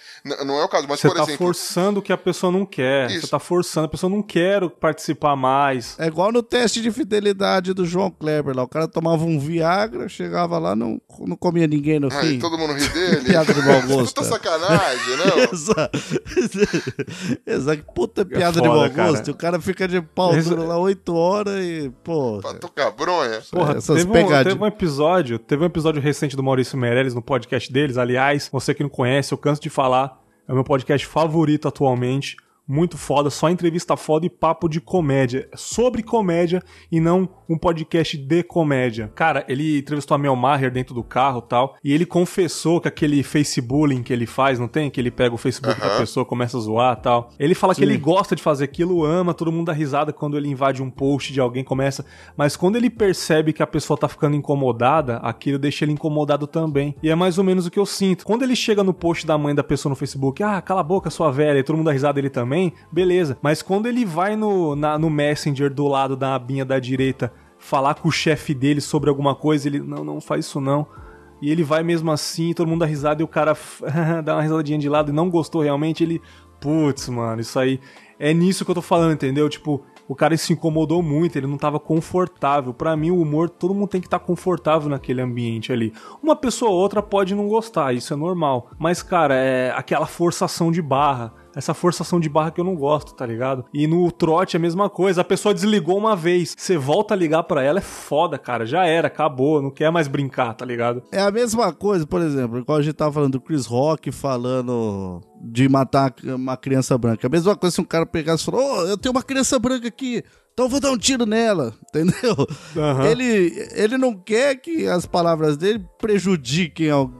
não 0.45 0.59
é 0.61 0.64
o 0.64 0.68
caso. 0.68 0.87
Mas, 0.89 1.01
Você 1.01 1.09
por 1.09 1.16
tá 1.16 1.22
exemplo, 1.24 1.47
forçando 1.47 2.01
o 2.01 2.03
que 2.03 2.12
a 2.12 2.16
pessoa 2.16 2.53
não 2.53 2.64
quer. 2.66 3.11
Isso. 3.11 3.22
Você 3.22 3.28
tá 3.31 3.39
forçando, 3.39 3.87
a 3.87 3.89
pessoa 3.89 4.11
não 4.11 4.22
quer 4.22 4.68
participar 4.68 5.37
mais. 5.37 5.99
É 5.99 6.07
igual 6.07 6.33
no 6.33 6.43
teste 6.43 6.81
de 6.81 6.91
fidelidade 6.91 7.72
do 7.72 7.85
João 7.85 8.11
Kleber 8.11 8.57
lá. 8.57 8.62
O 8.62 8.68
cara 8.68 8.87
tomava 8.89 9.24
um 9.24 9.39
Viagra, 9.39 10.09
chegava 10.09 10.59
lá, 10.59 10.74
não, 10.76 11.01
não 11.20 11.37
comia 11.37 11.66
ninguém 11.66 11.99
no 12.01 12.12
aí 12.12 12.31
fim. 12.31 12.39
todo 12.39 12.57
mundo 12.59 12.72
ri 12.74 12.89
dele. 12.89 13.24
Piada 13.31 13.53
de 13.55 13.62
mau 13.62 13.83
gosto, 13.83 14.14
Puta 14.14 14.26
é. 14.26 14.31
sacanagem, 14.31 15.16
não? 15.16 15.39
Exato. 15.53 15.99
Exato. 17.47 17.85
Puta 17.95 18.24
piada 18.24 18.61
de 18.61 18.66
É 18.66 18.70
foda, 18.70 18.81
mau 18.81 18.91
cara. 18.91 19.11
gosto. 19.12 19.31
O 19.31 19.35
cara 19.35 19.61
fica 19.61 19.87
de 19.89 20.01
pau 20.01 20.35
duro 20.41 20.66
lá 20.66 20.78
oito 20.78 21.14
horas 21.14 21.62
e, 21.64 21.91
pô. 22.03 22.39
Pra 22.41 22.55
tocar 22.55 22.91
bronha. 22.91 23.41
Porra, 23.51 23.76
essas 23.76 23.97
teve 23.99 24.12
pegadinhas. 24.12 24.45
teve 24.55 24.64
um 24.64 24.70
episódio, 24.71 25.39
teve 25.39 25.62
um 25.62 25.66
episódio 25.66 26.01
recente 26.01 26.37
do 26.37 26.43
Maurício 26.43 26.79
Meirelles 26.79 27.14
no 27.14 27.21
podcast 27.21 27.71
deles. 27.73 27.99
Aliás, 27.99 28.49
você 28.51 28.73
que 28.73 28.83
não 28.83 28.89
conhece, 28.89 29.33
eu 29.33 29.39
canso 29.39 29.61
de 29.61 29.68
falar, 29.68 30.18
é 30.49 30.53
o 30.53 30.55
meu 30.55 30.64
podcast 30.64 31.07
favorito 31.07 31.68
atualmente. 31.68 32.37
Muito 32.71 32.97
foda, 32.97 33.31
só 33.31 33.51
entrevista 33.51 33.97
foda 33.97 34.27
e 34.27 34.31
papo 34.31 34.68
de 34.68 34.81
comédia. 34.81 35.49
Sobre 35.57 36.05
comédia 36.05 36.62
e 36.91 37.01
não 37.01 37.29
um 37.49 37.59
podcast 37.59 38.16
de 38.16 38.45
comédia. 38.45 39.11
Cara, 39.12 39.45
ele 39.49 39.79
entrevistou 39.79 40.14
a 40.14 40.18
Mel 40.18 40.37
Maher 40.37 40.71
dentro 40.71 40.95
do 40.95 41.03
carro 41.03 41.43
e 41.45 41.49
tal. 41.49 41.77
E 41.83 41.93
ele 41.93 42.07
confessou 42.07 42.81
que 42.81 42.87
aquele 42.87 43.25
Facebook 43.25 44.05
que 44.05 44.12
ele 44.12 44.27
faz, 44.27 44.59
não 44.59 44.68
tem? 44.68 44.89
Que 44.89 45.01
ele 45.01 45.11
pega 45.11 45.35
o 45.35 45.39
Facebook 45.39 45.81
da 45.81 45.99
pessoa, 45.99 46.25
começa 46.25 46.57
a 46.57 46.61
zoar 46.61 46.97
e 46.97 47.03
tal. 47.03 47.31
Ele 47.41 47.57
fala 47.57 47.75
que 47.75 47.83
ele 47.83 47.97
gosta 47.97 48.37
de 48.37 48.43
fazer 48.43 48.66
aquilo, 48.66 49.05
ama, 49.05 49.35
todo 49.35 49.51
mundo 49.51 49.66
dá 49.66 49.73
risada 49.73 50.12
quando 50.12 50.37
ele 50.37 50.49
invade 50.49 50.83
um 50.83 50.91
post 50.91 51.33
de 51.33 51.41
alguém, 51.41 51.64
começa. 51.64 52.05
Mas 52.37 52.57
quando 52.57 52.77
ele 52.77 52.89
percebe 52.89 53.53
que 53.53 53.62
a 53.62 53.66
pessoa 53.66 53.99
tá 53.99 54.07
ficando 54.07 54.37
incomodada, 54.37 55.16
aquilo 55.16 55.59
deixa 55.59 55.85
ele 55.85 55.93
incomodado 55.93 56.47
também. 56.47 56.95
E 57.03 57.11
é 57.11 57.14
mais 57.14 57.39
ou 57.39 57.43
menos 57.43 57.66
o 57.66 57.71
que 57.71 57.79
eu 57.79 57.87
sinto. 57.87 58.25
Quando 58.25 58.43
ele 58.43 58.55
chega 58.55 58.85
no 58.85 58.95
post 58.95 59.27
da 59.27 59.37
mãe 59.37 59.55
da 59.55 59.64
pessoa 59.64 59.91
no 59.91 59.97
Facebook, 59.97 60.43
ah, 60.43 60.61
cala 60.62 60.83
a 60.83 60.85
boca, 60.85 61.11
sua 61.11 61.33
velha, 61.33 61.59
e 61.59 61.62
todo 61.64 61.77
mundo 61.77 61.87
dá 61.87 61.93
risada 61.93 62.14
dele 62.14 62.31
também, 62.31 62.60
beleza. 62.91 63.39
Mas 63.41 63.63
quando 63.63 63.87
ele 63.87 64.05
vai 64.05 64.37
no, 64.37 64.75
na- 64.75 64.99
no 64.99 65.09
Messenger 65.09 65.73
do 65.73 65.87
lado 65.87 66.17
da 66.17 66.35
abinha 66.35 66.65
da 66.65 66.79
direita 66.79 67.33
falar 67.59 67.95
com 67.95 68.09
o 68.09 68.13
chefe 68.13 68.55
dele 68.55 68.81
sobre 68.81 69.09
alguma 69.11 69.35
coisa, 69.35 69.69
ele, 69.69 69.81
não, 69.81 70.03
não 70.03 70.21
faz 70.21 70.47
isso 70.47 70.61
não. 70.61 70.87
E 71.41 71.51
ele 71.51 71.63
vai 71.63 71.83
mesmo 71.83 72.11
assim, 72.11 72.53
todo 72.53 72.69
mundo 72.69 72.81
dá 72.81 72.87
risada 72.87 73.23
e 73.23 73.25
o 73.25 73.29
cara 73.29 73.57
dá 74.25 74.35
uma 74.35 74.43
risadinha 74.43 74.79
de 74.79 74.89
lado 74.89 75.11
e 75.11 75.15
não 75.15 75.31
gostou 75.31 75.63
realmente, 75.63 76.03
ele. 76.03 76.21
Putz, 76.61 77.09
mano, 77.09 77.41
isso 77.41 77.59
aí. 77.59 77.81
É 78.19 78.35
nisso 78.35 78.67
que 78.67 78.71
eu 78.71 78.75
tô 78.75 78.83
falando, 78.83 79.15
entendeu? 79.15 79.49
Tipo, 79.49 79.83
o 80.07 80.15
cara 80.15 80.37
se 80.37 80.53
incomodou 80.53 81.03
muito, 81.03 81.39
ele 81.39 81.47
não 81.47 81.57
tava 81.57 81.81
confortável. 81.81 82.75
Para 82.75 82.95
mim, 82.97 83.11
o 83.11 83.23
humor, 83.23 83.49
todo 83.49 83.73
mundo 83.73 83.89
tem 83.89 84.01
que 84.01 84.09
estar 84.09 84.19
tá 84.19 84.25
confortável 84.25 84.91
naquele 84.91 85.23
ambiente 85.23 85.73
ali. 85.73 85.95
Uma 86.23 86.37
pessoa 86.37 86.71
ou 86.71 86.77
outra 86.77 87.01
pode 87.01 87.35
não 87.35 87.49
gostar, 87.49 87.95
isso 87.95 88.13
é 88.13 88.17
normal. 88.17 88.73
Mas, 88.79 89.03
cara, 89.03 89.35
é 89.35 89.71
aquela 89.71 90.07
forçação 90.07 90.71
de 90.71 90.83
barra 90.83 91.33
essa 91.55 91.75
forçação 91.75 92.21
de 92.21 92.29
barra 92.29 92.51
que 92.51 92.61
eu 92.61 92.65
não 92.65 92.75
gosto, 92.75 93.15
tá 93.15 93.27
ligado? 93.27 93.65
E 93.73 93.87
no 93.87 94.11
trote 94.11 94.57
é 94.57 94.59
a 94.59 94.61
mesma 94.61 94.89
coisa. 94.89 95.21
A 95.21 95.25
pessoa 95.25 95.55
desligou 95.55 95.97
uma 95.97 96.17
vez, 96.17 96.55
você 96.57 96.77
volta 96.77 97.15
a 97.15 97.17
ligar 97.17 97.43
para 97.45 97.63
ela, 97.63 97.79
é 97.79 97.83
foda, 97.83 98.39
cara. 98.39 98.67
Já 98.67 98.87
era, 98.87 99.09
acabou, 99.09 99.63
não 99.63 99.71
quer 99.71 99.91
mais 99.91 100.09
brincar, 100.09 100.55
tá 100.55 100.65
ligado? 100.65 101.03
É 101.13 101.21
a 101.21 101.31
mesma 101.31 101.73
coisa, 101.73 102.07
por 102.07 102.21
exemplo, 102.21 102.59
igual 102.59 102.79
a 102.79 102.83
gente 102.83 102.95
tava 102.95 103.13
falando 103.13 103.33
do 103.33 103.41
Chris 103.41 103.67
Rock 103.67 104.11
falando 104.13 105.21
de 105.41 105.69
matar 105.69 106.15
uma 106.25 106.57
criança 106.57 106.97
branca. 106.97 107.27
A 107.27 107.31
mesma 107.31 107.57
coisa 107.57 107.75
se 107.75 107.81
um 107.81 107.85
cara 107.85 108.07
pegasse 108.07 108.43
e 108.43 108.47
falou: 108.47 108.61
Ô, 108.61 108.79
oh, 108.81 108.87
eu 108.87 108.99
tenho 108.99 109.15
uma 109.15 109.23
criança 109.23 109.59
branca 109.59 109.89
aqui. 109.89 110.23
Então 110.53 110.67
eu 110.67 110.71
vou 110.71 110.81
dar 110.81 110.91
um 110.91 110.99
tiro 110.99 111.25
nela, 111.25 111.73
entendeu? 111.89 112.37
Uhum. 112.77 113.05
Ele, 113.05 113.69
ele 113.73 113.97
não 113.97 114.15
quer 114.15 114.57
que 114.57 114.87
as 114.87 115.07
palavras 115.07 115.57
dele 115.57 115.85
prejudiquem 115.99 116.91
alguém 116.91 117.20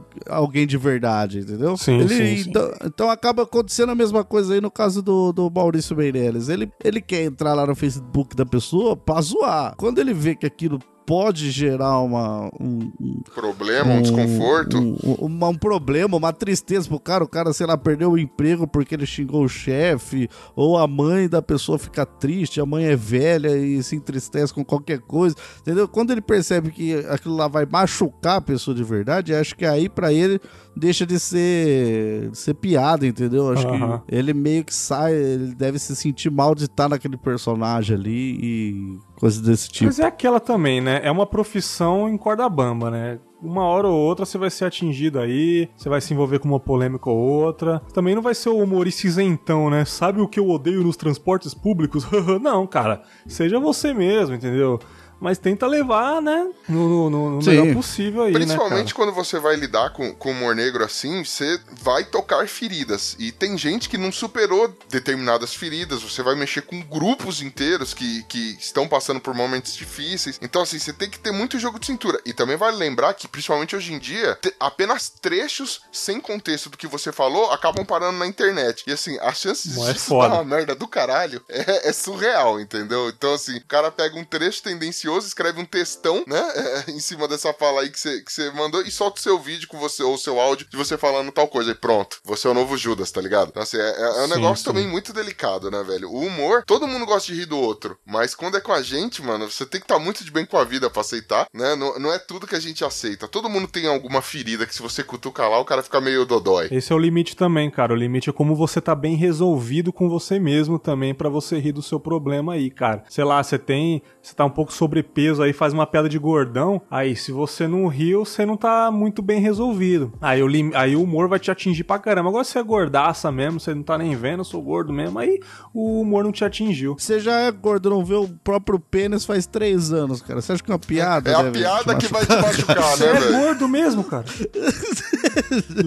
de 0.67 0.77
verdade, 0.77 1.39
entendeu? 1.39 1.77
Sim, 1.77 1.99
ele, 1.99 2.09
sim, 2.09 2.43
sim. 2.43 2.49
Então, 2.49 2.71
então, 2.85 3.09
acaba 3.09 3.43
acontecendo 3.43 3.91
a 3.91 3.95
mesma 3.95 4.23
coisa 4.23 4.53
aí 4.53 4.61
no 4.61 4.71
caso 4.71 5.01
do, 5.01 5.31
do 5.31 5.49
Maurício 5.49 5.95
Meirelles. 5.95 6.49
Ele, 6.49 6.71
ele 6.83 7.01
quer 7.01 7.23
entrar 7.23 7.53
lá 7.53 7.65
no 7.65 7.75
Facebook 7.75 8.35
da 8.35 8.45
pessoa 8.45 8.95
pra 8.95 9.21
zoar. 9.21 9.75
Quando 9.77 9.99
ele 9.99 10.13
vê 10.13 10.35
que 10.35 10.45
aquilo 10.45 10.79
pode 11.05 11.51
gerar 11.51 11.99
uma, 11.99 12.49
um, 12.59 12.91
um 12.99 13.21
problema, 13.33 13.91
um, 13.91 13.97
um 13.97 14.01
desconforto. 14.01 14.77
Um, 14.77 15.25
um, 15.25 15.45
um, 15.49 15.55
problema, 15.55 16.17
uma 16.17 16.33
tristeza 16.33 16.87
pro 16.87 16.99
cara. 16.99 17.23
O 17.23 17.27
cara, 17.27 17.53
sei 17.53 17.65
lá, 17.65 17.77
perdeu 17.77 18.11
o 18.11 18.17
emprego 18.17 18.67
porque 18.67 18.95
ele 18.95 19.05
xingou 19.05 19.43
o 19.43 19.49
chefe, 19.49 20.29
ou 20.55 20.77
a 20.77 20.87
mãe 20.87 21.27
da 21.27 21.41
pessoa 21.41 21.77
fica 21.77 22.05
triste, 22.05 22.61
a 22.61 22.65
mãe 22.65 22.85
é 22.85 22.95
velha 22.95 23.57
e 23.57 23.81
se 23.83 23.95
entristece 23.95 24.53
com 24.53 24.63
qualquer 24.63 24.99
coisa, 24.99 25.35
entendeu? 25.59 25.87
Quando 25.87 26.11
ele 26.11 26.21
percebe 26.21 26.71
que 26.71 26.95
aquilo 27.09 27.35
lá 27.35 27.47
vai 27.47 27.65
machucar 27.65 28.37
a 28.37 28.41
pessoa 28.41 28.75
de 28.75 28.83
verdade, 28.83 29.33
acho 29.33 29.55
que 29.55 29.65
aí 29.65 29.89
para 29.89 30.13
ele 30.13 30.39
deixa 30.75 31.05
de 31.05 31.19
ser, 31.19 32.29
de 32.29 32.37
ser 32.37 32.53
piada, 32.53 33.05
entendeu? 33.05 33.51
Acho 33.51 33.67
uhum. 33.67 33.99
que 33.99 34.15
ele 34.15 34.33
meio 34.33 34.63
que 34.63 34.73
sai, 34.73 35.13
ele 35.13 35.53
deve 35.53 35.79
se 35.79 35.95
sentir 35.95 36.29
mal 36.29 36.55
de 36.55 36.65
estar 36.65 36.89
naquele 36.89 37.17
personagem 37.17 37.95
ali 37.95 38.37
e 38.41 38.99
coisas 39.17 39.41
desse 39.41 39.69
tipo. 39.69 39.85
Mas 39.85 39.99
é 39.99 40.05
aquela 40.05 40.39
também, 40.39 40.81
né? 40.81 41.01
É 41.03 41.11
uma 41.11 41.25
profissão 41.25 42.07
em 42.09 42.17
corda 42.17 42.47
bamba, 42.49 42.89
né? 42.89 43.19
uma 43.41 43.63
hora 43.63 43.87
ou 43.87 43.97
outra 43.97 44.25
você 44.25 44.37
vai 44.37 44.49
ser 44.49 44.65
atingido 44.65 45.19
aí, 45.19 45.67
você 45.75 45.89
vai 45.89 45.99
se 45.99 46.13
envolver 46.13 46.39
com 46.39 46.47
uma 46.47 46.59
polêmica 46.59 47.09
ou 47.09 47.17
outra. 47.17 47.81
Também 47.93 48.13
não 48.13 48.21
vai 48.21 48.35
ser 48.35 48.49
o 48.49 48.57
humorista 48.57 49.07
isentão, 49.07 49.69
né? 49.69 49.83
Sabe 49.83 50.21
o 50.21 50.27
que 50.27 50.39
eu 50.39 50.49
odeio 50.49 50.83
nos 50.83 50.95
transportes 50.95 51.53
públicos? 51.53 52.05
não, 52.41 52.67
cara. 52.67 53.01
Seja 53.25 53.59
você 53.59 53.93
mesmo, 53.93 54.35
entendeu? 54.35 54.79
Mas 55.21 55.37
tenta 55.37 55.67
levar, 55.67 56.19
né, 56.19 56.49
no, 56.67 57.09
no, 57.11 57.29
no 57.29 57.45
melhor 57.45 57.73
possível 57.75 58.23
aí, 58.23 58.31
né, 58.31 58.39
Principalmente 58.39 58.87
né, 58.87 58.93
quando 58.95 59.13
você 59.13 59.37
vai 59.39 59.55
lidar 59.55 59.93
com, 59.93 60.15
com 60.15 60.31
humor 60.31 60.55
negro 60.55 60.83
assim, 60.83 61.23
você 61.23 61.59
vai 61.79 62.03
tocar 62.03 62.47
feridas. 62.47 63.15
E 63.19 63.31
tem 63.31 63.55
gente 63.55 63.87
que 63.87 63.99
não 63.99 64.11
superou 64.11 64.75
determinadas 64.89 65.53
feridas, 65.53 66.01
você 66.01 66.23
vai 66.23 66.33
mexer 66.33 66.63
com 66.63 66.81
grupos 66.81 67.39
inteiros 67.39 67.93
que, 67.93 68.23
que 68.23 68.57
estão 68.59 68.87
passando 68.87 69.19
por 69.19 69.35
momentos 69.35 69.75
difíceis. 69.75 70.39
Então, 70.41 70.63
assim, 70.63 70.79
você 70.79 70.91
tem 70.91 71.07
que 71.07 71.19
ter 71.19 71.31
muito 71.31 71.59
jogo 71.59 71.79
de 71.79 71.85
cintura. 71.85 72.19
E 72.25 72.33
também 72.33 72.57
vale 72.57 72.77
lembrar 72.77 73.13
que, 73.13 73.27
principalmente 73.27 73.75
hoje 73.75 73.93
em 73.93 73.99
dia, 73.99 74.35
apenas 74.59 75.07
trechos 75.07 75.81
sem 75.91 76.19
contexto 76.19 76.69
do 76.69 76.77
que 76.77 76.87
você 76.87 77.11
falou 77.11 77.51
acabam 77.51 77.85
parando 77.85 78.17
na 78.17 78.25
internet. 78.25 78.83
E 78.87 78.91
assim, 78.91 79.19
as 79.21 79.39
chances 79.39 79.75
de 79.75 79.79
é 79.79 79.93
dar 80.09 80.33
uma 80.33 80.43
merda 80.43 80.73
do 80.73 80.87
caralho 80.87 81.43
é, 81.47 81.89
é 81.89 81.93
surreal, 81.93 82.59
entendeu? 82.59 83.09
Então, 83.09 83.35
assim, 83.35 83.57
o 83.57 83.65
cara 83.65 83.91
pega 83.91 84.17
um 84.17 84.23
trecho 84.23 84.63
tendencioso 84.63 85.10
escreve 85.19 85.59
um 85.59 85.65
textão, 85.65 86.23
né? 86.27 86.41
É, 86.61 86.91
em 86.91 86.99
cima 86.99 87.27
dessa 87.27 87.53
fala 87.53 87.81
aí 87.81 87.89
que 87.89 87.99
você 87.99 88.21
que 88.21 88.51
mandou 88.51 88.81
e 88.81 88.91
solta 88.91 89.19
o 89.19 89.23
seu 89.23 89.39
vídeo 89.39 89.67
com 89.67 89.79
você, 89.79 90.03
ou 90.03 90.13
o 90.13 90.17
seu 90.17 90.39
áudio 90.39 90.67
de 90.69 90.77
você 90.77 90.97
falando 90.97 91.31
tal 91.31 91.47
coisa. 91.47 91.71
E 91.71 91.75
pronto, 91.75 92.19
você 92.23 92.47
é 92.47 92.51
o 92.51 92.53
novo 92.53 92.77
Judas, 92.77 93.11
tá 93.11 93.19
ligado? 93.19 93.49
Então, 93.49 93.63
assim, 93.63 93.77
é, 93.77 94.01
é 94.01 94.23
um 94.23 94.27
sim, 94.27 94.33
negócio 94.35 94.57
sim. 94.57 94.63
também 94.65 94.87
muito 94.87 95.11
delicado, 95.11 95.71
né, 95.71 95.83
velho? 95.83 96.09
O 96.09 96.19
humor, 96.19 96.63
todo 96.65 96.87
mundo 96.87 97.05
gosta 97.05 97.31
de 97.31 97.39
rir 97.39 97.45
do 97.45 97.57
outro, 97.57 97.97
mas 98.05 98.35
quando 98.35 98.57
é 98.57 98.61
com 98.61 98.71
a 98.71 98.81
gente, 98.81 99.21
mano, 99.21 99.49
você 99.49 99.65
tem 99.65 99.79
que 99.79 99.85
estar 99.85 99.95
tá 99.95 99.99
muito 99.99 100.23
de 100.23 100.31
bem 100.31 100.45
com 100.45 100.57
a 100.57 100.63
vida 100.63 100.89
pra 100.89 101.01
aceitar, 101.01 101.47
né? 101.53 101.75
Não, 101.75 101.97
não 101.99 102.13
é 102.13 102.19
tudo 102.19 102.47
que 102.47 102.55
a 102.55 102.59
gente 102.59 102.85
aceita. 102.85 103.27
Todo 103.27 103.49
mundo 103.49 103.67
tem 103.67 103.87
alguma 103.87 104.21
ferida 104.21 104.65
que 104.65 104.75
se 104.75 104.81
você 104.81 105.03
cutucar 105.03 105.49
lá, 105.49 105.59
o 105.59 105.65
cara 105.65 105.83
fica 105.83 105.99
meio 105.99 106.25
dodói. 106.25 106.67
Esse 106.71 106.91
é 106.91 106.95
o 106.95 106.99
limite 106.99 107.35
também, 107.35 107.69
cara. 107.69 107.93
O 107.93 107.95
limite 107.95 108.29
é 108.29 108.33
como 108.33 108.55
você 108.55 108.79
tá 108.79 108.95
bem 108.95 109.15
resolvido 109.15 109.91
com 109.91 110.09
você 110.09 110.39
mesmo 110.39 110.79
também 110.79 111.13
para 111.13 111.29
você 111.29 111.59
rir 111.59 111.71
do 111.71 111.81
seu 111.81 111.99
problema 111.99 112.53
aí, 112.53 112.69
cara. 112.69 113.03
Sei 113.09 113.23
lá, 113.23 113.41
você 113.43 113.57
tem. 113.57 114.01
Você 114.21 114.33
tá 114.33 114.45
um 114.45 114.49
pouco 114.49 114.71
sobrepeso 115.01 115.43
aí, 115.43 115.51
faz 115.51 115.73
uma 115.73 115.85
piada 115.85 116.07
de 116.07 116.17
gordão. 116.17 116.81
Aí, 116.89 117.15
se 117.15 117.31
você 117.31 117.67
não 117.67 117.87
riu, 117.87 118.23
você 118.23 118.45
não 118.45 118.55
tá 118.55 118.89
muito 118.91 119.21
bem 119.21 119.41
resolvido. 119.41 120.13
Aí 120.21 120.41
o, 120.41 120.47
lim... 120.47 120.71
aí 120.75 120.95
o 120.95 121.03
humor 121.03 121.27
vai 121.27 121.39
te 121.39 121.51
atingir 121.51 121.83
pra 121.83 121.99
caramba. 121.99 122.29
Agora, 122.29 122.43
se 122.43 122.57
é 122.57 122.63
gordaça 122.63 123.31
mesmo, 123.31 123.59
você 123.59 123.73
não 123.73 123.83
tá 123.83 123.97
nem 123.97 124.15
vendo, 124.15 124.41
eu 124.41 124.45
sou 124.45 124.61
gordo 124.61 124.93
mesmo, 124.93 125.19
aí 125.19 125.39
o 125.73 126.01
humor 126.01 126.23
não 126.23 126.31
te 126.31 126.45
atingiu. 126.45 126.95
Você 126.97 127.19
já 127.19 127.39
é 127.39 127.51
gordo, 127.51 127.89
não 127.89 128.05
vê 128.05 128.15
o 128.15 128.27
próprio 128.43 128.79
pênis 128.79 129.25
faz 129.25 129.45
três 129.45 129.91
anos, 129.91 130.21
cara. 130.21 130.41
Você 130.41 130.53
acha 130.53 130.63
que 130.63 130.71
é 130.71 130.73
uma 130.73 130.79
piada? 130.79 131.31
É 131.31 131.35
a 131.35 131.51
piada 131.51 131.95
que 131.95 132.07
vai 132.07 132.25
te 132.25 132.35
machucar, 132.35 132.75
né, 132.75 132.83
Você 132.95 133.05
é 133.05 133.31
gordo 133.31 133.67
mesmo, 133.67 134.03
cara. 134.03 134.25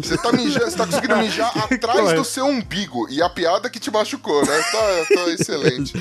Você 0.02 0.16
tá, 0.16 0.32
mijando, 0.32 0.70
você 0.70 0.76
tá 0.76 0.86
conseguindo 0.86 1.16
mijar 1.16 1.52
atrás 1.56 2.12
do 2.14 2.24
seu 2.24 2.46
umbigo. 2.46 3.08
E 3.10 3.22
a 3.22 3.28
piada 3.28 3.68
que 3.68 3.78
te 3.78 3.90
machucou, 3.90 4.44
né? 4.44 4.58
Tá, 4.72 5.14
tá 5.14 5.30
excelente. 5.30 5.92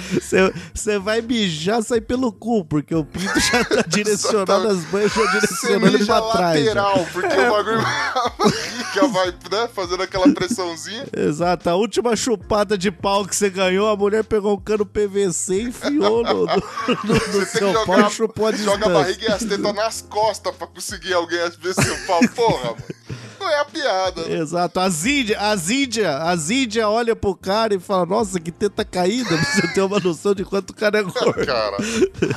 Você 0.74 1.00
vai 1.00 1.22
mijar, 1.22 1.82
sai 1.84 2.02
pelo 2.02 2.32
cu, 2.32 2.66
porque 2.66 2.96
o 2.96 3.03
pinto 3.06 3.40
já 3.40 3.64
tá 3.64 3.84
direcionado, 3.88 4.68
as 4.68 4.84
banhas 4.86 5.12
já 5.14 5.26
direcionando 5.32 6.06
pra 6.06 6.22
trás. 6.22 6.60
lateral, 6.60 6.98
já. 6.98 7.06
porque 7.12 7.34
é. 7.34 7.50
o 7.50 7.52
bagulho 7.52 7.82
já 8.96 9.08
vai, 9.08 9.28
né, 9.28 9.70
fazendo 9.74 10.04
aquela 10.04 10.34
pressãozinha. 10.34 11.06
Exato, 11.16 11.70
a 11.70 11.76
última 11.76 12.16
chupada 12.16 12.78
de 12.78 12.92
pau 12.92 13.26
que 13.26 13.36
você 13.36 13.50
ganhou, 13.50 13.90
a 13.90 13.96
mulher 13.96 14.24
pegou 14.24 14.54
um 14.54 14.60
cano 14.60 14.86
PVC 14.86 15.54
e 15.54 15.64
enfiou 15.64 16.24
no, 16.24 16.46
no, 16.46 16.46
no, 16.46 17.14
no 17.14 17.46
seu 17.46 17.72
jogar, 17.72 17.86
pau 17.86 18.08
e 18.08 18.10
chupou 18.12 18.48
a 18.48 18.52
Joga 18.54 18.86
a 18.86 18.90
barriga 18.90 19.26
e 19.26 19.32
as 19.32 19.44
tetas 19.44 19.74
nas 19.74 20.02
costas 20.02 20.56
pra 20.56 20.68
conseguir 20.68 21.14
alguém 21.14 21.40
ver 21.60 21.74
seu 21.74 21.98
pau. 22.06 22.20
Porra, 22.36 22.72
mano 22.72 23.03
não 23.44 23.50
é 23.50 23.60
a 23.60 23.66
piada. 23.66 24.22
Exato. 24.34 24.80
As 24.80 25.06
índias, 25.06 25.42
as 25.42 25.70
índias, 25.70 26.08
as 26.08 26.50
índias 26.50 26.86
olham 26.86 27.16
pro 27.16 27.36
cara 27.36 27.76
e 27.76 27.80
falam, 27.80 28.06
nossa, 28.06 28.40
que 28.40 28.52
teta 28.52 28.86
caída, 28.86 29.30
pra 29.30 29.38
você 29.38 29.74
ter 29.74 29.82
uma 29.82 30.00
noção 30.00 30.34
de 30.34 30.46
quanto 30.46 30.70
o 30.70 30.74
cara 30.74 31.00
é 31.00 31.04
gordo. 31.04 31.46
Cara. 31.46 31.78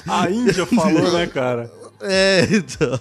A 0.07 0.31
Índia 0.31 0.67
falou, 0.67 1.13
né, 1.13 1.27
cara? 1.27 1.71
É, 2.01 2.47
então. 2.51 2.99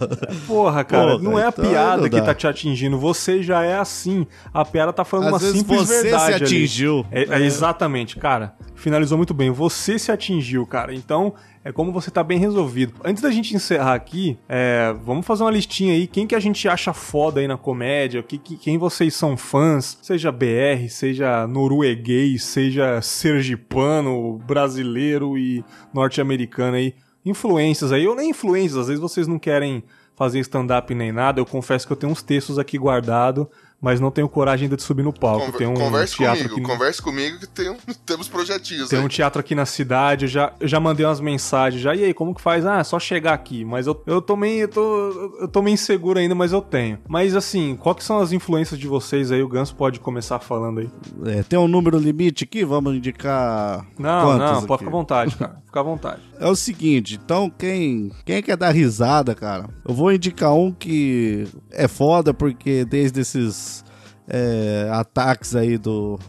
Porra, 0.47 0.83
cara, 0.83 1.11
Porra, 1.11 1.23
não 1.23 1.37
é 1.37 1.45
a 1.45 1.49
então 1.49 1.65
piada 1.65 2.09
que 2.09 2.21
tá 2.21 2.33
te 2.33 2.47
atingindo. 2.47 2.97
Você 2.97 3.43
já 3.43 3.63
é 3.63 3.77
assim. 3.77 4.25
A 4.53 4.63
piada 4.63 4.93
tá 4.93 5.03
falando 5.03 5.35
Às 5.35 5.43
uma 5.43 5.51
simples 5.51 5.81
você 5.81 6.03
verdade. 6.03 6.23
Você 6.23 6.37
se 6.37 6.43
atingiu. 6.43 7.05
É, 7.11 7.23
é. 7.23 7.41
exatamente, 7.41 8.15
cara. 8.15 8.55
Finalizou 8.85 9.17
muito 9.17 9.33
bem. 9.33 9.49
Você 9.49 9.97
se 9.97 10.11
atingiu, 10.11 10.63
cara. 10.63 10.93
Então, 10.93 11.33
é 11.63 11.71
como 11.71 11.91
você 11.91 12.11
tá 12.11 12.23
bem 12.23 12.37
resolvido. 12.37 12.93
Antes 13.03 13.23
da 13.23 13.31
gente 13.31 13.55
encerrar 13.55 13.95
aqui, 13.95 14.37
é, 14.47 14.93
vamos 15.03 15.25
fazer 15.25 15.41
uma 15.41 15.49
listinha 15.49 15.91
aí. 15.91 16.05
Quem 16.05 16.27
que 16.27 16.35
a 16.35 16.39
gente 16.39 16.67
acha 16.67 16.93
foda 16.93 17.39
aí 17.39 17.47
na 17.47 17.57
comédia? 17.57 18.21
Que, 18.21 18.37
que, 18.37 18.55
quem 18.55 18.77
vocês 18.77 19.15
são 19.15 19.35
fãs? 19.35 19.97
Seja 20.03 20.31
BR, 20.31 20.87
seja 20.87 21.47
norueguês, 21.47 22.43
seja 22.43 23.01
sergipano, 23.01 24.37
brasileiro 24.45 25.35
e 25.35 25.65
norte-americano 25.91 26.77
aí. 26.77 26.93
Influências 27.25 27.91
aí, 27.91 28.07
ou 28.07 28.15
nem 28.15 28.29
influências, 28.29 28.81
às 28.81 28.87
vezes 28.87 29.01
vocês 29.01 29.27
não 29.27 29.39
querem 29.39 29.83
fazer 30.15 30.37
stand-up 30.41 30.93
nem 30.93 31.11
nada. 31.11 31.39
Eu 31.39 31.45
confesso 31.47 31.87
que 31.87 31.93
eu 31.93 31.97
tenho 31.97 32.11
uns 32.11 32.21
textos 32.21 32.59
aqui 32.59 32.77
guardados 32.77 33.47
mas 33.81 33.99
não 33.99 34.09
tenho 34.11 34.27
coragem 34.27 34.65
ainda 34.65 34.75
de 34.75 34.83
subir 34.83 35.03
no 35.03 35.13
palco. 35.13 35.45
Conver, 35.45 35.57
tem 35.57 35.67
um 35.67 35.73
converse 35.73 36.15
teatro 36.15 36.49
comigo, 36.49 36.55
aqui 36.55 36.73
converse 36.73 37.01
comigo 37.01 37.39
que 37.39 37.47
tem, 37.47 37.77
temos 38.05 38.27
projetinhos. 38.27 38.89
Tem 38.89 38.99
aí. 38.99 39.05
um 39.05 39.07
teatro 39.07 39.39
aqui 39.39 39.53
na 39.53 39.65
cidade, 39.65 40.25
eu 40.25 40.29
já, 40.29 40.53
eu 40.59 40.67
já 40.67 40.79
mandei 40.79 41.05
umas 41.05 41.19
mensagens, 41.19 41.81
já, 41.81 41.95
e 41.95 42.03
aí, 42.03 42.13
como 42.13 42.33
que 42.33 42.41
faz? 42.41 42.65
Ah, 42.65 42.79
é 42.79 42.83
só 42.83 42.99
chegar 42.99 43.33
aqui, 43.33 43.63
mas 43.63 43.87
eu, 43.87 44.01
eu 44.05 44.21
tô 44.21 44.35
meio, 44.35 44.61
eu 44.61 44.67
tô, 44.67 45.31
eu 45.41 45.47
tô 45.47 45.61
meio 45.61 45.73
inseguro 45.75 46.19
ainda, 46.19 46.35
mas 46.35 46.51
eu 46.51 46.61
tenho. 46.61 46.99
Mas 47.07 47.35
assim, 47.35 47.75
quais 47.75 48.03
são 48.03 48.19
as 48.19 48.31
influências 48.31 48.79
de 48.79 48.87
vocês 48.87 49.31
aí? 49.31 49.41
O 49.41 49.47
Ganso 49.47 49.75
pode 49.75 49.99
começar 49.99 50.39
falando 50.39 50.79
aí. 50.79 50.89
É, 51.25 51.43
tem 51.43 51.59
um 51.59 51.67
número 51.67 51.97
limite 51.97 52.43
aqui? 52.43 52.63
Vamos 52.63 52.95
indicar 52.95 53.85
Não, 53.97 54.37
não, 54.37 54.63
pode 54.63 54.79
ficar 54.79 54.89
à 54.89 54.91
vontade, 54.91 55.35
cara. 55.35 55.57
Fica 55.65 55.79
à 55.79 55.83
vontade. 55.83 56.21
É 56.39 56.47
o 56.47 56.55
seguinte, 56.55 57.19
então 57.23 57.49
quem, 57.49 58.11
quem 58.25 58.43
quer 58.43 58.57
dar 58.57 58.71
risada, 58.71 59.33
cara, 59.33 59.69
eu 59.87 59.93
vou 59.93 60.11
indicar 60.11 60.53
um 60.53 60.71
que 60.71 61.47
é 61.71 61.87
foda 61.87 62.33
porque 62.33 62.83
desde 62.83 63.21
esses 63.21 63.85
é, 64.27 64.89
ataques 64.91 65.55
aí 65.55 65.77
do. 65.77 66.19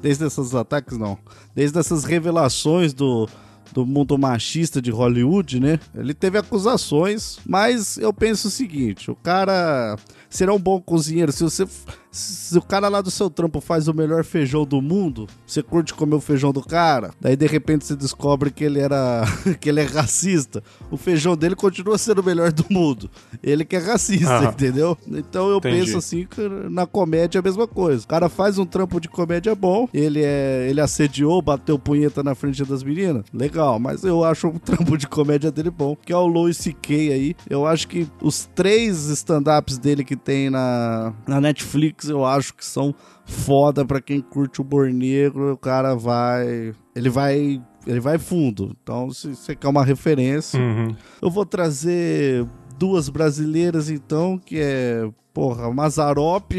Desde 0.00 0.26
esses 0.26 0.54
ataques, 0.54 0.98
não. 0.98 1.18
Desde 1.54 1.78
essas 1.78 2.04
revelações 2.04 2.92
do, 2.92 3.26
do 3.72 3.86
mundo 3.86 4.18
machista 4.18 4.82
de 4.82 4.90
Hollywood, 4.90 5.58
né? 5.60 5.80
Ele 5.94 6.12
teve 6.12 6.36
acusações, 6.36 7.38
mas 7.46 7.96
eu 7.96 8.12
penso 8.12 8.48
o 8.48 8.50
seguinte: 8.50 9.10
o 9.10 9.16
cara 9.16 9.96
será 10.36 10.52
um 10.52 10.58
bom 10.58 10.80
cozinheiro 10.80 11.32
se 11.32 11.42
você 11.42 11.64
Se 12.14 12.56
o 12.56 12.62
cara 12.62 12.88
lá 12.88 13.00
do 13.00 13.10
seu 13.10 13.28
trampo 13.28 13.60
faz 13.60 13.88
o 13.88 13.94
melhor 13.94 14.22
feijão 14.22 14.64
do 14.64 14.80
mundo, 14.80 15.26
você 15.44 15.62
curte 15.62 15.92
comer 15.92 16.14
o 16.14 16.20
feijão 16.20 16.52
do 16.52 16.62
cara, 16.62 17.10
daí 17.20 17.34
de 17.34 17.46
repente 17.46 17.84
você 17.84 17.96
descobre 17.96 18.52
que 18.52 18.62
ele 18.62 18.78
era. 18.78 19.24
que 19.60 19.68
ele 19.68 19.80
é 19.80 19.84
racista. 19.84 20.62
O 20.92 20.96
feijão 20.96 21.36
dele 21.36 21.56
continua 21.56 21.98
sendo 21.98 22.20
o 22.20 22.24
melhor 22.24 22.52
do 22.52 22.64
mundo. 22.70 23.10
Ele 23.42 23.64
que 23.64 23.74
é 23.74 23.80
racista, 23.80 24.32
Aham. 24.32 24.50
entendeu? 24.50 24.96
Então 25.08 25.48
eu 25.48 25.58
Entendi. 25.58 25.80
penso 25.80 25.98
assim 25.98 26.24
que 26.24 26.40
na 26.70 26.86
comédia 26.86 27.38
é 27.38 27.40
a 27.40 27.42
mesma 27.42 27.66
coisa. 27.66 28.04
O 28.04 28.06
cara 28.08 28.28
faz 28.28 28.58
um 28.58 28.64
trampo 28.64 29.00
de 29.00 29.08
comédia 29.08 29.52
bom, 29.56 29.88
ele 29.92 30.22
é. 30.22 30.68
ele 30.70 30.80
assediou, 30.80 31.42
bateu 31.42 31.76
punheta 31.78 32.22
na 32.22 32.36
frente 32.36 32.64
das 32.64 32.84
meninas. 32.84 33.24
Legal, 33.32 33.80
mas 33.80 34.04
eu 34.04 34.22
acho 34.22 34.46
o 34.46 34.58
trampo 34.60 34.96
de 34.96 35.08
comédia 35.08 35.50
dele 35.50 35.70
bom, 35.70 35.96
que 35.96 36.12
é 36.12 36.16
o 36.16 36.26
Louis 36.26 36.56
C.K. 36.56 37.12
aí. 37.12 37.34
Eu 37.50 37.66
acho 37.66 37.88
que 37.88 38.06
os 38.22 38.48
três 38.54 39.08
stand-ups 39.08 39.78
dele 39.78 40.04
que 40.04 40.14
tem 40.24 40.48
na, 40.50 41.12
na 41.26 41.40
Netflix, 41.40 42.08
eu 42.08 42.24
acho 42.24 42.54
que 42.54 42.64
são 42.64 42.94
foda 43.26 43.84
pra 43.84 44.00
quem 44.00 44.20
curte 44.20 44.60
o 44.60 44.64
humor 44.64 44.90
negro. 44.90 45.52
O 45.52 45.56
cara 45.56 45.94
vai. 45.94 46.74
Ele 46.94 47.10
vai. 47.10 47.62
Ele 47.86 48.00
vai 48.00 48.16
fundo. 48.18 48.74
Então, 48.82 49.10
se 49.10 49.34
você 49.36 49.54
quer 49.54 49.68
uma 49.68 49.84
referência, 49.84 50.58
Uhum. 50.58 50.96
eu 51.20 51.30
vou 51.30 51.44
trazer 51.44 52.46
duas 52.78 53.08
brasileiras, 53.10 53.90
então, 53.90 54.38
que 54.38 54.58
é, 54.58 55.08
porra, 55.34 55.70
Mazarop. 55.72 56.52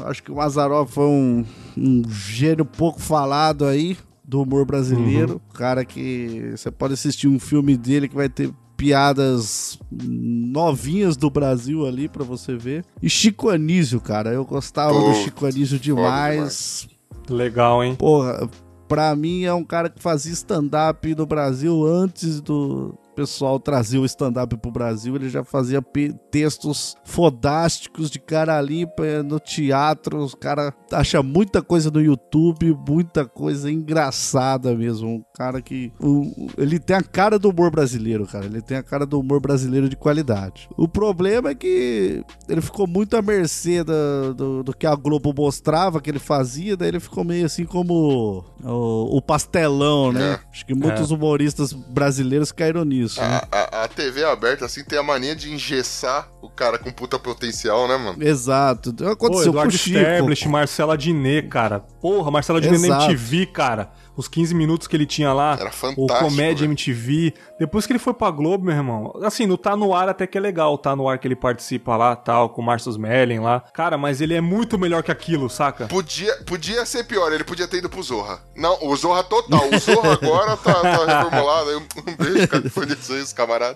Acho 0.00 0.22
que 0.22 0.30
o 0.30 0.36
Mazarop 0.36 0.88
foi 0.88 1.06
um, 1.06 1.44
um 1.76 2.02
gênio 2.08 2.64
pouco 2.64 3.00
falado 3.00 3.64
aí 3.64 3.96
do 4.24 4.42
humor 4.42 4.64
brasileiro. 4.66 5.40
Cara 5.54 5.84
que 5.84 6.52
você 6.56 6.70
pode 6.70 6.94
assistir 6.94 7.26
um 7.28 7.38
filme 7.40 7.76
dele 7.76 8.06
que 8.08 8.14
vai 8.14 8.28
ter 8.28 8.50
piadas 8.76 9.78
novinhas 9.90 11.16
do 11.16 11.30
Brasil 11.30 11.86
ali 11.86 12.08
pra 12.08 12.24
você 12.24 12.56
ver. 12.56 12.84
E 13.02 13.08
Chico 13.08 13.48
Anísio, 13.48 14.00
cara, 14.00 14.30
eu 14.30 14.44
gostava 14.44 14.92
do 14.92 15.14
Chico 15.14 15.46
Anísio 15.46 15.78
demais. 15.78 16.88
Legal, 17.28 17.82
hein? 17.82 17.94
Porra, 17.94 18.48
pra 18.86 19.16
mim 19.16 19.44
é 19.44 19.54
um 19.54 19.64
cara 19.64 19.88
que 19.88 20.02
fazia 20.02 20.32
stand-up 20.32 21.14
no 21.14 21.26
Brasil 21.26 21.84
antes 21.84 22.40
do 22.40 22.94
pessoal 23.16 23.58
trazer 23.58 23.98
o 23.98 24.04
stand-up 24.04 24.56
pro 24.58 24.70
Brasil. 24.70 25.16
Ele 25.16 25.28
já 25.28 25.42
fazia 25.42 25.82
textos 26.30 26.94
fodásticos 27.04 28.10
de 28.10 28.18
cara 28.20 28.60
limpa 28.60 29.22
no 29.24 29.40
teatro. 29.40 30.18
Os 30.18 30.34
cara 30.34 30.72
acha 30.92 31.22
muita 31.22 31.62
coisa 31.62 31.90
no 31.90 32.00
YouTube, 32.00 32.76
muita 32.88 33.24
coisa 33.24 33.70
engraçada 33.70 34.74
mesmo. 34.76 35.08
Um 35.08 35.24
cara 35.34 35.60
que. 35.62 35.92
o- 36.00 36.48
ele 36.58 36.78
tem 36.78 36.94
a 36.96 37.02
cara 37.02 37.38
do 37.38 37.48
humor 37.50 37.70
brasileiro, 37.70 38.26
cara. 38.26 38.44
Ele 38.46 38.60
tem 38.60 38.76
a 38.76 38.82
cara 38.82 39.06
do 39.06 39.18
humor 39.18 39.40
brasileiro 39.40 39.88
de 39.88 39.96
qualidade. 39.96 40.68
O 40.76 40.86
problema 40.86 41.50
é 41.50 41.54
que 41.54 42.22
ele 42.48 42.60
ficou 42.60 42.86
muito 42.86 43.16
à 43.16 43.22
mercê 43.22 43.82
da- 43.82 44.32
do, 44.36 44.62
do 44.62 44.76
que 44.76 44.86
a 44.86 44.94
Globo 44.94 45.32
mostrava, 45.36 46.00
que 46.00 46.10
ele 46.10 46.18
fazia, 46.18 46.76
daí 46.76 46.88
ele 46.88 47.00
ficou 47.00 47.24
meio 47.24 47.46
assim 47.46 47.64
como 47.64 48.44
o, 48.62 49.16
o 49.16 49.22
pastelão, 49.22 50.12
né? 50.12 50.32
É. 50.34 50.40
Acho 50.52 50.66
que 50.66 50.74
muitos 50.74 51.10
humoristas 51.10 51.72
brasileiros 51.72 52.52
caíram 52.52 52.84
nisso. 52.84 53.05
Né? 53.14 53.40
A, 53.50 53.56
uh, 53.56 53.64
uh, 53.64 53.65
a- 53.84 53.88
TV 53.88 54.24
aberta, 54.24 54.64
assim, 54.66 54.84
tem 54.84 54.98
a 54.98 55.02
mania 55.02 55.34
de 55.34 55.50
engessar 55.52 56.28
o 56.42 56.48
cara 56.50 56.78
com 56.78 56.90
puta 56.92 57.18
potencial, 57.18 57.88
né, 57.88 57.96
mano? 57.96 58.22
Exato. 58.22 58.90
Então, 58.90 59.06
Pô, 59.08 59.12
Aconteceu 59.12 59.44
com 59.44 59.48
o 59.48 59.52
Eduardo 59.52 59.72
Chico. 59.78 59.98
Stablish, 59.98 60.48
Marcela 60.48 60.96
Diné, 60.98 61.42
cara. 61.42 61.80
Porra, 62.00 62.30
Marcela 62.30 62.60
Diné 62.60 62.78
na. 62.88 63.04
MTV, 63.04 63.46
cara. 63.46 63.90
Os 64.16 64.28
15 64.28 64.54
minutos 64.54 64.86
que 64.88 64.96
ele 64.96 65.04
tinha 65.04 65.30
lá. 65.34 65.58
Era 65.60 65.68
O 65.68 65.72
fantástico, 65.72 66.30
Comédia 66.30 66.60
velho. 66.66 66.70
MTV. 66.70 67.34
Depois 67.58 67.86
que 67.86 67.92
ele 67.92 67.98
foi 67.98 68.14
pra 68.14 68.30
Globo, 68.30 68.64
meu 68.64 68.74
irmão. 68.74 69.12
Assim, 69.22 69.44
no 69.44 69.58
Tá 69.58 69.76
No 69.76 69.92
Ar 69.94 70.08
até 70.08 70.26
que 70.26 70.38
é 70.38 70.40
legal. 70.40 70.78
Tá 70.78 70.96
No 70.96 71.06
Ar 71.06 71.18
que 71.18 71.28
ele 71.28 71.36
participa 71.36 71.96
lá, 71.98 72.16
tal, 72.16 72.48
com 72.48 72.62
o 72.62 72.64
Marcus 72.64 72.96
Mellen 72.96 73.40
lá. 73.40 73.60
Cara, 73.74 73.98
mas 73.98 74.22
ele 74.22 74.32
é 74.32 74.40
muito 74.40 74.78
melhor 74.78 75.02
que 75.02 75.12
aquilo, 75.12 75.50
saca? 75.50 75.86
Podia, 75.86 76.34
podia 76.46 76.86
ser 76.86 77.04
pior, 77.04 77.30
ele 77.30 77.44
podia 77.44 77.68
ter 77.68 77.76
ido 77.78 77.90
pro 77.90 78.02
Zorra. 78.02 78.40
Não, 78.56 78.78
o 78.86 78.96
Zorra 78.96 79.22
total. 79.22 79.68
O 79.68 79.78
Zorra 79.78 80.12
agora 80.14 80.56
tá, 80.56 80.72
tá 80.72 81.22
reformulado. 81.22 81.78
Um, 81.78 82.16
beijo, 82.16 82.48
cara, 82.48 82.62
que 82.62 82.68
foi 82.70 82.86
disso 82.86 83.12
aí, 83.12 83.20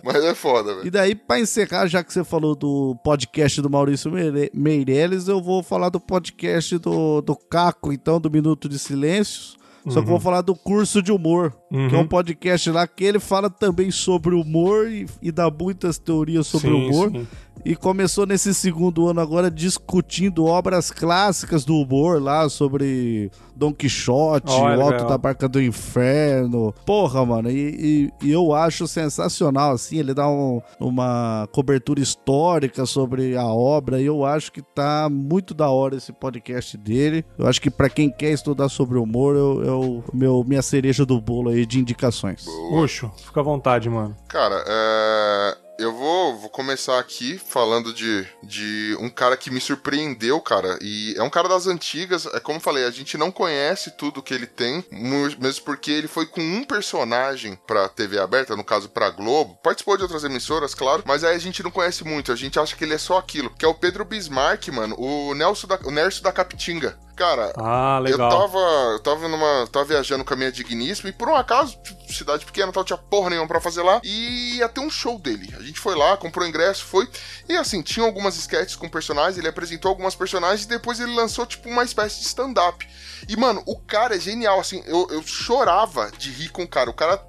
Mas 0.04 0.24
é 0.24 0.34
foda, 0.34 0.74
velho. 0.74 0.86
E 0.86 0.90
daí, 0.90 1.14
pra 1.14 1.40
encerrar, 1.40 1.86
já 1.86 2.02
que 2.04 2.12
você 2.12 2.22
falou 2.22 2.54
do 2.54 2.96
podcast 3.02 3.60
do 3.62 3.70
Maurício 3.70 4.10
Meire- 4.12 4.50
Meirelles, 4.54 5.28
eu 5.28 5.40
vou 5.42 5.62
falar 5.62 5.88
do 5.88 5.98
podcast 6.00 6.76
do, 6.78 7.20
do 7.20 7.34
Caco, 7.36 7.92
então, 7.92 8.20
do 8.20 8.30
Minuto 8.30 8.68
de 8.68 8.78
Silêncios. 8.78 9.56
Só 9.86 9.92
que 9.92 9.98
eu 9.98 10.02
Uhum. 10.02 10.06
vou 10.08 10.20
falar 10.20 10.42
do 10.42 10.54
curso 10.54 11.00
de 11.02 11.10
humor, 11.10 11.54
que 11.70 11.94
é 11.94 11.98
um 11.98 12.06
podcast 12.06 12.68
lá 12.70 12.86
que 12.86 13.04
ele 13.04 13.18
fala 13.20 13.48
também 13.48 13.90
sobre 13.90 14.34
humor 14.34 14.88
e, 14.88 15.06
e 15.22 15.30
dá 15.30 15.50
muitas 15.50 15.98
teorias 15.98 16.46
sobre 16.46 16.68
Sim, 16.68 16.88
humor. 16.90 17.10
sim. 17.12 17.26
E 17.62 17.76
começou 17.76 18.24
nesse 18.24 18.54
segundo 18.54 19.06
ano 19.06 19.20
agora 19.20 19.50
discutindo 19.50 20.46
obras 20.46 20.90
clássicas 20.90 21.62
do 21.62 21.76
humor 21.76 22.20
lá 22.22 22.48
sobre 22.48 23.30
Don 23.54 23.70
Quixote, 23.74 24.50
Olha, 24.50 24.78
o 24.78 24.80
Alto 24.82 25.04
da 25.06 25.18
Barca 25.18 25.46
do 25.46 25.60
Inferno. 25.60 26.72
Porra, 26.86 27.24
mano, 27.26 27.50
e, 27.50 28.10
e- 28.22 28.26
e 28.28 28.32
eu 28.32 28.54
acho 28.54 28.88
sensacional, 28.88 29.72
assim, 29.72 29.98
ele 29.98 30.14
dá 30.14 30.26
um- 30.26 30.62
uma 30.80 31.46
cobertura 31.52 32.00
histórica 32.00 32.86
sobre 32.86 33.36
a 33.36 33.44
obra 33.46 34.00
e 34.00 34.06
eu 34.06 34.24
acho 34.24 34.50
que 34.52 34.62
tá 34.62 35.08
muito 35.10 35.52
da 35.52 35.68
hora 35.68 35.96
esse 35.96 36.14
podcast 36.14 36.78
dele. 36.78 37.24
Eu 37.36 37.46
acho 37.46 37.60
que 37.60 37.70
pra 37.70 37.90
quem 37.90 38.10
quer 38.10 38.32
estudar 38.32 38.70
sobre 38.70 38.98
humor, 38.98 39.36
eu, 39.36 39.62
eu 39.62 40.04
meu, 40.14 40.42
minha 40.48 40.62
cereja 40.62 41.04
do 41.04 41.20
bolo 41.20 41.50
aí 41.50 41.59
de 41.66 41.78
indicações. 41.78 42.46
Uxo, 42.70 43.10
fica 43.16 43.40
à 43.40 43.42
vontade, 43.42 43.88
mano. 43.88 44.16
Cara, 44.28 44.64
é, 44.66 45.56
eu 45.80 45.94
vou, 45.94 46.36
vou 46.36 46.50
começar 46.50 46.98
aqui 46.98 47.38
falando 47.38 47.94
de, 47.94 48.26
de 48.42 48.94
um 49.00 49.08
cara 49.08 49.34
que 49.34 49.50
me 49.50 49.60
surpreendeu, 49.60 50.38
cara. 50.38 50.78
E 50.82 51.14
é 51.16 51.22
um 51.22 51.30
cara 51.30 51.48
das 51.48 51.66
antigas. 51.66 52.26
É 52.26 52.38
como 52.38 52.58
eu 52.58 52.62
falei, 52.62 52.84
a 52.84 52.90
gente 52.90 53.16
não 53.16 53.32
conhece 53.32 53.90
tudo 53.92 54.22
que 54.22 54.34
ele 54.34 54.46
tem, 54.46 54.84
mesmo 54.90 55.64
porque 55.64 55.90
ele 55.90 56.06
foi 56.06 56.26
com 56.26 56.42
um 56.42 56.64
personagem 56.64 57.58
pra 57.66 57.88
TV 57.88 58.18
aberta, 58.18 58.54
no 58.54 58.62
caso 58.62 58.90
pra 58.90 59.08
Globo. 59.08 59.58
Participou 59.62 59.96
de 59.96 60.02
outras 60.02 60.22
emissoras, 60.22 60.74
claro, 60.74 61.02
mas 61.06 61.24
aí 61.24 61.34
a 61.34 61.40
gente 61.40 61.62
não 61.62 61.70
conhece 61.70 62.04
muito. 62.04 62.30
A 62.30 62.36
gente 62.36 62.58
acha 62.58 62.76
que 62.76 62.84
ele 62.84 62.94
é 62.94 62.98
só 62.98 63.16
aquilo. 63.16 63.48
Que 63.48 63.64
é 63.64 63.68
o 63.68 63.74
Pedro 63.74 64.04
Bismarck, 64.04 64.68
mano, 64.68 64.94
o 64.98 65.34
Nelson 65.34 65.66
da, 65.66 65.78
o 65.84 65.90
Nerso 65.90 66.22
da 66.22 66.30
Capitinga. 66.30 66.98
Cara, 67.20 67.52
Ah, 67.58 67.98
legal. 67.98 68.30
eu 68.32 68.38
tava, 68.38 68.58
eu 68.92 68.98
tava 69.00 69.28
numa. 69.28 69.66
Tava 69.70 69.84
viajando 69.84 70.24
com 70.24 70.32
a 70.32 70.36
minha 70.38 70.50
digníssima 70.50 71.10
e 71.10 71.12
por 71.12 71.28
um 71.28 71.34
acaso, 71.36 71.76
tipo, 71.82 72.10
cidade 72.10 72.46
pequena, 72.46 72.72
tal, 72.72 72.82
tinha 72.82 72.96
porra 72.96 73.28
nenhuma 73.28 73.46
pra 73.46 73.60
fazer 73.60 73.82
lá. 73.82 74.00
E 74.02 74.56
ia 74.56 74.68
ter 74.70 74.80
um 74.80 74.88
show 74.88 75.18
dele. 75.18 75.54
A 75.58 75.62
gente 75.62 75.78
foi 75.78 75.94
lá, 75.94 76.16
comprou 76.16 76.46
ingresso, 76.48 76.82
foi. 76.84 77.06
E 77.46 77.54
assim, 77.56 77.82
tinha 77.82 78.06
algumas 78.06 78.36
sketches 78.36 78.74
com 78.74 78.88
personagens, 78.88 79.36
ele 79.36 79.48
apresentou 79.48 79.90
algumas 79.90 80.14
personagens 80.14 80.64
e 80.64 80.68
depois 80.68 80.98
ele 80.98 81.14
lançou, 81.14 81.44
tipo, 81.44 81.68
uma 81.68 81.84
espécie 81.84 82.20
de 82.20 82.26
stand-up. 82.26 82.88
E, 83.28 83.36
mano, 83.36 83.62
o 83.66 83.78
cara 83.78 84.16
é 84.16 84.18
genial, 84.18 84.58
assim, 84.58 84.82
eu, 84.86 85.06
eu 85.10 85.22
chorava 85.22 86.10
de 86.16 86.30
rir 86.30 86.48
com 86.48 86.62
o 86.62 86.68
cara. 86.68 86.88
O 86.88 86.94
cara. 86.94 87.22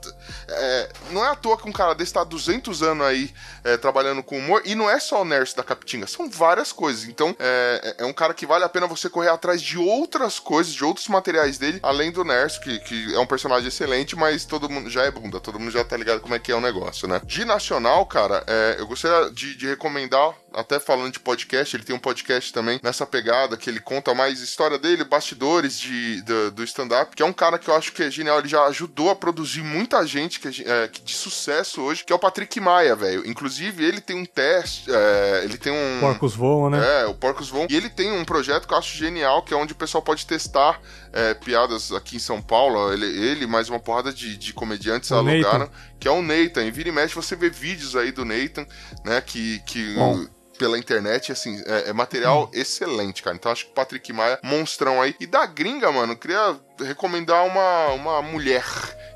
É, 0.47 0.89
não 1.11 1.23
é 1.25 1.29
à 1.29 1.35
toa 1.35 1.57
que 1.57 1.67
um 1.67 1.71
cara 1.71 1.93
desse 1.93 2.13
tá 2.13 2.21
há 2.21 2.23
200 2.23 2.83
anos 2.83 3.05
aí 3.05 3.31
é, 3.63 3.77
trabalhando 3.77 4.23
com 4.23 4.37
humor. 4.37 4.61
E 4.65 4.75
não 4.75 4.89
é 4.89 4.99
só 4.99 5.21
o 5.21 5.25
Nerso 5.25 5.55
da 5.55 5.63
Capitinga, 5.63 6.07
são 6.07 6.29
várias 6.29 6.71
coisas. 6.71 7.05
Então, 7.05 7.35
é, 7.39 7.95
é 7.99 8.05
um 8.05 8.13
cara 8.13 8.33
que 8.33 8.45
vale 8.45 8.63
a 8.63 8.69
pena 8.69 8.87
você 8.87 9.09
correr 9.09 9.29
atrás 9.29 9.61
de 9.61 9.77
outras 9.77 10.39
coisas, 10.39 10.73
de 10.73 10.83
outros 10.83 11.07
materiais 11.07 11.57
dele, 11.57 11.79
além 11.83 12.11
do 12.11 12.23
Nerso, 12.23 12.61
que, 12.61 12.79
que 12.79 13.15
é 13.15 13.19
um 13.19 13.25
personagem 13.25 13.67
excelente, 13.67 14.15
mas 14.15 14.45
todo 14.45 14.69
mundo 14.69 14.89
já 14.89 15.03
é 15.03 15.11
bunda, 15.11 15.39
todo 15.39 15.59
mundo 15.59 15.71
já 15.71 15.83
tá 15.83 15.97
ligado 15.97 16.21
como 16.21 16.35
é 16.35 16.39
que 16.39 16.51
é 16.51 16.55
o 16.55 16.61
negócio, 16.61 17.07
né? 17.07 17.21
De 17.23 17.45
nacional, 17.45 18.05
cara, 18.05 18.43
é, 18.47 18.75
eu 18.79 18.87
gostaria 18.87 19.31
de, 19.31 19.55
de 19.55 19.67
recomendar, 19.67 20.33
até 20.53 20.79
falando 20.79 21.13
de 21.13 21.19
podcast, 21.19 21.75
ele 21.75 21.83
tem 21.83 21.95
um 21.95 21.99
podcast 21.99 22.51
também 22.51 22.79
nessa 22.83 23.05
pegada, 23.05 23.57
que 23.57 23.69
ele 23.69 23.79
conta 23.79 24.13
mais 24.13 24.41
história 24.41 24.77
dele, 24.77 25.03
bastidores 25.03 25.79
de, 25.79 26.21
do, 26.21 26.51
do 26.51 26.63
stand-up, 26.63 27.15
que 27.15 27.23
é 27.23 27.25
um 27.25 27.33
cara 27.33 27.57
que 27.57 27.69
eu 27.69 27.75
acho 27.75 27.91
que 27.91 28.03
é 28.03 28.11
genial, 28.11 28.39
ele 28.39 28.47
já 28.47 28.63
ajudou 28.65 29.09
a 29.09 29.15
produzir 29.15 29.63
muita 29.63 30.05
gente 30.11 30.39
que, 30.39 30.63
é 30.63 30.87
de 30.87 31.13
sucesso 31.13 31.81
hoje, 31.81 32.03
que 32.03 32.11
é 32.11 32.15
o 32.15 32.19
Patrick 32.19 32.59
Maia, 32.59 32.95
velho. 32.95 33.27
Inclusive, 33.27 33.83
ele 33.83 34.01
tem 34.01 34.15
um 34.15 34.25
teste, 34.25 34.91
é, 34.91 35.41
ele 35.43 35.57
tem 35.57 35.71
um... 35.71 35.99
Porcos 35.99 36.35
voam, 36.35 36.69
né? 36.69 37.01
É, 37.01 37.05
o 37.05 37.13
Porcos 37.13 37.49
Vão. 37.49 37.67
E 37.69 37.75
ele 37.75 37.89
tem 37.89 38.11
um 38.11 38.25
projeto 38.25 38.67
que 38.67 38.73
eu 38.73 38.77
acho 38.77 38.95
genial, 38.97 39.41
que 39.43 39.53
é 39.53 39.57
onde 39.57 39.73
o 39.73 39.75
pessoal 39.75 40.01
pode 40.01 40.25
testar 40.25 40.81
é, 41.13 41.33
piadas 41.33 41.91
aqui 41.91 42.17
em 42.17 42.19
São 42.19 42.41
Paulo. 42.41 42.91
Ele, 42.91 43.05
ele 43.05 43.47
mais 43.47 43.69
uma 43.69 43.79
porrada 43.79 44.11
de, 44.11 44.37
de 44.37 44.53
comediantes 44.53 45.09
O 45.11 45.15
alugaram, 45.15 45.59
Nathan. 45.59 45.71
que 45.99 46.07
é 46.07 46.11
o 46.11 46.21
Nathan. 46.21 46.63
E 46.65 46.71
vira 46.71 46.89
e 46.89 46.91
mexe, 46.91 47.15
você 47.15 47.35
vê 47.35 47.49
vídeos 47.49 47.95
aí 47.95 48.11
do 48.11 48.25
Nathan, 48.25 48.65
né? 49.05 49.21
Que. 49.21 49.59
que 49.65 49.95
Bom. 49.95 50.25
pela 50.57 50.77
internet, 50.77 51.31
assim, 51.31 51.61
é, 51.65 51.89
é 51.89 51.93
material 51.93 52.49
excelente, 52.53 53.23
cara. 53.23 53.35
Então 53.35 53.51
acho 53.51 53.65
que 53.65 53.71
o 53.71 53.73
Patrick 53.73 54.11
Maia, 54.13 54.39
monstrão 54.43 55.01
aí. 55.01 55.15
E 55.19 55.25
da 55.25 55.45
gringa, 55.45 55.91
mano, 55.91 56.15
queria 56.15 56.55
recomendar 56.79 57.45
uma, 57.45 57.87
uma 57.93 58.21
mulher 58.21 58.63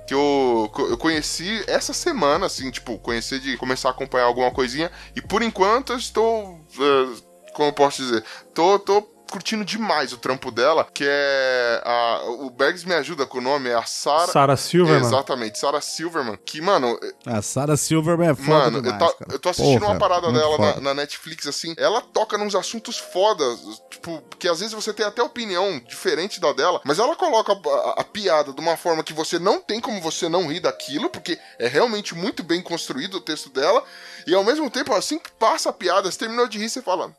que 0.08 0.14
eu, 0.14 0.72
eu 0.90 0.98
conheci 0.98 1.64
essa 1.68 1.94
semana, 1.94 2.46
assim, 2.46 2.70
tipo, 2.70 2.98
conhecer 3.00 3.40
de 3.40 3.58
começar 3.58 3.90
a 3.90 3.92
acompanhar 3.92 4.26
alguma 4.26 4.52
coisinha. 4.52 4.92
E 5.16 5.22
por 5.22 5.42
enquanto 5.42 5.94
eu 5.94 5.98
estou. 5.98 6.60
eh, 6.80 7.22
como 7.54 7.70
eu 7.70 7.74
posso 7.74 8.02
dizer? 8.04 8.24
Tô, 8.54 8.78
tô 8.78 9.15
curtindo 9.30 9.66
demais 9.66 10.14
o 10.14 10.18
trampo 10.18 10.52
dela, 10.52 10.88
que 10.94 11.04
é. 11.08 11.82
A, 11.84 12.22
o 12.40 12.50
Bergs 12.50 12.88
me 12.88 12.94
ajuda 12.94 13.26
com 13.26 13.40
o 13.40 13.42
nome, 13.42 13.70
é 13.70 13.76
a 13.76 13.84
Sarah. 13.84 14.32
Sarah 14.32 14.58
Silverman. 14.58 15.06
Exatamente, 15.06 15.60
Sarah 15.60 15.82
Silverman. 15.82 16.38
Que, 16.46 16.62
mano, 16.62 16.98
A 17.26 17.42
Sarah 17.42 17.78
Silverman 17.78 18.30
é 18.30 18.36
foda 18.36 18.50
Mano, 18.50 18.82
demais, 18.82 19.02
eu, 19.02 19.08
tá- 19.08 19.26
eu 19.32 19.40
tô 19.40 19.50
assistindo 19.50 19.80
Porra, 19.80 19.94
uma 19.94 20.00
parada 20.00 20.32
dela 20.32 20.58
na, 20.58 20.82
na 20.82 20.94
Netflix, 20.94 21.48
assim. 21.48 21.74
Ela 21.78 22.02
toca 22.02 22.38
nos 22.38 22.56
assuntos 22.56 22.98
fodas, 22.98 23.60
tipo, 23.90 24.22
porque 24.30 24.48
às 24.48 24.60
vezes 24.60 24.74
você 24.74 24.94
tem 24.94 25.06
até 25.06 25.22
opinião 25.22 25.80
diferente 25.88 26.40
da 26.40 26.54
dela, 26.54 26.82
mas 26.84 27.00
ela 27.00 27.16
coloca 27.16 27.54
a, 27.54 27.56
a, 27.56 28.02
a, 28.02 28.04
piada 28.04 28.54
de 28.54 28.62
uma 28.62 28.78
forma 28.78 29.04
que 29.04 29.14
você 29.14 29.40
não 29.40 29.62
tem 29.62 29.80
como 29.80 30.02
você 30.02 30.30
não 30.30 30.48
rir 30.48 30.60
daquilo, 30.60 31.10
porque 31.10 31.38
é 31.60 31.68
realmente 31.68 32.16
muito 32.16 32.44
bem 32.44 32.62
construído 32.62 33.16
o 33.16 33.22
texto 33.22 33.50
dela, 33.50 33.84
e 34.28 34.34
ao 34.34 34.44
mesmo 34.44 34.70
tempo, 34.70 34.94
assim 34.94 35.20
que 35.20 35.32
passa 35.32 35.70
a 35.70 35.74
piada, 35.74 36.12
você 36.12 36.18
terminou 36.18 36.48
de 36.48 36.58
rir, 36.58 36.70
você 36.70 36.82
fala. 36.82 37.14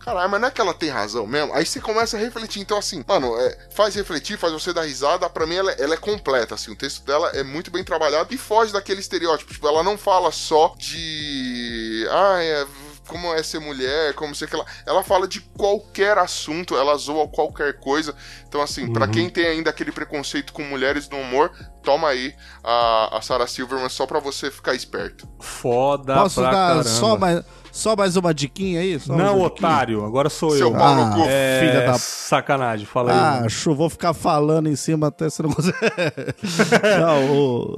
Caralho, 0.00 0.30
mas 0.30 0.40
não 0.40 0.48
é 0.48 0.50
que 0.50 0.60
ela 0.60 0.72
tem 0.72 0.88
razão 0.88 1.26
mesmo? 1.26 1.52
Aí 1.52 1.64
você 1.64 1.78
começa 1.78 2.16
a 2.16 2.20
refletir. 2.20 2.60
Então, 2.60 2.78
assim, 2.78 3.04
mano, 3.06 3.38
é, 3.38 3.68
faz 3.70 3.94
refletir, 3.94 4.38
faz 4.38 4.52
você 4.52 4.72
dar 4.72 4.82
risada. 4.82 5.28
Pra 5.28 5.46
mim, 5.46 5.56
ela, 5.56 5.70
ela, 5.72 5.94
é 5.94 5.98
completa, 5.98 6.54
assim. 6.54 6.72
O 6.72 6.76
texto 6.76 7.04
dela 7.04 7.28
é 7.34 7.42
muito 7.42 7.70
bem 7.70 7.84
trabalhado 7.84 8.32
e 8.32 8.38
foge 8.38 8.72
daquele 8.72 9.00
estereótipo. 9.00 9.52
Tipo, 9.52 9.68
ela 9.68 9.82
não 9.82 9.98
fala 9.98 10.32
só 10.32 10.74
de. 10.78 12.06
Ah, 12.10 12.42
é 12.42 12.66
como 13.10 13.34
é 13.34 13.42
ser 13.42 13.58
mulher, 13.58 14.14
como 14.14 14.34
ser 14.34 14.48
que 14.48 14.54
ela. 14.54 14.64
Ela 14.86 15.02
fala 15.02 15.26
de 15.26 15.40
qualquer 15.40 16.16
assunto, 16.16 16.76
ela 16.76 16.96
zoa 16.96 17.28
qualquer 17.28 17.78
coisa. 17.80 18.14
Então, 18.48 18.62
assim, 18.62 18.84
uhum. 18.84 18.92
para 18.92 19.08
quem 19.08 19.28
tem 19.28 19.46
ainda 19.46 19.68
aquele 19.68 19.92
preconceito 19.92 20.52
com 20.52 20.62
mulheres 20.62 21.08
no 21.08 21.18
humor, 21.18 21.52
toma 21.82 22.08
aí 22.08 22.34
a, 22.62 23.18
a 23.18 23.20
Sarah 23.20 23.46
Silverman 23.46 23.88
só 23.88 24.06
pra 24.06 24.20
você 24.20 24.50
ficar 24.50 24.74
esperto. 24.74 25.28
Foda, 25.40 26.14
Posso 26.14 26.40
dar 26.40 26.52
caramba. 26.52 26.84
só 26.84 27.18
mais. 27.18 27.44
Só 27.72 27.96
mais 27.96 28.16
uma 28.16 28.34
diquinha 28.34 28.80
aí? 28.80 28.98
Só 28.98 29.16
não, 29.16 29.40
otário, 29.40 30.04
agora 30.04 30.28
sou 30.28 30.50
Seu 30.50 30.68
eu. 30.68 30.72
Pau 30.72 30.82
ah, 30.82 31.06
no 31.06 31.14
cu. 31.16 31.28
É... 31.28 31.60
Filha 31.60 31.86
da... 31.86 31.98
Sacanagem, 31.98 32.86
fala 32.86 33.12
ah, 33.12 33.38
aí. 33.40 33.46
Ah, 33.46 33.48
show, 33.48 33.74
vou 33.74 33.88
ficar 33.88 34.12
falando 34.12 34.68
em 34.68 34.76
cima 34.76 35.08
até 35.08 35.28
você 35.28 35.42
não 35.42 35.50
conseguir. 35.50 35.76
não, 37.00 37.36
o... 37.36 37.76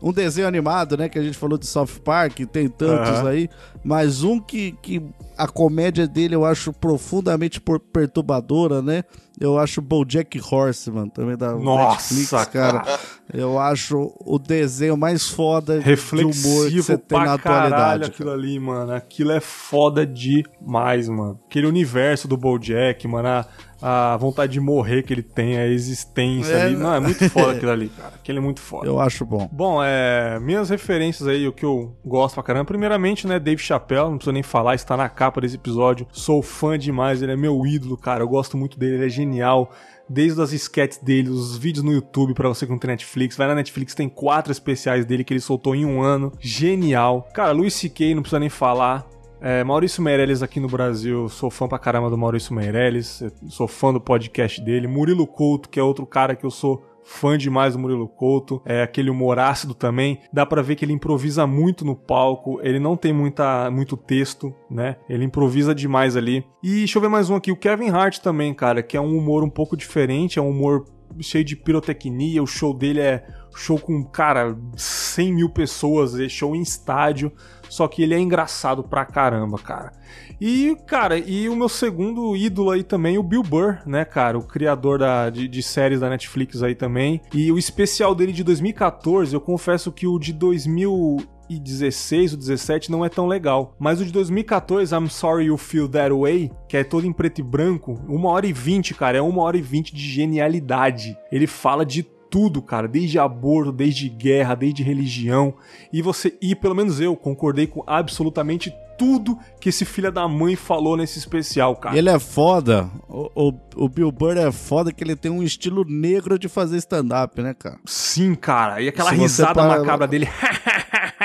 um 0.08 0.12
desenho 0.12 0.46
animado, 0.46 0.96
né, 0.96 1.08
que 1.08 1.18
a 1.18 1.22
gente 1.22 1.36
falou 1.36 1.58
de 1.58 1.66
South 1.66 2.00
Park, 2.04 2.40
tem 2.50 2.68
tantos 2.68 3.18
uh 3.18 3.24
-huh. 3.24 3.28
aí, 3.28 3.50
mas 3.84 4.22
um 4.22 4.40
que, 4.40 4.72
que 4.82 5.02
a 5.40 5.48
comédia 5.48 6.06
dele 6.06 6.34
eu 6.34 6.44
acho 6.44 6.72
profundamente 6.72 7.60
perturbadora, 7.92 8.82
né? 8.82 9.04
Eu 9.40 9.58
acho 9.58 9.80
BoJack 9.80 10.38
Horseman 10.38 11.08
também 11.08 11.34
da 11.34 11.54
Nossa, 11.54 12.12
Netflix, 12.14 12.30
cara. 12.52 12.80
cara. 12.80 13.00
Eu 13.32 13.58
acho 13.58 14.12
o 14.20 14.38
desenho 14.38 14.98
mais 14.98 15.28
foda 15.28 15.80
Reflexivo 15.80 16.30
de 16.32 16.46
humor 16.46 16.68
que 16.68 16.82
você 16.82 16.98
tem 16.98 17.18
na 17.18 17.34
atualidade. 17.34 18.04
aquilo 18.04 18.30
ali, 18.30 18.58
mano. 18.58 18.92
Aquilo 18.92 19.32
é 19.32 19.40
foda 19.40 20.06
demais, 20.06 21.08
mano. 21.08 21.40
Aquele 21.48 21.66
universo 21.66 22.28
do 22.28 22.36
BoJack, 22.36 23.08
mano. 23.08 23.28
A 23.28 23.46
a 23.82 24.16
vontade 24.16 24.52
de 24.52 24.60
morrer 24.60 25.02
que 25.02 25.12
ele 25.12 25.22
tem, 25.22 25.56
a 25.56 25.66
existência 25.66 26.52
é, 26.52 26.62
ali. 26.62 26.76
Não, 26.76 26.94
é 26.94 27.00
muito 27.00 27.28
foda 27.30 27.52
aquilo 27.56 27.70
ali, 27.70 27.88
cara. 27.88 28.12
Aquele 28.14 28.38
é 28.38 28.42
muito 28.42 28.60
foda. 28.60 28.86
Eu 28.86 29.00
acho 29.00 29.24
bom. 29.24 29.48
Bom, 29.50 29.82
é. 29.82 30.38
Minhas 30.40 30.70
referências 30.70 31.26
aí, 31.26 31.46
o 31.46 31.52
que 31.52 31.64
eu 31.64 31.96
gosto 32.04 32.34
pra 32.34 32.42
caramba. 32.42 32.64
Primeiramente, 32.64 33.26
né, 33.26 33.38
Dave 33.38 33.60
Chappelle, 33.60 34.10
não 34.10 34.16
precisa 34.16 34.32
nem 34.32 34.42
falar, 34.42 34.74
está 34.74 34.96
na 34.96 35.08
capa 35.08 35.40
desse 35.40 35.56
episódio. 35.56 36.06
Sou 36.12 36.42
fã 36.42 36.78
demais, 36.78 37.22
ele 37.22 37.32
é 37.32 37.36
meu 37.36 37.66
ídolo, 37.66 37.96
cara. 37.96 38.22
Eu 38.22 38.28
gosto 38.28 38.56
muito 38.56 38.78
dele, 38.78 38.96
ele 38.96 39.06
é 39.06 39.08
genial 39.08 39.72
desde 40.10 40.42
as 40.42 40.52
sketches 40.52 40.98
dele, 40.98 41.28
os 41.28 41.56
vídeos 41.56 41.84
no 41.84 41.92
YouTube 41.92 42.34
para 42.34 42.48
você 42.48 42.66
que 42.66 42.72
não 42.72 42.78
tem 42.78 42.90
Netflix. 42.90 43.36
Vai 43.36 43.46
na 43.46 43.54
Netflix, 43.54 43.94
tem 43.94 44.08
quatro 44.08 44.50
especiais 44.50 45.06
dele 45.06 45.22
que 45.22 45.32
ele 45.32 45.40
soltou 45.40 45.74
em 45.74 45.86
um 45.86 46.02
ano. 46.02 46.32
Genial. 46.40 47.28
Cara, 47.32 47.52
Luis 47.52 47.74
C.K. 47.74 48.14
não 48.14 48.22
precisa 48.22 48.40
nem 48.40 48.48
falar. 48.48 49.06
É, 49.42 49.64
Maurício 49.64 50.02
Meirelles 50.02 50.42
aqui 50.42 50.60
no 50.60 50.68
Brasil, 50.68 51.26
sou 51.30 51.50
fã 51.50 51.66
pra 51.66 51.78
caramba 51.78 52.10
do 52.10 52.18
Maurício 52.18 52.54
Meirelles, 52.54 53.22
sou 53.48 53.66
fã 53.66 53.90
do 53.90 54.00
podcast 54.00 54.60
dele. 54.60 54.86
Murilo 54.86 55.26
Couto, 55.26 55.70
que 55.70 55.80
é 55.80 55.82
outro 55.82 56.04
cara 56.04 56.36
que 56.36 56.44
eu 56.44 56.50
sou 56.50 56.84
fã 57.02 57.38
demais 57.38 57.72
do 57.72 57.78
Murilo 57.78 58.06
Couto, 58.06 58.60
é 58.66 58.82
aquele 58.82 59.08
humor 59.08 59.38
ácido 59.38 59.72
também. 59.72 60.20
Dá 60.30 60.44
para 60.44 60.62
ver 60.62 60.76
que 60.76 60.84
ele 60.84 60.92
improvisa 60.92 61.46
muito 61.46 61.86
no 61.86 61.96
palco, 61.96 62.60
ele 62.62 62.78
não 62.78 62.98
tem 62.98 63.14
muita, 63.14 63.70
muito 63.70 63.96
texto, 63.96 64.54
né? 64.70 64.96
Ele 65.08 65.24
improvisa 65.24 65.74
demais 65.74 66.18
ali. 66.18 66.44
E 66.62 66.80
deixa 66.80 66.98
eu 66.98 67.02
ver 67.02 67.08
mais 67.08 67.30
um 67.30 67.34
aqui, 67.34 67.50
o 67.50 67.56
Kevin 67.56 67.88
Hart 67.88 68.18
também, 68.18 68.52
cara, 68.52 68.82
que 68.82 68.96
é 68.96 69.00
um 69.00 69.16
humor 69.16 69.42
um 69.42 69.50
pouco 69.50 69.74
diferente, 69.74 70.38
é 70.38 70.42
um 70.42 70.50
humor 70.50 70.84
cheio 71.18 71.44
de 71.44 71.56
pirotecnia, 71.56 72.42
o 72.42 72.46
show 72.46 72.74
dele 72.74 73.00
é 73.00 73.26
show 73.54 73.78
com, 73.78 74.04
cara, 74.04 74.56
100 74.76 75.32
mil 75.32 75.48
pessoas, 75.48 76.18
é 76.18 76.28
show 76.28 76.54
em 76.54 76.62
estádio. 76.62 77.32
Só 77.70 77.86
que 77.86 78.02
ele 78.02 78.14
é 78.14 78.18
engraçado 78.18 78.82
pra 78.82 79.06
caramba, 79.06 79.56
cara. 79.58 79.92
E, 80.40 80.76
cara, 80.86 81.16
e 81.16 81.48
o 81.48 81.54
meu 81.54 81.68
segundo 81.68 82.36
ídolo 82.36 82.72
aí 82.72 82.82
também, 82.82 83.16
o 83.16 83.22
Bill 83.22 83.44
Burr, 83.44 83.78
né, 83.86 84.04
cara? 84.04 84.36
O 84.36 84.42
criador 84.42 84.98
da, 84.98 85.30
de, 85.30 85.46
de 85.46 85.62
séries 85.62 86.00
da 86.00 86.10
Netflix 86.10 86.60
aí 86.62 86.74
também. 86.74 87.20
E 87.32 87.52
o 87.52 87.58
especial 87.58 88.12
dele 88.14 88.32
de 88.32 88.42
2014, 88.42 89.32
eu 89.32 89.40
confesso 89.40 89.92
que 89.92 90.06
o 90.06 90.18
de 90.18 90.32
2016 90.32 92.32
ou 92.32 92.38
17 92.38 92.90
não 92.90 93.04
é 93.04 93.08
tão 93.08 93.28
legal. 93.28 93.76
Mas 93.78 94.00
o 94.00 94.04
de 94.04 94.12
2014, 94.12 94.92
I'm 94.94 95.08
Sorry 95.08 95.44
You 95.44 95.56
Feel 95.56 95.88
That 95.88 96.12
Way, 96.12 96.50
que 96.68 96.76
é 96.76 96.82
todo 96.82 97.06
em 97.06 97.12
preto 97.12 97.40
e 97.40 97.44
branco, 97.44 98.00
uma 98.08 98.30
hora 98.30 98.46
e 98.46 98.52
vinte, 98.52 98.94
cara, 98.94 99.18
é 99.18 99.22
uma 99.22 99.42
hora 99.42 99.56
e 99.56 99.62
vinte 99.62 99.94
de 99.94 100.02
genialidade. 100.02 101.16
Ele 101.30 101.46
fala 101.46 101.86
de 101.86 102.04
tudo, 102.30 102.62
cara, 102.62 102.86
desde 102.86 103.18
aborto, 103.18 103.72
desde 103.72 104.08
guerra, 104.08 104.54
desde 104.54 104.82
religião. 104.82 105.54
E 105.92 106.00
você, 106.00 106.36
e 106.40 106.54
pelo 106.54 106.74
menos 106.74 107.00
eu 107.00 107.16
concordei 107.16 107.66
com 107.66 107.82
absolutamente 107.86 108.72
tudo 108.96 109.38
que 109.58 109.70
esse 109.70 109.84
filho 109.86 110.12
da 110.12 110.28
mãe 110.28 110.54
falou 110.54 110.94
nesse 110.96 111.18
especial, 111.18 111.74
cara. 111.74 111.96
Ele 111.96 112.10
é 112.10 112.18
foda. 112.18 112.88
O, 113.08 113.48
o, 113.48 113.84
o 113.84 113.88
Bill 113.88 114.12
Burr 114.12 114.36
é 114.36 114.52
foda 114.52 114.92
que 114.92 115.02
ele 115.02 115.16
tem 115.16 115.30
um 115.30 115.42
estilo 115.42 115.84
negro 115.88 116.38
de 116.38 116.48
fazer 116.48 116.76
stand-up, 116.76 117.40
né, 117.40 117.54
cara? 117.58 117.78
Sim, 117.86 118.34
cara. 118.34 118.80
E 118.80 118.88
aquela 118.88 119.10
risada 119.10 119.54
para... 119.54 119.78
macabra 119.78 120.06
dele. 120.06 120.28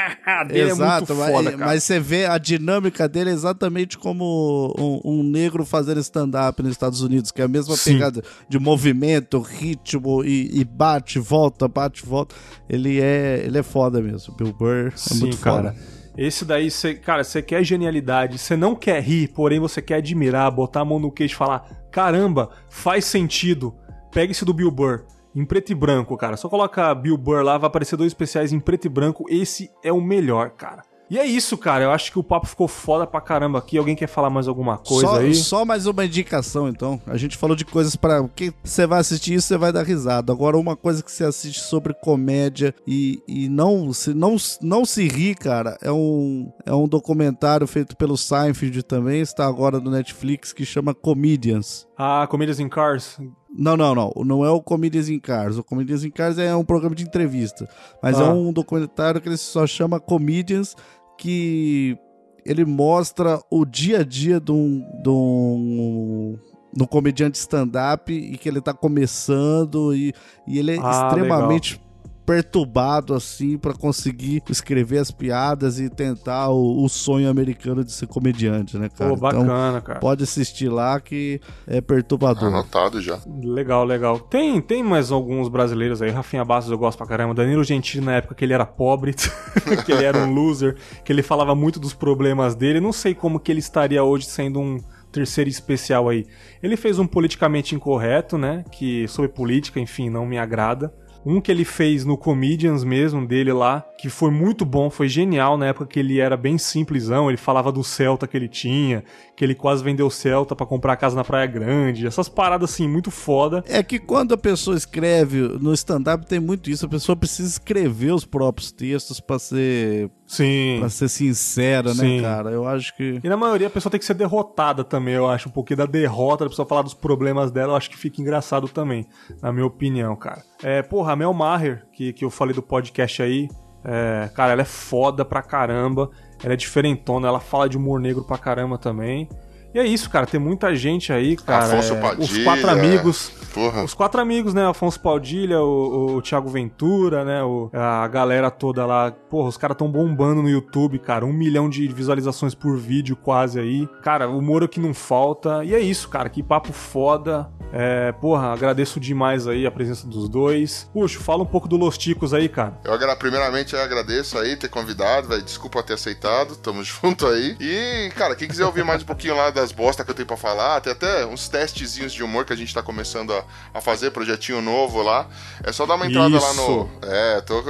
dele 0.48 0.72
Exato, 0.72 1.14
é 1.14 1.16
muito 1.16 1.32
foda, 1.32 1.52
mas, 1.52 1.60
mas, 1.60 1.84
você 1.84 2.00
vê 2.00 2.26
a 2.26 2.40
dinâmica 2.40 3.08
dele 3.08 3.30
exatamente 3.30 3.96
como 3.96 4.74
um, 4.78 5.20
um 5.20 5.24
negro 5.24 5.64
fazendo 5.64 6.00
stand-up 6.00 6.64
nos 6.64 6.72
Estados 6.72 7.02
Unidos, 7.02 7.32
que 7.32 7.42
é 7.42 7.46
a 7.46 7.48
mesma 7.48 7.76
Sim. 7.76 7.94
pegada 7.94 8.24
de 8.50 8.58
movimento, 8.58 9.40
ritmo 9.40 10.24
e, 10.24 10.60
e, 10.60 10.64
bate, 10.64 11.20
volta, 11.20 11.68
bate, 11.68 12.04
volta. 12.04 12.34
Ele 12.68 13.00
é, 13.00 13.44
ele 13.46 13.60
é 13.60 13.64
foda 13.64 14.02
mesmo. 14.02 14.36
Bill 14.36 14.52
Burr 14.52 14.88
é 14.88 14.92
Sim, 14.96 15.20
muito 15.20 15.38
cara. 15.38 15.74
foda. 15.74 15.96
Esse 16.18 16.46
daí, 16.46 16.72
cê, 16.72 16.96
cara, 16.96 17.24
você 17.24 17.42
quer 17.42 17.64
genialidade, 17.64 18.38
você 18.38 18.56
não 18.56 18.74
quer 18.74 19.04
rir, 19.04 19.28
porém 19.28 19.60
você 19.60 19.82
quer 19.82 19.96
admirar, 19.96 20.50
botar 20.50 20.82
a 20.82 20.86
mão 20.86 20.98
no 20.98 21.12
queixo 21.12 21.36
e 21.36 21.38
falar: 21.38 21.70
caramba, 21.92 22.50
faz 22.70 23.06
sentido. 23.06 23.76
Pega 24.12 24.32
esse 24.32 24.46
do 24.46 24.54
Bill 24.54 24.72
Burr, 24.72 25.04
em 25.36 25.46
preto 25.46 25.72
e 25.72 25.76
branco, 25.76 26.16
cara. 26.18 26.38
Só 26.38 26.48
coloca 26.48 26.94
Bill 26.96 27.18
Burr 27.18 27.44
lá, 27.44 27.58
vai 27.58 27.68
aparecer 27.68 27.98
dois 27.98 28.08
especiais 28.08 28.54
em 28.54 28.60
preto 28.60 28.86
e 28.86 28.90
branco. 28.90 29.26
Esse 29.30 29.70
é 29.84 29.92
o 29.92 30.02
melhor, 30.02 30.52
cara. 30.52 30.84
E 31.10 31.20
é 31.20 31.26
isso, 31.26 31.58
cara. 31.58 31.84
Eu 31.84 31.92
acho 31.92 32.12
que 32.12 32.18
o 32.18 32.24
papo 32.24 32.48
ficou 32.48 32.68
foda 32.68 33.06
pra 33.06 33.22
caramba 33.22 33.60
aqui. 33.60 33.78
Alguém 33.78 33.96
quer 33.96 34.08
falar 34.08 34.30
mais 34.30 34.48
alguma 34.48 34.78
coisa 34.78 35.08
só, 35.08 35.20
aí? 35.20 35.36
Só 35.36 35.64
mais 35.66 35.86
uma 35.86 36.06
indicação, 36.06 36.68
então. 36.68 37.00
A 37.06 37.16
gente 37.16 37.38
falou 37.38 37.56
de 37.56 37.64
coisas 37.64 37.96
para 37.96 38.28
que 38.30 38.52
você 38.64 38.88
vai 38.88 39.00
assistir 39.00 39.36
isso, 39.36 39.48
você 39.48 39.58
vai 39.58 39.72
dar 39.72 39.84
risada. 39.84 40.34
Agora, 40.34 40.58
uma 40.58 40.76
coisa 40.76 41.04
que 41.04 41.12
você 41.12 41.24
assiste 41.24 41.60
sobre 41.60 41.94
comédia 41.94 42.74
e, 42.88 43.22
e 43.28 43.48
não, 43.48 43.94
se, 43.94 44.14
não, 44.14 44.36
não 44.62 44.84
se 44.84 45.08
ri, 45.08 45.36
cara, 45.36 45.78
é 45.82 45.92
um, 45.92 46.52
é 46.66 46.74
um 46.74 46.88
documentário 46.88 47.68
feito 47.68 47.96
pelo 47.96 48.18
Seinfeld 48.18 48.82
também. 48.82 49.22
Está 49.22 49.46
agora 49.46 49.80
no 49.80 49.92
Netflix 49.92 50.54
que 50.54 50.66
chama 50.66 50.96
Comedians. 50.96 51.88
Ah, 51.98 52.26
Comedians 52.28 52.60
in 52.60 52.68
Cars. 52.68 53.20
Não, 53.58 53.78
não, 53.78 53.96
não. 53.96 54.12
Não 54.26 54.46
é 54.46 54.52
o 54.52 54.62
Comedians 54.62 55.10
in 55.10 55.20
Cars. 55.20 55.58
O 55.58 55.64
Comedians 55.64 56.04
in 56.04 56.12
Cars 56.12 56.38
é 56.38 56.56
um 56.56 56.66
programa 56.66 56.96
de 56.96 57.04
entrevista. 57.04 57.68
Mas 58.02 58.20
é 58.20 58.24
ah. 58.24 58.28
é 58.28 58.30
um 58.30 58.52
documentário 58.52 59.22
que 59.22 59.30
ele 59.30 59.38
só 59.38 59.66
chama 59.66 60.00
Comedians, 60.00 60.76
que 61.18 61.98
ele 62.46 62.66
mostra 62.66 63.40
o 63.50 63.66
dia 63.66 64.00
a 64.00 64.04
dia 64.04 64.40
de 64.40 64.52
um, 64.52 64.80
de 65.02 65.10
um, 65.10 66.38
de 66.74 66.84
um 66.84 66.86
comediante 66.86 67.38
stand-up 67.38 68.14
e 68.14 68.38
que 68.38 68.48
ele 68.48 68.62
tá 68.62 68.74
começando 68.74 69.96
e, 69.96 70.14
e 70.46 70.60
ele 70.60 70.76
é 70.76 70.80
ah, 70.82 71.08
extremamente 71.08 71.74
legal 71.74 71.85
perturbado 72.26 73.14
assim 73.14 73.58
para 73.58 73.74
conseguir 73.74 74.42
escrever 74.50 74.98
as 74.98 75.12
piadas 75.12 75.80
e 75.80 75.90
tentar 75.90 76.50
o, 76.50 76.84
o, 76.84 76.90
sonho 76.90 77.30
americano 77.30 77.84
de 77.84 77.92
ser 77.92 78.08
comediante, 78.08 78.78
né, 78.78 78.90
cara? 78.90 79.12
Pô, 79.12 79.16
então, 79.16 79.44
bacana, 79.46 79.70
então, 79.70 79.82
cara. 79.82 80.00
Pode 80.00 80.24
assistir 80.24 80.68
lá 80.68 81.00
que 81.00 81.40
é 81.68 81.80
perturbador. 81.82 82.50
Anotado 82.50 83.00
já. 83.02 83.20
Legal, 83.44 83.86
legal. 83.86 84.20
Tem, 84.20 84.60
tem 84.60 84.84
mais 84.84 85.12
alguns 85.12 85.48
brasileiros 85.48 86.02
aí. 86.02 86.10
Rafinha 86.10 86.44
Bastos 86.44 86.72
eu 86.72 86.78
gosto 86.78 86.98
pra 86.98 87.08
caramba. 87.08 87.34
Danilo 87.34 87.64
Gentili 87.64 88.04
na 88.04 88.14
época 88.14 88.34
que 88.34 88.44
ele 88.44 88.54
era 88.54 88.66
pobre, 88.66 89.14
que 89.86 89.92
ele 89.92 90.04
era 90.04 90.18
um 90.18 90.34
loser, 90.34 90.76
que 91.04 91.14
ele 91.14 91.22
falava 91.22 91.54
muito 91.54 91.80
dos 91.80 91.94
problemas 91.94 92.56
dele. 92.56 92.80
Não 92.80 92.92
sei 92.92 93.14
como 93.14 93.40
que 93.40 93.52
ele 93.52 93.60
estaria 93.60 94.04
hoje 94.04 94.26
sendo 94.26 94.60
um 94.60 94.80
terceiro 95.12 95.50
especial 95.50 96.10
aí. 96.10 96.26
Ele 96.62 96.76
fez 96.76 97.00
um 97.00 97.08
politicamente 97.08 97.76
incorreto, 97.76 98.38
né? 98.38 98.66
Que 98.72 99.08
sobre 99.08 99.32
política, 99.32 99.80
enfim, 99.80 100.10
não 100.10 100.26
me 100.26 100.38
agrada. 100.38 100.94
Um 101.26 101.42
que 101.42 101.52
ele 101.52 101.66
fez 101.66 102.06
no 102.06 102.16
Comedians 102.16 102.84
mesmo, 102.84 103.26
dele 103.26 103.52
lá, 103.52 103.84
que 103.98 104.10
foi 104.10 104.30
muito 104.30 104.64
bom, 104.64 104.92
foi 104.92 105.10
genial 105.10 105.58
na 105.58 105.66
época 105.66 105.88
que 105.88 106.00
ele 106.00 106.20
era 106.20 106.38
bem 106.38 106.56
simplesão, 106.58 107.30
ele 107.30 107.38
falava 107.38 107.72
do 107.72 107.84
Celta 107.84 108.28
que 108.28 108.38
ele 108.38 108.48
tinha, 108.48 109.04
que 109.36 109.44
ele 109.44 109.54
quase 109.54 109.84
vendeu 109.84 110.10
Celta 110.10 110.56
para 110.56 110.66
comprar 110.66 110.96
casa 110.96 111.16
na 111.16 111.24
Praia 111.24 111.46
Grande. 111.46 112.08
Essas 112.08 112.30
paradas 112.30 112.72
assim, 112.72 112.88
muito 112.88 113.12
foda. 113.12 113.64
É 113.68 113.84
que 113.84 114.00
quando 114.00 114.34
a 114.34 114.38
pessoa 114.38 114.78
escreve 114.78 115.42
no 115.60 115.74
stand-up 115.74 116.26
tem 116.26 116.40
muito 116.40 116.70
isso, 116.70 116.86
a 116.86 116.90
pessoa 116.90 117.16
precisa 117.16 117.50
escrever 117.50 118.14
os 118.14 118.26
próprios 118.26 118.72
textos 118.72 119.20
para 119.20 119.40
ser 119.40 120.10
Sim. 120.26 120.78
Pra 120.80 120.90
ser 120.90 121.08
sincera, 121.08 121.94
Sim. 121.94 122.18
né, 122.18 122.22
cara? 122.22 122.50
Eu 122.50 122.68
acho 122.68 122.96
que. 122.96 123.20
E 123.24 123.30
na 123.30 123.38
maioria 123.38 123.68
a 123.68 123.70
pessoa 123.70 123.92
tem 123.92 124.00
que 124.00 124.06
ser 124.06 124.16
derrotada 124.16 124.84
também, 124.84 125.14
eu 125.14 125.28
acho. 125.28 125.50
Um 125.50 125.52
pouquinho 125.52 125.78
da 125.78 125.86
derrota, 125.86 126.46
da 126.46 126.50
pessoa 126.50 126.68
falar 126.68 126.82
dos 126.82 126.94
problemas 126.94 127.52
dela, 127.52 127.74
eu 127.74 127.78
acho 127.78 127.90
que 127.90 127.98
fica 127.98 128.22
engraçado 128.22 128.68
também, 128.68 129.06
na 129.42 129.52
minha 129.52 129.66
opinião, 129.66 130.16
cara. 130.16 130.42
É, 130.64 130.82
porra, 130.82 131.14
a 131.14 131.16
Mel 131.16 131.34
Maher, 131.34 131.86
que, 131.94 132.12
que 132.12 132.26
eu 132.26 132.30
falei 132.30 132.56
do 132.56 132.64
podcast 132.64 133.22
aí, 133.22 133.48
é, 133.86 134.30
cara, 134.34 134.54
ela 134.54 134.64
é 134.64 134.66
foda 134.66 135.24
pra 135.24 135.42
caramba. 135.42 136.10
Ela 136.44 136.54
é 136.54 136.58
diferentona, 136.58 137.28
ela 137.28 137.40
fala 137.40 137.70
de 137.70 137.78
humor 137.78 138.00
negro 138.00 138.24
pra 138.24 138.38
caramba 138.38 138.78
também. 138.78 139.30
E 139.76 139.80
é 139.80 139.86
isso, 139.86 140.10
cara. 140.10 140.26
Tem 140.26 140.40
muita 140.40 140.74
gente 140.74 141.12
aí, 141.12 141.36
cara. 141.36 141.66
Afonso 141.66 141.96
é, 141.96 142.00
Padilha. 142.00 142.24
Os 142.24 142.44
quatro 142.46 142.70
amigos. 142.70 143.32
Porra. 143.54 143.84
Os 143.84 143.94
quatro 143.94 144.22
amigos, 144.22 144.54
né? 144.54 144.66
Afonso 144.66 144.98
Padilha, 144.98 145.60
o, 145.60 146.16
o 146.16 146.22
Thiago 146.22 146.50
Ventura, 146.50 147.26
né? 147.26 147.44
O, 147.44 147.70
a 147.74 148.08
galera 148.08 148.50
toda 148.50 148.86
lá. 148.86 149.12
Porra, 149.12 149.50
os 149.50 149.58
caras 149.58 149.76
tão 149.76 149.92
bombando 149.92 150.42
no 150.42 150.48
YouTube, 150.48 150.98
cara. 151.00 151.26
Um 151.26 151.34
milhão 151.34 151.70
de 151.70 151.86
visualizações 151.90 152.56
por 152.56 152.78
vídeo 152.78 153.18
quase 153.18 153.60
aí. 153.60 153.86
Cara, 154.02 154.30
o 154.30 154.42
Moro 154.42 154.66
que 154.70 154.80
não 154.80 154.94
falta. 154.94 155.62
E 155.66 155.76
é 155.76 155.80
isso, 155.82 156.08
cara. 156.08 156.30
Que 156.30 156.42
papo 156.42 156.72
foda. 156.72 157.50
É, 157.78 158.14
porra, 158.14 158.54
agradeço 158.54 159.02
demais 159.02 159.48
aí 159.48 159.66
a 159.66 159.72
presença 159.72 160.08
dos 160.08 160.30
dois. 160.30 160.90
Puxa, 160.94 161.20
fala 161.20 161.44
um 161.44 161.46
pouco 161.46 161.68
do 161.68 161.76
Los 161.76 161.98
Ticos 161.98 162.34
aí, 162.34 162.48
cara. 162.48 162.80
Eu 162.86 163.18
primeiramente 163.18 163.74
eu 163.74 163.82
agradeço 163.82 164.38
aí 164.38 164.56
ter 164.56 164.70
convidado, 164.70 165.28
velho. 165.28 165.42
Desculpa 165.42 165.84
ter 165.84 165.94
aceitado, 165.94 166.56
tamo 166.56 166.82
junto 166.86 167.28
aí. 167.28 167.58
E, 167.60 168.12
cara, 168.16 168.34
quem 168.36 168.48
quiser 168.48 168.66
ouvir 168.66 168.86
mais 168.86 169.04
um 169.04 169.06
pouquinho 169.06 169.36
lá 169.36 169.50
das 169.66 169.72
bostas 169.72 170.06
que 170.06 170.12
eu 170.12 170.16
tenho 170.16 170.28
pra 170.28 170.38
falar, 170.38 170.80
tem 170.80 170.94
até 170.94 171.26
uns 171.26 171.50
testezinhos 171.50 172.14
de 172.14 172.24
humor 172.24 172.46
que 172.46 172.54
a 172.54 172.56
gente 172.56 172.72
tá 172.72 172.84
começando 172.84 173.34
a, 173.34 173.44
a 173.74 173.82
fazer, 173.82 174.12
projetinho 174.12 174.62
novo 174.62 175.02
lá. 175.02 175.28
É 175.64 175.72
só 175.72 175.88
dar 175.88 175.96
uma 175.96 176.06
entrada 176.06 176.40
lá 176.40 176.54
no. 176.54 176.90
É, 177.02 177.42
tô, 177.42 177.64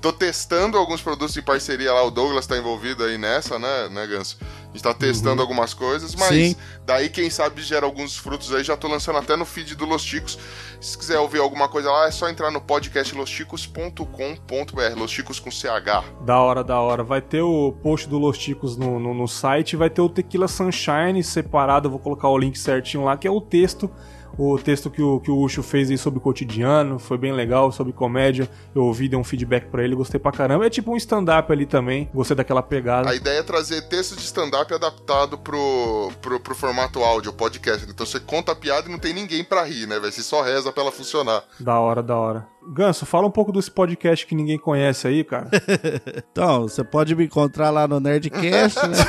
tô 0.00 0.12
testando 0.12 0.78
alguns 0.78 1.02
produtos 1.02 1.36
em 1.36 1.42
parceria 1.42 1.92
lá. 1.92 2.04
O 2.04 2.10
Douglas 2.10 2.46
tá 2.46 2.56
envolvido 2.56 3.02
aí 3.02 3.18
nessa, 3.18 3.58
né, 3.58 3.88
né, 3.90 4.06
Ganso? 4.06 4.38
A 4.70 4.72
gente 4.72 4.82
tá 4.84 4.94
testando 4.94 5.42
algumas 5.42 5.74
coisas, 5.74 6.14
mas 6.14 6.28
Sim. 6.28 6.54
daí, 6.86 7.08
quem 7.08 7.28
sabe, 7.28 7.60
gera 7.60 7.84
alguns 7.84 8.16
frutos 8.16 8.54
aí. 8.54 8.62
Já 8.62 8.76
tô 8.76 8.86
lançando 8.86 9.18
até 9.18 9.34
no 9.34 9.44
feed 9.44 9.74
do 9.74 9.84
Los 9.84 10.04
Ticos. 10.04 10.38
Se 10.80 10.96
quiser 10.96 11.18
ouvir 11.18 11.40
alguma 11.40 11.68
coisa 11.68 11.90
lá, 11.90 12.06
é 12.06 12.12
só 12.12 12.28
entrar 12.28 12.52
no 12.52 12.60
podcastlosticos.com.br. 12.60 14.96
Los 14.96 15.10
Ticos 15.10 15.40
com 15.40 15.50
CH. 15.50 16.04
Da 16.24 16.38
hora, 16.38 16.62
da 16.62 16.80
hora. 16.80 17.02
Vai 17.02 17.20
ter 17.20 17.42
o 17.42 17.72
post 17.82 18.08
do 18.08 18.16
Los 18.16 18.38
Ticos 18.38 18.76
no, 18.76 19.00
no, 19.00 19.12
no 19.12 19.26
site, 19.26 19.74
vai 19.74 19.90
ter 19.90 20.02
o 20.02 20.08
Tequila 20.08 20.46
Sunshine 20.46 21.20
separado, 21.24 21.88
eu 21.88 21.90
vou 21.90 21.98
colocar 21.98 22.28
o 22.28 22.38
link 22.38 22.56
certinho 22.56 23.02
lá, 23.02 23.16
que 23.16 23.26
é 23.26 23.30
o 23.30 23.40
texto. 23.40 23.90
O 24.42 24.56
texto 24.58 24.88
que 24.88 25.02
o, 25.02 25.20
que 25.20 25.30
o 25.30 25.38
Ucho 25.38 25.62
fez 25.62 25.90
aí 25.90 25.98
sobre 25.98 26.18
o 26.18 26.22
cotidiano, 26.22 26.98
foi 26.98 27.18
bem 27.18 27.30
legal, 27.30 27.70
sobre 27.70 27.92
comédia. 27.92 28.48
Eu 28.74 28.84
ouvi, 28.84 29.06
dei 29.06 29.18
um 29.18 29.22
feedback 29.22 29.66
pra 29.66 29.84
ele, 29.84 29.94
gostei 29.94 30.18
pra 30.18 30.32
caramba. 30.32 30.64
É 30.64 30.70
tipo 30.70 30.90
um 30.90 30.96
stand-up 30.96 31.52
ali 31.52 31.66
também, 31.66 32.08
gostei 32.14 32.34
daquela 32.34 32.62
pegada. 32.62 33.10
A 33.10 33.14
ideia 33.14 33.40
é 33.40 33.42
trazer 33.42 33.82
texto 33.82 34.16
de 34.16 34.22
stand-up 34.22 34.72
adaptado 34.72 35.36
pro, 35.36 36.10
pro, 36.22 36.40
pro 36.40 36.54
formato 36.54 37.04
áudio, 37.04 37.34
podcast. 37.34 37.86
Então 37.86 38.06
você 38.06 38.18
conta 38.18 38.52
a 38.52 38.56
piada 38.56 38.88
e 38.88 38.90
não 38.90 38.98
tem 38.98 39.12
ninguém 39.12 39.44
pra 39.44 39.62
rir, 39.62 39.86
né, 39.86 40.00
velho? 40.00 40.10
Você 40.10 40.22
só 40.22 40.40
reza 40.40 40.72
pra 40.72 40.84
ela 40.84 40.92
funcionar. 40.92 41.44
Da 41.60 41.78
hora, 41.78 42.02
da 42.02 42.16
hora. 42.16 42.46
Ganso, 42.68 43.06
fala 43.06 43.26
um 43.26 43.30
pouco 43.30 43.50
desse 43.52 43.70
podcast 43.70 44.26
que 44.26 44.34
ninguém 44.34 44.58
conhece 44.58 45.06
aí, 45.08 45.24
cara. 45.24 45.48
Então, 46.32 46.62
você 46.62 46.82
pode 46.84 47.14
me 47.16 47.24
encontrar 47.24 47.70
lá 47.70 47.86
no 47.88 47.98
Nerdcast, 48.00 48.78
né? 48.86 48.96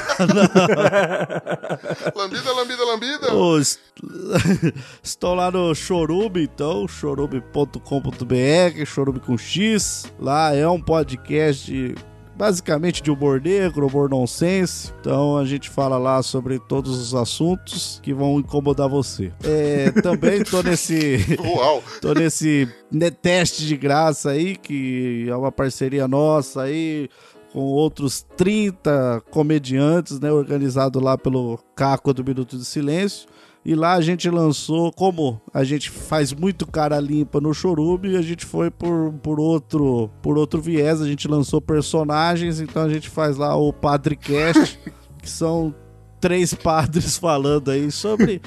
lambida, 2.15 2.53
lambida, 2.53 2.83
lambida. 2.85 3.27
Est- 3.59 3.79
Estou 5.03 5.35
lá 5.35 5.51
no 5.51 5.73
Chorume, 5.75 6.43
então, 6.43 6.87
chorume.com.br, 6.87 8.85
chorume 8.85 9.19
com 9.19 9.37
X. 9.37 10.11
Lá 10.19 10.55
é 10.55 10.67
um 10.67 10.81
podcast 10.81 11.93
basicamente 12.41 13.03
de 13.03 13.11
humor 13.11 13.39
negro, 13.39 13.85
humor 13.85 14.09
nonsense. 14.09 14.91
Então 14.99 15.37
a 15.37 15.45
gente 15.45 15.69
fala 15.69 15.99
lá 15.99 16.23
sobre 16.23 16.57
todos 16.57 16.97
os 16.97 17.13
assuntos 17.13 17.99
que 18.01 18.15
vão 18.15 18.39
incomodar 18.39 18.89
você. 18.89 19.31
É, 19.43 19.91
também 20.01 20.43
tô 20.43 20.63
nesse. 20.63 21.23
Uau. 21.39 21.83
Tô 22.01 22.15
nesse 22.15 22.67
né, 22.91 23.11
teste 23.11 23.67
de 23.67 23.77
graça 23.77 24.31
aí, 24.31 24.55
que 24.55 25.27
é 25.29 25.35
uma 25.35 25.51
parceria 25.51 26.07
nossa 26.07 26.63
aí, 26.63 27.11
com 27.53 27.59
outros 27.59 28.25
30 28.35 29.21
comediantes, 29.29 30.19
né? 30.19 30.31
Organizado 30.31 30.99
lá 30.99 31.15
pelo 31.19 31.59
Caco 31.75 32.11
do 32.11 32.23
Minuto 32.23 32.57
de 32.57 32.65
Silêncio. 32.65 33.29
E 33.63 33.75
lá 33.75 33.93
a 33.93 34.01
gente 34.01 34.27
lançou, 34.29 34.91
como 34.91 35.39
a 35.53 35.63
gente 35.63 35.91
faz 35.91 36.33
muito 36.33 36.65
cara 36.65 36.99
limpa 36.99 37.39
no 37.39 37.53
Chorume, 37.53 38.17
a 38.17 38.21
gente 38.21 38.43
foi 38.43 38.71
por, 38.71 39.13
por, 39.21 39.39
outro, 39.39 40.09
por 40.21 40.35
outro 40.37 40.59
viés, 40.59 40.99
a 40.99 41.07
gente 41.07 41.27
lançou 41.27 41.61
personagens, 41.61 42.59
então 42.59 42.81
a 42.81 42.89
gente 42.89 43.07
faz 43.07 43.37
lá 43.37 43.55
o 43.55 43.71
Padre 43.71 44.15
Cast, 44.15 44.79
que 45.21 45.29
são 45.29 45.75
três 46.19 46.55
padres 46.55 47.17
falando 47.17 47.69
aí 47.69 47.91
sobre 47.91 48.41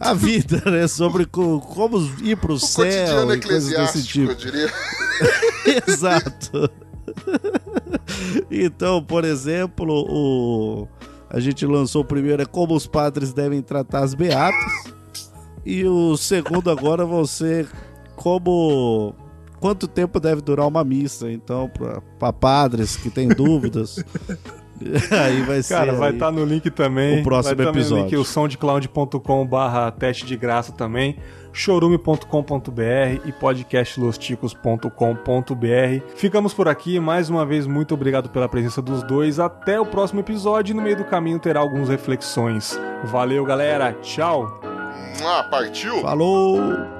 a 0.00 0.12
vida, 0.12 0.60
né? 0.68 0.88
Sobre 0.88 1.26
co- 1.26 1.60
como 1.60 1.98
ir 2.24 2.36
pro 2.36 2.54
O 2.54 2.58
céu 2.58 3.32
e 3.32 3.40
coisas 3.40 3.70
desse 3.70 4.04
tipo. 4.04 4.32
eu 4.32 4.34
diria. 4.34 4.72
Exato. 5.86 6.68
então, 8.50 9.02
por 9.02 9.24
exemplo, 9.24 10.04
o... 10.08 10.88
a 11.30 11.40
gente 11.40 11.66
lançou 11.66 12.02
o 12.02 12.04
primeiro 12.04 12.42
é 12.42 12.46
como 12.46 12.74
os 12.74 12.86
padres 12.86 13.32
devem 13.32 13.62
tratar 13.62 14.00
as 14.00 14.14
beatas. 14.14 14.94
E 15.64 15.84
o 15.84 16.16
segundo 16.16 16.70
agora 16.70 17.04
vão 17.04 17.26
ser 17.26 17.68
como 18.14 19.12
quanto 19.58 19.88
tempo 19.88 20.20
deve 20.20 20.40
durar 20.40 20.66
uma 20.66 20.84
missa. 20.84 21.30
Então, 21.30 21.70
para 22.18 22.32
padres 22.32 22.96
que 22.96 23.10
têm 23.10 23.28
dúvidas, 23.34 24.04
aí 25.10 25.42
vai 25.42 25.62
ser. 25.62 25.74
Cara, 25.74 25.92
vai 25.94 26.12
estar 26.12 26.30
no 26.30 26.44
link 26.44 26.70
também. 26.70 27.20
o 27.20 27.24
próximo 27.24 27.56
vai 27.56 27.66
tá 27.66 27.72
no 27.72 27.78
episódio. 27.78 28.04
link 28.04 28.16
o 28.16 28.24
soundcloud.com 28.24 29.46
barra 29.46 29.90
teste 29.90 30.24
de 30.24 30.36
graça 30.36 30.72
também, 30.72 31.16
chorume.com.br 31.56 33.22
e 33.24 33.32
podcastlosticos.com.br. 33.32 36.14
Ficamos 36.14 36.52
por 36.52 36.68
aqui, 36.68 37.00
mais 37.00 37.30
uma 37.30 37.46
vez 37.46 37.66
muito 37.66 37.94
obrigado 37.94 38.28
pela 38.28 38.46
presença 38.48 38.82
dos 38.82 39.02
dois. 39.02 39.40
Até 39.40 39.80
o 39.80 39.86
próximo 39.86 40.20
episódio 40.20 40.74
e 40.74 40.76
no 40.76 40.82
meio 40.82 40.98
do 40.98 41.04
caminho 41.04 41.38
terá 41.38 41.60
algumas 41.60 41.88
reflexões. 41.88 42.78
Valeu, 43.04 43.42
galera. 43.44 43.94
Tchau. 44.02 44.60
Ah, 45.24 45.48
partiu? 45.50 46.02
Falou! 46.02 46.95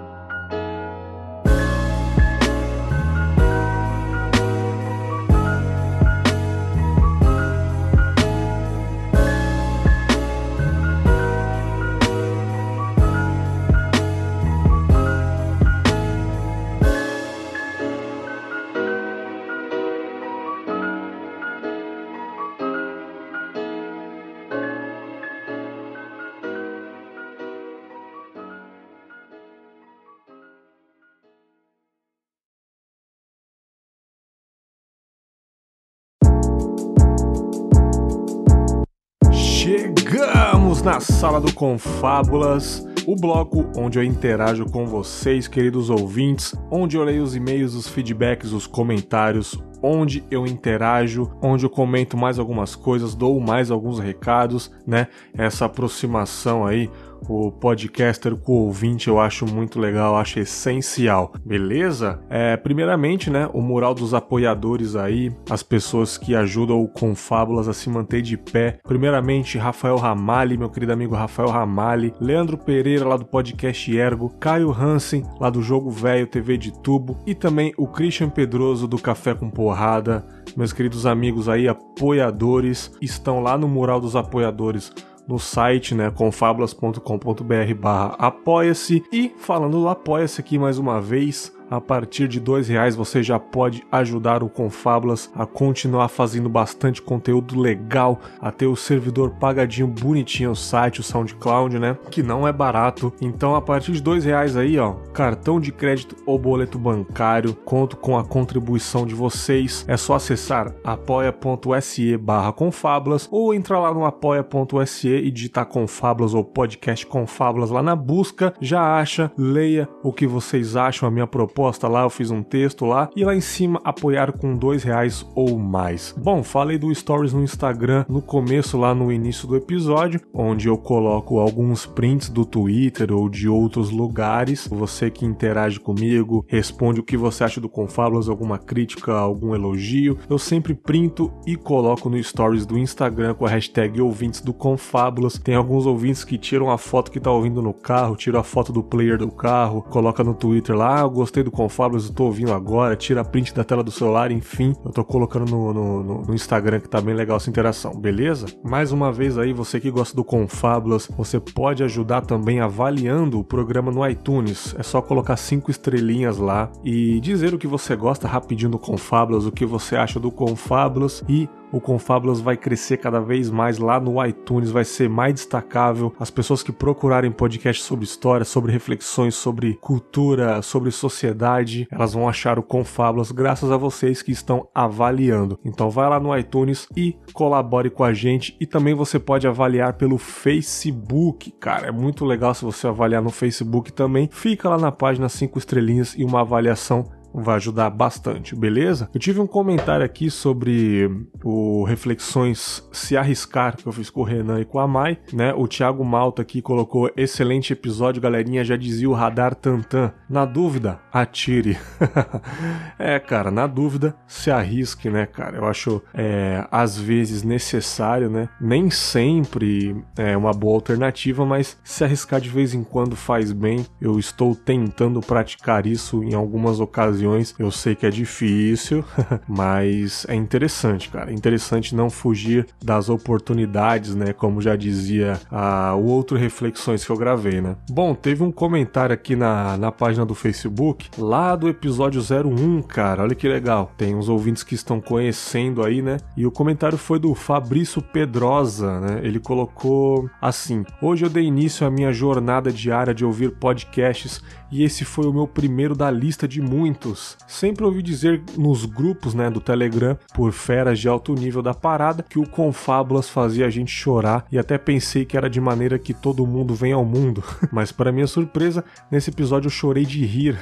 Na 40.86 41.00
sala 41.00 41.40
do 41.40 41.52
Confábulas, 41.52 42.86
o 43.08 43.16
bloco 43.16 43.68
onde 43.76 43.98
eu 43.98 44.04
interajo 44.04 44.64
com 44.66 44.86
vocês, 44.86 45.48
queridos 45.48 45.90
ouvintes, 45.90 46.54
onde 46.70 46.96
eu 46.96 47.02
leio 47.02 47.24
os 47.24 47.34
e-mails, 47.34 47.74
os 47.74 47.88
feedbacks, 47.88 48.52
os 48.52 48.68
comentários, 48.68 49.60
onde 49.82 50.22
eu 50.30 50.46
interajo, 50.46 51.28
onde 51.42 51.66
eu 51.66 51.70
comento 51.70 52.16
mais 52.16 52.38
algumas 52.38 52.76
coisas, 52.76 53.16
dou 53.16 53.40
mais 53.40 53.72
alguns 53.72 53.98
recados, 53.98 54.70
né? 54.86 55.08
Essa 55.36 55.64
aproximação 55.64 56.64
aí, 56.64 56.88
o 57.28 57.52
podcaster 57.52 58.34
com 58.36 58.52
o 58.52 58.66
ouvinte, 58.66 59.08
eu 59.08 59.20
acho 59.20 59.46
muito 59.46 59.78
legal, 59.78 60.16
acho 60.16 60.38
essencial, 60.38 61.32
beleza? 61.44 62.20
É, 62.28 62.56
primeiramente, 62.56 63.30
né, 63.30 63.48
o 63.52 63.60
mural 63.60 63.94
dos 63.94 64.14
apoiadores 64.14 64.96
aí, 64.96 65.32
as 65.50 65.62
pessoas 65.62 66.16
que 66.18 66.34
ajudam 66.34 66.80
o 66.80 66.88
Confábulas 66.88 67.68
a 67.68 67.72
se 67.72 67.88
manter 67.88 68.22
de 68.22 68.36
pé. 68.36 68.78
Primeiramente, 68.82 69.58
Rafael 69.58 69.96
Ramali, 69.96 70.56
meu 70.56 70.70
querido 70.70 70.92
amigo 70.92 71.14
Rafael 71.14 71.48
Ramali, 71.48 72.12
Leandro 72.20 72.56
Pereira, 72.56 73.06
lá 73.06 73.16
do 73.16 73.24
podcast 73.24 73.94
Ergo, 73.96 74.30
Caio 74.40 74.72
Hansen, 74.72 75.22
lá 75.40 75.50
do 75.50 75.62
Jogo 75.62 75.90
Velho 75.90 76.26
TV 76.26 76.56
de 76.56 76.72
Tubo, 76.82 77.18
e 77.26 77.34
também 77.34 77.72
o 77.76 77.86
Christian 77.86 78.30
Pedroso, 78.30 78.86
do 78.86 78.98
Café 78.98 79.34
com 79.34 79.50
Porrada. 79.50 80.26
Meus 80.56 80.72
queridos 80.72 81.06
amigos 81.06 81.48
aí, 81.48 81.68
apoiadores, 81.68 82.92
estão 83.00 83.40
lá 83.40 83.58
no 83.58 83.68
mural 83.68 84.00
dos 84.00 84.16
apoiadores 84.16 84.92
no 85.26 85.38
site, 85.38 85.94
né, 85.94 86.10
confabulas.com.br 86.10 87.74
barra 87.78 88.14
apoia-se. 88.18 89.04
E 89.12 89.32
falando 89.38 89.80
do 89.80 89.88
apoia-se 89.88 90.40
aqui 90.40 90.58
mais 90.58 90.78
uma 90.78 91.00
vez, 91.00 91.52
a 91.70 91.80
partir 91.80 92.28
de 92.28 92.38
dois 92.40 92.68
reais 92.68 92.94
você 92.94 93.22
já 93.22 93.38
pode 93.38 93.84
ajudar 93.90 94.42
o 94.42 94.48
Confablas 94.48 95.30
a 95.34 95.44
continuar 95.44 96.08
fazendo 96.08 96.48
bastante 96.48 97.02
conteúdo 97.02 97.58
legal, 97.58 98.20
a 98.40 98.50
ter 98.50 98.66
o 98.66 98.76
servidor 98.76 99.30
pagadinho 99.30 99.86
bonitinho, 99.86 100.52
o 100.52 100.56
site, 100.56 101.00
o 101.00 101.02
SoundCloud, 101.02 101.78
né? 101.78 101.96
Que 102.10 102.22
não 102.22 102.46
é 102.46 102.52
barato. 102.52 103.12
Então 103.20 103.54
a 103.54 103.60
partir 103.60 103.92
de 103.92 104.02
dois 104.02 104.24
reais 104.24 104.56
aí, 104.56 104.78
ó, 104.78 104.92
cartão 105.12 105.60
de 105.60 105.72
crédito 105.72 106.16
ou 106.24 106.38
boleto 106.38 106.78
bancário, 106.78 107.54
conto 107.64 107.96
com 107.96 108.16
a 108.16 108.24
contribuição 108.24 109.06
de 109.06 109.14
vocês. 109.14 109.84
É 109.88 109.96
só 109.96 110.14
acessar 110.14 110.74
apoia.se 110.84 112.16
barra 112.16 112.52
Confablas 112.52 113.28
ou 113.30 113.52
entrar 113.52 113.80
lá 113.80 113.92
no 113.92 114.04
apoia.se 114.04 115.08
e 115.08 115.30
digitar 115.30 115.66
Confablas 115.66 116.34
ou 116.34 116.44
podcast 116.44 117.06
Confablas 117.06 117.70
lá 117.70 117.82
na 117.82 117.96
busca. 117.96 118.54
Já 118.60 118.98
acha, 118.98 119.30
leia 119.36 119.88
o 120.02 120.12
que 120.12 120.26
vocês 120.26 120.76
acham, 120.76 121.08
a 121.08 121.12
minha 121.12 121.26
proposta 121.26 121.55
proposta 121.56 121.88
lá, 121.88 122.02
eu 122.02 122.10
fiz 122.10 122.30
um 122.30 122.42
texto 122.42 122.84
lá 122.84 123.08
e 123.16 123.24
lá 123.24 123.34
em 123.34 123.40
cima 123.40 123.80
apoiar 123.82 124.30
com 124.30 124.54
dois 124.54 124.82
reais 124.82 125.26
ou 125.34 125.58
mais. 125.58 126.14
Bom, 126.18 126.42
falei 126.42 126.76
do 126.76 126.94
Stories 126.94 127.32
no 127.32 127.42
Instagram 127.42 128.04
no 128.10 128.20
começo 128.20 128.76
lá 128.76 128.94
no 128.94 129.10
início 129.10 129.48
do 129.48 129.56
episódio, 129.56 130.20
onde 130.34 130.68
eu 130.68 130.76
coloco 130.76 131.38
alguns 131.38 131.86
prints 131.86 132.28
do 132.28 132.44
Twitter 132.44 133.10
ou 133.10 133.30
de 133.30 133.48
outros 133.48 133.90
lugares. 133.90 134.68
Você 134.70 135.10
que 135.10 135.24
interage 135.24 135.80
comigo, 135.80 136.44
responde 136.46 137.00
o 137.00 137.02
que 137.02 137.16
você 137.16 137.44
acha 137.44 137.58
do 137.58 137.70
Confabulas, 137.70 138.28
alguma 138.28 138.58
crítica, 138.58 139.14
algum 139.14 139.54
elogio. 139.54 140.18
Eu 140.28 140.38
sempre 140.38 140.74
printo 140.74 141.32
e 141.46 141.56
coloco 141.56 142.10
no 142.10 142.22
Stories 142.22 142.66
do 142.66 142.76
Instagram 142.76 143.32
com 143.32 143.46
a 143.46 143.48
hashtag 143.48 143.98
ouvintes 144.02 144.42
do 144.42 144.52
Confabulas. 144.52 145.38
Tem 145.38 145.54
alguns 145.54 145.86
ouvintes 145.86 146.22
que 146.22 146.36
tiram 146.36 146.70
a 146.70 146.76
foto 146.76 147.10
que 147.10 147.18
tá 147.18 147.30
ouvindo 147.30 147.62
no 147.62 147.72
carro, 147.72 148.14
tiram 148.14 148.40
a 148.40 148.44
foto 148.44 148.74
do 148.74 148.82
player 148.82 149.16
do 149.16 149.30
carro, 149.30 149.80
coloca 149.80 150.22
no 150.22 150.34
Twitter 150.34 150.76
lá, 150.76 151.00
ah, 151.00 151.08
gostei 151.08 151.45
do 151.46 151.50
Confablos, 151.50 152.08
eu 152.08 152.12
tô 152.12 152.24
ouvindo 152.24 152.52
agora, 152.52 152.96
tira 152.96 153.24
print 153.24 153.54
da 153.54 153.62
tela 153.62 153.80
do 153.80 153.90
celular, 153.92 154.32
enfim, 154.32 154.74
eu 154.84 154.90
tô 154.90 155.04
colocando 155.04 155.48
no, 155.48 155.72
no, 155.72 156.22
no, 156.22 156.34
Instagram 156.34 156.80
que 156.80 156.88
tá 156.88 157.00
bem 157.00 157.14
legal 157.14 157.36
essa 157.36 157.48
interação, 157.48 157.94
beleza? 157.94 158.46
Mais 158.64 158.90
uma 158.90 159.12
vez 159.12 159.38
aí, 159.38 159.52
você 159.52 159.78
que 159.78 159.88
gosta 159.88 160.14
do 160.16 160.24
Confablos, 160.24 161.08
você 161.16 161.38
pode 161.38 161.84
ajudar 161.84 162.22
também 162.22 162.58
avaliando 162.58 163.38
o 163.38 163.44
programa 163.44 163.92
no 163.92 164.04
iTunes. 164.06 164.74
É 164.76 164.82
só 164.82 165.00
colocar 165.00 165.36
cinco 165.36 165.70
estrelinhas 165.70 166.36
lá 166.36 166.68
e 166.84 167.20
dizer 167.20 167.54
o 167.54 167.58
que 167.58 167.68
você 167.68 167.94
gosta 167.94 168.26
rapidinho 168.26 168.72
do 168.72 168.78
Confablos, 168.78 169.46
o 169.46 169.52
que 169.52 169.64
você 169.64 169.94
acha 169.94 170.18
do 170.18 170.32
Confablos 170.32 171.22
e 171.28 171.48
o 171.76 171.80
Confábulas 171.80 172.40
vai 172.40 172.56
crescer 172.56 172.96
cada 172.96 173.20
vez 173.20 173.50
mais 173.50 173.76
lá 173.76 174.00
no 174.00 174.24
iTunes, 174.24 174.70
vai 174.70 174.84
ser 174.84 175.10
mais 175.10 175.34
destacável. 175.34 176.14
As 176.18 176.30
pessoas 176.30 176.62
que 176.62 176.72
procurarem 176.72 177.30
podcast 177.30 177.82
sobre 177.82 178.06
história, 178.06 178.46
sobre 178.46 178.72
reflexões, 178.72 179.34
sobre 179.34 179.74
cultura, 179.74 180.62
sobre 180.62 180.90
sociedade, 180.90 181.86
elas 181.90 182.14
vão 182.14 182.26
achar 182.26 182.58
o 182.58 182.62
Confábulas 182.62 183.30
graças 183.30 183.70
a 183.70 183.76
vocês 183.76 184.22
que 184.22 184.32
estão 184.32 184.66
avaliando. 184.74 185.58
Então 185.62 185.90
vai 185.90 186.08
lá 186.08 186.18
no 186.18 186.36
iTunes 186.36 186.88
e 186.96 187.14
colabore 187.34 187.90
com 187.90 188.04
a 188.04 188.14
gente 188.14 188.56
e 188.58 188.66
também 188.66 188.94
você 188.94 189.18
pode 189.18 189.46
avaliar 189.46 189.92
pelo 189.94 190.16
Facebook, 190.16 191.50
cara, 191.60 191.88
é 191.88 191.92
muito 191.92 192.24
legal 192.24 192.54
se 192.54 192.64
você 192.64 192.86
avaliar 192.86 193.20
no 193.20 193.30
Facebook 193.30 193.92
também. 193.92 194.30
Fica 194.32 194.70
lá 194.70 194.78
na 194.78 194.90
página 194.90 195.28
5 195.28 195.58
estrelinhas 195.58 196.14
e 196.16 196.24
uma 196.24 196.40
avaliação 196.40 197.04
vai 197.42 197.56
ajudar 197.56 197.90
bastante, 197.90 198.56
beleza? 198.56 199.10
Eu 199.12 199.20
tive 199.20 199.40
um 199.40 199.46
comentário 199.46 200.04
aqui 200.04 200.30
sobre 200.30 201.10
o 201.44 201.84
Reflexões 201.84 202.86
Se 202.92 203.16
Arriscar, 203.16 203.76
que 203.76 203.86
eu 203.86 203.92
fiz 203.92 204.08
com 204.08 204.22
o 204.22 204.24
Renan 204.24 204.60
e 204.60 204.64
com 204.64 204.78
a 204.78 204.88
Mai, 204.88 205.18
né? 205.32 205.52
O 205.54 205.68
Thiago 205.68 206.04
Malta 206.04 206.42
aqui 206.42 206.62
colocou 206.62 207.10
excelente 207.16 207.72
episódio, 207.72 208.22
galerinha, 208.22 208.64
já 208.64 208.76
dizia 208.76 209.08
o 209.08 209.12
radar 209.12 209.54
tantan. 209.54 210.12
Na 210.28 210.44
dúvida, 210.44 210.98
atire. 211.12 211.78
é, 212.98 213.18
cara, 213.18 213.50
na 213.50 213.66
dúvida, 213.66 214.16
se 214.26 214.50
arrisque, 214.50 215.10
né, 215.10 215.26
cara? 215.26 215.58
Eu 215.58 215.66
acho, 215.66 216.02
é, 216.14 216.66
às 216.70 216.98
vezes, 216.98 217.42
necessário, 217.42 218.30
né? 218.30 218.48
Nem 218.60 218.90
sempre 218.90 219.96
é 220.16 220.36
uma 220.36 220.52
boa 220.52 220.74
alternativa, 220.74 221.44
mas 221.44 221.78
se 221.84 222.02
arriscar 222.02 222.40
de 222.40 222.48
vez 222.48 222.72
em 222.72 222.82
quando 222.82 223.14
faz 223.14 223.52
bem. 223.52 223.84
Eu 224.00 224.18
estou 224.18 224.54
tentando 224.54 225.20
praticar 225.20 225.86
isso 225.86 226.22
em 226.22 226.34
algumas 226.34 226.80
ocasiões 226.80 227.25
ocasiões. 227.26 227.54
Eu 227.58 227.70
sei 227.70 227.94
que 227.94 228.06
é 228.06 228.10
difícil, 228.10 229.04
mas 229.48 230.24
é 230.28 230.34
interessante, 230.34 231.08
cara. 231.08 231.30
É 231.30 231.34
interessante 231.34 231.94
não 231.94 232.08
fugir 232.08 232.66
das 232.82 233.08
oportunidades, 233.08 234.14
né? 234.14 234.32
Como 234.32 234.60
já 234.60 234.76
dizia 234.76 235.40
a, 235.50 235.94
o 235.94 236.04
outro 236.04 236.36
Reflexões 236.36 237.04
que 237.04 237.10
eu 237.10 237.16
gravei, 237.16 237.60
né? 237.60 237.76
Bom, 237.90 238.14
teve 238.14 238.42
um 238.42 238.52
comentário 238.52 239.14
aqui 239.14 239.34
na, 239.34 239.76
na 239.76 239.90
página 239.90 240.24
do 240.24 240.34
Facebook, 240.34 241.08
lá 241.18 241.56
do 241.56 241.68
episódio 241.68 242.20
01, 242.20 242.82
cara. 242.82 243.22
Olha 243.22 243.34
que 243.34 243.48
legal. 243.48 243.90
Tem 243.96 244.14
uns 244.14 244.28
ouvintes 244.28 244.62
que 244.62 244.74
estão 244.74 245.00
conhecendo 245.00 245.82
aí, 245.82 246.02
né? 246.02 246.18
E 246.36 246.46
o 246.46 246.50
comentário 246.50 246.98
foi 246.98 247.18
do 247.18 247.34
Fabrício 247.34 248.00
Pedrosa, 248.00 249.00
né? 249.00 249.20
Ele 249.22 249.40
colocou 249.40 250.28
assim: 250.40 250.84
Hoje 251.00 251.24
eu 251.24 251.30
dei 251.30 251.44
início 251.44 251.86
à 251.86 251.90
minha 251.90 252.12
jornada 252.12 252.70
diária 252.70 253.14
de 253.14 253.24
ouvir 253.24 253.52
podcasts 253.52 254.42
e 254.70 254.82
esse 254.82 255.04
foi 255.04 255.26
o 255.26 255.32
meu 255.32 255.46
primeiro 255.46 255.94
da 255.94 256.10
lista 256.10 256.46
de 256.46 256.60
muitos. 256.60 257.36
Sempre 257.46 257.84
ouvi 257.84 258.02
dizer 258.02 258.42
nos 258.56 258.84
grupos 258.84 259.34
né, 259.34 259.50
do 259.50 259.60
Telegram, 259.60 260.18
por 260.34 260.52
feras 260.52 260.98
de 260.98 261.08
alto 261.08 261.34
nível 261.34 261.62
da 261.62 261.74
parada, 261.74 262.22
que 262.22 262.38
o 262.38 262.48
Confábulas 262.48 263.28
fazia 263.28 263.66
a 263.66 263.70
gente 263.70 263.90
chorar 263.90 264.46
e 264.50 264.58
até 264.58 264.78
pensei 264.78 265.24
que 265.24 265.36
era 265.36 265.48
de 265.48 265.60
maneira 265.60 265.98
que 265.98 266.14
todo 266.14 266.46
mundo 266.46 266.74
vem 266.74 266.92
ao 266.92 267.04
mundo. 267.04 267.42
Mas 267.72 267.92
para 267.92 268.12
minha 268.12 268.26
surpresa, 268.26 268.84
nesse 269.10 269.30
episódio 269.30 269.66
eu 269.66 269.70
chorei 269.72 270.04
de 270.04 270.24
rir 270.24 270.58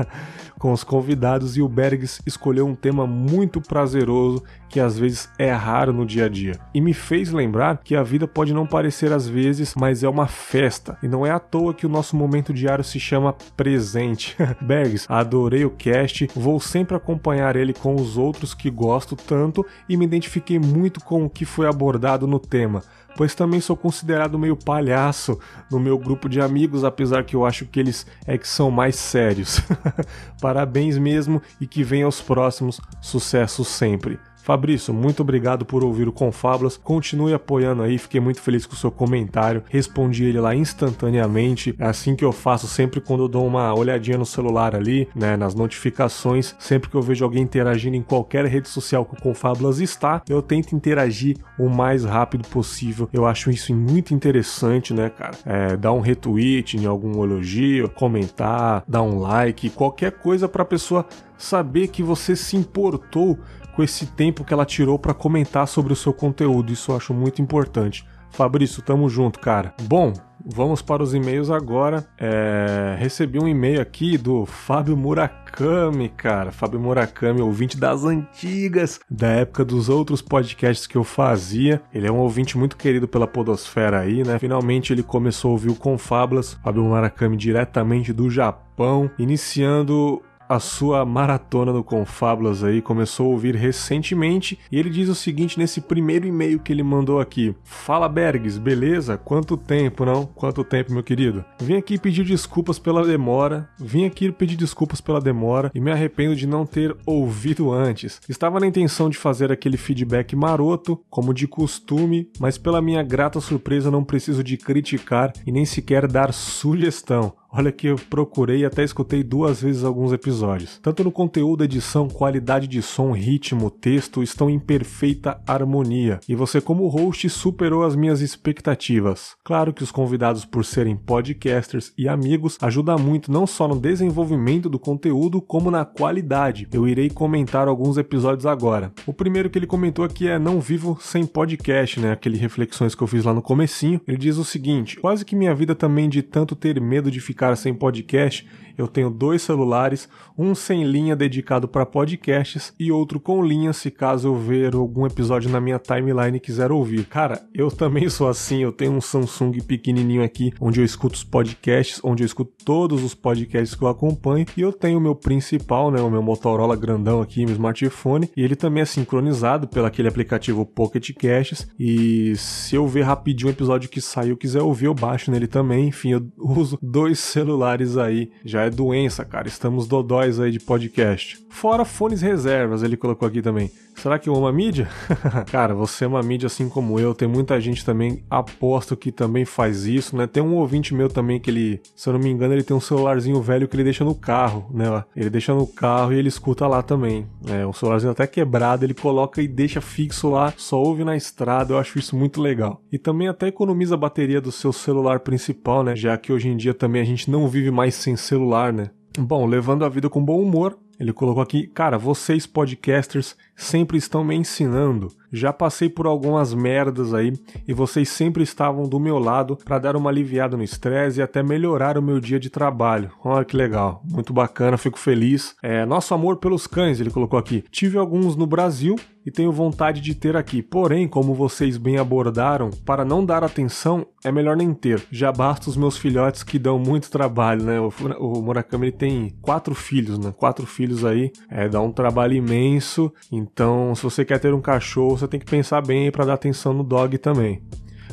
com 0.58 0.72
os 0.72 0.82
convidados 0.82 1.56
e 1.56 1.62
o 1.62 1.68
Bergs 1.68 2.20
escolheu 2.26 2.66
um 2.66 2.74
tema 2.74 3.06
muito 3.06 3.60
prazeroso 3.60 4.42
que 4.68 4.80
às 4.80 4.98
vezes 4.98 5.28
é 5.38 5.50
raro 5.52 5.92
no 5.92 6.04
dia 6.04 6.26
a 6.26 6.28
dia. 6.28 6.58
E 6.74 6.80
me 6.80 6.92
fez 6.92 7.30
lembrar 7.30 7.78
que 7.78 7.94
a 7.94 8.02
vida 8.02 8.26
pode 8.26 8.52
não 8.52 8.66
parecer 8.66 9.12
às 9.12 9.26
vezes, 9.26 9.74
mas 9.74 10.02
é 10.02 10.08
uma 10.08 10.26
festa. 10.26 10.98
E 11.02 11.08
não 11.08 11.24
é 11.24 11.30
à 11.30 11.38
toa 11.38 11.72
que 11.72 11.86
o 11.86 11.88
nosso 11.88 12.16
momento 12.16 12.52
diário 12.52 12.84
se 12.84 12.98
chama 12.98 13.34
presente. 13.56 14.36
Bergs, 14.60 15.06
adorei 15.08 15.64
o 15.64 15.70
cast, 15.70 16.28
vou 16.34 16.60
sempre 16.60 16.96
acompanhar 16.96 17.56
ele 17.56 17.72
com 17.72 17.94
os 17.94 18.18
outros 18.18 18.54
que 18.54 18.70
gosto 18.70 19.16
tanto 19.16 19.64
e 19.88 19.96
me 19.96 20.04
identifiquei 20.04 20.58
muito 20.58 21.00
com 21.00 21.24
o 21.24 21.30
que 21.30 21.44
foi 21.44 21.66
abordado 21.66 22.26
no 22.26 22.38
tema 22.38 22.82
pois 23.16 23.34
também 23.34 23.60
sou 23.60 23.76
considerado 23.76 24.38
meio 24.38 24.56
palhaço 24.56 25.38
no 25.70 25.80
meu 25.80 25.98
grupo 25.98 26.28
de 26.28 26.40
amigos, 26.40 26.84
apesar 26.84 27.24
que 27.24 27.34
eu 27.34 27.46
acho 27.46 27.66
que 27.66 27.80
eles 27.80 28.06
é 28.26 28.36
que 28.36 28.46
são 28.46 28.70
mais 28.70 28.96
sérios. 28.96 29.60
Parabéns 30.40 30.98
mesmo 30.98 31.40
e 31.60 31.66
que 31.66 31.82
venham 31.82 32.08
os 32.08 32.20
próximos 32.20 32.80
sucessos 33.00 33.68
sempre. 33.68 34.18
Fabrício, 34.46 34.94
muito 34.94 35.22
obrigado 35.22 35.64
por 35.64 35.82
ouvir 35.82 36.06
o 36.06 36.12
Confablas. 36.12 36.76
Continue 36.76 37.34
apoiando 37.34 37.82
aí, 37.82 37.98
fiquei 37.98 38.20
muito 38.20 38.40
feliz 38.40 38.64
com 38.64 38.74
o 38.74 38.76
seu 38.76 38.92
comentário. 38.92 39.64
Respondi 39.68 40.24
ele 40.24 40.38
lá 40.38 40.54
instantaneamente. 40.54 41.74
É 41.80 41.84
assim 41.84 42.14
que 42.14 42.24
eu 42.24 42.30
faço 42.30 42.68
sempre 42.68 43.00
quando 43.00 43.24
eu 43.24 43.28
dou 43.28 43.44
uma 43.44 43.74
olhadinha 43.74 44.16
no 44.16 44.24
celular 44.24 44.76
ali, 44.76 45.08
né, 45.16 45.36
nas 45.36 45.52
notificações. 45.52 46.54
Sempre 46.60 46.88
que 46.88 46.94
eu 46.94 47.02
vejo 47.02 47.24
alguém 47.24 47.42
interagindo 47.42 47.96
em 47.96 48.02
qualquer 48.02 48.44
rede 48.44 48.68
social 48.68 49.04
que 49.04 49.14
o 49.14 49.20
Confablas 49.20 49.80
está, 49.80 50.22
eu 50.28 50.40
tento 50.40 50.76
interagir 50.76 51.36
o 51.58 51.68
mais 51.68 52.04
rápido 52.04 52.46
possível. 52.46 53.08
Eu 53.12 53.26
acho 53.26 53.50
isso 53.50 53.74
muito 53.74 54.14
interessante, 54.14 54.94
né, 54.94 55.10
cara? 55.10 55.36
É, 55.44 55.76
dar 55.76 55.92
um 55.92 55.98
retweet 55.98 56.76
em 56.76 56.86
algum 56.86 57.24
elogio, 57.24 57.88
comentar, 57.88 58.84
dar 58.86 59.02
um 59.02 59.18
like, 59.18 59.70
qualquer 59.70 60.12
coisa 60.12 60.48
para 60.48 60.62
a 60.62 60.66
pessoa 60.66 61.04
saber 61.36 61.88
que 61.88 62.02
você 62.02 62.34
se 62.34 62.56
importou 62.56 63.38
com 63.76 63.82
esse 63.82 64.06
tempo 64.06 64.42
que 64.42 64.54
ela 64.54 64.64
tirou 64.64 64.98
para 64.98 65.12
comentar 65.12 65.68
sobre 65.68 65.92
o 65.92 65.96
seu 65.96 66.14
conteúdo. 66.14 66.72
Isso 66.72 66.90
eu 66.90 66.96
acho 66.96 67.12
muito 67.12 67.42
importante. 67.42 68.06
Fabrício, 68.30 68.82
tamo 68.82 69.08
junto, 69.08 69.38
cara. 69.38 69.74
Bom, 69.82 70.12
vamos 70.44 70.80
para 70.80 71.02
os 71.02 71.14
e-mails 71.14 71.50
agora. 71.50 72.06
É... 72.18 72.96
Recebi 72.98 73.38
um 73.38 73.46
e-mail 73.46 73.80
aqui 73.80 74.16
do 74.16 74.46
Fábio 74.46 74.96
Murakami, 74.96 76.08
cara. 76.08 76.52
Fábio 76.52 76.80
Murakami, 76.80 77.40
ouvinte 77.40 77.78
das 77.78 78.04
antigas, 78.04 79.00
da 79.10 79.28
época 79.28 79.64
dos 79.64 79.88
outros 79.88 80.20
podcasts 80.22 80.86
que 80.86 80.96
eu 80.96 81.04
fazia. 81.04 81.80
Ele 81.92 82.06
é 82.06 82.12
um 82.12 82.18
ouvinte 82.18 82.58
muito 82.58 82.76
querido 82.76 83.06
pela 83.06 83.26
Podosfera 83.26 84.00
aí, 84.00 84.22
né? 84.24 84.38
Finalmente 84.38 84.92
ele 84.92 85.02
começou 85.02 85.50
a 85.50 85.52
ouvir 85.52 85.70
o 85.70 85.74
Confablas. 85.74 86.54
Fábio 86.62 86.82
Murakami, 86.82 87.36
diretamente 87.36 88.12
do 88.12 88.30
Japão, 88.30 89.10
iniciando 89.18 90.22
a 90.48 90.58
sua 90.58 91.04
maratona 91.04 91.72
no 91.72 91.82
Confábulas 91.82 92.62
aí, 92.62 92.80
começou 92.80 93.26
a 93.26 93.30
ouvir 93.30 93.54
recentemente, 93.54 94.58
e 94.70 94.78
ele 94.78 94.90
diz 94.90 95.08
o 95.08 95.14
seguinte 95.14 95.58
nesse 95.58 95.80
primeiro 95.80 96.26
e-mail 96.26 96.60
que 96.60 96.72
ele 96.72 96.82
mandou 96.82 97.20
aqui: 97.20 97.54
Fala 97.64 98.08
Bergs, 98.08 98.58
beleza? 98.58 99.16
Quanto 99.16 99.56
tempo, 99.56 100.04
não? 100.04 100.26
Quanto 100.26 100.64
tempo, 100.64 100.92
meu 100.92 101.02
querido? 101.02 101.44
Vim 101.60 101.76
aqui 101.76 101.98
pedir 101.98 102.24
desculpas 102.24 102.78
pela 102.78 103.04
demora, 103.04 103.68
vim 103.78 104.04
aqui 104.04 104.30
pedir 104.30 104.56
desculpas 104.56 105.00
pela 105.00 105.20
demora 105.20 105.70
e 105.74 105.80
me 105.80 105.90
arrependo 105.90 106.36
de 106.36 106.46
não 106.46 106.66
ter 106.66 106.96
ouvido 107.04 107.72
antes. 107.72 108.20
Estava 108.28 108.60
na 108.60 108.66
intenção 108.66 109.08
de 109.08 109.16
fazer 109.16 109.50
aquele 109.50 109.76
feedback 109.76 110.34
maroto, 110.34 111.00
como 111.10 111.34
de 111.34 111.46
costume, 111.46 112.30
mas 112.38 112.58
pela 112.58 112.82
minha 112.82 113.02
grata 113.02 113.40
surpresa 113.40 113.90
não 113.90 114.04
preciso 114.04 114.42
de 114.42 114.56
criticar 114.56 115.32
e 115.46 115.52
nem 115.52 115.64
sequer 115.64 116.06
dar 116.06 116.32
sugestão. 116.32 117.34
Olha 117.58 117.72
que 117.72 117.86
eu 117.86 117.96
procurei 117.96 118.58
e 118.58 118.64
até 118.66 118.84
escutei 118.84 119.22
duas 119.22 119.62
vezes 119.62 119.82
alguns 119.82 120.12
episódios. 120.12 120.78
Tanto 120.82 121.02
no 121.02 121.10
conteúdo, 121.10 121.64
edição, 121.64 122.06
qualidade 122.06 122.66
de 122.66 122.82
som, 122.82 123.12
ritmo, 123.12 123.70
texto 123.70 124.22
estão 124.22 124.50
em 124.50 124.58
perfeita 124.58 125.40
harmonia. 125.46 126.20
E 126.28 126.34
você, 126.34 126.60
como 126.60 126.86
host, 126.86 127.30
superou 127.30 127.82
as 127.82 127.96
minhas 127.96 128.20
expectativas. 128.20 129.36
Claro 129.42 129.72
que 129.72 129.82
os 129.82 129.90
convidados, 129.90 130.44
por 130.44 130.66
serem 130.66 130.94
podcasters 130.94 131.94
e 131.96 132.06
amigos, 132.06 132.58
ajuda 132.60 132.98
muito 132.98 133.32
não 133.32 133.46
só 133.46 133.66
no 133.66 133.80
desenvolvimento 133.80 134.68
do 134.68 134.78
conteúdo, 134.78 135.40
como 135.40 135.70
na 135.70 135.86
qualidade. 135.86 136.68
Eu 136.70 136.86
irei 136.86 137.08
comentar 137.08 137.68
alguns 137.68 137.96
episódios 137.96 138.44
agora. 138.44 138.92
O 139.06 139.14
primeiro 139.14 139.48
que 139.48 139.58
ele 139.58 139.66
comentou 139.66 140.04
aqui 140.04 140.28
é 140.28 140.38
Não 140.38 140.60
Vivo 140.60 140.98
Sem 141.00 141.24
Podcast, 141.24 142.00
né? 142.00 142.12
Aquele 142.12 142.36
reflexões 142.36 142.94
que 142.94 143.02
eu 143.02 143.06
fiz 143.06 143.24
lá 143.24 143.32
no 143.32 143.40
comecinho. 143.40 143.98
Ele 144.06 144.18
diz 144.18 144.36
o 144.36 144.44
seguinte: 144.44 144.98
quase 144.98 145.24
que 145.24 145.34
minha 145.34 145.54
vida 145.54 145.74
também 145.74 146.06
de 146.06 146.20
tanto 146.20 146.54
ter 146.54 146.78
medo 146.78 147.10
de 147.10 147.18
ficar 147.18 147.45
sem 147.54 147.74
podcast, 147.74 148.46
eu 148.76 148.86
tenho 148.86 149.08
dois 149.10 149.42
celulares, 149.42 150.08
um 150.36 150.54
sem 150.54 150.84
linha 150.84 151.16
dedicado 151.16 151.66
para 151.66 151.86
podcasts 151.86 152.74
e 152.78 152.92
outro 152.92 153.18
com 153.18 153.42
linha 153.42 153.72
se 153.72 153.90
caso 153.90 154.28
eu 154.28 154.36
ver 154.36 154.74
algum 154.74 155.06
episódio 155.06 155.50
na 155.50 155.60
minha 155.60 155.78
timeline 155.78 156.36
e 156.36 156.40
quiser 156.40 156.70
ouvir. 156.70 157.06
Cara, 157.06 157.42
eu 157.54 157.70
também 157.70 158.08
sou 158.08 158.28
assim, 158.28 158.62
eu 158.62 158.72
tenho 158.72 158.92
um 158.92 159.00
Samsung 159.00 159.52
pequenininho 159.62 160.22
aqui 160.22 160.52
onde 160.60 160.80
eu 160.80 160.84
escuto 160.84 161.14
os 161.14 161.24
podcasts, 161.24 162.00
onde 162.04 162.22
eu 162.22 162.26
escuto 162.26 162.52
todos 162.64 163.02
os 163.02 163.14
podcasts 163.14 163.74
que 163.74 163.82
eu 163.82 163.88
acompanho 163.88 164.46
e 164.56 164.60
eu 164.60 164.72
tenho 164.72 164.98
o 164.98 165.00
meu 165.00 165.14
principal, 165.14 165.90
né, 165.90 166.00
o 166.00 166.10
meu 166.10 166.22
Motorola 166.22 166.76
grandão 166.76 167.22
aqui, 167.22 167.44
meu 167.46 167.54
smartphone, 167.54 168.30
e 168.36 168.42
ele 168.42 168.56
também 168.56 168.82
é 168.82 168.86
sincronizado 168.86 169.66
pelo 169.68 169.86
aquele 169.86 170.08
aplicativo 170.08 170.66
Pocket 170.66 171.12
Casts 171.14 171.66
e 171.78 172.36
se 172.36 172.74
eu 172.74 172.86
ver 172.86 173.02
rapidinho 173.02 173.48
o 173.48 173.52
episódio 173.52 173.88
que 173.88 174.00
saiu, 174.00 174.36
quiser 174.36 174.60
ouvir, 174.60 174.86
eu 174.86 174.94
baixo 174.94 175.30
nele 175.30 175.46
também. 175.46 175.88
Enfim, 175.88 176.12
eu 176.12 176.26
uso 176.38 176.78
dois 176.82 177.18
celulares 177.26 177.96
aí, 177.96 178.30
já 178.44 178.62
é 178.62 178.70
doença, 178.70 179.24
cara. 179.24 179.48
Estamos 179.48 179.86
dodóis 179.86 180.40
aí 180.40 180.50
de 180.50 180.60
podcast. 180.60 181.38
Fora 181.50 181.84
fones 181.84 182.20
reservas, 182.20 182.82
ele 182.82 182.96
colocou 182.96 183.26
aqui 183.26 183.40
também. 183.40 183.70
Será 183.96 184.18
que 184.18 184.28
eu 184.28 184.36
amo 184.36 184.46
a 184.46 184.52
mídia? 184.52 184.88
Cara, 185.50 185.74
você 185.74 186.04
é 186.04 186.06
uma 186.06 186.22
mídia 186.22 186.48
assim 186.48 186.68
como 186.68 187.00
eu. 187.00 187.14
Tem 187.14 187.26
muita 187.26 187.58
gente 187.58 187.82
também, 187.82 188.22
aposto 188.28 188.94
que 188.94 189.10
também 189.10 189.46
faz 189.46 189.86
isso, 189.86 190.14
né? 190.14 190.26
Tem 190.26 190.42
um 190.42 190.54
ouvinte 190.56 190.94
meu 190.94 191.08
também 191.08 191.40
que 191.40 191.50
ele, 191.50 191.80
se 191.94 192.06
eu 192.06 192.12
não 192.12 192.20
me 192.20 192.28
engano, 192.28 192.52
ele 192.52 192.62
tem 192.62 192.76
um 192.76 192.80
celularzinho 192.80 193.40
velho 193.40 193.66
que 193.66 193.74
ele 193.74 193.84
deixa 193.84 194.04
no 194.04 194.14
carro, 194.14 194.66
né? 194.70 195.02
Ele 195.16 195.30
deixa 195.30 195.54
no 195.54 195.66
carro 195.66 196.12
e 196.12 196.18
ele 196.18 196.28
escuta 196.28 196.66
lá 196.66 196.82
também. 196.82 197.26
É 197.48 197.66
um 197.66 197.72
celularzinho 197.72 198.12
até 198.12 198.26
quebrado, 198.26 198.84
ele 198.84 198.92
coloca 198.92 199.40
e 199.40 199.48
deixa 199.48 199.80
fixo 199.80 200.28
lá, 200.28 200.52
só 200.58 200.78
ouve 200.78 201.02
na 201.02 201.16
estrada. 201.16 201.72
Eu 201.72 201.78
acho 201.78 201.98
isso 201.98 202.14
muito 202.14 202.40
legal. 202.40 202.82
E 202.92 202.98
também 202.98 203.28
até 203.28 203.48
economiza 203.48 203.94
a 203.94 203.98
bateria 203.98 204.42
do 204.42 204.52
seu 204.52 204.74
celular 204.74 205.20
principal, 205.20 205.82
né? 205.82 205.96
Já 205.96 206.18
que 206.18 206.30
hoje 206.30 206.48
em 206.48 206.56
dia 206.56 206.74
também 206.74 207.00
a 207.00 207.04
gente 207.04 207.15
não 207.24 207.48
vive 207.48 207.70
mais 207.70 207.94
sem 207.94 208.16
celular, 208.16 208.72
né? 208.72 208.90
Bom, 209.18 209.46
levando 209.46 209.84
a 209.84 209.88
vida 209.88 210.10
com 210.10 210.22
bom 210.22 210.42
humor, 210.42 210.78
ele 211.00 211.12
colocou 211.12 211.42
aqui, 211.42 211.66
cara, 211.66 211.96
vocês 211.96 212.46
podcasters 212.46 213.36
sempre 213.56 213.96
estão 213.96 214.22
me 214.22 214.36
ensinando. 214.36 215.08
Já 215.32 215.52
passei 215.52 215.88
por 215.88 216.06
algumas 216.06 216.54
merdas 216.54 217.12
aí 217.12 217.32
e 217.66 217.72
vocês 217.72 218.08
sempre 218.08 218.42
estavam 218.42 218.88
do 218.88 219.00
meu 219.00 219.18
lado 219.18 219.56
para 219.64 219.78
dar 219.78 219.96
uma 219.96 220.10
aliviada 220.10 220.56
no 220.56 220.62
estresse 220.62 221.18
e 221.18 221.22
até 221.22 221.42
melhorar 221.42 221.98
o 221.98 222.02
meu 222.02 222.20
dia 222.20 222.38
de 222.38 222.50
trabalho. 222.50 223.10
Olha 223.24 223.44
que 223.44 223.56
legal, 223.56 224.02
muito 224.04 224.32
bacana, 224.32 224.76
fico 224.76 224.98
feliz. 224.98 225.56
É, 225.62 225.84
nosso 225.84 226.14
amor 226.14 226.36
pelos 226.36 226.66
cães, 226.66 227.00
ele 227.00 227.10
colocou 227.10 227.38
aqui. 227.38 227.64
Tive 227.70 227.98
alguns 227.98 228.36
no 228.36 228.46
Brasil 228.46 228.96
e 229.26 229.30
tenho 229.30 229.50
vontade 229.50 230.00
de 230.00 230.14
ter 230.14 230.36
aqui. 230.36 230.62
Porém, 230.62 231.08
como 231.08 231.34
vocês 231.34 231.76
bem 231.76 231.98
abordaram, 231.98 232.70
para 232.84 233.04
não 233.04 233.24
dar 233.24 233.42
atenção 233.42 234.06
é 234.24 234.30
melhor 234.30 234.56
nem 234.56 234.72
ter. 234.72 235.04
Já 235.10 235.32
basta 235.32 235.68
os 235.68 235.76
meus 235.76 235.96
filhotes 235.96 236.44
que 236.44 236.58
dão 236.58 236.78
muito 236.78 237.10
trabalho, 237.10 237.64
né? 237.64 237.80
O, 237.80 237.92
o 238.18 238.42
Murakami 238.42 238.92
tem 238.92 239.36
quatro 239.42 239.74
filhos, 239.74 240.18
né? 240.18 240.32
Quatro 240.36 240.64
filhos 240.64 241.04
aí, 241.04 241.32
é, 241.50 241.68
dá 241.68 241.80
um 241.80 241.92
trabalho 241.92 242.34
imenso. 242.34 243.12
Então, 243.32 243.45
se 243.94 244.02
você 244.02 244.24
quer 244.24 244.38
ter 244.38 244.52
um 244.52 244.60
cachorro, 244.60 245.16
você 245.16 245.28
tem 245.28 245.40
que 245.40 245.46
pensar 245.46 245.80
bem 245.80 246.10
para 246.10 246.24
dar 246.24 246.34
atenção 246.34 246.72
no 246.72 246.82
dog 246.82 247.16
também. 247.18 247.62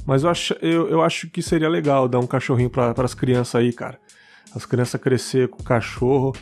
Mas 0.05 0.23
eu 0.23 0.29
acho, 0.29 0.53
eu, 0.61 0.89
eu 0.89 1.01
acho 1.01 1.29
que 1.29 1.41
seria 1.41 1.69
legal 1.69 2.07
dar 2.07 2.19
um 2.19 2.27
cachorrinho 2.27 2.69
para 2.69 2.93
as 2.97 3.13
crianças 3.13 3.55
aí, 3.55 3.71
cara. 3.71 3.99
As 4.55 4.65
crianças 4.65 4.99
crescer 4.99 5.47
com 5.47 5.63
cachorro 5.63 6.33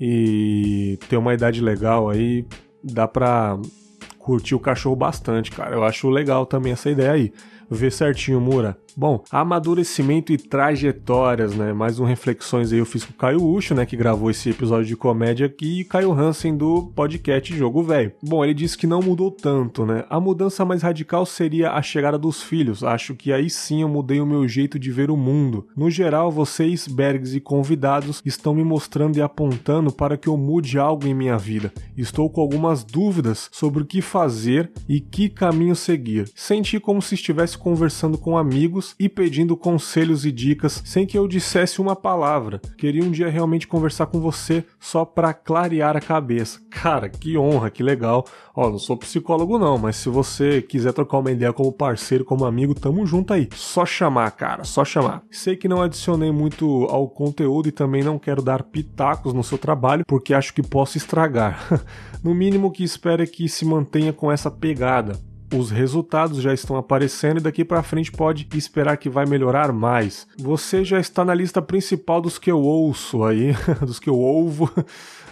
e 0.00 0.98
ter 1.08 1.16
uma 1.16 1.34
idade 1.34 1.60
legal 1.60 2.08
aí, 2.08 2.46
dá 2.82 3.06
pra 3.06 3.58
curtir 4.18 4.54
o 4.54 4.60
cachorro 4.60 4.96
bastante, 4.96 5.50
cara. 5.50 5.74
Eu 5.74 5.84
acho 5.84 6.08
legal 6.08 6.46
também 6.46 6.72
essa 6.72 6.90
ideia 6.90 7.12
aí. 7.12 7.32
Ver 7.70 7.92
certinho, 7.92 8.40
Mura. 8.40 8.76
Bom, 8.96 9.22
amadurecimento 9.30 10.32
e 10.32 10.36
trajetórias, 10.36 11.54
né? 11.54 11.72
Mais 11.72 12.00
um 12.00 12.04
reflexões 12.04 12.72
aí 12.72 12.80
eu 12.80 12.84
fiz 12.84 13.04
com 13.04 13.12
o 13.12 13.16
Caio 13.16 13.46
Ucho, 13.46 13.74
né? 13.74 13.86
Que 13.86 13.96
gravou 13.96 14.28
esse 14.28 14.50
episódio 14.50 14.86
de 14.86 14.96
comédia 14.96 15.46
aqui, 15.46 15.80
e 15.80 15.84
Caio 15.84 16.12
Hansen 16.12 16.56
do 16.56 16.90
podcast 16.94 17.56
Jogo 17.56 17.82
Velho. 17.84 18.12
Bom, 18.20 18.44
ele 18.44 18.52
disse 18.52 18.76
que 18.76 18.88
não 18.88 19.00
mudou 19.00 19.30
tanto, 19.30 19.86
né? 19.86 20.04
A 20.10 20.18
mudança 20.18 20.64
mais 20.64 20.82
radical 20.82 21.24
seria 21.24 21.70
a 21.70 21.80
chegada 21.80 22.18
dos 22.18 22.42
filhos. 22.42 22.82
Acho 22.82 23.14
que 23.14 23.32
aí 23.32 23.48
sim 23.48 23.82
eu 23.82 23.88
mudei 23.88 24.20
o 24.20 24.26
meu 24.26 24.48
jeito 24.48 24.76
de 24.76 24.90
ver 24.90 25.08
o 25.08 25.16
mundo. 25.16 25.68
No 25.76 25.88
geral, 25.88 26.32
vocês, 26.32 26.88
Bergs 26.88 27.36
e 27.36 27.40
convidados, 27.40 28.20
estão 28.24 28.52
me 28.52 28.64
mostrando 28.64 29.16
e 29.16 29.22
apontando 29.22 29.92
para 29.92 30.16
que 30.16 30.28
eu 30.28 30.36
mude 30.36 30.76
algo 30.76 31.06
em 31.06 31.14
minha 31.14 31.38
vida. 31.38 31.72
Estou 31.96 32.28
com 32.28 32.40
algumas 32.40 32.82
dúvidas 32.82 33.48
sobre 33.52 33.84
o 33.84 33.86
que 33.86 34.02
fazer 34.02 34.70
e 34.88 35.00
que 35.00 35.28
caminho 35.28 35.76
seguir. 35.76 36.28
Senti 36.34 36.80
como 36.80 37.00
se 37.00 37.14
estivesse 37.14 37.59
conversando 37.60 38.18
com 38.18 38.36
amigos 38.36 38.94
e 38.98 39.08
pedindo 39.08 39.56
conselhos 39.56 40.24
e 40.24 40.32
dicas 40.32 40.82
sem 40.84 41.06
que 41.06 41.16
eu 41.16 41.28
dissesse 41.28 41.80
uma 41.80 41.94
palavra. 41.94 42.60
Queria 42.76 43.04
um 43.04 43.10
dia 43.10 43.28
realmente 43.28 43.68
conversar 43.68 44.06
com 44.06 44.18
você 44.18 44.64
só 44.80 45.04
para 45.04 45.32
clarear 45.32 45.96
a 45.96 46.00
cabeça. 46.00 46.60
Cara, 46.70 47.08
que 47.08 47.36
honra, 47.36 47.70
que 47.70 47.82
legal. 47.82 48.24
Ó, 48.56 48.70
não 48.70 48.78
sou 48.78 48.96
psicólogo 48.96 49.58
não, 49.58 49.78
mas 49.78 49.96
se 49.96 50.08
você 50.08 50.60
quiser 50.60 50.92
trocar 50.92 51.18
uma 51.18 51.30
ideia 51.30 51.52
como 51.52 51.72
parceiro, 51.72 52.24
como 52.24 52.44
amigo, 52.44 52.74
tamo 52.74 53.06
junto 53.06 53.32
aí. 53.32 53.48
Só 53.54 53.86
chamar, 53.86 54.30
cara, 54.32 54.64
só 54.64 54.84
chamar. 54.84 55.22
Sei 55.30 55.56
que 55.56 55.68
não 55.68 55.82
adicionei 55.82 56.32
muito 56.32 56.84
ao 56.84 57.08
conteúdo 57.08 57.68
e 57.68 57.72
também 57.72 58.02
não 58.02 58.18
quero 58.18 58.42
dar 58.42 58.62
pitacos 58.62 59.32
no 59.32 59.44
seu 59.44 59.58
trabalho 59.58 60.04
porque 60.06 60.34
acho 60.34 60.54
que 60.54 60.62
posso 60.62 60.96
estragar. 60.96 61.60
no 62.24 62.34
mínimo 62.34 62.72
que 62.72 62.82
espero 62.82 63.22
é 63.22 63.26
que 63.26 63.48
se 63.48 63.64
mantenha 63.64 64.12
com 64.12 64.32
essa 64.32 64.50
pegada 64.50 65.29
os 65.52 65.70
resultados 65.70 66.40
já 66.40 66.52
estão 66.52 66.76
aparecendo 66.76 67.38
e 67.38 67.42
daqui 67.42 67.64
para 67.64 67.82
frente 67.82 68.12
pode 68.12 68.46
esperar 68.54 68.96
que 68.96 69.08
vai 69.08 69.26
melhorar 69.26 69.72
mais. 69.72 70.26
Você 70.38 70.84
já 70.84 71.00
está 71.00 71.24
na 71.24 71.34
lista 71.34 71.60
principal 71.60 72.20
dos 72.20 72.38
que 72.38 72.50
eu 72.50 72.60
ouço 72.60 73.24
aí, 73.24 73.54
dos 73.84 73.98
que 73.98 74.08
eu 74.08 74.18
ouvo. 74.18 74.70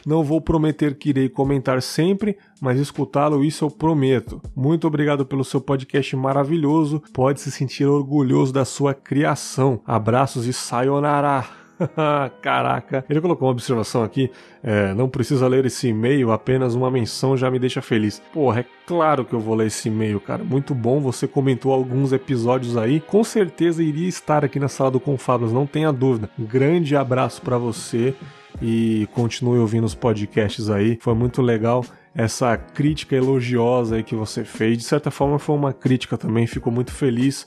Não 0.07 0.24
vou 0.24 0.40
prometer 0.40 0.97
que 0.97 1.11
irei 1.11 1.28
comentar 1.28 1.82
sempre, 1.82 2.39
mas 2.61 2.81
escutá-lo 2.81 3.45
isso 3.45 3.65
eu 3.65 3.70
prometo. 3.70 4.40
Muito 4.57 4.86
obrigado 4.86 5.27
pelo 5.27 5.45
seu 5.45 5.61
podcast 5.61 6.16
maravilhoso. 6.16 7.03
Pode 7.12 7.40
se 7.40 7.51
sentir 7.51 7.85
orgulhoso 7.85 8.53
da 8.53 8.65
sua 8.65 8.95
criação. 8.95 9.81
Abraços 9.85 10.47
e 10.47 10.53
sayonara. 10.53 11.57
Caraca, 12.42 13.05
ele 13.09 13.20
colocou 13.20 13.46
uma 13.46 13.52
observação 13.52 14.02
aqui. 14.02 14.30
É, 14.62 14.92
não 14.94 15.09
precisa 15.09 15.46
ler 15.46 15.64
esse 15.66 15.88
e-mail, 15.88 16.32
apenas 16.32 16.74
uma 16.74 16.90
menção 16.90 17.36
já 17.36 17.50
me 17.50 17.59
deixa 17.59 17.80
feliz. 17.80 18.20
Porra, 18.32 18.60
é 18.60 18.64
claro 18.86 19.24
que 19.24 19.32
eu 19.32 19.40
vou 19.40 19.55
ler 19.55 19.68
esse 19.68 19.88
e-mail, 19.88 20.20
cara. 20.20 20.42
Muito 20.42 20.74
bom, 20.74 21.00
você 21.00 21.26
comentou 21.26 21.72
alguns 21.72 22.12
episódios 22.12 22.76
aí. 22.76 23.00
Com 23.00 23.22
certeza 23.22 23.82
iria 23.82 24.09
estar 24.09 24.44
aqui 24.44 24.59
na 24.59 24.68
sala 24.68 24.90
do 24.90 25.00
Confablas, 25.00 25.52
não 25.52 25.66
tenha 25.66 25.92
dúvida. 25.92 26.28
grande 26.38 26.96
abraço 26.96 27.40
para 27.42 27.59
você 27.59 28.14
e 28.60 29.09
continue 29.12 29.59
ouvindo 29.59 29.84
os 29.84 29.94
podcasts 29.94 30.68
aí. 30.68 30.98
Foi 31.00 31.14
muito 31.14 31.40
legal 31.40 31.84
essa 32.14 32.56
crítica 32.56 33.14
elogiosa 33.14 33.96
aí 33.96 34.02
que 34.02 34.14
você 34.14 34.44
fez. 34.44 34.78
De 34.78 34.84
certa 34.84 35.10
forma, 35.10 35.38
foi 35.38 35.55
uma 35.55 35.72
crítica 35.72 36.18
também. 36.18 36.46
Fico 36.46 36.70
muito 36.70 36.92
feliz 36.92 37.46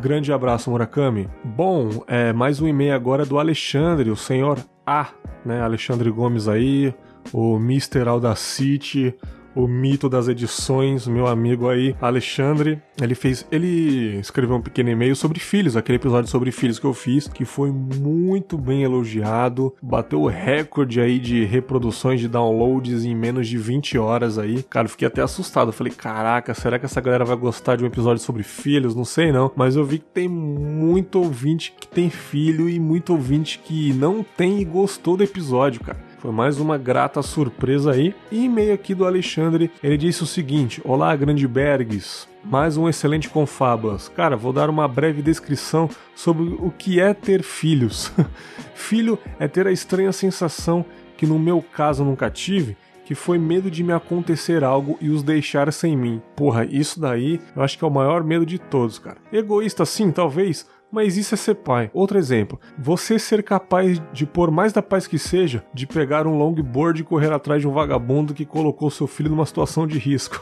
Grande 0.00 0.32
abraço, 0.32 0.70
Murakami. 0.70 1.28
Bom, 1.44 2.04
é, 2.06 2.32
mais 2.32 2.60
um 2.60 2.66
e-mail 2.66 2.94
agora 2.94 3.24
do 3.24 3.38
Alexandre, 3.38 4.10
o 4.10 4.16
senhor 4.16 4.58
A, 4.86 5.08
né? 5.44 5.60
Alexandre 5.60 6.10
Gomes 6.10 6.48
aí, 6.48 6.94
o 7.32 7.56
Mr. 7.56 8.08
Audacity, 8.08 9.14
o 9.54 9.66
mito 9.66 10.08
das 10.08 10.28
edições, 10.28 11.06
meu 11.06 11.26
amigo 11.26 11.68
aí, 11.68 11.94
Alexandre. 12.00 12.80
Ele 13.00 13.14
fez. 13.14 13.46
Ele 13.50 14.18
escreveu 14.18 14.56
um 14.56 14.60
pequeno 14.60 14.90
e-mail 14.90 15.14
sobre 15.16 15.40
filhos, 15.40 15.76
aquele 15.76 15.96
episódio 15.96 16.30
sobre 16.30 16.50
filhos 16.50 16.78
que 16.78 16.86
eu 16.86 16.94
fiz, 16.94 17.28
que 17.28 17.44
foi 17.44 17.70
muito 17.70 18.56
bem 18.56 18.82
elogiado. 18.82 19.74
Bateu 19.82 20.22
o 20.22 20.28
recorde 20.28 21.00
aí 21.00 21.18
de 21.18 21.44
reproduções, 21.44 22.20
de 22.20 22.28
downloads 22.28 23.04
em 23.04 23.14
menos 23.14 23.48
de 23.48 23.58
20 23.58 23.98
horas 23.98 24.38
aí. 24.38 24.62
Cara, 24.62 24.88
fiquei 24.88 25.08
até 25.08 25.22
assustado. 25.22 25.68
Eu 25.68 25.72
falei, 25.72 25.92
caraca, 25.92 26.54
será 26.54 26.78
que 26.78 26.86
essa 26.86 27.00
galera 27.00 27.24
vai 27.24 27.36
gostar 27.36 27.76
de 27.76 27.84
um 27.84 27.86
episódio 27.86 28.22
sobre 28.22 28.42
filhos? 28.42 28.94
Não 28.94 29.04
sei 29.04 29.32
não. 29.32 29.50
Mas 29.56 29.76
eu 29.76 29.84
vi 29.84 29.98
que 29.98 30.06
tem 30.06 30.28
muito 30.28 31.18
ouvinte 31.18 31.74
que 31.78 31.86
tem 31.86 32.10
filho 32.10 32.68
e 32.68 32.78
muito 32.78 33.12
ouvinte 33.12 33.58
que 33.58 33.92
não 33.92 34.24
tem 34.24 34.60
e 34.60 34.64
gostou 34.64 35.16
do 35.16 35.24
episódio, 35.24 35.80
cara. 35.80 36.11
Foi 36.22 36.30
mais 36.30 36.60
uma 36.60 36.78
grata 36.78 37.20
surpresa 37.20 37.90
aí. 37.90 38.14
E 38.30 38.44
e-mail 38.44 38.72
aqui 38.72 38.94
do 38.94 39.04
Alexandre, 39.04 39.72
ele 39.82 39.96
disse 39.96 40.22
o 40.22 40.26
seguinte: 40.26 40.80
Olá, 40.84 41.16
Grande 41.16 41.48
Bergs. 41.48 42.28
Mais 42.44 42.76
um 42.76 42.88
excelente 42.88 43.28
Confábulas. 43.28 44.08
Cara, 44.08 44.36
vou 44.36 44.52
dar 44.52 44.70
uma 44.70 44.86
breve 44.86 45.20
descrição 45.20 45.90
sobre 46.14 46.44
o 46.60 46.70
que 46.70 47.00
é 47.00 47.12
ter 47.12 47.42
filhos. 47.42 48.12
Filho 48.72 49.18
é 49.36 49.48
ter 49.48 49.66
a 49.66 49.72
estranha 49.72 50.12
sensação 50.12 50.84
que 51.16 51.26
no 51.26 51.40
meu 51.40 51.60
caso 51.60 52.04
nunca 52.04 52.30
tive, 52.30 52.76
que 53.04 53.16
foi 53.16 53.36
medo 53.36 53.68
de 53.68 53.82
me 53.82 53.92
acontecer 53.92 54.62
algo 54.62 54.96
e 55.00 55.08
os 55.08 55.24
deixar 55.24 55.72
sem 55.72 55.96
mim. 55.96 56.22
Porra, 56.36 56.64
isso 56.64 57.00
daí 57.00 57.40
eu 57.56 57.62
acho 57.62 57.76
que 57.76 57.84
é 57.84 57.86
o 57.86 57.90
maior 57.90 58.22
medo 58.22 58.46
de 58.46 58.60
todos, 58.60 58.96
cara. 58.96 59.18
Egoísta 59.32 59.84
sim, 59.84 60.12
talvez, 60.12 60.68
mas 60.92 61.16
isso 61.16 61.34
é 61.34 61.38
ser 61.38 61.54
pai. 61.54 61.90
Outro 61.94 62.18
exemplo, 62.18 62.60
você 62.78 63.18
ser 63.18 63.42
capaz 63.42 64.00
de, 64.12 64.26
por 64.26 64.50
mais 64.50 64.72
da 64.72 64.82
paz 64.82 65.06
que 65.06 65.18
seja, 65.18 65.64
de 65.72 65.86
pegar 65.86 66.26
um 66.26 66.36
longboard 66.36 67.00
e 67.00 67.04
correr 67.04 67.32
atrás 67.32 67.62
de 67.62 67.66
um 67.66 67.72
vagabundo 67.72 68.34
que 68.34 68.44
colocou 68.44 68.90
seu 68.90 69.06
filho 69.06 69.30
numa 69.30 69.46
situação 69.46 69.86
de 69.86 69.98
risco. 69.98 70.40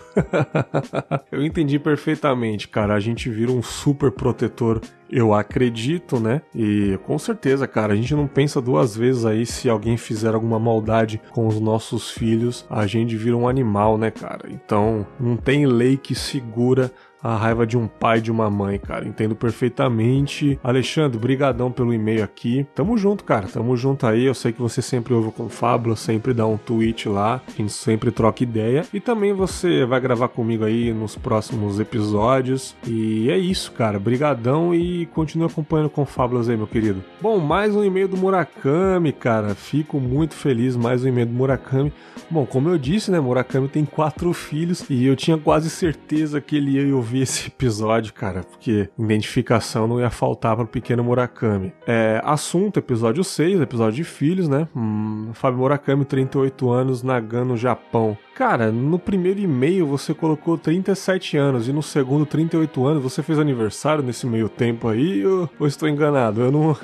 Eu 1.31 1.45
entendi 1.45 1.79
perfeitamente, 1.79 2.67
cara. 2.69 2.95
A 2.95 3.01
gente 3.01 3.31
vira 3.31 3.53
um 3.53 3.63
super 3.63 4.11
protetor 4.11 4.81
eu 5.11 5.35
acredito, 5.35 6.21
né? 6.21 6.41
E 6.55 6.99
com 7.05 7.19
certeza, 7.19 7.67
cara, 7.67 7.93
a 7.93 7.97
gente 7.97 8.15
não 8.15 8.27
pensa 8.27 8.61
duas 8.61 8.97
vezes 8.97 9.25
aí 9.25 9.45
se 9.45 9.69
alguém 9.69 9.97
fizer 9.97 10.35
alguma 10.35 10.59
maldade 10.59 11.21
com 11.33 11.47
os 11.49 11.59
nossos 11.59 12.11
filhos, 12.11 12.65
a 12.71 12.87
gente 12.87 13.17
vira 13.17 13.37
um 13.37 13.49
animal, 13.49 13.99
né, 13.99 14.11
cara? 14.11 14.49
Então, 14.49 15.07
não 15.19 15.37
tem 15.37 15.67
lei 15.67 15.97
que 15.97 16.15
segura 16.15 16.93
a 17.23 17.37
raiva 17.37 17.67
de 17.67 17.77
um 17.77 17.87
pai 17.87 18.19
e 18.19 18.23
de 18.23 18.31
uma 18.31 18.51
mãe, 18.51 18.79
cara. 18.79 19.07
Entendo 19.07 19.35
perfeitamente. 19.35 20.59
Alexandre, 20.63 21.19
brigadão 21.19 21.71
pelo 21.71 21.93
e-mail 21.93 22.25
aqui. 22.25 22.67
Tamo 22.75 22.97
junto, 22.97 23.25
cara. 23.25 23.47
Tamo 23.47 23.77
junto 23.77 24.07
aí. 24.07 24.25
Eu 24.25 24.35
sei 24.35 24.53
que 24.53 24.61
você 24.61 24.81
sempre 24.81 25.13
ouve 25.13 25.31
com 25.33 25.49
Fábula, 25.49 25.97
sempre 25.97 26.33
dá 26.33 26.47
um 26.47 26.57
tweet 26.57 27.09
lá. 27.09 27.41
A 27.47 27.57
gente 27.57 27.73
sempre 27.73 28.11
troca 28.11 28.43
ideia. 28.43 28.85
E 28.93 29.01
também 29.01 29.33
você 29.33 29.85
vai 29.85 30.01
gravar 30.01 30.29
comigo 30.29 30.65
aí 30.65 30.93
nos 30.93 31.17
próximos 31.17 31.79
episódios. 31.79 32.75
E 32.87 33.31
é 33.31 33.37
isso, 33.37 33.73
cara. 33.73 33.99
Brigadão 33.99 34.75
e 34.75 35.07
continue 35.07 35.47
acompanhando 35.47 35.91
com 35.91 36.07
Fábulas 36.07 36.49
aí, 36.49 36.57
meu 36.57 36.67
querido. 36.67 37.05
Bom, 37.21 37.39
mais 37.39 37.77
um 37.77 37.85
e-mail 37.85 38.09
do 38.09 38.17
Murakami, 38.17 39.13
cara. 39.13 39.55
Fico 39.55 40.01
muito 40.01 40.35
feliz. 40.35 40.77
Mais 40.77 41.05
um 41.05 41.09
e-mail 41.09 41.27
do 41.27 41.35
Murakami. 41.35 41.93
Bom, 42.31 42.47
como 42.47 42.69
eu 42.69 42.79
disse, 42.79 43.11
né? 43.11 43.21
Murakami 43.21 43.69
tem 43.69 43.85
quatro 43.85 44.33
filhos 44.33 44.89
e 44.89 45.05
eu 45.05 45.17
tinha 45.17 45.37
quase 45.37 45.69
certeza 45.69 46.41
que 46.41 46.57
ele 46.57 46.71
ia 46.79 46.95
ouvir 46.95 47.10
ouvir 47.11 47.23
esse 47.23 47.49
episódio, 47.49 48.15
cara, 48.15 48.43
porque 48.45 48.89
identificação 48.97 49.89
não 49.89 49.99
ia 49.99 50.11
faltar 50.11 50.55
para 50.55 50.65
o 50.65 50.69
pequeno 50.69 51.03
Murakami. 51.03 51.73
É, 51.87 52.21
assunto, 52.25 52.79
episódio 52.79 53.25
6, 53.25 53.61
episódio 53.61 53.97
de 53.97 54.05
filhos, 54.05 54.49
né? 54.49 54.69
Hum, 54.75 55.31
Fábio 55.35 55.59
Murakami, 55.59 56.05
38 56.05 56.71
anos, 56.71 57.03
Nagano, 57.03 57.57
Japão. 57.57 58.17
Cara, 58.41 58.73
no 58.73 58.99
primeiro 58.99 59.39
e-mail 59.39 59.87
você 59.87 60.15
colocou 60.15 60.57
37 60.57 61.37
anos 61.37 61.69
e 61.69 61.75
no 61.75 61.83
segundo 61.83 62.25
38 62.25 62.87
anos. 62.87 63.03
Você 63.03 63.23
fez 63.23 63.39
aniversário 63.39 64.03
nesse 64.03 64.27
meio 64.27 64.49
tempo 64.49 64.89
aí 64.89 65.27
ou, 65.27 65.47
ou 65.59 65.67
estou 65.67 65.87
enganado? 65.87 66.41
Eu 66.41 66.51
não. 66.51 66.75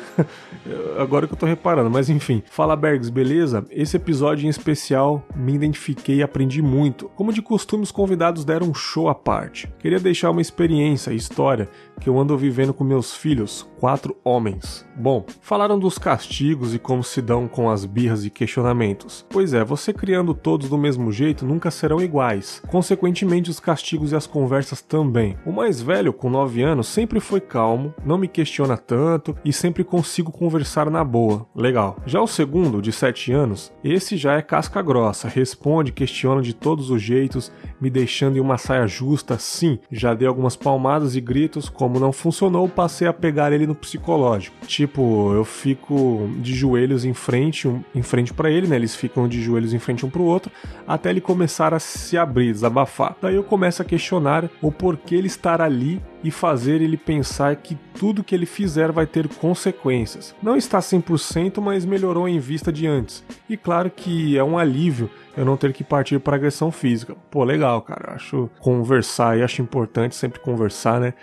Agora 1.00 1.26
que 1.26 1.32
eu 1.32 1.38
tô 1.38 1.46
reparando, 1.46 1.88
mas 1.88 2.10
enfim. 2.10 2.42
Fala 2.50 2.76
Bergs, 2.76 3.10
beleza? 3.10 3.64
Esse 3.70 3.96
episódio 3.96 4.44
em 4.44 4.50
especial 4.50 5.24
me 5.34 5.54
identifiquei 5.54 6.16
e 6.16 6.22
aprendi 6.22 6.60
muito. 6.60 7.08
Como 7.16 7.32
de 7.32 7.40
costume, 7.40 7.84
os 7.84 7.90
convidados 7.90 8.44
deram 8.44 8.68
um 8.68 8.74
show 8.74 9.08
à 9.08 9.14
parte. 9.14 9.66
Queria 9.78 9.98
deixar 9.98 10.15
uma 10.30 10.40
experiência, 10.40 11.12
história 11.12 11.68
que 12.00 12.08
eu 12.08 12.18
ando 12.18 12.36
vivendo 12.36 12.74
com 12.74 12.84
meus 12.84 13.14
filhos, 13.14 13.68
quatro 13.78 14.16
homens. 14.24 14.86
Bom, 14.96 15.24
falaram 15.40 15.78
dos 15.78 15.98
castigos 15.98 16.74
e 16.74 16.78
como 16.78 17.02
se 17.02 17.20
dão 17.20 17.46
com 17.46 17.70
as 17.70 17.84
birras 17.84 18.24
e 18.24 18.30
questionamentos. 18.30 19.26
Pois 19.28 19.52
é, 19.52 19.64
você 19.64 19.92
criando 19.92 20.34
todos 20.34 20.68
do 20.68 20.78
mesmo 20.78 21.12
jeito 21.12 21.44
nunca 21.44 21.70
serão 21.70 22.00
iguais. 22.00 22.62
Consequentemente, 22.68 23.50
os 23.50 23.60
castigos 23.60 24.12
e 24.12 24.16
as 24.16 24.26
conversas 24.26 24.80
também. 24.80 25.36
O 25.44 25.52
mais 25.52 25.80
velho, 25.80 26.12
com 26.12 26.30
9 26.30 26.62
anos, 26.62 26.86
sempre 26.86 27.20
foi 27.20 27.40
calmo, 27.40 27.94
não 28.04 28.18
me 28.18 28.28
questiona 28.28 28.76
tanto 28.76 29.36
e 29.44 29.52
sempre 29.52 29.84
consigo 29.84 30.32
conversar 30.32 30.90
na 30.90 31.04
boa. 31.04 31.46
Legal. 31.54 31.96
Já 32.06 32.20
o 32.20 32.26
segundo, 32.26 32.80
de 32.80 32.92
7 32.92 33.32
anos, 33.32 33.72
esse 33.82 34.16
já 34.16 34.34
é 34.34 34.42
casca 34.42 34.80
grossa, 34.82 35.28
responde, 35.28 35.92
questiona 35.92 36.42
de 36.42 36.54
todos 36.54 36.90
os 36.90 37.00
jeitos, 37.02 37.52
me 37.80 37.90
deixando 37.90 38.36
em 38.36 38.40
uma 38.40 38.58
saia 38.58 38.86
justa. 38.86 39.38
Sim, 39.38 39.78
já 39.90 40.14
dei 40.14 40.26
algumas 40.26 40.56
palmadas 40.56 41.16
e 41.16 41.20
gritos, 41.20 41.68
como 41.86 42.00
não 42.00 42.10
funcionou, 42.10 42.68
passei 42.68 43.06
a 43.06 43.12
pegar 43.12 43.52
ele 43.52 43.64
no 43.64 43.74
psicológico. 43.74 44.56
Tipo, 44.66 45.32
eu 45.32 45.44
fico 45.44 46.28
de 46.38 46.52
joelhos 46.52 47.04
em 47.04 47.14
frente, 47.14 47.68
um, 47.68 47.80
em 47.94 48.02
frente 48.02 48.34
para 48.34 48.50
ele, 48.50 48.66
né? 48.66 48.74
Eles 48.74 48.96
ficam 48.96 49.28
de 49.28 49.40
joelhos 49.40 49.72
em 49.72 49.78
frente 49.78 50.04
um 50.04 50.10
pro 50.10 50.24
outro, 50.24 50.50
até 50.84 51.10
ele 51.10 51.20
começar 51.20 51.72
a 51.72 51.78
se 51.78 52.18
abrir, 52.18 52.52
desabafar. 52.52 53.16
Daí 53.22 53.36
eu 53.36 53.44
começo 53.44 53.82
a 53.82 53.84
questionar 53.84 54.50
o 54.60 54.72
porquê 54.72 55.14
ele 55.14 55.28
estar 55.28 55.60
ali 55.60 56.02
e 56.24 56.30
fazer 56.32 56.82
ele 56.82 56.96
pensar 56.96 57.54
que 57.54 57.78
tudo 57.94 58.24
que 58.24 58.34
ele 58.34 58.46
fizer 58.46 58.90
vai 58.90 59.06
ter 59.06 59.28
consequências. 59.28 60.34
Não 60.42 60.56
está 60.56 60.80
100%, 60.80 61.60
mas 61.60 61.84
melhorou 61.84 62.28
em 62.28 62.40
vista 62.40 62.72
de 62.72 62.84
antes. 62.84 63.22
E 63.48 63.56
claro 63.56 63.88
que 63.94 64.36
é 64.36 64.42
um 64.42 64.58
alívio 64.58 65.08
eu 65.36 65.44
não 65.44 65.56
ter 65.56 65.72
que 65.72 65.84
partir 65.84 66.18
para 66.18 66.34
agressão 66.34 66.72
física. 66.72 67.14
Pô, 67.30 67.44
legal, 67.44 67.80
cara. 67.82 68.14
Acho 68.14 68.50
conversar 68.58 69.38
e 69.38 69.42
acho 69.42 69.62
importante 69.62 70.16
sempre 70.16 70.40
conversar, 70.40 70.98
né? 70.98 71.14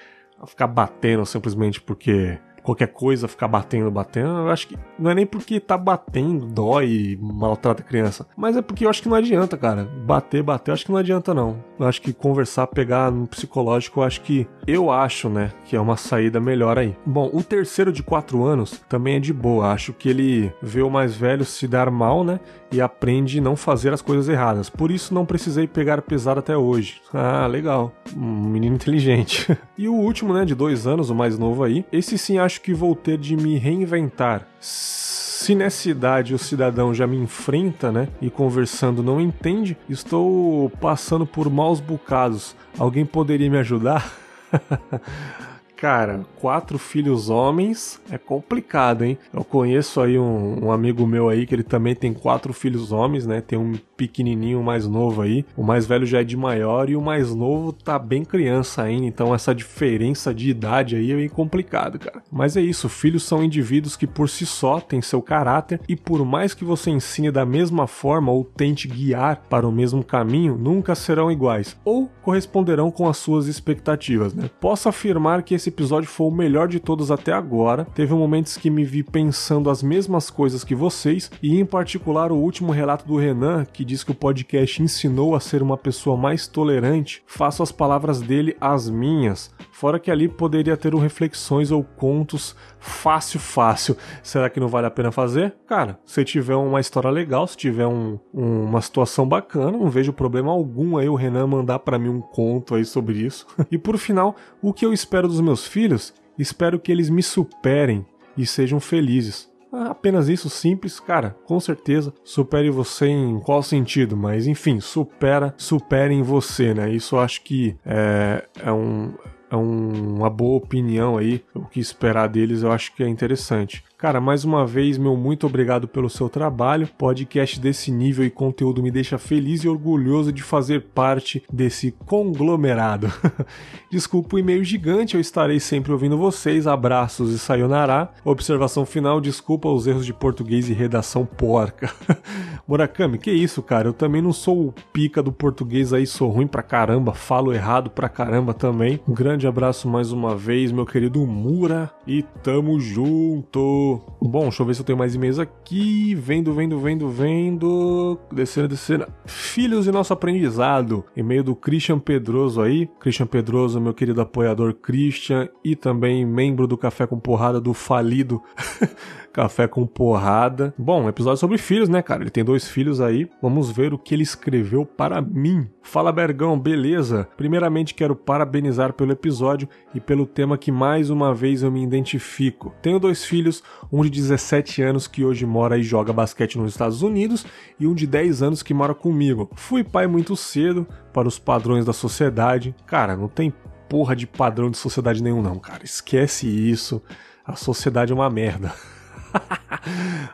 Ficar 0.45 0.67
batendo 0.67 1.25
simplesmente 1.25 1.81
porque 1.81 2.39
qualquer 2.63 2.87
coisa, 2.87 3.27
ficar 3.27 3.47
batendo, 3.47 3.91
batendo. 3.91 4.29
Eu 4.29 4.49
acho 4.49 4.67
que 4.67 4.77
não 4.97 5.11
é 5.11 5.15
nem 5.15 5.25
porque 5.25 5.59
tá 5.59 5.77
batendo, 5.77 6.47
dói, 6.47 7.17
maltrata 7.21 7.83
a 7.83 7.85
criança. 7.85 8.25
Mas 8.35 8.55
é 8.55 8.61
porque 8.61 8.85
eu 8.85 8.89
acho 8.89 9.01
que 9.01 9.09
não 9.09 9.17
adianta, 9.17 9.57
cara. 9.57 9.83
Bater, 9.83 10.41
bater, 10.41 10.71
eu 10.71 10.73
acho 10.73 10.85
que 10.85 10.91
não 10.91 10.97
adianta, 10.97 11.33
não. 11.33 11.63
Eu 11.77 11.87
acho 11.87 12.01
que 12.01 12.13
conversar, 12.13 12.67
pegar 12.67 13.11
no 13.11 13.27
psicológico, 13.27 13.99
eu 13.99 14.03
acho 14.03 14.21
que. 14.21 14.47
Eu 14.65 14.89
acho, 14.89 15.29
né? 15.29 15.51
Que 15.65 15.75
é 15.75 15.79
uma 15.79 15.97
saída 15.97 16.39
melhor 16.39 16.79
aí. 16.79 16.95
Bom, 17.05 17.29
o 17.33 17.43
terceiro 17.43 17.91
de 17.91 18.01
quatro 18.01 18.45
anos 18.45 18.83
também 18.87 19.17
é 19.17 19.19
de 19.19 19.33
boa. 19.33 19.71
Acho 19.71 19.91
que 19.91 20.09
ele 20.09 20.53
vê 20.61 20.81
o 20.81 20.89
mais 20.89 21.15
velho 21.15 21.43
se 21.43 21.67
dar 21.67 21.91
mal, 21.91 22.23
né? 22.23 22.39
E 22.73 22.81
aprende 22.81 23.39
não 23.39 23.55
fazer 23.55 23.93
as 23.93 24.01
coisas 24.01 24.27
erradas. 24.27 24.69
Por 24.69 24.89
isso 24.89 25.13
não 25.13 25.25
precisei 25.25 25.67
pegar 25.67 26.01
pesado 26.01 26.39
até 26.39 26.57
hoje. 26.57 27.01
Ah, 27.13 27.45
legal. 27.45 27.93
Um 28.17 28.49
menino 28.49 28.75
inteligente. 28.75 29.55
e 29.77 29.87
o 29.87 29.93
último, 29.93 30.33
né? 30.33 30.43
De 30.43 30.55
dois 30.55 30.87
anos, 30.87 31.09
o 31.09 31.15
mais 31.15 31.37
novo 31.37 31.63
aí. 31.63 31.85
Esse 31.91 32.17
sim 32.17 32.39
acho 32.39 32.61
que 32.61 32.73
vou 32.73 32.95
ter 32.95 33.17
de 33.17 33.37
me 33.37 33.57
reinventar. 33.57 34.47
Se 34.59 35.53
nessa 35.53 35.89
idade 35.89 36.33
o 36.33 36.39
cidadão 36.39 36.93
já 36.93 37.05
me 37.05 37.17
enfrenta, 37.17 37.91
né, 37.91 38.07
e 38.21 38.29
conversando 38.29 39.03
não 39.03 39.19
entende, 39.19 39.77
estou 39.89 40.69
passando 40.81 41.25
por 41.25 41.49
maus 41.49 41.81
bocados. 41.81 42.55
Alguém 42.79 43.05
poderia 43.05 43.49
me 43.49 43.57
ajudar? 43.57 44.09
Cara, 45.83 46.21
quatro 46.39 46.79
filhos 46.79 47.29
homens 47.29 47.99
é 48.09 48.17
complicado, 48.17 49.03
hein? 49.03 49.17
Eu 49.33 49.43
conheço 49.43 49.99
aí 49.99 50.17
um, 50.17 50.67
um, 50.67 50.71
amigo 50.71 51.05
meu 51.05 51.27
aí 51.27 51.45
que 51.45 51.53
ele 51.53 51.61
também 51.61 51.93
tem 51.93 52.13
quatro 52.13 52.53
filhos 52.53 52.93
homens, 52.93 53.27
né? 53.27 53.41
Tem 53.41 53.59
um 53.59 53.73
pequenininho 53.97 54.63
mais 54.63 54.87
novo 54.87 55.21
aí. 55.21 55.45
O 55.57 55.61
mais 55.61 55.85
velho 55.85 56.05
já 56.05 56.21
é 56.21 56.23
de 56.23 56.37
maior 56.37 56.89
e 56.89 56.95
o 56.95 57.01
mais 57.01 57.35
novo 57.35 57.73
tá 57.73 57.99
bem 57.99 58.23
criança 58.23 58.81
ainda. 58.81 59.05
Então 59.05 59.35
essa 59.35 59.53
diferença 59.53 60.33
de 60.33 60.49
idade 60.49 60.95
aí 60.95 61.11
é 61.11 61.17
bem 61.17 61.27
complicado, 61.27 61.99
cara. 61.99 62.23
Mas 62.31 62.55
é 62.55 62.61
isso, 62.61 62.87
filhos 62.87 63.23
são 63.23 63.43
indivíduos 63.43 63.97
que 63.97 64.07
por 64.07 64.29
si 64.29 64.45
só 64.45 64.79
têm 64.79 65.01
seu 65.01 65.21
caráter 65.21 65.81
e 65.89 65.97
por 65.97 66.23
mais 66.23 66.53
que 66.53 66.63
você 66.63 66.91
ensine 66.91 67.29
da 67.29 67.45
mesma 67.45 67.87
forma 67.87 68.31
ou 68.31 68.45
tente 68.45 68.87
guiar 68.87 69.43
para 69.49 69.67
o 69.67 69.71
mesmo 69.71 70.01
caminho, 70.01 70.57
nunca 70.57 70.95
serão 70.95 71.29
iguais 71.29 71.75
ou 71.83 72.09
corresponderão 72.21 72.89
com 72.89 73.05
as 73.05 73.17
suas 73.17 73.47
expectativas, 73.47 74.33
né? 74.33 74.49
Posso 74.61 74.87
afirmar 74.87 75.43
que 75.43 75.53
esse 75.53 75.72
episódio 75.73 76.07
foi 76.07 76.27
o 76.27 76.31
melhor 76.31 76.67
de 76.67 76.79
todos 76.79 77.09
até 77.09 77.33
agora. 77.33 77.85
Teve 77.95 78.13
momentos 78.13 78.55
que 78.55 78.69
me 78.69 78.85
vi 78.85 79.03
pensando 79.03 79.69
as 79.69 79.81
mesmas 79.81 80.29
coisas 80.29 80.63
que 80.63 80.75
vocês, 80.75 81.31
e 81.41 81.59
em 81.59 81.65
particular 81.65 82.31
o 82.31 82.37
último 82.37 82.71
relato 82.71 83.07
do 83.07 83.17
Renan, 83.17 83.65
que 83.65 83.83
diz 83.83 84.03
que 84.03 84.11
o 84.11 84.15
podcast 84.15 84.81
ensinou 84.81 85.35
a 85.35 85.39
ser 85.39 85.63
uma 85.63 85.77
pessoa 85.77 86.15
mais 86.15 86.47
tolerante. 86.47 87.23
Faço 87.25 87.63
as 87.63 87.71
palavras 87.71 88.21
dele 88.21 88.55
as 88.61 88.89
minhas. 88.89 89.51
Fora 89.71 89.99
que 89.99 90.11
ali 90.11 90.27
poderia 90.27 90.77
ter 90.77 90.93
um 90.93 90.99
reflexões 90.99 91.71
ou 91.71 91.83
contos 91.83 92.55
fácil, 92.83 93.39
fácil. 93.39 93.97
Será 94.21 94.49
que 94.49 94.59
não 94.59 94.67
vale 94.67 94.85
a 94.85 94.91
pena 94.91 95.11
fazer? 95.11 95.55
Cara, 95.65 95.97
se 96.05 96.23
tiver 96.25 96.55
uma 96.55 96.81
história 96.81 97.09
legal, 97.09 97.47
se 97.47 97.55
tiver 97.55 97.87
um, 97.87 98.19
um, 98.33 98.65
uma 98.65 98.81
situação 98.81 99.27
bacana, 99.27 99.71
não 99.71 99.89
vejo 99.89 100.11
problema 100.11 100.51
algum 100.51 100.97
aí 100.97 101.07
o 101.07 101.15
Renan 101.15 101.47
mandar 101.47 101.79
para 101.79 101.97
mim 101.97 102.09
um 102.09 102.21
conto 102.21 102.75
aí 102.75 102.83
sobre 102.83 103.17
isso. 103.19 103.47
e 103.71 103.77
por 103.77 103.97
final, 103.97 104.35
o 104.61 104.73
que 104.73 104.85
eu 104.85 104.93
espero 104.93 105.27
dos 105.27 105.39
meus 105.39 105.65
filhos? 105.65 106.13
Espero 106.37 106.79
que 106.79 106.91
eles 106.91 107.09
me 107.09 107.23
superem 107.23 108.05
e 108.37 108.45
sejam 108.45 108.79
felizes. 108.79 109.51
Ah, 109.71 109.89
apenas 109.89 110.29
isso 110.29 110.49
simples, 110.49 110.99
cara, 110.99 111.35
com 111.45 111.59
certeza. 111.59 112.13
Supere 112.23 112.69
você 112.69 113.07
em 113.07 113.39
qual 113.39 113.63
sentido, 113.63 114.15
mas 114.15 114.45
enfim, 114.45 114.79
supera, 114.79 115.53
supere 115.57 116.13
em 116.13 116.21
você, 116.21 116.75
né? 116.75 116.91
Isso 116.91 117.15
eu 117.15 117.19
acho 117.19 117.41
que 117.41 117.75
é, 117.83 118.45
é 118.63 118.71
um 118.71 119.13
é 119.13 119.29
um, 119.29 119.32
uma 119.57 120.29
boa 120.29 120.57
opinião 120.57 121.17
aí. 121.17 121.43
O 121.53 121.65
que 121.65 121.79
esperar 121.79 122.27
deles 122.27 122.63
eu 122.63 122.71
acho 122.71 122.93
que 122.95 123.03
é 123.03 123.07
interessante. 123.07 123.83
Cara, 124.03 124.19
mais 124.19 124.43
uma 124.43 124.67
vez, 124.67 124.97
meu 124.97 125.15
muito 125.15 125.47
obrigado 125.47 125.87
pelo 125.87 126.09
seu 126.09 126.27
trabalho. 126.27 126.89
Podcast 126.97 127.57
desse 127.57 127.89
nível 127.89 128.25
e 128.25 128.29
conteúdo 128.29 128.83
me 128.83 128.91
deixa 128.91 129.17
feliz 129.17 129.63
e 129.63 129.69
orgulhoso 129.69 130.29
de 130.29 130.43
fazer 130.43 130.87
parte 130.93 131.41
desse 131.49 131.91
conglomerado. 132.05 133.09
Desculpa 133.89 134.35
o 134.35 134.39
e-mail 134.39 134.61
gigante, 134.61 135.15
eu 135.15 135.21
estarei 135.21 135.57
sempre 135.57 135.93
ouvindo 135.93 136.17
vocês. 136.17 136.67
Abraços 136.67 137.33
e 137.33 137.39
sayonara. 137.39 138.09
Observação 138.25 138.85
final, 138.85 139.21
desculpa 139.21 139.69
os 139.69 139.87
erros 139.87 140.05
de 140.05 140.13
português 140.13 140.67
e 140.67 140.73
redação 140.73 141.25
porca. 141.25 141.89
Murakami, 142.67 143.17
que 143.17 143.31
isso, 143.31 143.63
cara? 143.63 143.87
Eu 143.87 143.93
também 143.93 144.21
não 144.21 144.33
sou 144.33 144.67
o 144.67 144.73
pica 144.91 145.23
do 145.23 145.31
português 145.31 145.93
aí, 145.93 146.05
sou 146.05 146.29
ruim 146.29 146.47
pra 146.47 146.61
caramba, 146.61 147.13
falo 147.13 147.53
errado 147.53 147.89
pra 147.89 148.09
caramba 148.09 148.53
também. 148.53 148.99
Um 149.07 149.13
grande 149.13 149.47
abraço 149.47 149.87
mais 149.87 150.11
uma 150.11 150.35
vez, 150.35 150.73
meu 150.73 150.85
querido 150.85 151.25
Mura, 151.25 151.89
e 152.05 152.21
tamo 152.41 152.77
junto! 152.81 153.92
Bom, 154.21 154.43
deixa 154.43 154.61
eu 154.61 154.65
ver 154.65 154.73
se 154.75 154.81
eu 154.81 154.85
tenho 154.85 154.97
mais 154.97 155.15
e-mails 155.15 155.39
aqui. 155.39 156.15
Vendo, 156.15 156.53
vendo, 156.53 156.79
vendo, 156.79 157.09
vendo. 157.09 158.19
Descendo, 158.31 158.67
descendo. 158.67 159.07
Filhos 159.25 159.87
e 159.87 159.91
nosso 159.91 160.13
aprendizado. 160.13 161.03
E-mail 161.15 161.43
do 161.43 161.55
Christian 161.55 161.99
Pedroso 161.99 162.61
aí. 162.61 162.89
Christian 162.99 163.27
Pedroso, 163.27 163.81
meu 163.81 163.93
querido 163.93 164.21
apoiador 164.21 164.73
Christian. 164.73 165.49
E 165.63 165.75
também 165.75 166.25
membro 166.25 166.67
do 166.67 166.77
Café 166.77 167.05
com 167.07 167.19
Porrada 167.19 167.59
do 167.59 167.73
falido 167.73 168.41
Café 169.33 169.67
com 169.67 169.87
Porrada. 169.87 170.73
Bom, 170.77 171.09
episódio 171.09 171.39
sobre 171.39 171.57
filhos, 171.57 171.89
né, 171.89 172.03
cara? 172.03 172.21
Ele 172.21 172.29
tem 172.29 172.43
dois 172.43 172.67
filhos 172.67 173.01
aí. 173.01 173.27
Vamos 173.41 173.71
ver 173.71 173.91
o 173.91 173.97
que 173.97 174.13
ele 174.13 174.21
escreveu 174.21 174.85
para 174.85 175.19
mim. 175.21 175.67
Fala, 175.81 176.11
Bergão, 176.11 176.57
beleza? 176.57 177.27
Primeiramente, 177.35 177.95
quero 177.95 178.15
parabenizar 178.15 178.93
pelo 178.93 179.11
episódio 179.11 179.67
e 179.93 179.99
pelo 179.99 180.27
tema 180.27 180.55
que 180.55 180.71
mais 180.71 181.09
uma 181.09 181.33
vez 181.33 181.63
eu 181.63 181.71
me 181.71 181.83
identifico. 181.83 182.75
Tenho 182.79 182.99
dois 182.99 183.25
filhos, 183.25 183.63
um 183.91 184.03
de 184.03 184.09
17 184.11 184.83
anos 184.83 185.07
que 185.07 185.25
hoje 185.25 185.47
mora 185.47 185.79
e 185.79 185.83
joga 185.83 186.13
basquete 186.13 186.59
nos 186.59 186.71
Estados 186.71 187.01
Unidos 187.01 187.43
e 187.79 187.87
um 187.87 187.95
de 187.95 188.05
10 188.05 188.43
anos 188.43 188.61
que 188.61 188.73
mora 188.73 188.93
comigo. 188.93 189.49
Fui 189.55 189.83
pai 189.83 190.05
muito 190.05 190.35
cedo, 190.35 190.87
para 191.11 191.27
os 191.27 191.39
padrões 191.39 191.85
da 191.85 191.93
sociedade. 191.93 192.75
Cara, 192.85 193.17
não 193.17 193.27
tem 193.27 193.51
porra 193.89 194.15
de 194.15 194.27
padrão 194.27 194.69
de 194.69 194.77
sociedade 194.77 195.21
nenhum, 195.21 195.41
não, 195.41 195.57
cara. 195.59 195.83
Esquece 195.83 196.47
isso. 196.47 197.01
A 197.45 197.55
sociedade 197.55 198.11
é 198.11 198.15
uma 198.15 198.29
merda. 198.29 198.73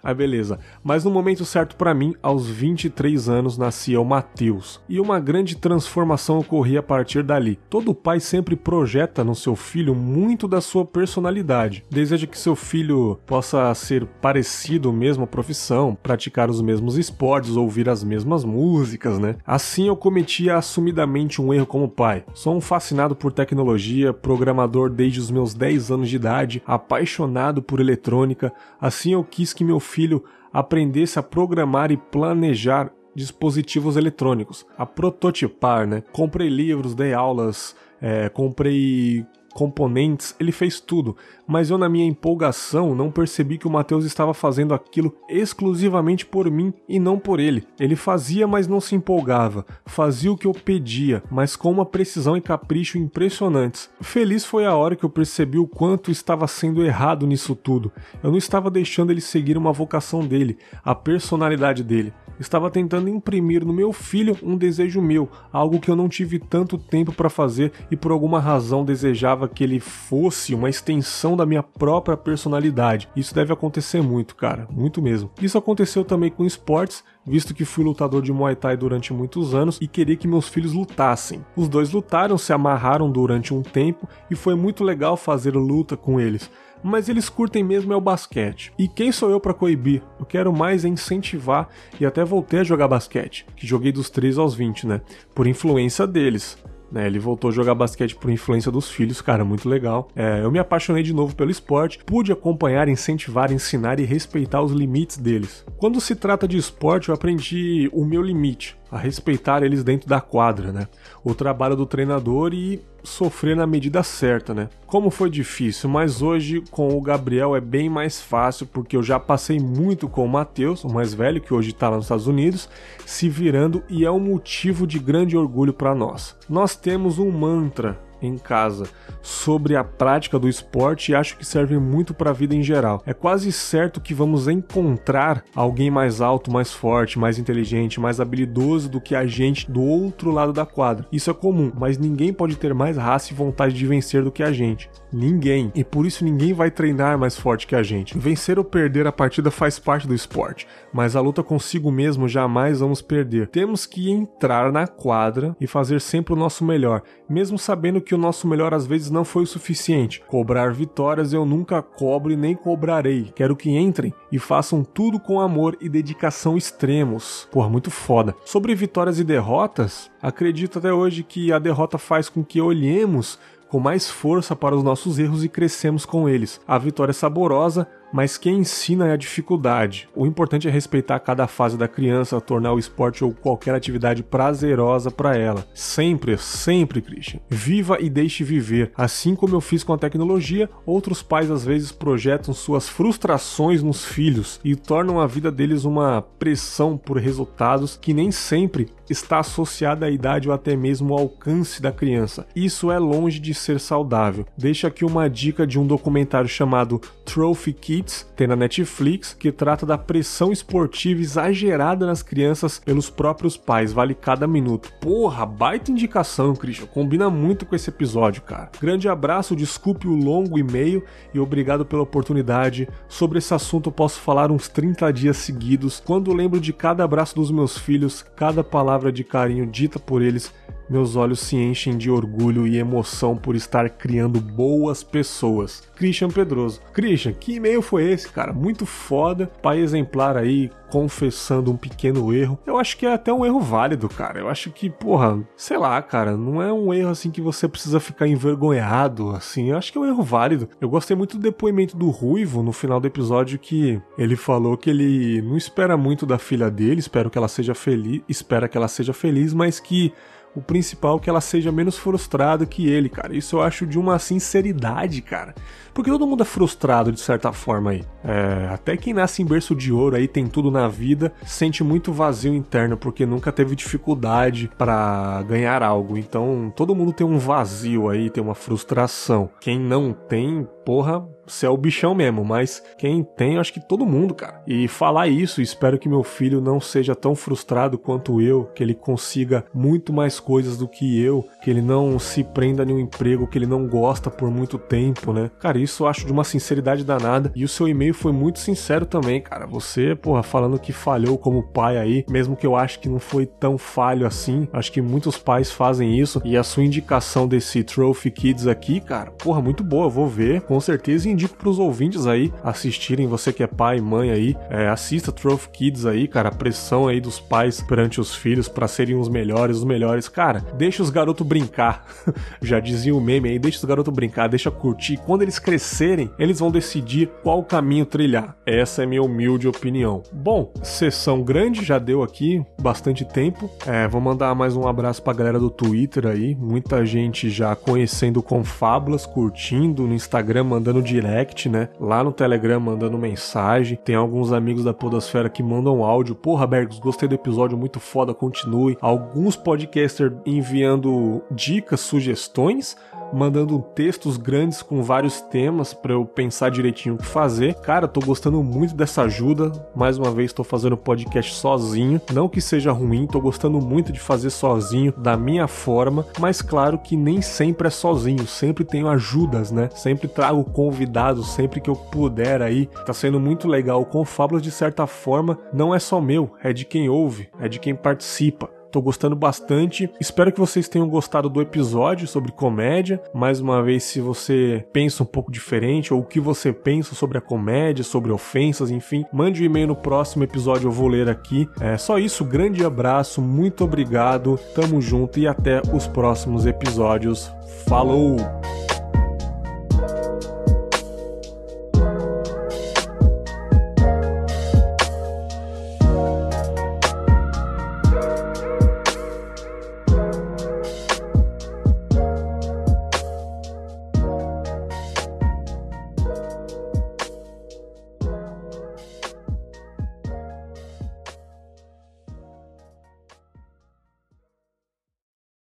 Aí 0.03 0.13
beleza. 0.15 0.59
Mas 0.83 1.03
no 1.03 1.11
momento 1.11 1.45
certo 1.45 1.75
para 1.75 1.93
mim, 1.93 2.13
aos 2.21 2.47
23 2.47 3.29
anos, 3.29 3.57
nascia 3.57 3.99
o 3.99 4.05
Mateus. 4.05 4.81
E 4.87 4.99
uma 4.99 5.19
grande 5.19 5.55
transformação 5.55 6.39
ocorria 6.39 6.79
a 6.79 6.83
partir 6.83 7.23
dali. 7.23 7.59
Todo 7.69 7.95
pai 7.95 8.19
sempre 8.19 8.55
projeta 8.55 9.23
no 9.23 9.35
seu 9.35 9.55
filho 9.55 9.95
muito 9.95 10.47
da 10.47 10.61
sua 10.61 10.85
personalidade. 10.85 11.83
Deseja 11.89 12.27
que 12.27 12.37
seu 12.37 12.55
filho 12.55 13.19
possa 13.25 13.73
ser 13.73 14.05
parecido 14.21 14.91
mesmo 14.93 15.23
à 15.23 15.27
profissão, 15.27 15.97
praticar 16.01 16.49
os 16.49 16.61
mesmos 16.61 16.97
esportes, 16.97 17.55
ouvir 17.55 17.89
as 17.89 18.03
mesmas 18.03 18.43
músicas, 18.43 19.17
né? 19.17 19.35
Assim 19.45 19.87
eu 19.87 19.95
cometia 19.95 20.55
assumidamente 20.55 21.41
um 21.41 21.53
erro 21.53 21.65
como 21.65 21.89
pai. 21.89 22.23
Sou 22.33 22.55
um 22.55 22.61
fascinado 22.61 23.15
por 23.15 23.31
tecnologia, 23.31 24.13
programador 24.13 24.89
desde 24.89 25.19
os 25.19 25.31
meus 25.31 25.53
10 25.53 25.91
anos 25.91 26.09
de 26.09 26.15
idade, 26.15 26.63
apaixonado 26.65 27.61
por 27.61 27.79
eletrônica, 27.79 28.51
Assim 28.89 29.13
eu 29.13 29.23
quis 29.23 29.53
que 29.53 29.63
meu 29.63 29.79
filho 29.79 30.23
aprendesse 30.51 31.19
a 31.19 31.23
programar 31.23 31.91
e 31.91 31.97
planejar 31.97 32.91
dispositivos 33.15 33.95
eletrônicos, 33.95 34.65
a 34.75 34.83
prototipar, 34.83 35.85
né? 35.85 36.01
Comprei 36.11 36.49
livros, 36.49 36.95
dei 36.95 37.13
aulas, 37.13 37.75
é, 38.01 38.29
comprei 38.29 39.23
componentes, 39.59 40.33
ele 40.39 40.53
fez 40.53 40.79
tudo, 40.79 41.17
mas 41.45 41.69
eu, 41.69 41.77
na 41.77 41.89
minha 41.89 42.05
empolgação, 42.05 42.95
não 42.95 43.11
percebi 43.11 43.57
que 43.57 43.67
o 43.67 43.69
Matheus 43.69 44.05
estava 44.05 44.33
fazendo 44.33 44.73
aquilo 44.73 45.13
exclusivamente 45.27 46.25
por 46.25 46.49
mim 46.49 46.73
e 46.87 46.97
não 46.97 47.19
por 47.19 47.41
ele. 47.41 47.67
Ele 47.77 47.97
fazia, 47.97 48.47
mas 48.47 48.69
não 48.69 48.79
se 48.79 48.95
empolgava, 48.95 49.65
fazia 49.85 50.31
o 50.31 50.37
que 50.37 50.47
eu 50.47 50.53
pedia, 50.53 51.21
mas 51.29 51.57
com 51.57 51.69
uma 51.69 51.85
precisão 51.85 52.37
e 52.37 52.41
capricho 52.41 52.97
impressionantes. 52.97 53.89
Feliz 53.99 54.45
foi 54.45 54.65
a 54.65 54.73
hora 54.73 54.95
que 54.95 55.03
eu 55.03 55.09
percebi 55.09 55.57
o 55.57 55.67
quanto 55.67 56.09
estava 56.09 56.47
sendo 56.47 56.85
errado 56.85 57.27
nisso 57.27 57.53
tudo. 57.53 57.91
Eu 58.23 58.31
não 58.31 58.37
estava 58.37 58.71
deixando 58.71 59.11
ele 59.11 59.19
seguir 59.19 59.57
uma 59.57 59.73
vocação 59.73 60.25
dele, 60.25 60.57
a 60.85 60.95
personalidade 60.95 61.83
dele 61.83 62.13
estava 62.39 62.71
tentando 62.71 63.09
imprimir 63.09 63.65
no 63.65 63.73
meu 63.73 63.91
filho 63.91 64.37
um 64.41 64.55
desejo 64.55 65.01
meu, 65.01 65.29
algo 65.51 65.79
que 65.79 65.91
eu 65.91 65.95
não 65.95 66.07
tive 66.07 66.39
tanto 66.39 66.77
tempo 66.77 67.11
para 67.11 67.29
fazer 67.29 67.71
e 67.91 67.97
por 67.97 68.11
alguma 68.11 68.39
razão 68.39 68.85
desejava 68.85 69.48
que 69.49 69.63
ele 69.63 69.79
fosse 69.79 70.53
uma 70.53 70.69
extensão 70.69 71.35
da 71.35 71.45
minha 71.45 71.63
própria 71.63 72.15
personalidade. 72.15 73.09
Isso 73.15 73.33
deve 73.33 73.51
acontecer 73.51 74.01
muito, 74.01 74.35
cara, 74.35 74.67
muito 74.71 75.01
mesmo. 75.01 75.31
Isso 75.41 75.57
aconteceu 75.57 76.05
também 76.05 76.29
com 76.29 76.45
esportes, 76.45 77.03
visto 77.25 77.53
que 77.53 77.65
fui 77.65 77.83
lutador 77.83 78.21
de 78.21 78.31
Muay 78.31 78.55
Thai 78.55 78.77
durante 78.77 79.13
muitos 79.13 79.53
anos 79.53 79.77
e 79.81 79.87
queria 79.87 80.15
que 80.15 80.27
meus 80.27 80.47
filhos 80.47 80.73
lutassem. 80.73 81.45
Os 81.55 81.67
dois 81.67 81.91
lutaram, 81.91 82.37
se 82.37 82.53
amarraram 82.53 83.11
durante 83.11 83.53
um 83.53 83.61
tempo 83.61 84.07
e 84.29 84.35
foi 84.35 84.55
muito 84.55 84.83
legal 84.83 85.17
fazer 85.17 85.55
luta 85.55 85.97
com 85.97 86.19
eles 86.19 86.49
mas 86.83 87.09
eles 87.09 87.29
curtem 87.29 87.63
mesmo 87.63 87.93
é 87.93 87.95
o 87.95 88.01
basquete. 88.01 88.71
E 88.77 88.87
quem 88.87 89.11
sou 89.11 89.29
eu 89.29 89.39
para 89.39 89.53
coibir? 89.53 90.01
Eu 90.19 90.25
quero 90.25 90.53
mais 90.53 90.85
incentivar 90.85 91.67
e 91.99 92.05
até 92.05 92.23
voltei 92.23 92.59
a 92.59 92.63
jogar 92.63 92.87
basquete, 92.87 93.45
que 93.55 93.67
joguei 93.67 93.91
dos 93.91 94.09
3 94.09 94.37
aos 94.37 94.55
20, 94.55 94.87
né? 94.87 95.01
Por 95.33 95.47
influência 95.47 96.07
deles. 96.07 96.57
Né, 96.91 97.05
ele 97.05 97.19
voltou 97.19 97.49
a 97.49 97.53
jogar 97.53 97.75
basquete 97.75 98.15
por 98.15 98.31
influência 98.31 98.71
dos 98.71 98.89
filhos, 98.89 99.21
cara, 99.21 99.45
muito 99.45 99.69
legal. 99.69 100.07
É, 100.15 100.41
eu 100.43 100.51
me 100.51 100.57
apaixonei 100.57 101.03
de 101.03 101.13
novo 101.13 101.35
pelo 101.35 101.51
esporte, 101.51 101.99
pude 102.03 102.31
acompanhar, 102.31 102.87
incentivar, 102.87 103.51
ensinar 103.51 103.99
e 103.99 104.05
respeitar 104.05 104.61
os 104.61 104.71
limites 104.71 105.17
deles. 105.17 105.63
Quando 105.77 106.01
se 106.01 106.15
trata 106.15 106.47
de 106.47 106.57
esporte, 106.57 107.09
eu 107.09 107.15
aprendi 107.15 107.89
o 107.93 108.03
meu 108.03 108.21
limite, 108.21 108.75
a 108.91 108.97
respeitar 108.97 109.63
eles 109.63 109.83
dentro 109.83 110.07
da 110.07 110.19
quadra, 110.19 110.71
né? 110.71 110.87
O 111.23 111.35
trabalho 111.35 111.75
do 111.75 111.85
treinador 111.85 112.53
e 112.53 112.81
sofrer 113.03 113.55
na 113.55 113.65
medida 113.65 114.03
certa, 114.03 114.53
né? 114.53 114.69
Como 114.85 115.09
foi 115.09 115.29
difícil, 115.29 115.89
mas 115.89 116.21
hoje 116.21 116.61
com 116.71 116.89
o 116.89 117.01
Gabriel 117.01 117.55
é 117.55 117.61
bem 117.61 117.89
mais 117.89 118.21
fácil 118.21 118.65
porque 118.65 118.97
eu 118.97 119.03
já 119.03 119.19
passei 119.19 119.59
muito 119.59 120.09
com 120.09 120.25
o 120.25 120.29
Matheus, 120.29 120.83
o 120.83 120.89
mais 120.89 121.13
velho 121.13 121.41
que 121.41 121.53
hoje 121.53 121.69
está 121.69 121.89
lá 121.89 121.97
nos 121.97 122.05
Estados 122.05 122.27
Unidos, 122.27 122.69
se 123.05 123.29
virando 123.29 123.83
e 123.89 124.05
é 124.05 124.11
um 124.11 124.19
motivo 124.19 124.85
de 124.85 124.99
grande 124.99 125.37
orgulho 125.37 125.73
para 125.73 125.95
nós. 125.95 126.35
Nós 126.49 126.75
temos 126.75 127.19
um 127.19 127.31
mantra 127.31 128.08
em 128.21 128.37
casa 128.37 128.85
sobre 129.21 129.75
a 129.75 129.83
prática 129.83 130.39
do 130.39 130.47
esporte 130.47 131.11
e 131.11 131.15
acho 131.15 131.37
que 131.37 131.45
serve 131.45 131.77
muito 131.77 132.13
para 132.13 132.31
a 132.31 132.33
vida 132.33 132.55
em 132.55 132.63
geral. 132.63 133.01
É 133.05 133.13
quase 133.13 133.51
certo 133.51 134.01
que 134.01 134.13
vamos 134.13 134.47
encontrar 134.47 135.43
alguém 135.55 135.89
mais 135.91 136.21
alto, 136.21 136.51
mais 136.51 136.71
forte, 136.71 137.19
mais 137.19 137.37
inteligente, 137.37 137.99
mais 137.99 138.19
habilidoso 138.19 138.89
do 138.89 139.01
que 139.01 139.15
a 139.15 139.25
gente 139.25 139.69
do 139.69 139.81
outro 139.81 140.31
lado 140.31 140.53
da 140.53 140.65
quadra. 140.65 141.05
Isso 141.11 141.29
é 141.29 141.33
comum, 141.33 141.71
mas 141.77 141.97
ninguém 141.97 142.33
pode 142.33 142.55
ter 142.55 142.73
mais 142.73 142.97
raça 142.97 143.31
e 143.31 143.35
vontade 143.35 143.73
de 143.73 143.85
vencer 143.85 144.23
do 144.23 144.31
que 144.31 144.43
a 144.43 144.51
gente. 144.51 144.89
Ninguém. 145.11 145.71
E 145.75 145.83
por 145.83 146.05
isso 146.05 146.23
ninguém 146.23 146.53
vai 146.53 146.69
treinar 146.69 147.17
mais 147.17 147.37
forte 147.37 147.65
que 147.65 147.75
a 147.75 147.83
gente. 147.83 148.17
Vencer 148.17 148.57
ou 148.57 148.63
perder 148.63 149.07
a 149.07 149.11
partida 149.11 149.49
faz 149.49 149.79
parte 149.79 150.07
do 150.07 150.13
esporte, 150.13 150.67
mas 150.93 151.15
a 151.15 151.21
luta 151.21 151.43
consigo 151.43 151.91
mesmo 151.91 152.27
jamais 152.27 152.79
vamos 152.79 153.01
perder. 153.01 153.47
Temos 153.47 153.85
que 153.85 154.11
entrar 154.11 154.71
na 154.71 154.87
quadra 154.87 155.55
e 155.59 155.67
fazer 155.67 155.99
sempre 155.99 156.33
o 156.33 156.37
nosso 156.37 156.63
melhor, 156.63 157.01
mesmo 157.27 157.57
sabendo 157.57 158.01
que 158.01 158.13
o 158.13 158.17
nosso 158.17 158.47
melhor 158.47 158.73
às 158.73 158.85
vezes 158.85 159.09
não 159.09 159.25
foi 159.25 159.43
o 159.43 159.47
suficiente. 159.47 160.21
Cobrar 160.27 160.73
vitórias 160.73 161.33
eu 161.33 161.45
nunca 161.45 161.81
cobro 161.81 162.31
e 162.31 162.37
nem 162.37 162.55
cobrarei. 162.55 163.31
Quero 163.35 163.55
que 163.55 163.71
entrem 163.71 164.13
e 164.31 164.37
façam 164.37 164.83
tudo 164.83 165.19
com 165.19 165.39
amor 165.39 165.77
e 165.81 165.89
dedicação 165.89 166.57
extremos. 166.57 167.47
Porra, 167.51 167.69
muito 167.69 167.89
foda. 167.89 168.35
Sobre 168.45 168.75
vitórias 168.75 169.19
e 169.19 169.23
derrotas, 169.23 170.09
acredito 170.21 170.79
até 170.79 170.93
hoje 170.93 171.23
que 171.23 171.51
a 171.51 171.59
derrota 171.59 171.97
faz 171.97 172.29
com 172.29 172.43
que 172.43 172.61
olhemos 172.61 173.39
com 173.69 173.79
mais 173.79 174.09
força 174.09 174.55
para 174.55 174.75
os 174.75 174.83
nossos 174.83 175.19
erros 175.19 175.43
e 175.43 175.49
crescemos 175.49 176.05
com 176.05 176.27
eles. 176.27 176.59
A 176.67 176.77
vitória 176.77 177.11
é 177.11 177.13
saborosa, 177.13 177.87
mas 178.11 178.37
quem 178.37 178.59
ensina 178.59 179.07
é 179.07 179.13
a 179.13 179.17
dificuldade. 179.17 180.09
O 180.15 180.25
importante 180.25 180.67
é 180.67 180.71
respeitar 180.71 181.19
cada 181.19 181.47
fase 181.47 181.77
da 181.77 181.87
criança, 181.87 182.41
tornar 182.41 182.73
o 182.73 182.79
esporte 182.79 183.23
ou 183.23 183.31
qualquer 183.31 183.75
atividade 183.75 184.23
prazerosa 184.23 185.11
para 185.11 185.37
ela. 185.37 185.65
Sempre, 185.73 186.37
sempre, 186.37 187.01
Christian. 187.01 187.39
Viva 187.47 187.97
e 187.99 188.09
deixe 188.09 188.43
viver. 188.43 188.91
Assim 188.95 189.35
como 189.35 189.55
eu 189.55 189.61
fiz 189.61 189.83
com 189.83 189.93
a 189.93 189.97
tecnologia, 189.97 190.69
outros 190.85 191.21
pais 191.21 191.51
às 191.51 191.63
vezes 191.63 191.91
projetam 191.91 192.53
suas 192.53 192.89
frustrações 192.89 193.83
nos 193.83 194.03
filhos 194.03 194.59
e 194.63 194.75
tornam 194.75 195.19
a 195.19 195.27
vida 195.27 195.51
deles 195.51 195.85
uma 195.85 196.21
pressão 196.21 196.97
por 196.97 197.17
resultados 197.17 197.97
que 198.01 198.13
nem 198.13 198.31
sempre 198.31 198.87
está 199.09 199.39
associada 199.39 200.05
à 200.05 200.09
idade 200.09 200.47
ou 200.47 200.53
até 200.53 200.75
mesmo 200.75 201.13
ao 201.13 201.19
alcance 201.19 201.81
da 201.81 201.91
criança. 201.91 202.45
Isso 202.55 202.91
é 202.91 202.99
longe 202.99 203.39
de 203.39 203.53
ser 203.53 203.79
saudável. 203.79 204.45
Deixa 204.57 204.87
aqui 204.87 205.05
uma 205.05 205.29
dica 205.29 205.65
de 205.65 205.79
um 205.79 205.85
documentário 205.85 206.49
chamado 206.49 207.01
Trophy 207.25 207.73
Kids 207.73 208.27
tem 208.35 208.47
na 208.47 208.55
Netflix, 208.55 209.33
que 209.33 209.51
trata 209.51 209.85
da 209.85 209.97
pressão 209.97 210.51
esportiva 210.51 211.21
exagerada 211.21 212.05
nas 212.05 212.23
crianças 212.23 212.79
pelos 212.79 213.09
próprios 213.09 213.57
pais, 213.57 213.91
vale 213.91 214.13
cada 214.13 214.47
minuto. 214.47 214.91
Porra, 214.99 215.45
baita 215.45 215.91
indicação, 215.91 216.55
Christian, 216.55 216.87
combina 216.87 217.29
muito 217.29 217.65
com 217.65 217.75
esse 217.75 217.89
episódio, 217.89 218.41
cara. 218.41 218.71
Grande 218.79 219.09
abraço, 219.09 219.55
desculpe 219.55 220.07
o 220.07 220.15
longo 220.15 220.57
e-mail 220.57 221.03
e 221.33 221.39
obrigado 221.39 221.85
pela 221.85 222.03
oportunidade. 222.03 222.87
Sobre 223.07 223.39
esse 223.39 223.53
assunto 223.53 223.91
posso 223.91 224.19
falar 224.19 224.51
uns 224.51 224.67
30 224.67 225.11
dias 225.11 225.37
seguidos. 225.37 226.01
Quando 226.03 226.33
lembro 226.33 226.59
de 226.59 226.73
cada 226.73 227.03
abraço 227.03 227.35
dos 227.35 227.51
meus 227.51 227.77
filhos, 227.77 228.25
cada 228.35 228.63
palavra 228.63 228.98
de 229.11 229.23
carinho 229.23 229.65
dita 229.65 229.97
por 229.99 230.21
eles, 230.21 230.53
meus 230.89 231.15
olhos 231.15 231.39
se 231.39 231.55
enchem 231.55 231.97
de 231.97 232.09
orgulho 232.09 232.67
e 232.67 232.77
emoção 232.77 233.35
por 233.35 233.55
estar 233.55 233.89
criando 233.89 234.41
boas 234.41 235.03
pessoas. 235.03 235.83
Christian 235.95 236.29
Pedroso. 236.29 236.81
Christian, 236.93 237.33
que 237.33 237.55
e-mail 237.55 237.81
foi 237.81 238.09
esse, 238.09 238.29
cara? 238.29 238.53
Muito 238.53 238.85
foda. 238.85 239.51
Pai 239.61 239.79
exemplar 239.79 240.37
aí, 240.37 240.71
confessando 240.89 241.71
um 241.71 241.77
pequeno 241.77 242.33
erro. 242.33 242.59
Eu 242.65 242.77
acho 242.77 242.97
que 242.97 243.05
é 243.05 243.13
até 243.13 243.31
um 243.31 243.45
erro 243.45 243.59
válido, 243.59 244.09
cara. 244.09 244.39
Eu 244.39 244.49
acho 244.49 244.71
que, 244.71 244.89
porra, 244.89 245.39
sei 245.55 245.77
lá, 245.77 246.01
cara, 246.01 246.35
não 246.35 246.61
é 246.61 246.71
um 246.73 246.93
erro 246.93 247.11
assim 247.11 247.29
que 247.29 247.41
você 247.41 247.67
precisa 247.67 247.99
ficar 247.99 248.27
envergonhado, 248.27 249.29
assim. 249.31 249.69
Eu 249.69 249.77
acho 249.77 249.91
que 249.91 249.97
é 249.97 250.01
um 250.01 250.05
erro 250.05 250.23
válido. 250.23 250.69
Eu 250.81 250.89
gostei 250.89 251.15
muito 251.15 251.37
do 251.37 251.43
depoimento 251.43 251.95
do 251.95 252.09
Ruivo 252.09 252.63
no 252.63 252.71
final 252.71 252.99
do 252.99 253.07
episódio 253.07 253.59
que 253.59 254.01
ele 254.17 254.35
falou 254.35 254.77
que 254.77 254.89
ele 254.89 255.41
não 255.41 255.57
espera 255.57 255.95
muito 255.95 256.25
da 256.25 256.37
filha 256.37 256.69
dele, 256.69 256.99
espero 256.99 257.29
que 257.29 257.37
ela 257.37 257.47
seja 257.47 257.75
feliz, 257.75 258.21
espera 258.27 258.67
que 258.67 258.77
ela 258.77 258.87
seja 258.87 259.13
feliz, 259.13 259.53
mas 259.53 259.79
que 259.79 260.13
o 260.55 260.61
principal 260.61 261.17
é 261.17 261.19
que 261.19 261.29
ela 261.29 261.41
seja 261.41 261.71
menos 261.71 261.97
frustrada 261.97 262.65
que 262.65 262.87
ele, 262.87 263.09
cara. 263.09 263.35
Isso 263.35 263.57
eu 263.57 263.61
acho 263.61 263.85
de 263.85 263.99
uma 263.99 264.17
sinceridade, 264.19 265.21
cara. 265.21 265.53
Porque 265.93 266.11
todo 266.11 266.25
mundo 266.25 266.43
é 266.43 266.45
frustrado 266.45 267.11
de 267.11 267.19
certa 267.19 267.51
forma 267.51 267.91
aí. 267.91 268.03
É, 268.23 268.69
até 268.71 268.95
quem 268.95 269.13
nasce 269.13 269.41
em 269.41 269.45
berço 269.45 269.75
de 269.75 269.91
ouro 269.91 270.15
aí 270.15 270.27
tem 270.27 270.47
tudo 270.47 270.71
na 270.71 270.87
vida, 270.87 271.33
sente 271.45 271.83
muito 271.83 272.13
vazio 272.13 272.53
interno 272.53 272.95
porque 272.95 273.25
nunca 273.25 273.51
teve 273.51 273.75
dificuldade 273.75 274.69
para 274.77 275.43
ganhar 275.43 275.83
algo. 275.83 276.17
Então 276.17 276.71
todo 276.75 276.95
mundo 276.95 277.11
tem 277.11 277.25
um 277.25 277.37
vazio 277.37 278.09
aí, 278.09 278.29
tem 278.29 278.43
uma 278.43 278.55
frustração. 278.55 279.49
Quem 279.59 279.79
não 279.79 280.13
tem, 280.13 280.67
porra, 280.85 281.27
você 281.49 281.65
é 281.65 281.69
o 281.69 281.77
bichão 281.77 282.13
mesmo, 282.13 282.43
mas 282.45 282.83
quem 282.97 283.23
tem, 283.23 283.57
acho 283.57 283.73
que 283.73 283.79
todo 283.79 284.05
mundo, 284.05 284.33
cara. 284.33 284.61
E 284.67 284.87
falar 284.87 285.27
isso, 285.27 285.61
espero 285.61 285.97
que 285.97 286.09
meu 286.09 286.23
filho 286.23 286.61
não 286.61 286.79
seja 286.79 287.15
tão 287.15 287.35
frustrado 287.35 287.97
quanto 287.97 288.41
eu, 288.41 288.65
que 288.75 288.83
ele 288.83 288.93
consiga 288.93 289.65
muito 289.73 290.13
mais 290.13 290.39
coisas 290.39 290.77
do 290.77 290.87
que 290.87 291.21
eu, 291.21 291.45
que 291.61 291.69
ele 291.69 291.81
não 291.81 292.19
se 292.19 292.43
prenda 292.43 292.83
em 292.83 292.93
um 292.93 292.99
emprego 292.99 293.47
que 293.47 293.57
ele 293.57 293.65
não 293.65 293.87
gosta 293.87 294.29
por 294.29 294.49
muito 294.49 294.77
tempo, 294.77 295.33
né? 295.33 295.49
Cara, 295.59 295.79
isso 295.79 296.03
eu 296.03 296.07
acho 296.07 296.25
de 296.25 296.31
uma 296.31 296.43
sinceridade 296.43 297.03
danada. 297.03 297.51
E 297.55 297.63
o 297.63 297.67
seu 297.67 297.87
e-mail 297.87 298.13
foi 298.13 298.31
muito 298.31 298.59
sincero 298.59 299.05
também, 299.05 299.41
cara. 299.41 299.65
Você, 299.65 300.15
porra, 300.15 300.43
falando 300.43 300.79
que 300.79 300.91
falhou 300.91 301.37
como 301.37 301.63
pai 301.63 301.97
aí, 301.97 302.25
mesmo 302.29 302.55
que 302.55 302.65
eu 302.65 302.75
acho 302.75 302.99
que 302.99 303.09
não 303.09 303.19
foi 303.19 303.45
tão 303.45 303.77
falho 303.77 304.25
assim. 304.25 304.67
Acho 304.71 304.91
que 304.91 305.01
muitos 305.01 305.37
pais 305.37 305.71
fazem 305.71 306.19
isso. 306.19 306.41
E 306.45 306.55
a 306.57 306.63
sua 306.63 306.83
indicação 306.83 307.47
desse 307.47 307.83
Trophy 307.83 308.31
Kids 308.31 308.67
aqui, 308.67 308.99
cara, 308.99 309.31
porra, 309.31 309.61
muito 309.61 309.83
boa. 309.83 310.05
Eu 310.05 310.09
vou 310.09 310.27
ver, 310.27 310.61
com 310.61 310.79
certeza. 310.79 311.29
Indico 311.39 311.55
pros 311.55 311.79
ouvintes 311.79 312.27
aí 312.27 312.51
assistirem. 312.61 313.27
Você 313.27 313.53
que 313.53 313.63
é 313.63 313.67
pai 313.67 313.97
e 313.97 314.01
mãe 314.01 314.29
aí, 314.29 314.57
é, 314.69 314.89
assista 314.89 315.31
Trophy 315.31 315.69
Kids 315.69 316.05
aí, 316.05 316.27
cara. 316.27 316.49
A 316.49 316.51
pressão 316.51 317.07
aí 317.07 317.21
dos 317.21 317.39
pais 317.39 317.81
perante 317.81 318.19
os 318.19 318.35
filhos 318.35 318.67
para 318.67 318.87
serem 318.87 319.15
os 319.15 319.29
melhores, 319.29 319.77
os 319.77 319.83
melhores. 319.85 320.27
Cara, 320.27 320.59
deixa 320.77 321.01
os 321.01 321.09
garotos 321.09 321.47
brincar. 321.47 322.05
Já 322.61 322.79
dizia 322.79 323.15
o 323.15 323.21
meme 323.21 323.49
aí, 323.49 323.59
deixa 323.59 323.77
os 323.77 323.85
garotos 323.85 324.13
brincar, 324.13 324.49
deixa 324.49 324.69
curtir. 324.69 325.17
Quando 325.17 325.43
eles 325.43 325.57
crescerem, 325.57 326.29
eles 326.37 326.59
vão 326.59 326.69
decidir 326.69 327.29
qual 327.41 327.63
caminho 327.63 328.05
trilhar. 328.05 328.55
Essa 328.65 329.03
é 329.03 329.05
minha 329.05 329.23
humilde 329.23 329.67
opinião. 329.67 330.21
Bom, 330.33 330.73
sessão 330.83 331.41
grande, 331.41 331.85
já 331.85 331.97
deu 331.97 332.21
aqui 332.21 332.61
bastante 332.81 333.23
tempo. 333.23 333.69
É, 333.85 334.07
vou 334.07 334.19
mandar 334.19 334.53
mais 334.53 334.75
um 334.75 334.87
abraço 334.87 335.21
pra 335.21 335.33
galera 335.33 335.59
do 335.59 335.69
Twitter 335.69 336.27
aí. 336.27 336.55
Muita 336.55 337.05
gente 337.05 337.49
já 337.49 337.75
conhecendo 337.75 338.43
Confábulas, 338.43 339.25
curtindo 339.25 340.03
no 340.03 340.13
Instagram, 340.13 340.65
mandando 340.65 341.01
direct, 341.29 341.69
né? 341.69 341.89
Lá 341.99 342.23
no 342.23 342.31
Telegram 342.31 342.79
mandando 342.79 343.17
mensagem. 343.17 343.97
Tem 343.97 344.15
alguns 344.15 344.51
amigos 344.51 344.83
da 344.83 344.93
Podosfera 344.93 345.49
que 345.49 345.61
mandam 345.61 346.03
áudio. 346.03 346.35
Porra, 346.35 346.65
Bergos, 346.65 346.99
gostei 346.99 347.27
do 347.29 347.35
episódio, 347.35 347.77
muito 347.77 347.99
foda, 347.99 348.33
continue. 348.33 348.97
Alguns 348.99 349.55
podcasters 349.55 350.33
enviando 350.45 351.41
dicas, 351.51 351.99
sugestões 352.01 352.97
mandando 353.33 353.79
textos 353.79 354.37
grandes 354.37 354.81
com 354.81 355.03
vários 355.03 355.41
temas 355.41 355.93
para 355.93 356.13
eu 356.13 356.25
pensar 356.25 356.69
direitinho 356.69 357.15
o 357.15 357.17
que 357.17 357.25
fazer. 357.25 357.75
Cara, 357.75 358.07
tô 358.07 358.19
gostando 358.21 358.61
muito 358.63 358.95
dessa 358.95 359.23
ajuda. 359.23 359.71
Mais 359.95 360.17
uma 360.17 360.31
vez 360.31 360.53
tô 360.53 360.63
fazendo 360.63 360.97
podcast 360.97 361.53
sozinho. 361.53 362.21
Não 362.33 362.49
que 362.49 362.61
seja 362.61 362.91
ruim, 362.91 363.27
tô 363.27 363.39
gostando 363.39 363.79
muito 363.79 364.11
de 364.11 364.19
fazer 364.19 364.49
sozinho 364.49 365.13
da 365.17 365.35
minha 365.37 365.67
forma, 365.67 366.25
mas 366.39 366.61
claro 366.61 366.97
que 366.97 367.15
nem 367.15 367.41
sempre 367.41 367.87
é 367.87 367.91
sozinho, 367.91 368.47
sempre 368.47 368.83
tenho 368.83 369.07
ajudas, 369.07 369.71
né? 369.71 369.89
Sempre 369.93 370.27
trago 370.27 370.63
convidados 370.63 371.49
sempre 371.49 371.81
que 371.81 371.89
eu 371.89 371.95
puder 371.95 372.61
aí. 372.61 372.87
Tá 373.05 373.13
sendo 373.13 373.39
muito 373.39 373.67
legal. 373.67 374.05
Com 374.05 374.23
Fábulas 374.25 374.61
de 374.61 374.71
certa 374.71 375.05
forma 375.07 375.57
não 375.73 375.93
é 375.93 375.99
só 375.99 376.21
meu, 376.21 376.53
é 376.63 376.71
de 376.71 376.85
quem 376.85 377.09
ouve, 377.09 377.49
é 377.59 377.67
de 377.67 377.79
quem 377.79 377.95
participa. 377.95 378.78
Tô 378.91 379.01
gostando 379.01 379.35
bastante. 379.35 380.09
Espero 380.19 380.51
que 380.51 380.59
vocês 380.59 380.89
tenham 380.89 381.07
gostado 381.07 381.49
do 381.49 381.61
episódio 381.61 382.27
sobre 382.27 382.51
comédia. 382.51 383.21
Mais 383.33 383.59
uma 383.59 383.83
vez, 383.83 384.03
se 384.03 384.19
você 384.19 384.85
pensa 384.91 385.23
um 385.23 385.25
pouco 385.25 385.51
diferente 385.51 386.13
ou 386.13 386.21
o 386.21 386.25
que 386.25 386.39
você 386.39 386.73
pensa 386.73 387.13
sobre 387.13 387.37
a 387.37 387.41
comédia, 387.41 388.03
sobre 388.03 388.31
ofensas, 388.31 388.89
enfim, 388.89 389.25
mande 389.31 389.61
um 389.61 389.65
e-mail 389.65 389.87
no 389.87 389.95
próximo 389.95 390.43
episódio, 390.43 390.87
eu 390.87 390.91
vou 390.91 391.07
ler 391.07 391.29
aqui. 391.29 391.69
É 391.79 391.97
só 391.97 392.17
isso, 392.17 392.43
grande 392.43 392.83
abraço, 392.83 393.41
muito 393.41 393.83
obrigado, 393.83 394.59
tamo 394.73 395.01
junto 395.01 395.39
e 395.39 395.47
até 395.47 395.81
os 395.93 396.07
próximos 396.07 396.65
episódios. 396.65 397.51
Falou! 397.87 398.37